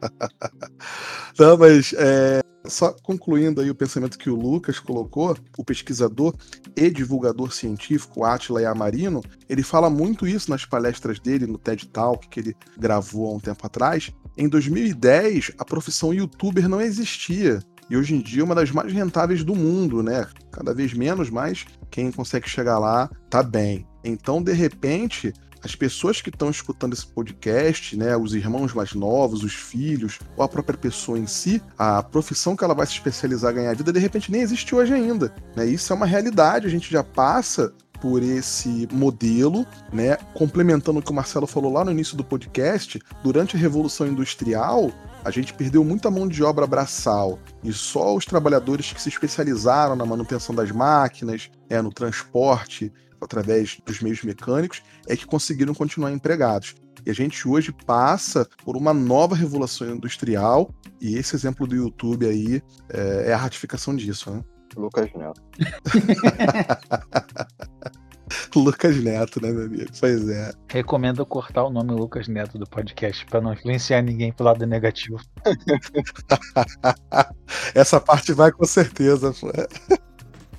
não, 1.38 1.56
mas 1.58 1.94
é, 1.96 2.40
só 2.66 2.94
concluindo 3.02 3.61
aí 3.61 3.70
o 3.70 3.74
pensamento 3.74 4.18
que 4.18 4.28
o 4.28 4.34
Lucas 4.34 4.78
colocou, 4.78 5.36
o 5.56 5.64
pesquisador 5.64 6.34
e 6.76 6.90
divulgador 6.90 7.52
científico 7.52 8.24
Atila 8.24 8.62
Yamarino, 8.62 9.22
ele 9.48 9.62
fala 9.62 9.88
muito 9.88 10.26
isso 10.26 10.50
nas 10.50 10.64
palestras 10.64 11.18
dele 11.18 11.46
no 11.46 11.58
TED 11.58 11.88
Talk 11.88 12.28
que 12.28 12.40
ele 12.40 12.56
gravou 12.78 13.30
há 13.30 13.36
um 13.36 13.40
tempo 13.40 13.66
atrás. 13.66 14.11
Em 14.36 14.48
2010, 14.48 15.52
a 15.58 15.64
profissão 15.64 16.12
youtuber 16.12 16.68
não 16.68 16.80
existia. 16.80 17.61
E 17.88 17.96
hoje 17.96 18.14
em 18.14 18.20
dia 18.20 18.42
é 18.42 18.44
uma 18.44 18.54
das 18.54 18.70
mais 18.70 18.92
rentáveis 18.92 19.42
do 19.42 19.54
mundo, 19.54 20.00
né? 20.00 20.26
Cada 20.52 20.72
vez 20.72 20.94
menos, 20.94 21.28
mas 21.28 21.66
quem 21.90 22.12
consegue 22.12 22.48
chegar 22.48 22.78
lá 22.78 23.11
tá 23.28 23.42
bem. 23.42 23.84
Então, 24.04 24.40
de 24.40 24.52
repente, 24.52 25.32
as 25.62 25.74
pessoas 25.74 26.20
que 26.20 26.30
estão 26.30 26.50
escutando 26.50 26.92
esse 26.92 27.06
podcast, 27.06 27.96
né, 27.96 28.16
os 28.16 28.34
irmãos 28.34 28.72
mais 28.72 28.94
novos, 28.94 29.42
os 29.42 29.54
filhos, 29.54 30.18
ou 30.36 30.44
a 30.44 30.48
própria 30.48 30.76
pessoa 30.76 31.18
em 31.18 31.26
si, 31.26 31.62
a 31.78 32.02
profissão 32.02 32.56
que 32.56 32.64
ela 32.64 32.74
vai 32.74 32.86
se 32.86 32.92
especializar, 32.92 33.54
ganhar 33.54 33.74
vida, 33.74 33.92
de 33.92 34.00
repente 34.00 34.30
nem 34.30 34.42
existe 34.42 34.74
hoje 34.74 34.92
ainda. 34.92 35.34
Né? 35.54 35.66
Isso 35.66 35.92
é 35.92 35.96
uma 35.96 36.06
realidade, 36.06 36.66
a 36.66 36.70
gente 36.70 36.90
já 36.90 37.04
passa 37.04 37.72
por 38.00 38.22
esse 38.22 38.88
modelo, 38.90 39.66
né? 39.92 40.16
Complementando 40.34 41.00
o 41.00 41.02
que 41.02 41.11
o 41.11 41.14
Marcelo 41.14 41.46
falou 41.46 41.72
lá 41.72 41.84
no 41.84 41.90
início 41.90 42.16
do 42.16 42.24
podcast, 42.24 42.98
durante 43.22 43.56
a 43.56 43.58
Revolução 43.58 44.06
Industrial, 44.06 44.90
a 45.22 45.30
gente 45.30 45.52
perdeu 45.52 45.84
muita 45.84 46.11
mão 46.11 46.26
de 46.26 46.42
obra 46.42 46.66
braçal 46.66 47.38
e 47.62 47.72
só 47.72 48.14
os 48.14 48.24
trabalhadores 48.24 48.90
que 48.92 49.02
se 49.02 49.11
especializaram 49.11 49.94
na 49.94 50.06
manutenção 50.06 50.54
das 50.54 50.70
máquinas, 50.70 51.50
é, 51.68 51.82
no 51.82 51.92
transporte, 51.92 52.90
através 53.21 53.79
dos 53.85 54.01
meios 54.01 54.23
mecânicos, 54.23 54.83
é 55.07 55.16
que 55.16 55.27
conseguiram 55.27 55.75
continuar 55.75 56.12
empregados. 56.12 56.75
E 57.05 57.11
a 57.11 57.14
gente 57.14 57.49
hoje 57.49 57.73
passa 57.87 58.47
por 58.64 58.77
uma 58.77 58.93
nova 58.93 59.35
revolução 59.35 59.95
industrial, 59.95 60.71
e 61.01 61.16
esse 61.16 61.35
exemplo 61.35 61.66
do 61.66 61.75
YouTube 61.75 62.27
aí 62.27 62.62
é, 62.91 63.31
é 63.31 63.33
a 63.33 63.37
ratificação 63.37 63.97
disso, 63.97 64.31
né? 64.31 64.45
Lucas 64.77 65.11
Neto. 65.14 65.43
Lucas 68.55 68.97
Neto, 69.03 69.43
né, 69.43 69.51
meu 69.51 69.64
amigo? 69.64 69.91
Pois 69.99 70.29
é. 70.29 70.53
Recomendo 70.68 71.27
cortar 71.27 71.64
o 71.64 71.71
nome 71.71 71.91
Lucas 71.93 72.29
Neto 72.29 72.57
do 72.59 72.66
podcast 72.66 73.27
para 73.27 73.41
não 73.41 73.53
influenciar 73.53 74.03
ninguém 74.03 74.33
pro 74.33 74.45
lado 74.45 74.64
negativo. 74.66 75.18
Essa 77.75 78.01
parte 78.01 78.33
vai 78.33 78.53
com 78.53 78.64
certeza. 78.64 79.35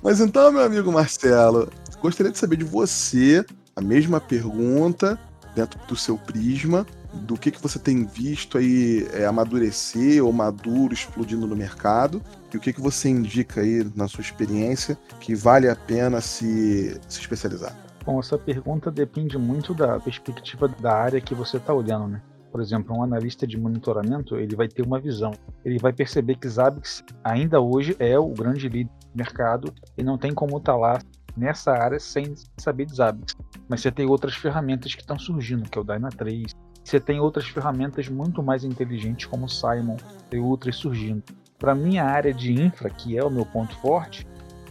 Mas 0.02 0.20
então, 0.20 0.52
meu 0.52 0.62
amigo 0.62 0.92
Marcelo, 0.92 1.70
gostaria 2.02 2.32
de 2.32 2.38
saber 2.38 2.56
de 2.56 2.64
você 2.64 3.46
a 3.76 3.80
mesma 3.80 4.20
pergunta 4.20 5.18
dentro 5.54 5.78
do 5.86 5.94
seu 5.94 6.18
prisma, 6.18 6.84
do 7.12 7.36
que, 7.36 7.50
que 7.50 7.62
você 7.62 7.78
tem 7.78 8.04
visto 8.04 8.58
aí 8.58 9.06
é, 9.12 9.24
amadurecer 9.24 10.24
ou 10.24 10.32
maduro 10.32 10.92
explodindo 10.92 11.46
no 11.46 11.54
mercado 11.54 12.20
e 12.52 12.56
o 12.56 12.60
que, 12.60 12.72
que 12.72 12.80
você 12.80 13.08
indica 13.08 13.60
aí 13.60 13.86
na 13.94 14.08
sua 14.08 14.22
experiência 14.22 14.98
que 15.20 15.34
vale 15.34 15.68
a 15.68 15.76
pena 15.76 16.20
se, 16.20 16.98
se 17.08 17.20
especializar? 17.20 17.76
Bom, 18.04 18.18
essa 18.18 18.36
pergunta 18.36 18.90
depende 18.90 19.38
muito 19.38 19.72
da 19.72 20.00
perspectiva 20.00 20.66
da 20.66 20.92
área 20.92 21.20
que 21.20 21.34
você 21.34 21.58
está 21.58 21.72
olhando, 21.72 22.08
né? 22.08 22.22
Por 22.50 22.60
exemplo, 22.60 22.96
um 22.96 23.02
analista 23.02 23.46
de 23.46 23.56
monitoramento, 23.56 24.36
ele 24.36 24.56
vai 24.56 24.68
ter 24.68 24.82
uma 24.82 24.98
visão. 24.98 25.32
Ele 25.64 25.78
vai 25.78 25.92
perceber 25.92 26.34
que 26.34 26.48
Zabbix 26.48 27.02
ainda 27.24 27.60
hoje 27.60 27.96
é 27.98 28.18
o 28.18 28.28
grande 28.28 28.68
líder 28.68 28.90
do 28.90 29.16
mercado 29.16 29.72
e 29.96 30.02
não 30.02 30.18
tem 30.18 30.34
como 30.34 30.58
estar 30.58 30.72
tá 30.72 30.78
lá 30.78 30.98
nessa 31.36 31.72
área 31.72 31.98
sem 31.98 32.34
saber 32.56 32.86
de 32.86 32.96
Zabbix. 32.96 33.36
Mas 33.68 33.80
você 33.80 33.90
tem 33.90 34.06
outras 34.06 34.34
ferramentas 34.34 34.94
que 34.94 35.00
estão 35.00 35.18
surgindo, 35.18 35.68
que 35.68 35.78
é 35.78 35.80
o 35.80 35.84
Dyna3. 35.84 36.54
Você 36.84 36.98
tem 36.98 37.20
outras 37.20 37.46
ferramentas 37.46 38.08
muito 38.08 38.42
mais 38.42 38.64
inteligentes 38.64 39.26
como 39.26 39.46
o 39.46 39.48
Simon 39.48 39.96
e 40.30 40.38
outras 40.38 40.76
surgindo. 40.76 41.22
Para 41.58 41.74
minha 41.74 42.04
área 42.04 42.34
de 42.34 42.52
infra, 42.52 42.90
que 42.90 43.16
é 43.16 43.24
o 43.24 43.30
meu 43.30 43.46
ponto 43.46 43.74
forte, 43.76 44.26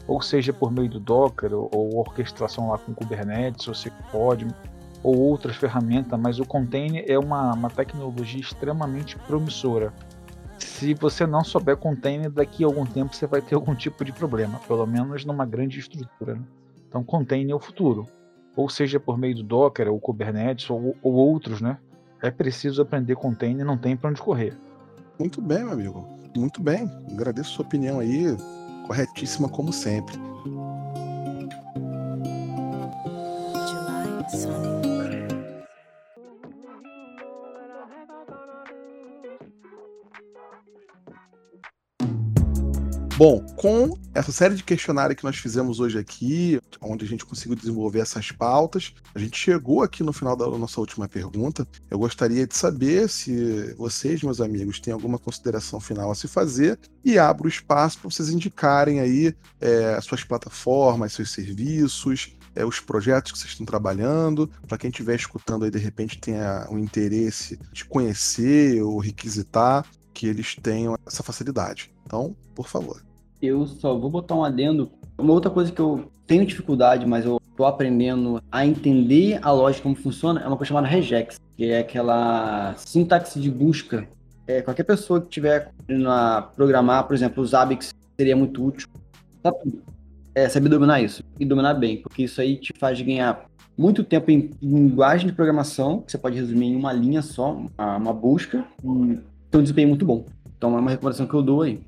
ou 0.07 0.21
seja 0.21 0.51
por 0.51 0.71
meio 0.71 0.89
do 0.89 0.99
Docker 0.99 1.53
ou, 1.53 1.69
ou 1.73 1.97
orquestração 1.97 2.69
lá 2.69 2.77
com 2.77 2.93
Kubernetes, 2.93 3.67
ou 3.67 3.91
pode, 4.11 4.45
ou 5.03 5.17
outras 5.17 5.55
ferramentas, 5.55 6.19
mas 6.19 6.39
o 6.39 6.45
container 6.45 7.03
é 7.07 7.17
uma, 7.17 7.53
uma 7.53 7.69
tecnologia 7.69 8.39
extremamente 8.39 9.17
promissora. 9.19 9.93
Se 10.61 10.93
você 10.93 11.25
não 11.25 11.43
souber 11.43 11.75
container, 11.77 12.29
daqui 12.29 12.63
a 12.63 12.67
algum 12.67 12.85
tempo 12.85 13.15
você 13.15 13.25
vai 13.25 13.41
ter 13.41 13.55
algum 13.55 13.75
tipo 13.75 14.05
de 14.05 14.11
problema, 14.11 14.59
pelo 14.67 14.85
menos 14.85 15.25
numa 15.25 15.45
grande 15.45 15.79
estrutura. 15.79 16.35
Né? 16.35 16.41
Então, 16.87 17.03
container 17.03 17.51
é 17.51 17.55
o 17.55 17.59
futuro, 17.59 18.07
ou 18.55 18.69
seja 18.69 18.99
por 18.99 19.17
meio 19.17 19.35
do 19.35 19.43
Docker 19.43 19.91
ou 19.91 19.99
Kubernetes 19.99 20.69
ou, 20.69 20.95
ou 21.01 21.13
outros, 21.13 21.61
né? 21.61 21.77
É 22.21 22.29
preciso 22.29 22.81
aprender 22.81 23.15
container, 23.15 23.65
não 23.65 23.77
tem 23.77 23.97
para 23.97 24.11
onde 24.11 24.21
correr. 24.21 24.55
Muito 25.17 25.41
bem, 25.41 25.63
meu 25.63 25.71
amigo. 25.71 26.07
Muito 26.35 26.61
bem. 26.61 26.89
Agradeço 27.11 27.51
a 27.51 27.53
sua 27.55 27.65
opinião 27.65 27.99
aí, 27.99 28.35
corretíssima 28.87 29.49
como 29.49 29.73
sempre. 29.73 30.15
Bom, 43.21 43.39
com 43.55 43.95
essa 44.15 44.31
série 44.31 44.55
de 44.55 44.63
questionários 44.63 45.15
que 45.15 45.23
nós 45.23 45.37
fizemos 45.37 45.79
hoje 45.79 45.95
aqui, 45.99 46.59
onde 46.81 47.05
a 47.05 47.07
gente 47.07 47.23
conseguiu 47.23 47.55
desenvolver 47.55 47.99
essas 47.99 48.31
pautas, 48.31 48.95
a 49.13 49.19
gente 49.19 49.37
chegou 49.37 49.83
aqui 49.83 50.01
no 50.01 50.11
final 50.11 50.35
da 50.35 50.47
nossa 50.47 50.79
última 50.79 51.07
pergunta. 51.07 51.67
Eu 51.87 51.99
gostaria 51.99 52.47
de 52.47 52.57
saber 52.57 53.07
se 53.07 53.75
vocês, 53.75 54.23
meus 54.23 54.41
amigos, 54.41 54.79
têm 54.79 54.91
alguma 54.91 55.19
consideração 55.19 55.79
final 55.79 56.09
a 56.09 56.15
se 56.15 56.27
fazer 56.27 56.79
e 57.05 57.19
abro 57.19 57.45
o 57.45 57.47
espaço 57.47 57.99
para 57.99 58.09
vocês 58.09 58.29
indicarem 58.29 58.99
aí 58.99 59.35
é, 59.59 59.93
as 59.93 60.05
suas 60.05 60.23
plataformas, 60.23 61.13
seus 61.13 61.29
serviços, 61.29 62.35
é, 62.55 62.65
os 62.65 62.79
projetos 62.79 63.33
que 63.33 63.37
vocês 63.37 63.51
estão 63.51 63.67
trabalhando, 63.67 64.49
para 64.67 64.79
quem 64.79 64.89
estiver 64.89 65.13
escutando 65.13 65.63
aí 65.63 65.69
de 65.69 65.77
repente 65.77 66.19
tenha 66.19 66.65
o 66.71 66.79
interesse 66.79 67.59
de 67.71 67.85
conhecer 67.85 68.81
ou 68.81 68.97
requisitar, 68.97 69.85
que 70.11 70.25
eles 70.25 70.55
tenham 70.55 70.97
essa 71.05 71.21
facilidade. 71.21 71.93
Então, 72.03 72.35
por 72.55 72.67
favor 72.67 73.10
eu 73.41 73.65
só 73.65 73.97
vou 73.97 74.09
botar 74.09 74.35
um 74.35 74.43
adendo. 74.43 74.91
Uma 75.17 75.33
outra 75.33 75.49
coisa 75.51 75.71
que 75.71 75.79
eu 75.79 76.11
tenho 76.25 76.45
dificuldade, 76.45 77.05
mas 77.05 77.25
eu 77.25 77.41
tô 77.57 77.65
aprendendo 77.65 78.41
a 78.51 78.65
entender 78.65 79.39
a 79.41 79.51
lógica 79.51 79.83
como 79.83 79.95
funciona, 79.95 80.41
é 80.41 80.47
uma 80.47 80.57
coisa 80.57 80.69
chamada 80.69 80.87
regex, 80.87 81.39
que 81.55 81.65
é 81.65 81.79
aquela 81.79 82.73
sintaxe 82.77 83.39
de 83.39 83.51
busca. 83.51 84.07
É, 84.47 84.61
qualquer 84.61 84.83
pessoa 84.83 85.21
que 85.21 85.29
tiver 85.29 85.71
a 86.07 86.49
programar, 86.55 87.05
por 87.05 87.13
exemplo, 87.13 87.43
os 87.43 87.53
Abix 87.53 87.93
seria 88.17 88.35
muito 88.35 88.65
útil. 88.65 88.87
É, 90.33 90.47
saber 90.47 90.69
dominar 90.69 91.01
isso 91.01 91.23
e 91.39 91.45
dominar 91.45 91.73
bem, 91.73 91.97
porque 92.01 92.23
isso 92.23 92.39
aí 92.39 92.55
te 92.55 92.73
faz 92.79 93.01
ganhar 93.01 93.45
muito 93.77 94.03
tempo 94.03 94.31
em 94.31 94.51
linguagem 94.61 95.27
de 95.27 95.33
programação, 95.33 96.01
que 96.01 96.11
você 96.11 96.17
pode 96.17 96.35
resumir 96.35 96.67
em 96.67 96.75
uma 96.75 96.93
linha 96.93 97.21
só, 97.21 97.59
uma 97.77 98.13
busca, 98.13 98.63
e 98.83 99.19
tem 99.49 99.59
um 99.59 99.63
desempenho 99.63 99.89
muito 99.89 100.05
bom. 100.05 100.25
Então 100.57 100.75
é 100.77 100.79
uma 100.79 100.91
recomendação 100.91 101.25
que 101.25 101.33
eu 101.33 101.41
dou 101.41 101.63
aí. 101.63 101.81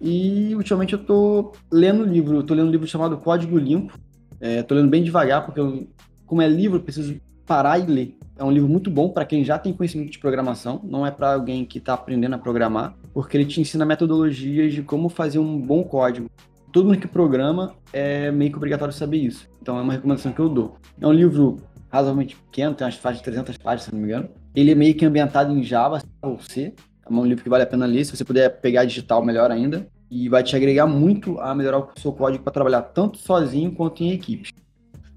E 0.00 0.54
ultimamente 0.54 0.92
eu 0.92 0.98
tô 0.98 1.52
lendo 1.70 2.04
livro, 2.04 2.36
eu 2.36 2.42
tô 2.42 2.54
lendo 2.54 2.68
um 2.68 2.70
livro 2.70 2.86
chamado 2.86 3.16
Código 3.18 3.56
Limpo. 3.56 3.98
É, 4.40 4.62
tô 4.62 4.74
lendo 4.74 4.88
bem 4.88 5.02
devagar, 5.02 5.44
porque 5.44 5.60
eu, 5.60 5.88
como 6.26 6.42
é 6.42 6.48
livro, 6.48 6.78
eu 6.78 6.82
preciso 6.82 7.18
parar 7.46 7.78
e 7.78 7.86
ler. 7.86 8.18
É 8.38 8.44
um 8.44 8.50
livro 8.50 8.68
muito 8.68 8.90
bom 8.90 9.08
para 9.08 9.24
quem 9.24 9.42
já 9.42 9.58
tem 9.58 9.72
conhecimento 9.72 10.10
de 10.10 10.18
programação, 10.18 10.80
não 10.84 11.06
é 11.06 11.10
para 11.10 11.32
alguém 11.32 11.64
que 11.64 11.78
está 11.78 11.94
aprendendo 11.94 12.34
a 12.34 12.38
programar, 12.38 12.94
porque 13.14 13.36
ele 13.36 13.46
te 13.46 13.60
ensina 13.60 13.86
metodologias 13.86 14.74
de 14.74 14.82
como 14.82 15.08
fazer 15.08 15.38
um 15.38 15.58
bom 15.58 15.82
código. 15.82 16.28
Todo 16.70 16.86
mundo 16.86 16.98
que 16.98 17.08
programa 17.08 17.74
é 17.92 18.30
meio 18.30 18.50
que 18.50 18.56
obrigatório 18.58 18.92
saber 18.92 19.16
isso. 19.16 19.48
Então 19.62 19.78
é 19.78 19.82
uma 19.82 19.94
recomendação 19.94 20.32
que 20.32 20.40
eu 20.40 20.48
dou. 20.50 20.76
É 21.00 21.06
um 21.06 21.12
livro 21.12 21.56
razoavelmente 21.88 22.36
pequeno, 22.36 22.74
tem 22.74 22.84
umas 22.84 22.96
faixas 22.96 23.20
de 23.20 23.24
300 23.24 23.56
páginas, 23.56 23.84
se 23.84 23.92
não 23.94 24.00
me 24.00 24.06
engano. 24.06 24.28
Ele 24.54 24.72
é 24.72 24.74
meio 24.74 24.94
que 24.94 25.06
ambientado 25.06 25.52
em 25.52 25.62
Java 25.62 26.02
ou 26.20 26.38
C. 26.38 26.74
É 27.08 27.12
um 27.12 27.24
livro 27.24 27.42
que 27.42 27.50
vale 27.50 27.62
a 27.62 27.66
pena 27.66 27.86
ler, 27.86 28.04
se 28.04 28.16
você 28.16 28.24
puder 28.24 28.60
pegar 28.60 28.84
digital, 28.84 29.24
melhor 29.24 29.50
ainda. 29.50 29.86
E 30.10 30.28
vai 30.28 30.42
te 30.42 30.54
agregar 30.54 30.86
muito 30.86 31.38
a 31.40 31.54
melhorar 31.54 31.78
o 31.78 31.88
seu 31.96 32.12
código 32.12 32.44
para 32.44 32.52
trabalhar 32.52 32.82
tanto 32.82 33.18
sozinho 33.18 33.72
quanto 33.72 34.02
em 34.02 34.12
equipes. 34.12 34.52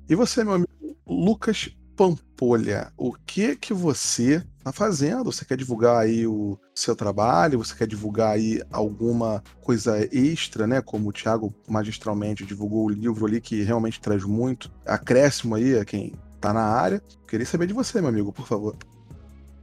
E 0.07 0.15
você, 0.15 0.43
meu 0.43 0.53
amigo 0.53 0.69
Lucas 1.07 1.69
Pampolha, 1.95 2.91
o 2.97 3.13
que 3.13 3.55
que 3.55 3.73
você 3.73 4.43
está 4.57 4.71
fazendo? 4.71 5.31
Você 5.31 5.43
quer 5.43 5.57
divulgar 5.57 5.97
aí 5.97 6.25
o 6.25 6.57
seu 6.73 6.95
trabalho? 6.95 7.59
Você 7.59 7.75
quer 7.75 7.87
divulgar 7.87 8.31
aí 8.31 8.61
alguma 8.71 9.43
coisa 9.61 9.99
extra, 10.15 10.65
né? 10.65 10.81
Como 10.81 11.09
o 11.09 11.13
Thiago 11.13 11.53
magistralmente 11.67 12.45
divulgou 12.45 12.85
o 12.85 12.89
livro 12.89 13.25
ali 13.25 13.41
que 13.41 13.63
realmente 13.63 13.99
traz 13.99 14.23
muito 14.23 14.71
acréscimo 14.85 15.55
aí 15.55 15.77
a 15.77 15.83
quem 15.83 16.13
está 16.35 16.53
na 16.53 16.63
área. 16.63 17.01
Queria 17.27 17.45
saber 17.45 17.67
de 17.67 17.73
você, 17.73 17.99
meu 17.99 18.09
amigo, 18.09 18.31
por 18.31 18.47
favor. 18.47 18.77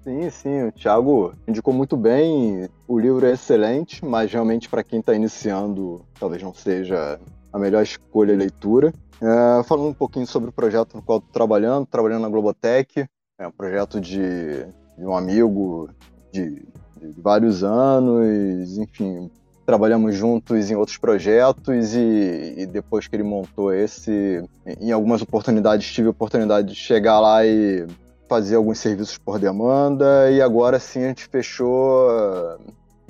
Sim, 0.06 0.30
sim, 0.30 0.62
o 0.62 0.70
Thiago 0.70 1.32
indicou 1.48 1.74
muito 1.74 1.96
bem. 1.96 2.68
O 2.86 2.96
livro 2.96 3.26
é 3.26 3.32
excelente, 3.32 4.04
mas 4.04 4.32
realmente 4.32 4.68
para 4.68 4.84
quem 4.84 5.00
está 5.00 5.12
iniciando, 5.12 6.00
talvez 6.20 6.40
não 6.40 6.54
seja 6.54 7.18
a 7.52 7.58
melhor 7.58 7.82
escolha 7.82 8.32
de 8.32 8.38
leitura. 8.38 8.94
É, 9.20 9.64
falando 9.64 9.88
um 9.88 9.92
pouquinho 9.92 10.24
sobre 10.24 10.50
o 10.50 10.52
projeto 10.52 10.94
no 10.94 11.02
qual 11.02 11.18
estou 11.18 11.32
trabalhando, 11.32 11.86
trabalhando 11.86 12.22
na 12.22 12.28
Globotech, 12.28 13.04
é 13.36 13.48
um 13.48 13.50
projeto 13.50 14.00
de, 14.00 14.64
de 14.96 15.04
um 15.04 15.16
amigo 15.16 15.90
de, 16.32 16.62
de, 17.00 17.20
vários 17.20 17.64
anos, 17.64 18.78
enfim, 18.78 19.28
trabalhamos 19.66 20.14
juntos 20.14 20.70
em 20.70 20.76
outros 20.76 20.98
projetos 20.98 21.94
e, 21.96 22.54
e, 22.58 22.66
depois 22.66 23.08
que 23.08 23.16
ele 23.16 23.24
montou 23.24 23.74
esse, 23.74 24.40
em 24.80 24.92
algumas 24.92 25.20
oportunidades 25.20 25.90
tive 25.90 26.06
a 26.06 26.12
oportunidade 26.12 26.68
de 26.68 26.76
chegar 26.76 27.18
lá 27.18 27.44
e 27.44 27.88
fazer 28.28 28.56
alguns 28.56 28.78
serviços 28.78 29.18
por 29.18 29.38
demanda 29.38 30.30
e 30.30 30.40
agora 30.42 30.78
sim 30.78 31.04
a 31.04 31.08
gente 31.08 31.26
fechou 31.26 32.10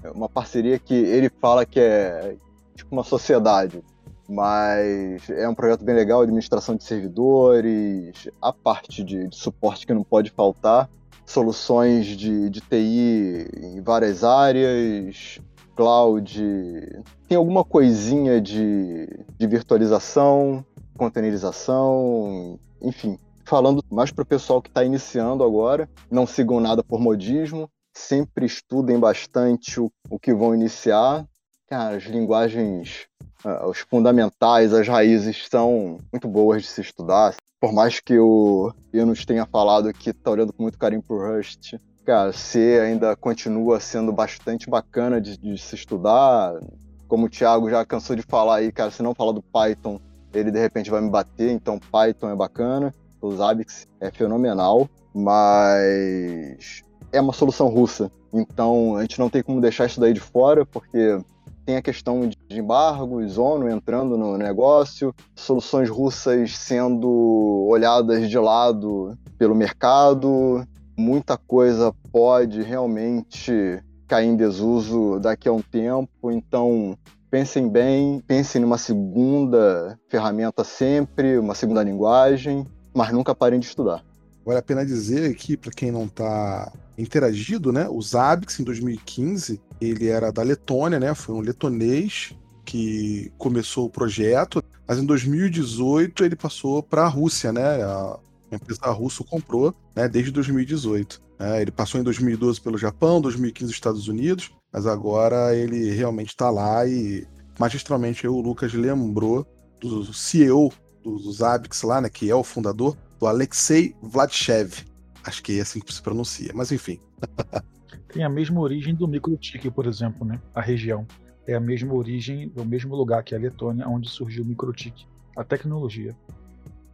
é, 0.03 0.11
uma 0.11 0.29
parceria 0.29 0.79
que 0.79 0.95
ele 0.95 1.31
fala 1.41 1.65
que 1.65 1.81
é 1.81 2.37
tipo 2.75 2.95
uma 2.95 3.05
sociedade 3.05 3.83
mas 4.29 5.31
é 5.31 5.49
um 5.49 5.55
projeto 5.55 5.85
bem 5.85 5.95
legal, 5.95 6.21
administração 6.21 6.75
de 6.75 6.85
servidores, 6.85 8.29
a 8.43 8.53
parte 8.53 9.05
de, 9.05 9.29
de 9.29 9.37
suporte 9.37 9.87
que 9.87 9.95
não 9.95 10.03
pode 10.03 10.31
faltar, 10.31 10.91
soluções 11.25 12.07
de, 12.07 12.51
de 12.51 12.61
TI 12.61 13.49
em 13.57 13.81
várias 13.81 14.25
áreas, 14.25 15.41
cloud, 15.77 17.05
tem 17.29 17.37
alguma 17.37 17.63
coisinha 17.63 18.41
de, 18.41 19.09
de 19.39 19.47
virtualização, 19.47 20.65
containerização, 20.97 22.59
enfim. 22.81 23.19
Falando 23.47 23.81
mais 23.89 24.11
para 24.11 24.23
o 24.23 24.27
pessoal 24.27 24.61
que 24.61 24.69
está 24.69 24.83
iniciando 24.83 25.45
agora, 25.45 25.89
não 26.11 26.27
sigam 26.27 26.59
nada 26.59 26.83
por 26.83 26.99
modismo, 26.99 27.71
sempre 27.95 28.45
estudem 28.45 28.99
bastante 28.99 29.81
o, 29.81 29.89
o 30.11 30.19
que 30.19 30.35
vão 30.35 30.53
iniciar. 30.53 31.25
Cara, 31.69 31.97
as 31.97 32.03
linguagens 32.03 33.07
uh, 33.45 33.69
os 33.69 33.79
fundamentais, 33.79 34.73
as 34.73 34.89
raízes 34.89 35.47
são 35.49 35.99
muito 36.13 36.27
boas 36.27 36.63
de 36.63 36.69
se 36.69 36.81
estudar. 36.81 37.37
Por 37.61 37.73
mais 37.73 38.01
que 38.01 38.19
o 38.19 38.73
Linus 38.93 39.25
tenha 39.25 39.47
falado 39.47 39.93
que 39.93 40.13
tá 40.13 40.33
olhando 40.33 40.53
com 40.53 40.65
muito 40.65 40.77
carinho 40.77 41.03
pro 41.03 41.17
Rust, 41.17 41.75
cara, 42.05 42.33
C 42.33 42.81
ainda 42.81 43.15
continua 43.15 43.79
sendo 43.79 44.13
bastante 44.13 44.69
bacana 44.69 45.21
de, 45.21 45.39
de 45.39 45.57
se 45.57 45.77
estudar. 45.77 46.59
Como 47.07 47.27
o 47.27 47.31
Thiago 47.31 47.71
já 47.71 47.85
cansou 47.85 48.17
de 48.17 48.23
falar 48.23 48.57
aí, 48.57 48.73
cara, 48.73 48.91
se 48.91 49.05
não 49.05 49.15
falar 49.15 49.31
do 49.31 49.43
Python, 49.43 50.01
ele 50.35 50.51
de 50.51 50.59
repente 50.59 50.91
vai 50.91 51.01
me 51.01 51.09
bater, 51.09 51.53
então 51.53 51.79
Python 51.79 52.29
é 52.31 52.35
bacana. 52.35 52.93
O 53.27 53.37
Zabbix 53.37 53.87
é 54.01 54.11
fenomenal, 54.11 54.89
mas 55.15 56.83
é 57.13 57.21
uma 57.21 57.33
solução 57.33 57.69
russa. 57.69 58.11
Então 58.33 58.97
a 58.97 59.03
gente 59.03 59.19
não 59.19 59.29
tem 59.29 59.43
como 59.43 59.61
deixar 59.61 59.87
isso 59.87 60.01
daí 60.01 60.13
de 60.13 60.21
fora, 60.21 60.65
porque 60.65 61.19
tem 61.65 61.77
a 61.77 61.83
questão 61.83 62.29
de 62.29 62.61
embargos, 62.61 63.39
ONU 63.39 63.69
entrando 63.69 64.17
no 64.17 64.39
negócio, 64.39 65.13
soluções 65.35 65.91
russas 65.91 66.57
sendo 66.57 67.67
olhadas 67.69 68.31
de 68.31 68.39
lado 68.39 69.19
pelo 69.37 69.55
mercado, 69.55 70.65
muita 70.97 71.37
coisa 71.37 71.93
pode 72.13 72.63
realmente 72.63 73.83
cair 74.07 74.29
em 74.29 74.37
desuso 74.37 75.19
daqui 75.19 75.49
a 75.49 75.53
um 75.53 75.61
tempo, 75.61 76.31
então 76.31 76.97
pensem 77.29 77.69
bem, 77.69 78.21
pensem 78.21 78.61
numa 78.61 78.79
segunda 78.79 79.99
ferramenta 80.09 80.63
sempre, 80.63 81.37
uma 81.37 81.55
segunda 81.55 81.83
linguagem, 81.83 82.65
mas 82.97 83.13
nunca 83.13 83.35
parem 83.35 83.61
de 83.61 83.67
estudar. 83.67 84.03
Vale 84.45 84.59
a 84.59 84.63
pena 84.63 84.87
dizer 84.87 85.31
aqui, 85.31 85.57
para 85.57 85.71
quem 85.71 85.91
não 85.91 86.07
está 86.07 86.73
interagido, 86.97 87.73
né? 87.73 87.87
O 87.89 88.01
Zabbix, 88.01 88.59
em 88.59 88.65
2015, 88.65 89.61
ele 89.81 90.09
era 90.09 90.33
da 90.33 90.43
Letônia, 90.43 90.99
né? 90.99 91.15
Foi 91.15 91.35
um 91.35 91.41
letonês 91.41 92.35
que 92.65 93.31
começou 93.37 93.87
o 93.87 93.91
projeto, 93.91 94.63
mas 94.89 94.99
em 94.99 95.05
2018 95.05 96.25
ele 96.25 96.37
passou 96.37 96.83
para 96.83 97.03
a 97.03 97.09
Rússia, 97.09 97.53
né? 97.53 97.83
A 97.83 98.19
empresa 98.51 98.87
russa 98.87 99.23
comprou, 99.23 99.75
né? 99.95 100.09
Desde 100.09 100.31
2018. 100.31 101.21
Né? 101.39 101.61
Ele 101.61 101.71
passou 101.71 102.01
em 102.01 102.05
2012 102.05 102.61
pelo 102.63 102.79
Japão, 102.79 103.21
2015 103.21 103.71
Estados 103.71 104.09
Unidos, 104.09 104.51
mas 104.73 104.87
agora 104.87 105.55
ele 105.55 105.91
realmente 105.91 106.31
está 106.31 106.49
lá 106.49 106.87
e 106.87 107.27
magistralmente 107.59 108.27
o 108.27 108.41
Lucas 108.41 108.73
lembrou 108.73 109.47
do 109.81 110.15
CEO 110.15 110.73
do 111.15 111.33
Zabbix 111.33 111.83
lá, 111.83 112.01
né? 112.01 112.09
Que 112.09 112.31
é 112.31 112.35
o 112.35 112.43
fundador, 112.43 112.97
do 113.19 113.27
Alexei 113.27 113.95
Vladchev. 114.03 114.85
Acho 115.25 115.43
que 115.43 115.59
é 115.59 115.63
assim 115.63 115.81
que 115.81 115.93
se 115.93 116.03
pronuncia, 116.03 116.53
mas 116.55 116.73
enfim. 116.73 117.01
Tem 118.13 118.25
a 118.25 118.29
mesma 118.29 118.61
origem 118.61 118.95
do 118.95 119.07
Microtik, 119.07 119.71
por 119.71 119.87
exemplo, 119.87 120.27
né? 120.27 120.41
A 120.55 120.61
região. 120.61 121.07
É 121.47 121.55
a 121.55 121.61
mesma 121.61 121.95
origem, 121.95 122.49
do 122.49 122.65
mesmo 122.65 122.95
lugar 122.95 123.23
que 123.23 123.35
a 123.35 123.39
Letônia, 123.39 123.89
onde 123.89 124.09
surgiu 124.09 124.43
o 124.43 124.47
Microtik. 124.47 125.07
A 125.37 125.45
tecnologia. 125.45 126.17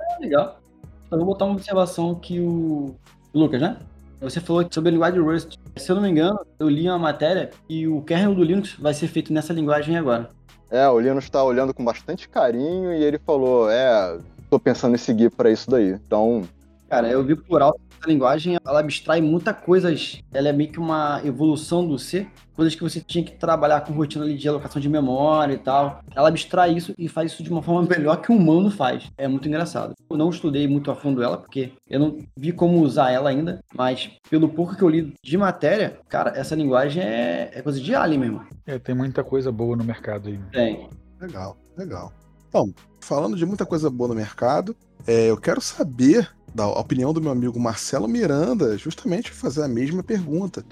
É, 0.01 0.19
legal. 0.21 0.61
Então, 1.07 1.19
vou 1.19 1.29
botar 1.29 1.45
uma 1.45 1.55
observação 1.55 2.15
que 2.15 2.41
o 2.41 2.95
Lucas, 3.33 3.61
né? 3.61 3.79
Você 4.21 4.41
falou 4.41 4.67
sobre 4.71 4.91
a 4.91 4.93
linguagem 4.93 5.21
Rust. 5.21 5.57
Se 5.77 5.91
eu 5.91 5.97
não 5.97 6.03
me 6.03 6.09
engano, 6.09 6.39
eu 6.59 6.69
li 6.69 6.89
uma 6.89 6.99
matéria 6.99 7.51
e 7.69 7.89
o 7.89 8.03
kernel 8.03 8.35
do 8.35 8.45
Linux 8.45 8.75
vai 8.75 8.95
ser 8.95 9.09
feito 9.09 9.33
nessa 9.33 9.53
linguagem 9.53 9.97
agora. 9.97 10.31
É, 10.73 10.89
o 10.89 10.99
Linux 10.99 11.25
está 11.25 11.45
olhando 11.45 11.75
com 11.75 11.85
bastante 11.85 12.27
carinho 12.27 12.95
e 12.95 13.05
ele 13.05 13.19
falou: 13.19 13.71
é, 13.71 14.19
tô 14.49 14.59
pensando 14.59 14.95
em 14.95 14.99
seguir 14.99 15.31
para 15.31 15.51
isso 15.51 15.71
daí. 15.71 15.91
Então. 15.91 16.49
Cara, 16.93 17.09
eu 17.09 17.25
vi 17.25 17.35
por 17.35 17.63
alto 17.63 17.81
essa 17.99 18.07
linguagem, 18.07 18.59
ela 18.63 18.81
abstrai 18.81 19.23
muita 19.23 19.55
coisas. 19.55 20.21
Ela 20.31 20.51
é 20.51 20.53
meio 20.53 20.71
que 20.71 20.79
uma 20.79 21.23
evolução 21.25 21.89
do 21.89 21.99
C, 21.99 22.27
coisas 22.53 22.75
que 22.75 22.83
você 22.83 23.01
tinha 23.01 23.25
que 23.25 23.33
trabalhar 23.33 23.81
com 23.81 23.95
rotina 23.95 24.31
de 24.31 24.47
alocação 24.47 24.79
de 24.79 24.91
memória 24.91 25.55
e 25.55 25.59
tal. 25.59 26.03
Ela 26.15 26.29
abstrai 26.29 26.75
isso 26.75 26.93
e 26.99 27.09
faz 27.09 27.33
isso 27.33 27.43
de 27.43 27.49
uma 27.49 27.63
forma 27.63 27.81
melhor 27.89 28.21
que 28.21 28.31
o 28.31 28.37
humano 28.37 28.71
faz. 28.71 29.11
É 29.17 29.27
muito 29.27 29.49
engraçado. 29.49 29.95
Eu 30.11 30.19
não 30.19 30.29
estudei 30.29 30.69
muito 30.69 30.91
a 30.91 30.95
fundo 30.95 31.23
ela, 31.23 31.39
porque 31.39 31.73
eu 31.89 31.99
não 31.99 32.19
vi 32.37 32.53
como 32.53 32.83
usar 32.83 33.11
ela 33.11 33.31
ainda, 33.31 33.65
mas 33.75 34.11
pelo 34.29 34.51
pouco 34.51 34.77
que 34.77 34.83
eu 34.83 34.89
li 34.91 35.15
de 35.25 35.39
matéria, 35.39 35.99
cara, 36.11 36.35
essa 36.37 36.55
linguagem 36.55 37.03
é, 37.03 37.53
é 37.55 37.63
coisa 37.63 37.81
de 37.81 37.95
alien 37.95 38.21
mesmo. 38.21 38.47
É, 38.67 38.79
tem 38.79 38.95
muita 38.95 39.25
coisa 39.25 39.51
boa 39.51 39.75
no 39.75 39.83
mercado 39.83 40.29
aí. 40.29 40.39
Tem. 40.53 40.91
Legal, 41.19 41.57
legal. 41.75 42.13
Bom, 42.53 42.71
falando 43.01 43.35
de 43.35 43.47
muita 43.47 43.65
coisa 43.65 43.89
boa 43.89 44.09
no 44.09 44.15
mercado, 44.15 44.77
é, 45.07 45.31
eu 45.31 45.39
quero 45.39 45.59
saber 45.63 46.29
da 46.55 46.67
opinião 46.69 47.13
do 47.13 47.21
meu 47.21 47.33
amigo 47.33 47.59
Marcelo 47.59 48.09
Miranda, 48.09 48.77
justamente 48.77 49.31
fazer 49.31 49.63
a 49.63 49.69
mesma 49.69 50.03
pergunta. 50.03 50.65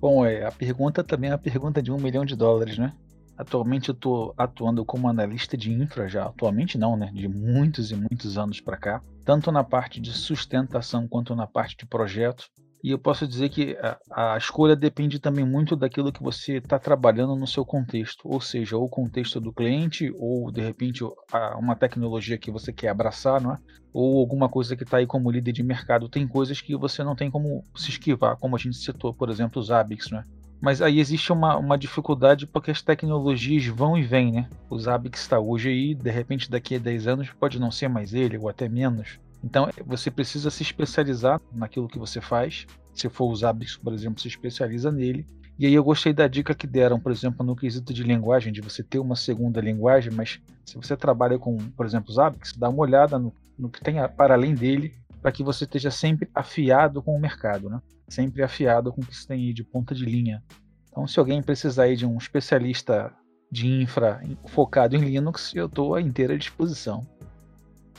Bom, 0.00 0.24
é, 0.24 0.44
a 0.44 0.52
pergunta 0.52 1.02
também 1.02 1.30
é 1.30 1.32
a 1.32 1.38
pergunta 1.38 1.82
de 1.82 1.90
um 1.90 1.98
milhão 1.98 2.24
de 2.24 2.36
dólares, 2.36 2.78
né? 2.78 2.92
Atualmente 3.36 3.88
eu 3.88 3.94
estou 3.94 4.32
atuando 4.36 4.84
como 4.84 5.08
analista 5.08 5.56
de 5.56 5.72
infra 5.72 6.08
já, 6.08 6.26
atualmente 6.26 6.78
não, 6.78 6.96
né? 6.96 7.10
De 7.12 7.26
muitos 7.26 7.90
e 7.90 7.96
muitos 7.96 8.38
anos 8.38 8.60
para 8.60 8.76
cá, 8.76 9.02
tanto 9.24 9.50
na 9.50 9.64
parte 9.64 10.00
de 10.00 10.12
sustentação 10.12 11.08
quanto 11.08 11.34
na 11.34 11.46
parte 11.46 11.76
de 11.76 11.86
projeto. 11.86 12.48
E 12.84 12.90
eu 12.90 12.98
posso 12.98 13.26
dizer 13.26 13.48
que 13.48 13.74
a, 13.80 14.34
a 14.34 14.36
escolha 14.36 14.76
depende 14.76 15.18
também 15.18 15.42
muito 15.42 15.74
daquilo 15.74 16.12
que 16.12 16.22
você 16.22 16.58
está 16.58 16.78
trabalhando 16.78 17.34
no 17.34 17.46
seu 17.46 17.64
contexto, 17.64 18.28
ou 18.28 18.42
seja, 18.42 18.76
o 18.76 18.86
contexto 18.90 19.40
do 19.40 19.50
cliente, 19.50 20.12
ou 20.18 20.52
de 20.52 20.60
repente 20.60 21.02
a, 21.32 21.56
uma 21.56 21.74
tecnologia 21.74 22.36
que 22.36 22.50
você 22.50 22.74
quer 22.74 22.88
abraçar, 22.88 23.40
não 23.40 23.54
é? 23.54 23.58
ou 23.90 24.20
alguma 24.20 24.50
coisa 24.50 24.76
que 24.76 24.82
está 24.82 24.98
aí 24.98 25.06
como 25.06 25.30
líder 25.30 25.52
de 25.52 25.62
mercado. 25.62 26.10
Tem 26.10 26.28
coisas 26.28 26.60
que 26.60 26.76
você 26.76 27.02
não 27.02 27.16
tem 27.16 27.30
como 27.30 27.64
se 27.74 27.88
esquivar, 27.88 28.36
como 28.36 28.54
a 28.54 28.58
gente 28.58 28.76
citou, 28.76 29.14
por 29.14 29.30
exemplo, 29.30 29.62
os 29.62 29.70
Abix, 29.70 30.10
né? 30.10 30.22
Mas 30.60 30.82
aí 30.82 31.00
existe 31.00 31.32
uma, 31.32 31.56
uma 31.56 31.78
dificuldade 31.78 32.46
porque 32.46 32.70
as 32.70 32.82
tecnologias 32.82 33.66
vão 33.66 33.96
e 33.96 34.02
vêm, 34.02 34.30
né? 34.30 34.48
O 34.68 34.78
Zabbix 34.78 35.20
está 35.20 35.40
hoje 35.40 35.70
aí, 35.70 35.94
de 35.94 36.10
repente 36.10 36.50
daqui 36.50 36.74
a 36.74 36.78
10 36.78 37.06
anos 37.06 37.30
pode 37.30 37.58
não 37.58 37.70
ser 37.70 37.88
mais 37.88 38.12
ele, 38.12 38.36
ou 38.36 38.48
até 38.48 38.68
menos. 38.68 39.18
Então 39.44 39.68
você 39.84 40.10
precisa 40.10 40.50
se 40.50 40.62
especializar 40.62 41.40
naquilo 41.52 41.86
que 41.86 41.98
você 41.98 42.20
faz. 42.20 42.66
Se 42.94 43.08
for 43.10 43.30
o 43.30 43.36
Zabbix, 43.36 43.76
por 43.76 43.92
exemplo, 43.92 44.20
se 44.20 44.28
especializa 44.28 44.90
nele. 44.90 45.26
E 45.58 45.66
aí 45.66 45.74
eu 45.74 45.84
gostei 45.84 46.12
da 46.12 46.26
dica 46.26 46.54
que 46.54 46.66
deram, 46.66 46.98
por 46.98 47.12
exemplo, 47.12 47.46
no 47.46 47.54
quesito 47.54 47.92
de 47.92 48.02
linguagem, 48.02 48.52
de 48.52 48.60
você 48.60 48.82
ter 48.82 48.98
uma 48.98 49.14
segunda 49.14 49.60
linguagem, 49.60 50.12
mas 50.12 50.40
se 50.64 50.76
você 50.76 50.96
trabalha 50.96 51.38
com, 51.38 51.56
por 51.56 51.86
exemplo, 51.86 52.12
Zabbix, 52.12 52.54
dá 52.56 52.68
uma 52.68 52.80
olhada 52.80 53.18
no, 53.18 53.32
no 53.56 53.68
que 53.68 53.80
tem 53.80 53.96
para 54.16 54.34
além 54.34 54.54
dele, 54.54 54.94
para 55.22 55.30
que 55.30 55.44
você 55.44 55.64
esteja 55.64 55.90
sempre 55.90 56.28
afiado 56.34 57.00
com 57.02 57.14
o 57.14 57.20
mercado, 57.20 57.68
né? 57.68 57.80
Sempre 58.08 58.42
afiado 58.42 58.92
com 58.92 59.00
o 59.00 59.06
que 59.06 59.14
você 59.14 59.28
tem 59.28 59.46
aí 59.46 59.52
de 59.52 59.62
ponta 59.62 59.94
de 59.94 60.04
linha. 60.04 60.42
Então, 60.90 61.06
se 61.06 61.18
alguém 61.20 61.42
precisar 61.42 61.84
aí 61.84 61.96
de 61.96 62.04
um 62.04 62.16
especialista 62.18 63.12
de 63.50 63.68
infra 63.68 64.20
focado 64.46 64.96
em 64.96 65.00
Linux, 65.00 65.52
eu 65.54 65.66
estou 65.66 65.94
à 65.94 66.00
inteira 66.00 66.36
disposição. 66.36 67.06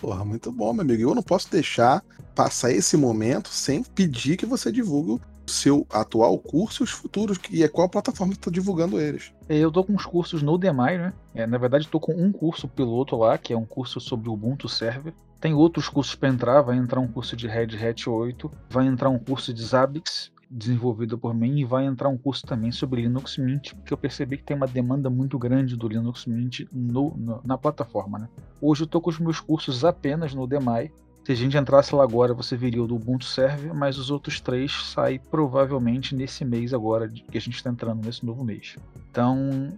Porra, 0.06 0.24
muito 0.24 0.52
bom, 0.52 0.72
meu 0.72 0.84
amigo. 0.84 1.02
Eu 1.02 1.16
não 1.16 1.24
posso 1.24 1.50
deixar 1.50 2.04
passar 2.36 2.70
esse 2.70 2.96
momento 2.96 3.50
sem 3.50 3.84
pedir 3.84 4.38
que 4.38 4.46
você 4.46 4.72
divulgue 4.72 5.14
o 5.14 5.20
seu 5.48 5.88
atual 5.92 6.38
curso 6.38 6.84
e 6.84 6.86
os 6.86 6.92
futuros, 6.92 7.40
e 7.50 7.64
é 7.64 7.68
qual 7.68 7.90
plataforma 7.90 8.34
está 8.34 8.52
divulgando 8.52 9.02
eles. 9.02 9.34
Eu 9.50 9.72
tô 9.72 9.84
com 9.84 9.96
os 9.96 10.06
cursos 10.06 10.44
no 10.44 10.60
Demai, 10.60 11.00
né? 11.00 11.12
É, 11.34 11.48
na 11.48 11.58
verdade, 11.58 11.86
estou 11.86 12.00
com 12.00 12.14
um 12.14 12.32
curso 12.32 12.68
piloto 12.68 13.16
lá, 13.16 13.36
que 13.36 13.52
é 13.52 13.58
um 13.58 13.66
curso 13.66 14.00
sobre 14.00 14.30
Ubuntu 14.30 14.70
Server. 14.70 15.12
Tem 15.42 15.56
outros 15.56 15.90
cursos 15.90 16.14
para 16.14 16.30
entrar, 16.30 16.62
vai 16.62 16.78
entrar 16.78 17.00
um 17.00 17.08
curso 17.08 17.36
de 17.36 17.48
Red 17.48 17.76
Hat 17.76 18.08
8, 18.08 18.52
vai 18.70 18.86
entrar 18.86 19.10
um 19.10 19.18
curso 19.18 19.52
de 19.52 19.64
Zabbix, 19.64 20.32
desenvolvido 20.56 21.18
por 21.18 21.34
mim, 21.34 21.60
e 21.60 21.66
vai 21.66 21.86
entrar 21.86 22.08
um 22.08 22.18
curso 22.18 22.46
também 22.46 22.72
sobre 22.72 23.02
Linux 23.02 23.38
Mint, 23.38 23.74
porque 23.74 23.94
eu 23.94 23.98
percebi 23.98 24.38
que 24.38 24.44
tem 24.44 24.56
uma 24.56 24.68
demanda 24.68 25.10
muito 25.10 25.38
grande 25.38 25.76
do 25.76 25.88
Linux 25.88 26.26
Mint 26.26 26.62
no, 26.72 27.14
no, 27.18 27.42
na 27.44 27.58
plataforma. 27.58 28.18
Né? 28.18 28.30
Hoje 28.62 28.84
eu 28.84 28.86
estou 28.86 29.02
com 29.02 29.10
os 29.10 29.20
meus 29.20 29.42
cursos 29.42 29.84
apenas 29.84 30.34
no 30.34 30.48
Demai. 30.48 30.90
Se 31.26 31.32
a 31.32 31.36
gente 31.36 31.58
entrasse 31.58 31.94
lá 31.94 32.04
agora, 32.04 32.34
você 32.34 32.56
viria 32.56 32.82
o 32.82 32.88
do 32.88 32.96
Ubuntu 32.96 33.26
Server, 33.26 33.74
mas 33.74 33.98
os 33.98 34.10
outros 34.12 34.40
três 34.40 34.72
saem 34.94 35.20
provavelmente 35.20 36.16
nesse 36.16 36.46
mês 36.46 36.74
agora, 36.74 37.10
que 37.10 37.38
a 37.38 37.42
gente 37.42 37.56
está 37.56 37.70
entrando 37.70 38.06
nesse 38.06 38.24
novo 38.24 38.44
mês. 38.44 38.78
Então, 39.10 39.74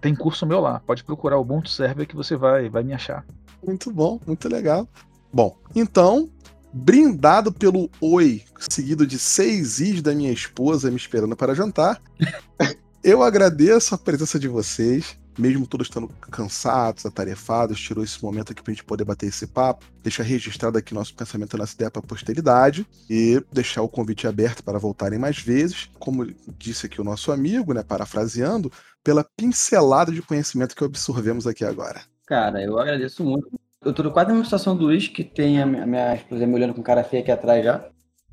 tem 0.00 0.14
curso 0.14 0.46
meu 0.46 0.60
lá. 0.60 0.80
Pode 0.80 1.02
procurar 1.02 1.38
o 1.38 1.40
Ubuntu 1.40 1.70
Server 1.70 2.06
que 2.06 2.14
você 2.14 2.36
vai, 2.36 2.68
vai 2.68 2.84
me 2.84 2.92
achar. 2.92 3.24
Muito 3.66 3.90
bom, 3.90 4.20
muito 4.26 4.48
legal. 4.48 4.86
Bom, 5.32 5.56
então, 5.74 6.28
brindado 6.76 7.50
pelo 7.50 7.90
oi, 8.02 8.42
seguido 8.68 9.06
de 9.06 9.18
seis 9.18 9.80
is 9.80 10.02
da 10.02 10.14
minha 10.14 10.30
esposa 10.30 10.90
me 10.90 10.96
esperando 10.96 11.34
para 11.34 11.54
jantar, 11.54 12.02
eu 13.02 13.22
agradeço 13.22 13.94
a 13.94 13.98
presença 13.98 14.38
de 14.38 14.46
vocês. 14.46 15.18
Mesmo 15.38 15.66
todos 15.66 15.86
estando 15.86 16.08
cansados, 16.30 17.04
atarefados, 17.04 17.78
tirou 17.78 18.02
esse 18.02 18.22
momento 18.22 18.52
aqui 18.52 18.62
para 18.62 18.72
a 18.72 18.74
gente 18.74 18.84
poder 18.84 19.04
bater 19.04 19.26
esse 19.26 19.46
papo, 19.46 19.84
deixar 20.02 20.22
registrado 20.22 20.78
aqui 20.78 20.94
nosso 20.94 21.14
pensamento, 21.14 21.58
nossa 21.58 21.74
ideia 21.74 21.90
para 21.90 22.00
a 22.00 22.06
posteridade 22.06 22.86
e 23.08 23.44
deixar 23.52 23.82
o 23.82 23.88
convite 23.88 24.26
aberto 24.26 24.64
para 24.64 24.78
voltarem 24.78 25.18
mais 25.18 25.38
vezes, 25.38 25.90
como 25.98 26.26
disse 26.56 26.86
aqui 26.86 27.02
o 27.02 27.04
nosso 27.04 27.30
amigo, 27.30 27.74
né, 27.74 27.82
parafraseando, 27.82 28.72
pela 29.04 29.22
pincelada 29.36 30.10
de 30.10 30.22
conhecimento 30.22 30.74
que 30.74 30.82
absorvemos 30.82 31.46
aqui 31.46 31.66
agora. 31.66 32.00
Cara, 32.26 32.64
eu 32.64 32.78
agradeço 32.78 33.22
muito. 33.22 33.60
Eu 33.86 33.92
tô 33.92 34.10
quase 34.10 34.26
na 34.26 34.34
mesma 34.34 34.46
situação 34.46 34.76
do 34.76 34.86
Luiz, 34.86 35.06
que 35.06 35.22
tem 35.22 35.62
a 35.62 35.64
minha, 35.64 35.86
minha 35.86 36.16
esposa 36.16 36.44
me 36.44 36.54
olhando 36.54 36.74
com 36.74 36.82
cara 36.82 37.04
feia 37.04 37.22
aqui 37.22 37.30
atrás 37.30 37.64
já. 37.64 37.84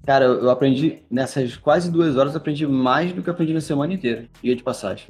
Cara, 0.04 0.26
eu, 0.26 0.42
eu 0.42 0.50
aprendi, 0.50 1.04
nessas 1.12 1.56
quase 1.56 1.92
duas 1.92 2.18
horas, 2.18 2.34
eu 2.34 2.40
aprendi 2.40 2.66
mais 2.66 3.14
do 3.14 3.22
que 3.22 3.30
aprendi 3.30 3.54
na 3.54 3.62
semana 3.62 3.94
inteira. 3.94 4.28
Dia 4.42 4.56
de 4.56 4.64
passagem. 4.64 5.10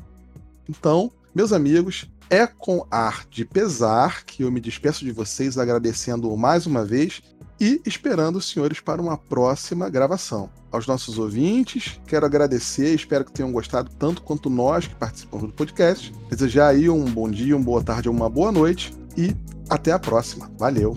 Então, 0.70 1.10
meus 1.34 1.54
amigos, 1.54 2.10
é 2.30 2.46
com 2.46 2.86
ar 2.92 3.26
de 3.30 3.46
pesar 3.46 4.26
que 4.26 4.44
eu 4.44 4.52
me 4.52 4.60
despeço 4.60 5.06
de 5.06 5.14
vocês, 5.14 5.58
agradecendo 5.58 6.36
mais 6.36 6.68
uma 6.68 6.84
vez 6.84 7.22
e 7.58 7.82
esperando 7.86 8.36
os 8.36 8.50
senhores 8.50 8.82
para 8.82 9.02
uma 9.02 9.18
próxima 9.18 9.90
gravação. 9.90 10.50
Aos 10.70 10.86
nossos 10.86 11.18
ouvintes, 11.18 12.02
quero 12.06 12.26
agradecer, 12.26 12.94
espero 12.94 13.24
que 13.24 13.32
tenham 13.32 13.52
gostado 13.54 13.90
tanto 13.98 14.22
quanto 14.22 14.50
nós 14.50 14.88
que 14.88 14.96
participamos 14.96 15.48
do 15.48 15.54
podcast. 15.54 16.14
Desejar 16.30 16.68
aí 16.68 16.90
um 16.90 17.06
bom 17.06 17.32
dia, 17.32 17.56
uma 17.56 17.64
boa 17.64 17.82
tarde 17.82 18.10
ou 18.10 18.16
uma 18.16 18.30
boa 18.30 18.52
noite 18.52 18.94
e 19.18 19.34
até 19.70 19.92
a 19.92 20.00
próxima. 20.00 20.50
Valeu! 20.58 20.94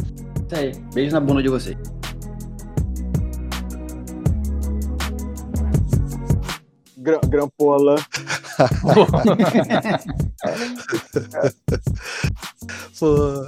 Isso 0.46 0.54
aí, 0.54 0.72
beijo 0.94 1.12
na 1.12 1.20
bunda 1.20 1.42
de 1.42 1.48
vocês. 1.48 1.76
Gra 6.98 7.20
Grampola. 7.28 7.96
Pô. 12.98 13.46